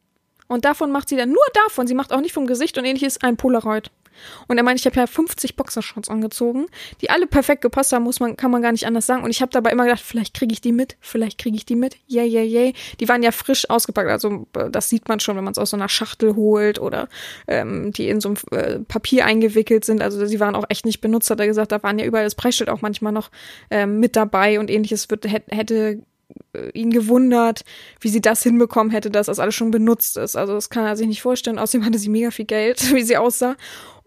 Und 0.47 0.65
davon 0.65 0.91
macht 0.91 1.07
sie 1.07 1.15
dann 1.15 1.29
nur 1.29 1.45
davon, 1.53 1.87
sie 1.87 1.93
macht 1.93 2.11
auch 2.11 2.19
nicht 2.19 2.33
vom 2.33 2.47
Gesicht 2.47 2.77
und 2.77 2.83
ähnliches 2.83 3.21
ein 3.21 3.37
Polaroid. 3.37 3.91
Und 4.47 4.57
er 4.57 4.63
meinte, 4.63 4.79
ich 4.79 4.85
habe 4.85 4.99
ja 4.99 5.07
50 5.07 5.55
Boxershorts 5.55 6.09
angezogen, 6.09 6.67
die 7.01 7.09
alle 7.09 7.27
perfekt 7.27 7.61
gepasst 7.61 7.93
haben, 7.93 8.03
muss 8.03 8.19
man, 8.19 8.37
kann 8.37 8.51
man 8.51 8.61
gar 8.61 8.71
nicht 8.71 8.85
anders 8.85 9.05
sagen. 9.05 9.23
Und 9.23 9.29
ich 9.29 9.41
habe 9.41 9.51
dabei 9.51 9.71
immer 9.71 9.85
gedacht, 9.85 10.01
vielleicht 10.01 10.33
kriege 10.33 10.53
ich 10.53 10.61
die 10.61 10.71
mit, 10.71 10.97
vielleicht 10.99 11.37
kriege 11.37 11.55
ich 11.55 11.65
die 11.65 11.75
mit. 11.75 11.97
Yay, 12.07 12.27
yay, 12.27 12.45
yay. 12.45 12.73
Die 12.99 13.09
waren 13.09 13.23
ja 13.23 13.31
frisch 13.31 13.69
ausgepackt. 13.69 14.09
Also 14.09 14.47
äh, 14.57 14.69
das 14.69 14.89
sieht 14.89 15.07
man 15.07 15.19
schon, 15.19 15.35
wenn 15.35 15.43
man 15.43 15.51
es 15.51 15.57
aus 15.57 15.71
so 15.71 15.77
einer 15.77 15.89
Schachtel 15.89 16.35
holt 16.35 16.79
oder 16.79 17.07
ähm, 17.47 17.91
die 17.91 18.09
in 18.09 18.21
so 18.21 18.29
ein 18.29 18.37
äh, 18.51 18.79
Papier 18.79 19.25
eingewickelt 19.25 19.85
sind. 19.85 20.01
Also 20.01 20.25
sie 20.25 20.39
waren 20.39 20.55
auch 20.55 20.65
echt 20.69 20.85
nicht 20.85 21.01
benutzt, 21.01 21.29
hat 21.29 21.39
er 21.39 21.47
gesagt. 21.47 21.71
Da 21.71 21.81
waren 21.83 21.99
ja 21.99 22.05
überall 22.05 22.23
das 22.23 22.35
Preisschild 22.35 22.69
auch 22.69 22.81
manchmal 22.81 23.11
noch 23.11 23.31
ähm, 23.69 23.99
mit 23.99 24.15
dabei 24.15 24.59
und 24.59 24.69
ähnliches 24.69 25.09
wird, 25.09 25.25
hätte 25.25 26.01
äh, 26.53 26.69
ihn 26.71 26.91
gewundert, 26.91 27.63
wie 27.99 28.09
sie 28.09 28.21
das 28.21 28.43
hinbekommen 28.43 28.91
hätte, 28.91 29.09
dass 29.09 29.27
das 29.27 29.39
alles 29.39 29.55
schon 29.55 29.71
benutzt 29.71 30.17
ist. 30.17 30.35
Also 30.35 30.53
das 30.53 30.69
kann 30.69 30.85
er 30.85 30.95
sich 30.95 31.07
nicht 31.07 31.21
vorstellen. 31.21 31.59
Außerdem 31.59 31.85
hatte 31.85 31.99
sie 31.99 32.09
mega 32.09 32.31
viel 32.31 32.45
Geld, 32.45 32.81
wie 32.93 33.03
sie 33.03 33.17
aussah. 33.17 33.55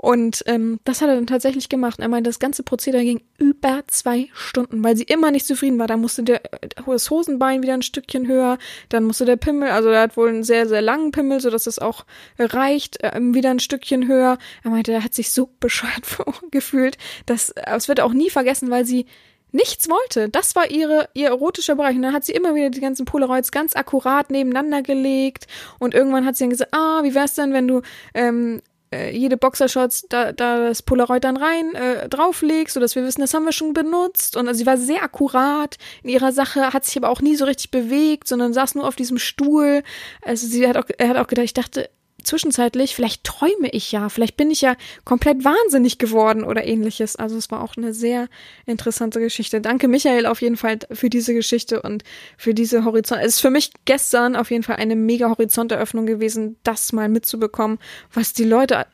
Und 0.04 0.42
ähm, 0.44 0.80
das 0.84 1.00
hat 1.00 1.08
er 1.08 1.14
dann 1.14 1.26
tatsächlich 1.26 1.70
gemacht. 1.70 1.98
Er 1.98 2.08
meinte, 2.08 2.28
das 2.28 2.38
ganze 2.38 2.62
Prozedere 2.62 3.02
ging 3.02 3.22
über 3.38 3.84
zwei 3.86 4.28
Stunden, 4.34 4.84
weil 4.84 4.98
sie 4.98 5.04
immer 5.04 5.30
nicht 5.30 5.46
zufrieden 5.46 5.78
war. 5.78 5.86
Da 5.86 5.96
musste 5.96 6.22
der, 6.22 6.42
das 6.84 7.08
Hosenbein 7.08 7.62
wieder 7.62 7.72
ein 7.72 7.80
Stückchen 7.80 8.28
höher, 8.28 8.58
dann 8.90 9.04
musste 9.04 9.24
der 9.24 9.36
Pimmel, 9.36 9.70
also 9.70 9.88
er 9.88 10.02
hat 10.02 10.18
wohl 10.18 10.28
einen 10.28 10.44
sehr, 10.44 10.68
sehr 10.68 10.82
langen 10.82 11.10
Pimmel, 11.10 11.40
sodass 11.40 11.66
es 11.66 11.78
auch 11.78 12.04
reicht, 12.38 13.02
äh, 13.02 13.18
wieder 13.18 13.48
ein 13.48 13.60
Stückchen 13.60 14.06
höher. 14.06 14.36
Er 14.62 14.70
meinte, 14.70 14.92
er 14.92 15.02
hat 15.02 15.14
sich 15.14 15.30
so 15.30 15.48
bescheuert 15.58 16.04
gefühlt. 16.50 16.98
Das, 17.24 17.54
das 17.54 17.88
wird 17.88 18.00
er 18.00 18.04
auch 18.04 18.12
nie 18.12 18.28
vergessen, 18.28 18.68
weil 18.68 18.84
sie 18.84 19.06
nichts 19.52 19.88
wollte. 19.88 20.28
Das 20.28 20.54
war 20.54 20.70
ihre, 20.70 21.08
ihr 21.14 21.28
erotischer 21.28 21.76
Bereich. 21.76 21.96
Und 21.96 22.02
dann 22.02 22.12
hat 22.12 22.26
sie 22.26 22.32
immer 22.32 22.54
wieder 22.54 22.68
die 22.68 22.80
ganzen 22.80 23.06
Polaroids 23.06 23.52
ganz 23.52 23.74
akkurat 23.74 24.30
nebeneinander 24.30 24.82
gelegt. 24.82 25.46
Und 25.78 25.94
irgendwann 25.94 26.26
hat 26.26 26.36
sie 26.36 26.44
dann 26.44 26.50
gesagt, 26.50 26.74
ah, 26.74 27.02
wie 27.04 27.14
wär's 27.14 27.36
denn, 27.36 27.54
wenn 27.54 27.68
du 27.68 27.80
ähm, 28.12 28.60
äh, 28.94 29.10
jede 29.10 29.36
Boxershorts 29.36 30.06
da, 30.08 30.32
da 30.32 30.68
das 30.68 30.82
Polaroid 30.82 31.24
dann 31.24 31.36
rein 31.36 31.74
äh, 31.74 32.08
drauflegst, 32.08 32.74
sodass 32.74 32.94
wir 32.94 33.04
wissen, 33.04 33.20
das 33.20 33.34
haben 33.34 33.44
wir 33.44 33.52
schon 33.52 33.72
benutzt. 33.72 34.36
Und 34.36 34.46
also 34.48 34.58
sie 34.58 34.66
war 34.66 34.76
sehr 34.76 35.02
akkurat 35.02 35.76
in 36.02 36.10
ihrer 36.10 36.32
Sache, 36.32 36.72
hat 36.72 36.84
sich 36.84 36.96
aber 36.96 37.08
auch 37.08 37.20
nie 37.20 37.36
so 37.36 37.44
richtig 37.44 37.70
bewegt, 37.70 38.28
sondern 38.28 38.52
saß 38.52 38.74
nur 38.74 38.86
auf 38.86 38.96
diesem 38.96 39.18
Stuhl. 39.18 39.82
Also 40.22 40.46
sie 40.46 40.66
hat 40.66 40.76
auch, 40.76 40.84
er 40.96 41.08
hat 41.08 41.16
auch 41.16 41.26
gedacht, 41.26 41.44
ich 41.44 41.54
dachte, 41.54 41.90
zwischenzeitlich, 42.24 42.94
vielleicht 42.94 43.24
träume 43.24 43.68
ich 43.70 43.92
ja, 43.92 44.08
vielleicht 44.08 44.36
bin 44.36 44.50
ich 44.50 44.60
ja 44.60 44.76
komplett 45.04 45.44
wahnsinnig 45.44 45.98
geworden 45.98 46.44
oder 46.44 46.64
ähnliches. 46.64 47.16
Also 47.16 47.36
es 47.36 47.50
war 47.50 47.62
auch 47.62 47.76
eine 47.76 47.94
sehr 47.94 48.28
interessante 48.66 49.20
Geschichte. 49.20 49.60
Danke 49.60 49.88
Michael 49.88 50.26
auf 50.26 50.42
jeden 50.42 50.56
Fall 50.56 50.78
für 50.90 51.10
diese 51.10 51.34
Geschichte 51.34 51.82
und 51.82 52.04
für 52.36 52.54
diese 52.54 52.84
Horizont. 52.84 53.20
Es 53.22 53.34
ist 53.34 53.40
für 53.40 53.50
mich 53.50 53.72
gestern 53.84 54.36
auf 54.36 54.50
jeden 54.50 54.62
Fall 54.62 54.76
eine 54.76 54.96
mega 54.96 55.28
Horizonteröffnung 55.28 56.06
gewesen, 56.06 56.56
das 56.62 56.92
mal 56.92 57.08
mitzubekommen, 57.08 57.78
was 58.12 58.32
die 58.32 58.44
Leute 58.44 58.86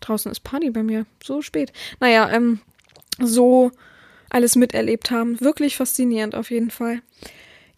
draußen 0.00 0.30
ist 0.30 0.40
Party 0.40 0.70
bei 0.70 0.82
mir, 0.82 1.06
so 1.22 1.42
spät. 1.42 1.72
Naja, 2.00 2.30
ähm, 2.30 2.60
so 3.18 3.70
alles 4.30 4.56
miterlebt 4.56 5.10
haben. 5.10 5.40
Wirklich 5.40 5.76
faszinierend 5.76 6.34
auf 6.34 6.50
jeden 6.50 6.70
Fall. 6.70 7.02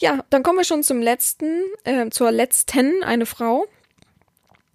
Ja, 0.03 0.25
dann 0.31 0.43
kommen 0.43 0.59
wir 0.59 0.65
schon 0.65 0.83
zum 0.83 1.01
letzten, 1.01 1.63
äh, 1.85 2.11
zur 2.11 2.33
letzten, 2.33 3.05
eine 3.05 3.25
Frau. 3.25 3.69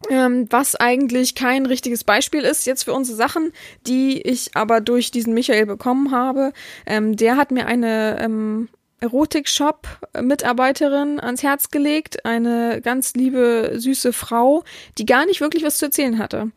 Ähm, 0.09 0.47
was 0.51 0.75
eigentlich 0.75 1.35
kein 1.35 1.65
richtiges 1.65 2.05
Beispiel 2.05 2.43
ist 2.43 2.65
jetzt 2.65 2.85
für 2.85 2.93
unsere 2.93 3.17
Sachen, 3.17 3.51
die 3.87 4.21
ich 4.21 4.55
aber 4.55 4.79
durch 4.79 5.11
diesen 5.11 5.33
Michael 5.33 5.65
bekommen 5.65 6.11
habe. 6.11 6.53
Ähm, 6.85 7.17
der 7.17 7.35
hat 7.35 7.51
mir 7.51 7.65
eine 7.65 8.21
ähm, 8.21 8.69
Erotik-Shop-Mitarbeiterin 9.01 11.19
ans 11.19 11.43
Herz 11.43 11.71
gelegt, 11.71 12.23
eine 12.23 12.79
ganz 12.81 13.13
liebe, 13.13 13.73
süße 13.75 14.13
Frau, 14.13 14.63
die 14.97 15.05
gar 15.05 15.25
nicht 15.25 15.41
wirklich 15.41 15.65
was 15.65 15.77
zu 15.77 15.87
erzählen 15.87 16.19
hatte. 16.19 16.53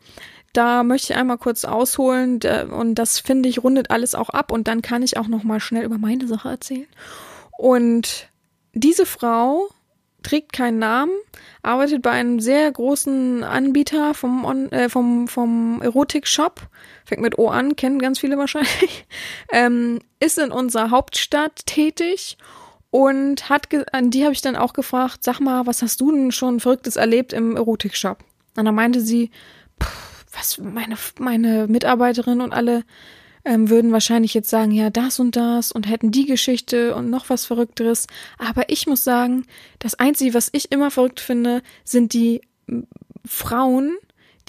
Da 0.53 0.83
möchte 0.83 1.11
ich 1.11 1.19
einmal 1.19 1.39
kurz 1.39 1.65
ausholen 1.65 2.39
und 2.71 2.95
das 2.95 3.19
finde 3.19 3.49
ich 3.49 3.65
rundet 3.65 3.91
alles 3.91 4.15
auch 4.15 4.29
ab 4.29 4.49
und 4.49 4.69
dann 4.69 4.81
kann 4.81 5.03
ich 5.03 5.17
auch 5.17 5.27
noch 5.27 5.43
mal 5.43 5.59
schnell 5.59 5.83
über 5.83 5.97
meine 5.97 6.25
Sache 6.25 6.47
erzählen. 6.47 6.87
Und 7.57 8.30
diese 8.73 9.05
Frau 9.05 9.69
trägt 10.23 10.53
keinen 10.53 10.79
Namen, 10.79 11.11
arbeitet 11.63 12.01
bei 12.01 12.11
einem 12.11 12.39
sehr 12.39 12.71
großen 12.71 13.43
Anbieter 13.43 14.13
vom, 14.13 14.45
On 14.45 14.71
äh, 14.71 14.89
vom, 14.89 15.27
vom 15.27 15.81
Erotik-Shop, 15.81 16.61
fängt 17.05 17.21
mit 17.21 17.39
O 17.39 17.49
an, 17.49 17.75
kennen 17.75 17.99
ganz 17.99 18.19
viele 18.19 18.37
wahrscheinlich, 18.37 19.05
ähm, 19.51 19.99
ist 20.19 20.37
in 20.37 20.51
unserer 20.51 20.91
Hauptstadt 20.91 21.65
tätig 21.65 22.37
und 22.91 23.49
hat, 23.49 23.69
an 23.93 24.11
die 24.11 24.23
habe 24.23 24.33
ich 24.33 24.41
dann 24.41 24.55
auch 24.55 24.73
gefragt, 24.73 25.23
sag 25.23 25.39
mal, 25.39 25.65
was 25.65 25.81
hast 25.81 26.01
du 26.01 26.11
denn 26.11 26.31
schon 26.31 26.59
Verrücktes 26.59 26.97
erlebt 26.97 27.33
im 27.33 27.55
Erotik-Shop? 27.55 28.19
Und 28.57 28.65
dann 28.65 28.75
meinte 28.75 29.01
sie, 29.01 29.31
pff, 29.81 30.25
was, 30.33 30.57
meine, 30.59 30.97
meine 31.19 31.67
Mitarbeiterin 31.67 32.41
und 32.41 32.53
alle 32.53 32.83
ähm, 33.45 33.69
würden 33.69 33.91
wahrscheinlich 33.91 34.33
jetzt 34.33 34.49
sagen, 34.49 34.71
ja, 34.71 34.89
das 34.89 35.19
und 35.19 35.35
das 35.35 35.71
und 35.71 35.89
hätten 35.89 36.11
die 36.11 36.25
Geschichte 36.25 36.95
und 36.95 37.09
noch 37.09 37.29
was 37.29 37.45
Verrückteres. 37.45 38.07
Aber 38.37 38.69
ich 38.69 38.87
muss 38.87 39.03
sagen, 39.03 39.45
das 39.79 39.95
Einzige, 39.95 40.33
was 40.33 40.49
ich 40.51 40.71
immer 40.71 40.91
verrückt 40.91 41.19
finde, 41.19 41.61
sind 41.83 42.13
die 42.13 42.41
Frauen, 43.25 43.97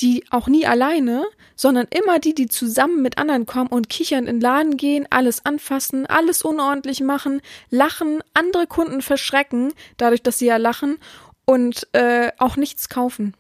die 0.01 0.25
auch 0.31 0.49
nie 0.49 0.67
alleine, 0.67 1.25
sondern 1.55 1.87
immer 1.91 2.19
die, 2.19 2.35
die 2.35 2.49
zusammen 2.49 3.03
mit 3.03 3.19
anderen 3.19 3.47
kommen 3.47 3.69
und 3.69 3.89
kichern 3.89 4.27
in 4.27 4.37
den 4.37 4.41
Laden 4.41 4.77
gehen, 4.77 5.07
alles 5.11 5.45
anfassen, 5.45 6.07
alles 6.07 6.43
unordentlich 6.43 7.01
machen, 7.01 7.41
lachen, 7.71 8.23
andere 8.35 8.67
Kunden 8.67 9.03
verschrecken, 9.03 9.73
dadurch, 9.97 10.23
dass 10.23 10.39
sie 10.39 10.47
ja 10.47 10.57
lachen 10.57 10.99
und 11.45 11.87
äh, 11.93 12.33
auch 12.39 12.57
nichts 12.57 12.89
kaufen. 12.89 13.35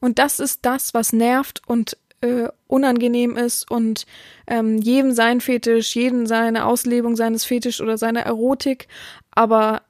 Und 0.00 0.18
das 0.18 0.40
ist 0.40 0.64
das, 0.64 0.94
was 0.94 1.12
nervt 1.12 1.62
und 1.66 1.96
äh, 2.20 2.48
unangenehm 2.66 3.36
ist 3.36 3.70
und 3.70 4.06
ähm, 4.46 4.78
jedem 4.78 5.12
sein 5.12 5.40
Fetisch, 5.40 5.94
jedem 5.94 6.26
seine 6.26 6.66
Auslebung 6.66 7.16
seines 7.16 7.44
Fetisch 7.44 7.80
oder 7.80 7.98
seine 7.98 8.24
Erotik, 8.24 8.88
aber 9.30 9.82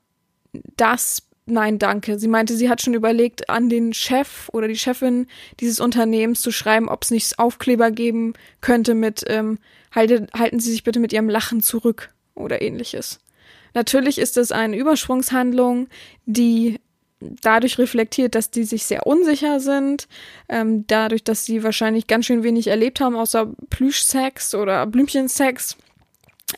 das 0.77 1.23
Nein, 1.51 1.79
danke. 1.79 2.19
Sie 2.19 2.29
meinte, 2.29 2.55
sie 2.55 2.69
hat 2.69 2.83
schon 2.83 2.93
überlegt, 2.93 3.49
an 3.49 3.71
den 3.71 3.95
Chef 3.95 4.51
oder 4.53 4.69
die 4.69 4.77
Chefin 4.77 5.27
dieses 5.61 5.81
Unternehmens 5.81 6.43
zu 6.43 6.53
schreiben, 6.53 6.91
ob 6.91 7.05
es 7.05 7.11
nicht 7.11 7.39
Aufkleber 7.39 7.91
geben 7.91 8.35
könnte 8.61 8.95
mit 8.95 9.25
ähm, 9.29 9.59
halte, 9.95 10.27
halten 10.35 10.61
Sie 10.61 10.71
sich 10.71 10.85
bitte 10.85 11.01
mit 11.01 11.13
Ihrem 11.13 11.31
Lachen 11.31 11.63
zurück 11.63 12.11
oder 12.35 12.61
ähnliches. 12.61 13.21
Natürlich 13.73 14.19
ist 14.19 14.37
es 14.37 14.53
eine 14.53 14.77
Übersprungshandlung, 14.77 15.89
die 16.27 16.81
dadurch 17.21 17.79
reflektiert, 17.79 18.35
dass 18.35 18.51
die 18.51 18.65
sich 18.65 18.85
sehr 18.85 19.07
unsicher 19.07 19.61
sind, 19.61 20.09
ähm, 20.49 20.87
dadurch, 20.87 21.25
dass 21.25 21.45
sie 21.45 21.63
wahrscheinlich 21.63 22.07
ganz 22.07 22.27
schön 22.27 22.43
wenig 22.43 22.69
erlebt 22.69 23.01
haben, 23.01 23.17
außer 23.17 23.51
Plüschsex 23.71 24.55
oder 24.55 24.87
Blümchensex. 24.87 25.77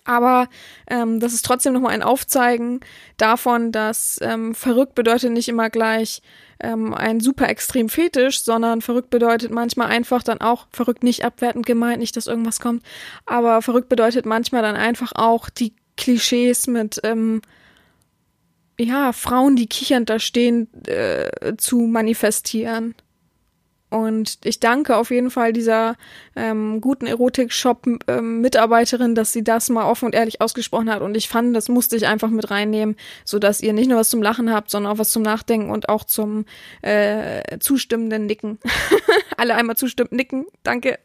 Aber 0.05 0.49
ähm, 0.87 1.19
das 1.19 1.33
ist 1.33 1.45
trotzdem 1.45 1.73
nochmal 1.73 1.95
ein 1.95 2.03
Aufzeigen 2.03 2.81
davon, 3.17 3.73
dass 3.73 4.19
ähm, 4.23 4.55
verrückt 4.55 4.95
bedeutet 4.95 5.33
nicht 5.33 5.49
immer 5.49 5.69
gleich 5.69 6.23
ähm, 6.61 6.95
ein 6.95 7.21
super 7.21 7.49
extrem 7.49 7.89
Fetisch, 7.89 8.43
sondern 8.43 8.83
verrückt 8.83 9.11
bedeutet 9.11 9.51
manchmal 9.51 9.89
einfach 9.89 10.23
dann 10.23 10.41
auch, 10.41 10.67
verrückt 10.71 11.03
nicht 11.03 11.25
abwertend 11.25 11.67
gemeint, 11.67 11.99
nicht, 11.99 12.17
dass 12.17 12.29
irgendwas 12.29 12.61
kommt, 12.61 12.85
aber 13.27 13.63
verrückt 13.63 13.89
bedeutet 13.89 14.27
manchmal 14.27 14.63
dann 14.63 14.77
einfach 14.77 15.13
auch 15.15 15.49
die 15.49 15.75
Klischees 15.97 16.67
mit 16.67 17.01
ähm, 17.03 17.43
ja, 18.81 19.13
Frauen, 19.13 19.57
die 19.57 19.67
kichernd 19.67 20.11
da 20.11 20.19
stehen, 20.19 20.69
äh, 20.87 21.57
zu 21.57 21.81
manifestieren. 21.81 22.95
Und 23.91 24.39
ich 24.45 24.61
danke 24.61 24.97
auf 24.97 25.11
jeden 25.11 25.33
Fall 25.33 25.53
dieser 25.53 25.97
ähm, 26.37 26.81
guten 26.81 27.09
Erotik-Shop-Mitarbeiterin, 27.09 29.17
dass 29.17 29.33
sie 29.33 29.43
das 29.43 29.69
mal 29.69 29.85
offen 29.85 30.05
und 30.07 30.15
ehrlich 30.15 30.41
ausgesprochen 30.41 30.89
hat. 30.89 31.03
Und 31.03 31.17
ich 31.17 31.29
fand, 31.29 31.57
das 31.57 31.69
musste 31.69 31.97
ich 31.97 32.07
einfach 32.07 32.31
mit 32.31 32.53
reinnehmen, 32.53 32.95
so 33.25 33.41
dass 33.41 33.61
ihr 33.61 33.73
nicht 33.73 33.89
nur 33.89 33.99
was 33.99 34.11
zum 34.11 34.23
Lachen 34.23 34.53
habt, 34.53 34.71
sondern 34.71 34.93
auch 34.93 34.99
was 34.99 35.11
zum 35.11 35.23
Nachdenken 35.23 35.71
und 35.71 35.89
auch 35.89 36.05
zum 36.05 36.45
äh, 36.83 37.59
zustimmenden 37.59 38.27
Nicken. 38.27 38.61
Alle 39.37 39.57
einmal 39.57 39.77
zustimmend 39.77 40.13
nicken. 40.13 40.47
Danke. 40.63 41.01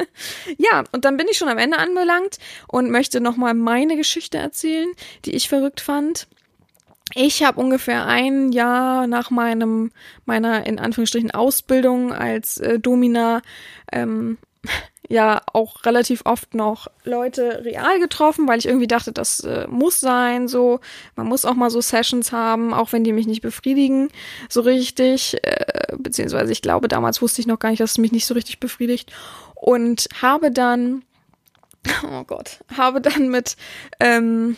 ja, 0.58 0.84
und 0.92 1.06
dann 1.06 1.16
bin 1.16 1.28
ich 1.30 1.38
schon 1.38 1.48
am 1.48 1.56
Ende 1.56 1.78
anbelangt 1.78 2.36
und 2.68 2.90
möchte 2.90 3.22
nochmal 3.22 3.54
meine 3.54 3.96
Geschichte 3.96 4.36
erzählen, 4.36 4.92
die 5.24 5.34
ich 5.34 5.48
verrückt 5.48 5.80
fand. 5.80 6.28
Ich 7.14 7.42
habe 7.42 7.60
ungefähr 7.60 8.06
ein 8.06 8.52
Jahr 8.52 9.06
nach 9.06 9.30
meinem 9.30 9.92
meiner 10.24 10.66
in 10.66 10.78
Anführungsstrichen 10.78 11.30
Ausbildung 11.30 12.12
als 12.12 12.58
äh, 12.58 12.78
Domina 12.78 13.42
ähm, 13.92 14.38
ja 15.08 15.40
auch 15.52 15.84
relativ 15.84 16.22
oft 16.24 16.54
noch 16.54 16.88
Leute 17.04 17.64
real 17.64 18.00
getroffen, 18.00 18.48
weil 18.48 18.58
ich 18.58 18.66
irgendwie 18.66 18.88
dachte, 18.88 19.12
das 19.12 19.40
äh, 19.40 19.66
muss 19.68 20.00
sein, 20.00 20.48
so. 20.48 20.80
Man 21.14 21.26
muss 21.26 21.44
auch 21.44 21.54
mal 21.54 21.70
so 21.70 21.80
Sessions 21.80 22.32
haben, 22.32 22.74
auch 22.74 22.92
wenn 22.92 23.04
die 23.04 23.12
mich 23.12 23.26
nicht 23.26 23.42
befriedigen, 23.42 24.08
so 24.48 24.62
richtig, 24.62 25.36
äh, 25.44 25.96
beziehungsweise 25.96 26.52
ich 26.52 26.62
glaube, 26.62 26.88
damals 26.88 27.22
wusste 27.22 27.40
ich 27.40 27.46
noch 27.46 27.58
gar 27.58 27.70
nicht, 27.70 27.80
dass 27.80 27.92
es 27.92 27.98
mich 27.98 28.12
nicht 28.12 28.26
so 28.26 28.34
richtig 28.34 28.60
befriedigt. 28.60 29.12
Und 29.54 30.08
habe 30.20 30.50
dann, 30.50 31.04
oh 32.04 32.24
Gott, 32.24 32.64
habe 32.76 33.00
dann 33.00 33.28
mit 33.28 33.56
ähm, 34.00 34.56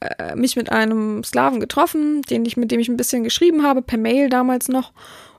äh, 0.00 0.36
mich 0.36 0.56
mit 0.56 0.70
einem 0.70 1.24
Sklaven 1.24 1.60
getroffen, 1.60 2.22
den 2.22 2.44
ich, 2.44 2.56
mit 2.56 2.70
dem 2.70 2.80
ich 2.80 2.88
ein 2.88 2.96
bisschen 2.96 3.24
geschrieben 3.24 3.62
habe, 3.64 3.82
per 3.82 3.98
Mail 3.98 4.28
damals 4.28 4.68
noch. 4.68 4.92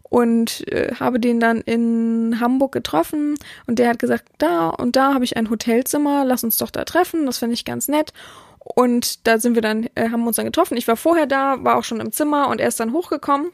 und 0.09 0.67
äh, 0.71 0.95
habe 0.99 1.19
den 1.19 1.39
dann 1.39 1.61
in 1.61 2.39
Hamburg 2.39 2.71
getroffen 2.71 3.35
und 3.67 3.79
der 3.79 3.89
hat 3.89 3.99
gesagt, 3.99 4.25
da 4.39 4.69
und 4.69 4.95
da 4.95 5.13
habe 5.13 5.23
ich 5.23 5.37
ein 5.37 5.49
Hotelzimmer, 5.49 6.25
lass 6.25 6.43
uns 6.43 6.57
doch 6.57 6.71
da 6.71 6.83
treffen, 6.83 7.25
das 7.25 7.37
finde 7.37 7.53
ich 7.53 7.63
ganz 7.63 7.87
nett. 7.87 8.11
Und 8.59 9.27
da 9.27 9.39
sind 9.39 9.55
wir 9.55 9.61
dann, 9.61 9.87
äh, 9.95 10.09
haben 10.11 10.27
uns 10.27 10.35
dann 10.35 10.45
getroffen. 10.45 10.77
Ich 10.77 10.87
war 10.87 10.97
vorher 10.97 11.25
da, 11.25 11.63
war 11.63 11.77
auch 11.77 11.83
schon 11.83 11.99
im 11.99 12.11
Zimmer 12.11 12.49
und 12.49 12.59
er 12.59 12.67
ist 12.67 12.79
dann 12.79 12.93
hochgekommen. 12.93 13.51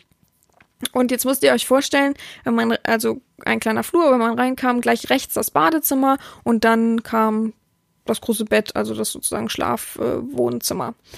Und 0.91 1.11
jetzt 1.11 1.25
müsst 1.25 1.43
ihr 1.43 1.53
euch 1.53 1.65
vorstellen, 1.65 2.15
wenn 2.43 2.55
man, 2.55 2.77
also 2.83 3.21
ein 3.45 3.59
kleiner 3.59 3.83
Flur, 3.83 4.11
wenn 4.11 4.19
man 4.19 4.37
reinkam, 4.37 4.81
gleich 4.81 5.09
rechts 5.09 5.33
das 5.33 5.51
Badezimmer 5.51 6.17
und 6.43 6.63
dann 6.65 7.01
kam 7.03 7.53
das 8.05 8.21
große 8.21 8.45
Bett, 8.45 8.75
also 8.75 8.93
das 8.93 9.11
sozusagen 9.11 9.49
Schlafwohnzimmer. 9.49 10.89
Äh, 10.89 11.17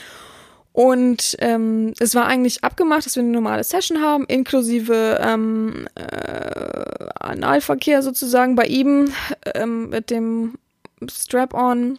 und 0.77 1.35
ähm, 1.39 1.93
es 1.97 2.13
war 2.13 2.27
eigentlich 2.27 2.63
abgemacht, 2.63 3.07
dass 3.07 3.15
wir 3.15 3.23
eine 3.23 3.31
normale 3.31 3.63
Session 3.63 3.99
haben, 3.99 4.25
inklusive 4.25 5.19
ähm, 5.23 5.87
äh, 5.95 7.09
Analverkehr 7.19 8.03
sozusagen 8.03 8.55
bei 8.55 8.65
ihm 8.65 9.11
ähm, 9.55 9.89
mit 9.89 10.11
dem 10.11 10.53
Strap-on. 11.09 11.97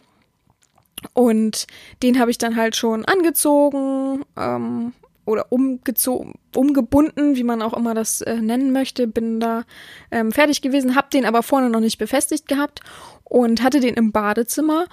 Und 1.13 1.67
den 2.03 2.21
habe 2.21 2.31
ich 2.31 2.37
dann 2.37 2.55
halt 2.55 2.77
schon 2.77 3.03
angezogen 3.03 4.23
ähm, 4.37 4.93
oder 5.29 5.51
umgezogen, 5.51 6.33
umgebunden, 6.55 7.35
wie 7.35 7.43
man 7.43 7.61
auch 7.61 7.73
immer 7.73 7.93
das 7.93 8.21
äh, 8.21 8.41
nennen 8.41 8.71
möchte. 8.71 9.07
Bin 9.07 9.39
da 9.39 9.63
ähm, 10.11 10.31
fertig 10.31 10.61
gewesen, 10.61 10.95
habe 10.95 11.09
den 11.11 11.25
aber 11.25 11.43
vorne 11.43 11.69
noch 11.69 11.79
nicht 11.79 11.97
befestigt 11.97 12.47
gehabt 12.47 12.81
und 13.23 13.63
hatte 13.63 13.79
den 13.79 13.93
im 13.93 14.11
Badezimmer 14.11 14.85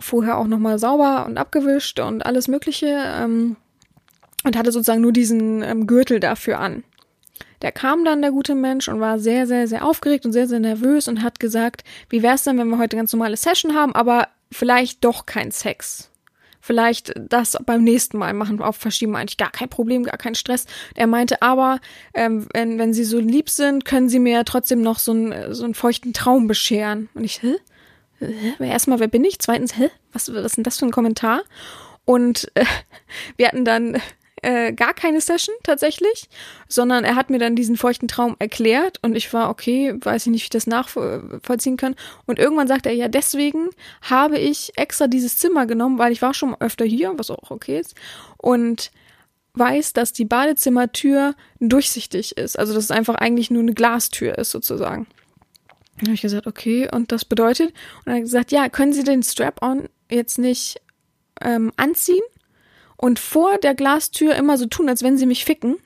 vorher 0.00 0.38
auch 0.38 0.46
nochmal 0.46 0.78
sauber 0.78 1.26
und 1.26 1.36
abgewischt 1.36 2.00
und 2.00 2.24
alles 2.24 2.48
Mögliche 2.48 2.86
ähm, 2.86 3.56
und 4.44 4.56
hatte 4.56 4.72
sozusagen 4.72 5.02
nur 5.02 5.12
diesen 5.12 5.62
ähm, 5.62 5.86
Gürtel 5.86 6.18
dafür 6.18 6.58
an. 6.58 6.82
Der 7.62 7.72
kam 7.72 8.06
dann, 8.06 8.22
der 8.22 8.30
gute 8.30 8.54
Mensch, 8.54 8.88
und 8.88 9.00
war 9.00 9.18
sehr, 9.18 9.46
sehr, 9.46 9.68
sehr 9.68 9.84
aufgeregt 9.84 10.24
und 10.24 10.32
sehr, 10.32 10.48
sehr 10.48 10.60
nervös 10.60 11.08
und 11.08 11.22
hat 11.22 11.40
gesagt, 11.40 11.84
wie 12.08 12.22
wär's 12.22 12.44
denn, 12.44 12.56
wenn 12.56 12.68
wir 12.68 12.78
heute 12.78 12.96
ganz 12.96 13.12
normale 13.12 13.36
Session 13.36 13.74
haben, 13.74 13.94
aber 13.94 14.28
vielleicht 14.50 15.04
doch 15.04 15.26
kein 15.26 15.50
Sex. 15.50 16.09
Vielleicht 16.70 17.12
das 17.16 17.56
beim 17.66 17.82
nächsten 17.82 18.16
Mal 18.16 18.32
machen, 18.32 18.62
auf 18.62 18.76
verschieben 18.76 19.16
eigentlich 19.16 19.38
gar 19.38 19.50
kein 19.50 19.68
Problem, 19.68 20.04
gar 20.04 20.18
kein 20.18 20.36
Stress. 20.36 20.66
Er 20.94 21.08
meinte 21.08 21.42
aber, 21.42 21.80
ähm, 22.14 22.46
wenn, 22.54 22.78
wenn 22.78 22.94
sie 22.94 23.02
so 23.02 23.18
lieb 23.18 23.50
sind, 23.50 23.84
können 23.84 24.08
sie 24.08 24.20
mir 24.20 24.34
ja 24.34 24.44
trotzdem 24.44 24.80
noch 24.80 25.00
so, 25.00 25.12
ein, 25.12 25.52
so 25.52 25.64
einen 25.64 25.74
feuchten 25.74 26.12
Traum 26.12 26.46
bescheren. 26.46 27.08
Und 27.14 27.24
ich, 27.24 27.42
hä? 27.42 27.56
erstmal, 28.60 29.00
wer 29.00 29.08
bin 29.08 29.24
ich? 29.24 29.40
Zweitens, 29.40 29.76
hä? 29.76 29.90
Was, 30.12 30.32
was 30.32 30.44
ist 30.44 30.58
denn 30.58 30.62
das 30.62 30.78
für 30.78 30.86
ein 30.86 30.92
Kommentar? 30.92 31.42
Und 32.04 32.52
äh, 32.54 32.64
wir 33.36 33.48
hatten 33.48 33.64
dann 33.64 34.00
äh, 34.42 34.72
gar 34.72 34.94
keine 34.94 35.20
Session 35.20 35.54
tatsächlich, 35.62 36.28
sondern 36.68 37.04
er 37.04 37.14
hat 37.14 37.30
mir 37.30 37.38
dann 37.38 37.56
diesen 37.56 37.76
feuchten 37.76 38.08
Traum 38.08 38.36
erklärt 38.38 38.98
und 39.02 39.14
ich 39.16 39.32
war, 39.32 39.50
okay, 39.50 39.94
weiß 40.00 40.26
ich 40.26 40.32
nicht, 40.32 40.42
wie 40.42 40.46
ich 40.46 40.50
das 40.50 40.66
nachvollziehen 40.66 41.76
kann. 41.76 41.94
Und 42.26 42.38
irgendwann 42.38 42.68
sagt 42.68 42.86
er, 42.86 42.92
ja, 42.92 43.08
deswegen 43.08 43.70
habe 44.02 44.38
ich 44.38 44.72
extra 44.76 45.06
dieses 45.06 45.36
Zimmer 45.36 45.66
genommen, 45.66 45.98
weil 45.98 46.12
ich 46.12 46.22
war 46.22 46.34
schon 46.34 46.56
öfter 46.60 46.84
hier, 46.84 47.12
was 47.16 47.30
auch 47.30 47.50
okay 47.50 47.78
ist. 47.80 47.94
Und 48.38 48.90
weiß, 49.54 49.92
dass 49.92 50.12
die 50.12 50.24
Badezimmertür 50.24 51.34
durchsichtig 51.58 52.36
ist. 52.36 52.58
Also, 52.58 52.72
dass 52.72 52.84
es 52.84 52.90
einfach 52.90 53.16
eigentlich 53.16 53.50
nur 53.50 53.62
eine 53.62 53.74
Glastür 53.74 54.38
ist, 54.38 54.50
sozusagen. 54.50 55.06
Dann 55.98 56.06
habe 56.06 56.14
ich 56.14 56.22
gesagt, 56.22 56.46
okay, 56.46 56.88
und 56.90 57.12
das 57.12 57.24
bedeutet, 57.24 57.74
und 58.04 58.12
er 58.12 58.14
hat 58.14 58.22
gesagt, 58.22 58.52
ja, 58.52 58.68
können 58.68 58.92
Sie 58.92 59.04
den 59.04 59.22
Strap-on 59.22 59.88
jetzt 60.10 60.38
nicht 60.38 60.80
ähm, 61.42 61.72
anziehen 61.76 62.22
und 63.00 63.18
vor 63.18 63.56
der 63.56 63.74
Glastür 63.74 64.34
immer 64.34 64.58
so 64.58 64.66
tun, 64.66 64.88
als 64.88 65.02
wenn 65.02 65.16
Sie 65.16 65.24
mich 65.24 65.46
ficken? 65.46 65.76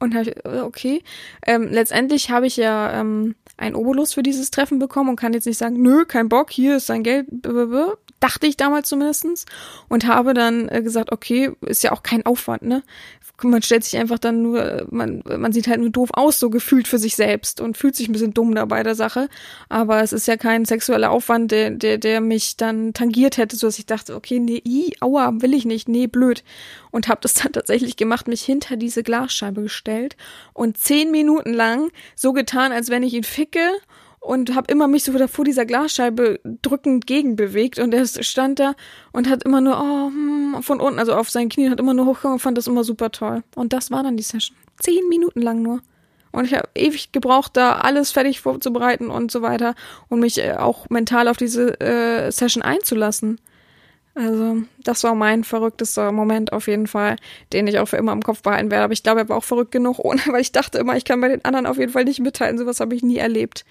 Und 0.00 0.16
habe 0.16 0.30
ich, 0.30 0.44
okay. 0.44 1.04
Ähm, 1.46 1.68
letztendlich 1.70 2.30
habe 2.30 2.48
ich 2.48 2.56
ja 2.56 3.00
ähm, 3.00 3.36
ein 3.56 3.76
Obolus 3.76 4.14
für 4.14 4.24
dieses 4.24 4.50
Treffen 4.50 4.80
bekommen 4.80 5.10
und 5.10 5.16
kann 5.16 5.32
jetzt 5.32 5.46
nicht 5.46 5.58
sagen, 5.58 5.80
nö, 5.80 6.04
kein 6.04 6.28
Bock, 6.28 6.50
hier 6.50 6.78
ist 6.78 6.86
sein 6.86 7.04
Geld, 7.04 7.28
dachte 8.18 8.48
ich 8.48 8.56
damals 8.56 8.88
zumindestens 8.88 9.46
und 9.88 10.08
habe 10.08 10.34
dann 10.34 10.68
äh, 10.68 10.82
gesagt, 10.82 11.12
okay, 11.12 11.52
ist 11.60 11.84
ja 11.84 11.92
auch 11.92 12.02
kein 12.02 12.26
Aufwand, 12.26 12.62
ne? 12.62 12.82
Man 13.44 13.62
stellt 13.62 13.84
sich 13.84 13.98
einfach 13.98 14.18
dann 14.18 14.42
nur, 14.42 14.86
man, 14.90 15.22
man 15.24 15.52
sieht 15.52 15.68
halt 15.68 15.80
nur 15.80 15.90
doof 15.90 16.10
aus, 16.12 16.38
so 16.38 16.50
gefühlt 16.50 16.88
für 16.88 16.98
sich 16.98 17.16
selbst 17.16 17.60
und 17.60 17.76
fühlt 17.76 17.96
sich 17.96 18.08
ein 18.08 18.12
bisschen 18.12 18.34
dumm 18.34 18.54
dabei 18.54 18.82
der 18.82 18.94
Sache. 18.94 19.28
Aber 19.68 20.02
es 20.02 20.12
ist 20.12 20.26
ja 20.26 20.36
kein 20.36 20.64
sexueller 20.64 21.10
Aufwand, 21.10 21.50
der, 21.50 21.70
der, 21.70 21.98
der 21.98 22.20
mich 22.20 22.56
dann 22.56 22.92
tangiert 22.94 23.36
hätte, 23.36 23.56
so 23.56 23.66
dass 23.66 23.78
ich 23.78 23.86
dachte, 23.86 24.14
okay, 24.14 24.38
nee, 24.38 24.62
i, 24.64 24.94
aua, 25.00 25.32
will 25.40 25.54
ich 25.54 25.64
nicht, 25.64 25.88
nee, 25.88 26.06
blöd. 26.06 26.44
Und 26.90 27.08
habe 27.08 27.20
das 27.20 27.34
dann 27.42 27.52
tatsächlich 27.52 27.96
gemacht, 27.96 28.28
mich 28.28 28.42
hinter 28.42 28.76
diese 28.76 29.02
Glasscheibe 29.02 29.62
gestellt 29.62 30.16
und 30.52 30.78
zehn 30.78 31.10
Minuten 31.10 31.52
lang 31.52 31.90
so 32.14 32.32
getan, 32.32 32.72
als 32.72 32.90
wenn 32.90 33.02
ich 33.02 33.14
ihn 33.14 33.24
ficke 33.24 33.70
und 34.22 34.54
habe 34.54 34.70
immer 34.72 34.86
mich 34.86 35.02
so 35.02 35.12
vor 35.26 35.44
dieser 35.44 35.66
Glasscheibe 35.66 36.38
drückend 36.62 37.06
gegenbewegt 37.08 37.80
und 37.80 37.92
er 37.92 38.06
stand 38.06 38.60
da 38.60 38.74
und 39.12 39.28
hat 39.28 39.42
immer 39.42 39.60
nur 39.60 39.76
oh, 39.76 40.06
hm, 40.06 40.62
von 40.62 40.80
unten, 40.80 41.00
also 41.00 41.14
auf 41.14 41.28
seinen 41.28 41.48
Knien, 41.48 41.72
hat 41.72 41.80
immer 41.80 41.92
nur 41.92 42.06
hochgegangen 42.06 42.34
und 42.34 42.40
fand 42.40 42.56
das 42.56 42.68
immer 42.68 42.84
super 42.84 43.10
toll. 43.10 43.42
Und 43.56 43.72
das 43.72 43.90
war 43.90 44.04
dann 44.04 44.16
die 44.16 44.22
Session. 44.22 44.56
Zehn 44.78 45.08
Minuten 45.08 45.42
lang 45.42 45.60
nur. 45.62 45.80
Und 46.30 46.44
ich 46.44 46.54
habe 46.54 46.68
ewig 46.76 47.10
gebraucht, 47.10 47.56
da 47.56 47.72
alles 47.72 48.12
fertig 48.12 48.40
vorzubereiten 48.40 49.10
und 49.10 49.32
so 49.32 49.42
weiter 49.42 49.74
und 50.08 50.20
mich 50.20 50.38
äh, 50.38 50.54
auch 50.54 50.88
mental 50.88 51.26
auf 51.26 51.36
diese 51.36 51.80
äh, 51.80 52.30
Session 52.30 52.62
einzulassen. 52.62 53.40
Also, 54.14 54.62
das 54.84 55.02
war 55.02 55.14
mein 55.16 55.42
verrücktester 55.42 56.12
Moment 56.12 56.52
auf 56.52 56.68
jeden 56.68 56.86
Fall, 56.86 57.16
den 57.52 57.66
ich 57.66 57.80
auch 57.80 57.86
für 57.86 57.96
immer 57.96 58.12
im 58.12 58.22
Kopf 58.22 58.42
behalten 58.42 58.70
werde. 58.70 58.84
Aber 58.84 58.92
ich 58.92 59.02
glaube, 59.02 59.20
er 59.20 59.28
war 59.28 59.38
auch 59.38 59.44
verrückt 59.44 59.72
genug, 59.72 59.98
ohne, 60.04 60.20
weil 60.26 60.42
ich 60.42 60.52
dachte 60.52 60.78
immer, 60.78 60.96
ich 60.96 61.04
kann 61.04 61.20
bei 61.20 61.28
den 61.28 61.44
anderen 61.44 61.66
auf 61.66 61.78
jeden 61.78 61.92
Fall 61.92 62.04
nicht 62.04 62.20
mitteilen. 62.20 62.56
Sowas 62.56 62.78
habe 62.78 62.94
ich 62.94 63.02
nie 63.02 63.18
erlebt. 63.18 63.64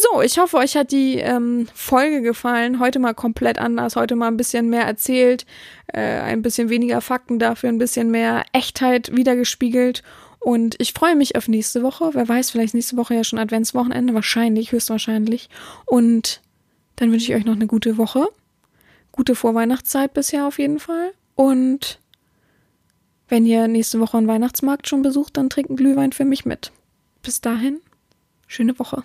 So, 0.00 0.22
ich 0.22 0.38
hoffe, 0.38 0.58
euch 0.58 0.76
hat 0.76 0.92
die 0.92 1.16
ähm, 1.16 1.66
Folge 1.74 2.22
gefallen. 2.22 2.78
Heute 2.78 3.00
mal 3.00 3.14
komplett 3.14 3.58
anders, 3.58 3.96
heute 3.96 4.14
mal 4.14 4.28
ein 4.28 4.36
bisschen 4.36 4.70
mehr 4.70 4.84
erzählt, 4.84 5.44
äh, 5.88 6.20
ein 6.20 6.40
bisschen 6.40 6.68
weniger 6.68 7.00
Fakten 7.00 7.40
dafür, 7.40 7.68
ein 7.68 7.78
bisschen 7.78 8.12
mehr 8.12 8.44
Echtheit 8.52 9.16
wiedergespiegelt. 9.16 10.04
Und 10.38 10.76
ich 10.78 10.92
freue 10.92 11.16
mich 11.16 11.34
auf 11.34 11.48
nächste 11.48 11.82
Woche. 11.82 12.10
Wer 12.12 12.28
weiß, 12.28 12.52
vielleicht 12.52 12.74
nächste 12.74 12.96
Woche 12.96 13.16
ja 13.16 13.24
schon 13.24 13.40
Adventswochenende, 13.40 14.14
wahrscheinlich, 14.14 14.70
höchstwahrscheinlich. 14.70 15.48
Und 15.84 16.42
dann 16.94 17.10
wünsche 17.10 17.32
ich 17.32 17.36
euch 17.36 17.44
noch 17.44 17.56
eine 17.56 17.66
gute 17.66 17.98
Woche. 17.98 18.28
Gute 19.10 19.34
Vorweihnachtszeit 19.34 20.14
bisher 20.14 20.46
auf 20.46 20.60
jeden 20.60 20.78
Fall. 20.78 21.10
Und 21.34 21.98
wenn 23.26 23.44
ihr 23.44 23.66
nächste 23.66 23.98
Woche 23.98 24.16
einen 24.16 24.28
Weihnachtsmarkt 24.28 24.86
schon 24.86 25.02
besucht, 25.02 25.36
dann 25.36 25.50
trinkt 25.50 25.70
einen 25.70 25.76
Glühwein 25.76 26.12
für 26.12 26.24
mich 26.24 26.44
mit. 26.44 26.70
Bis 27.20 27.40
dahin, 27.40 27.80
schöne 28.46 28.78
Woche. 28.78 29.02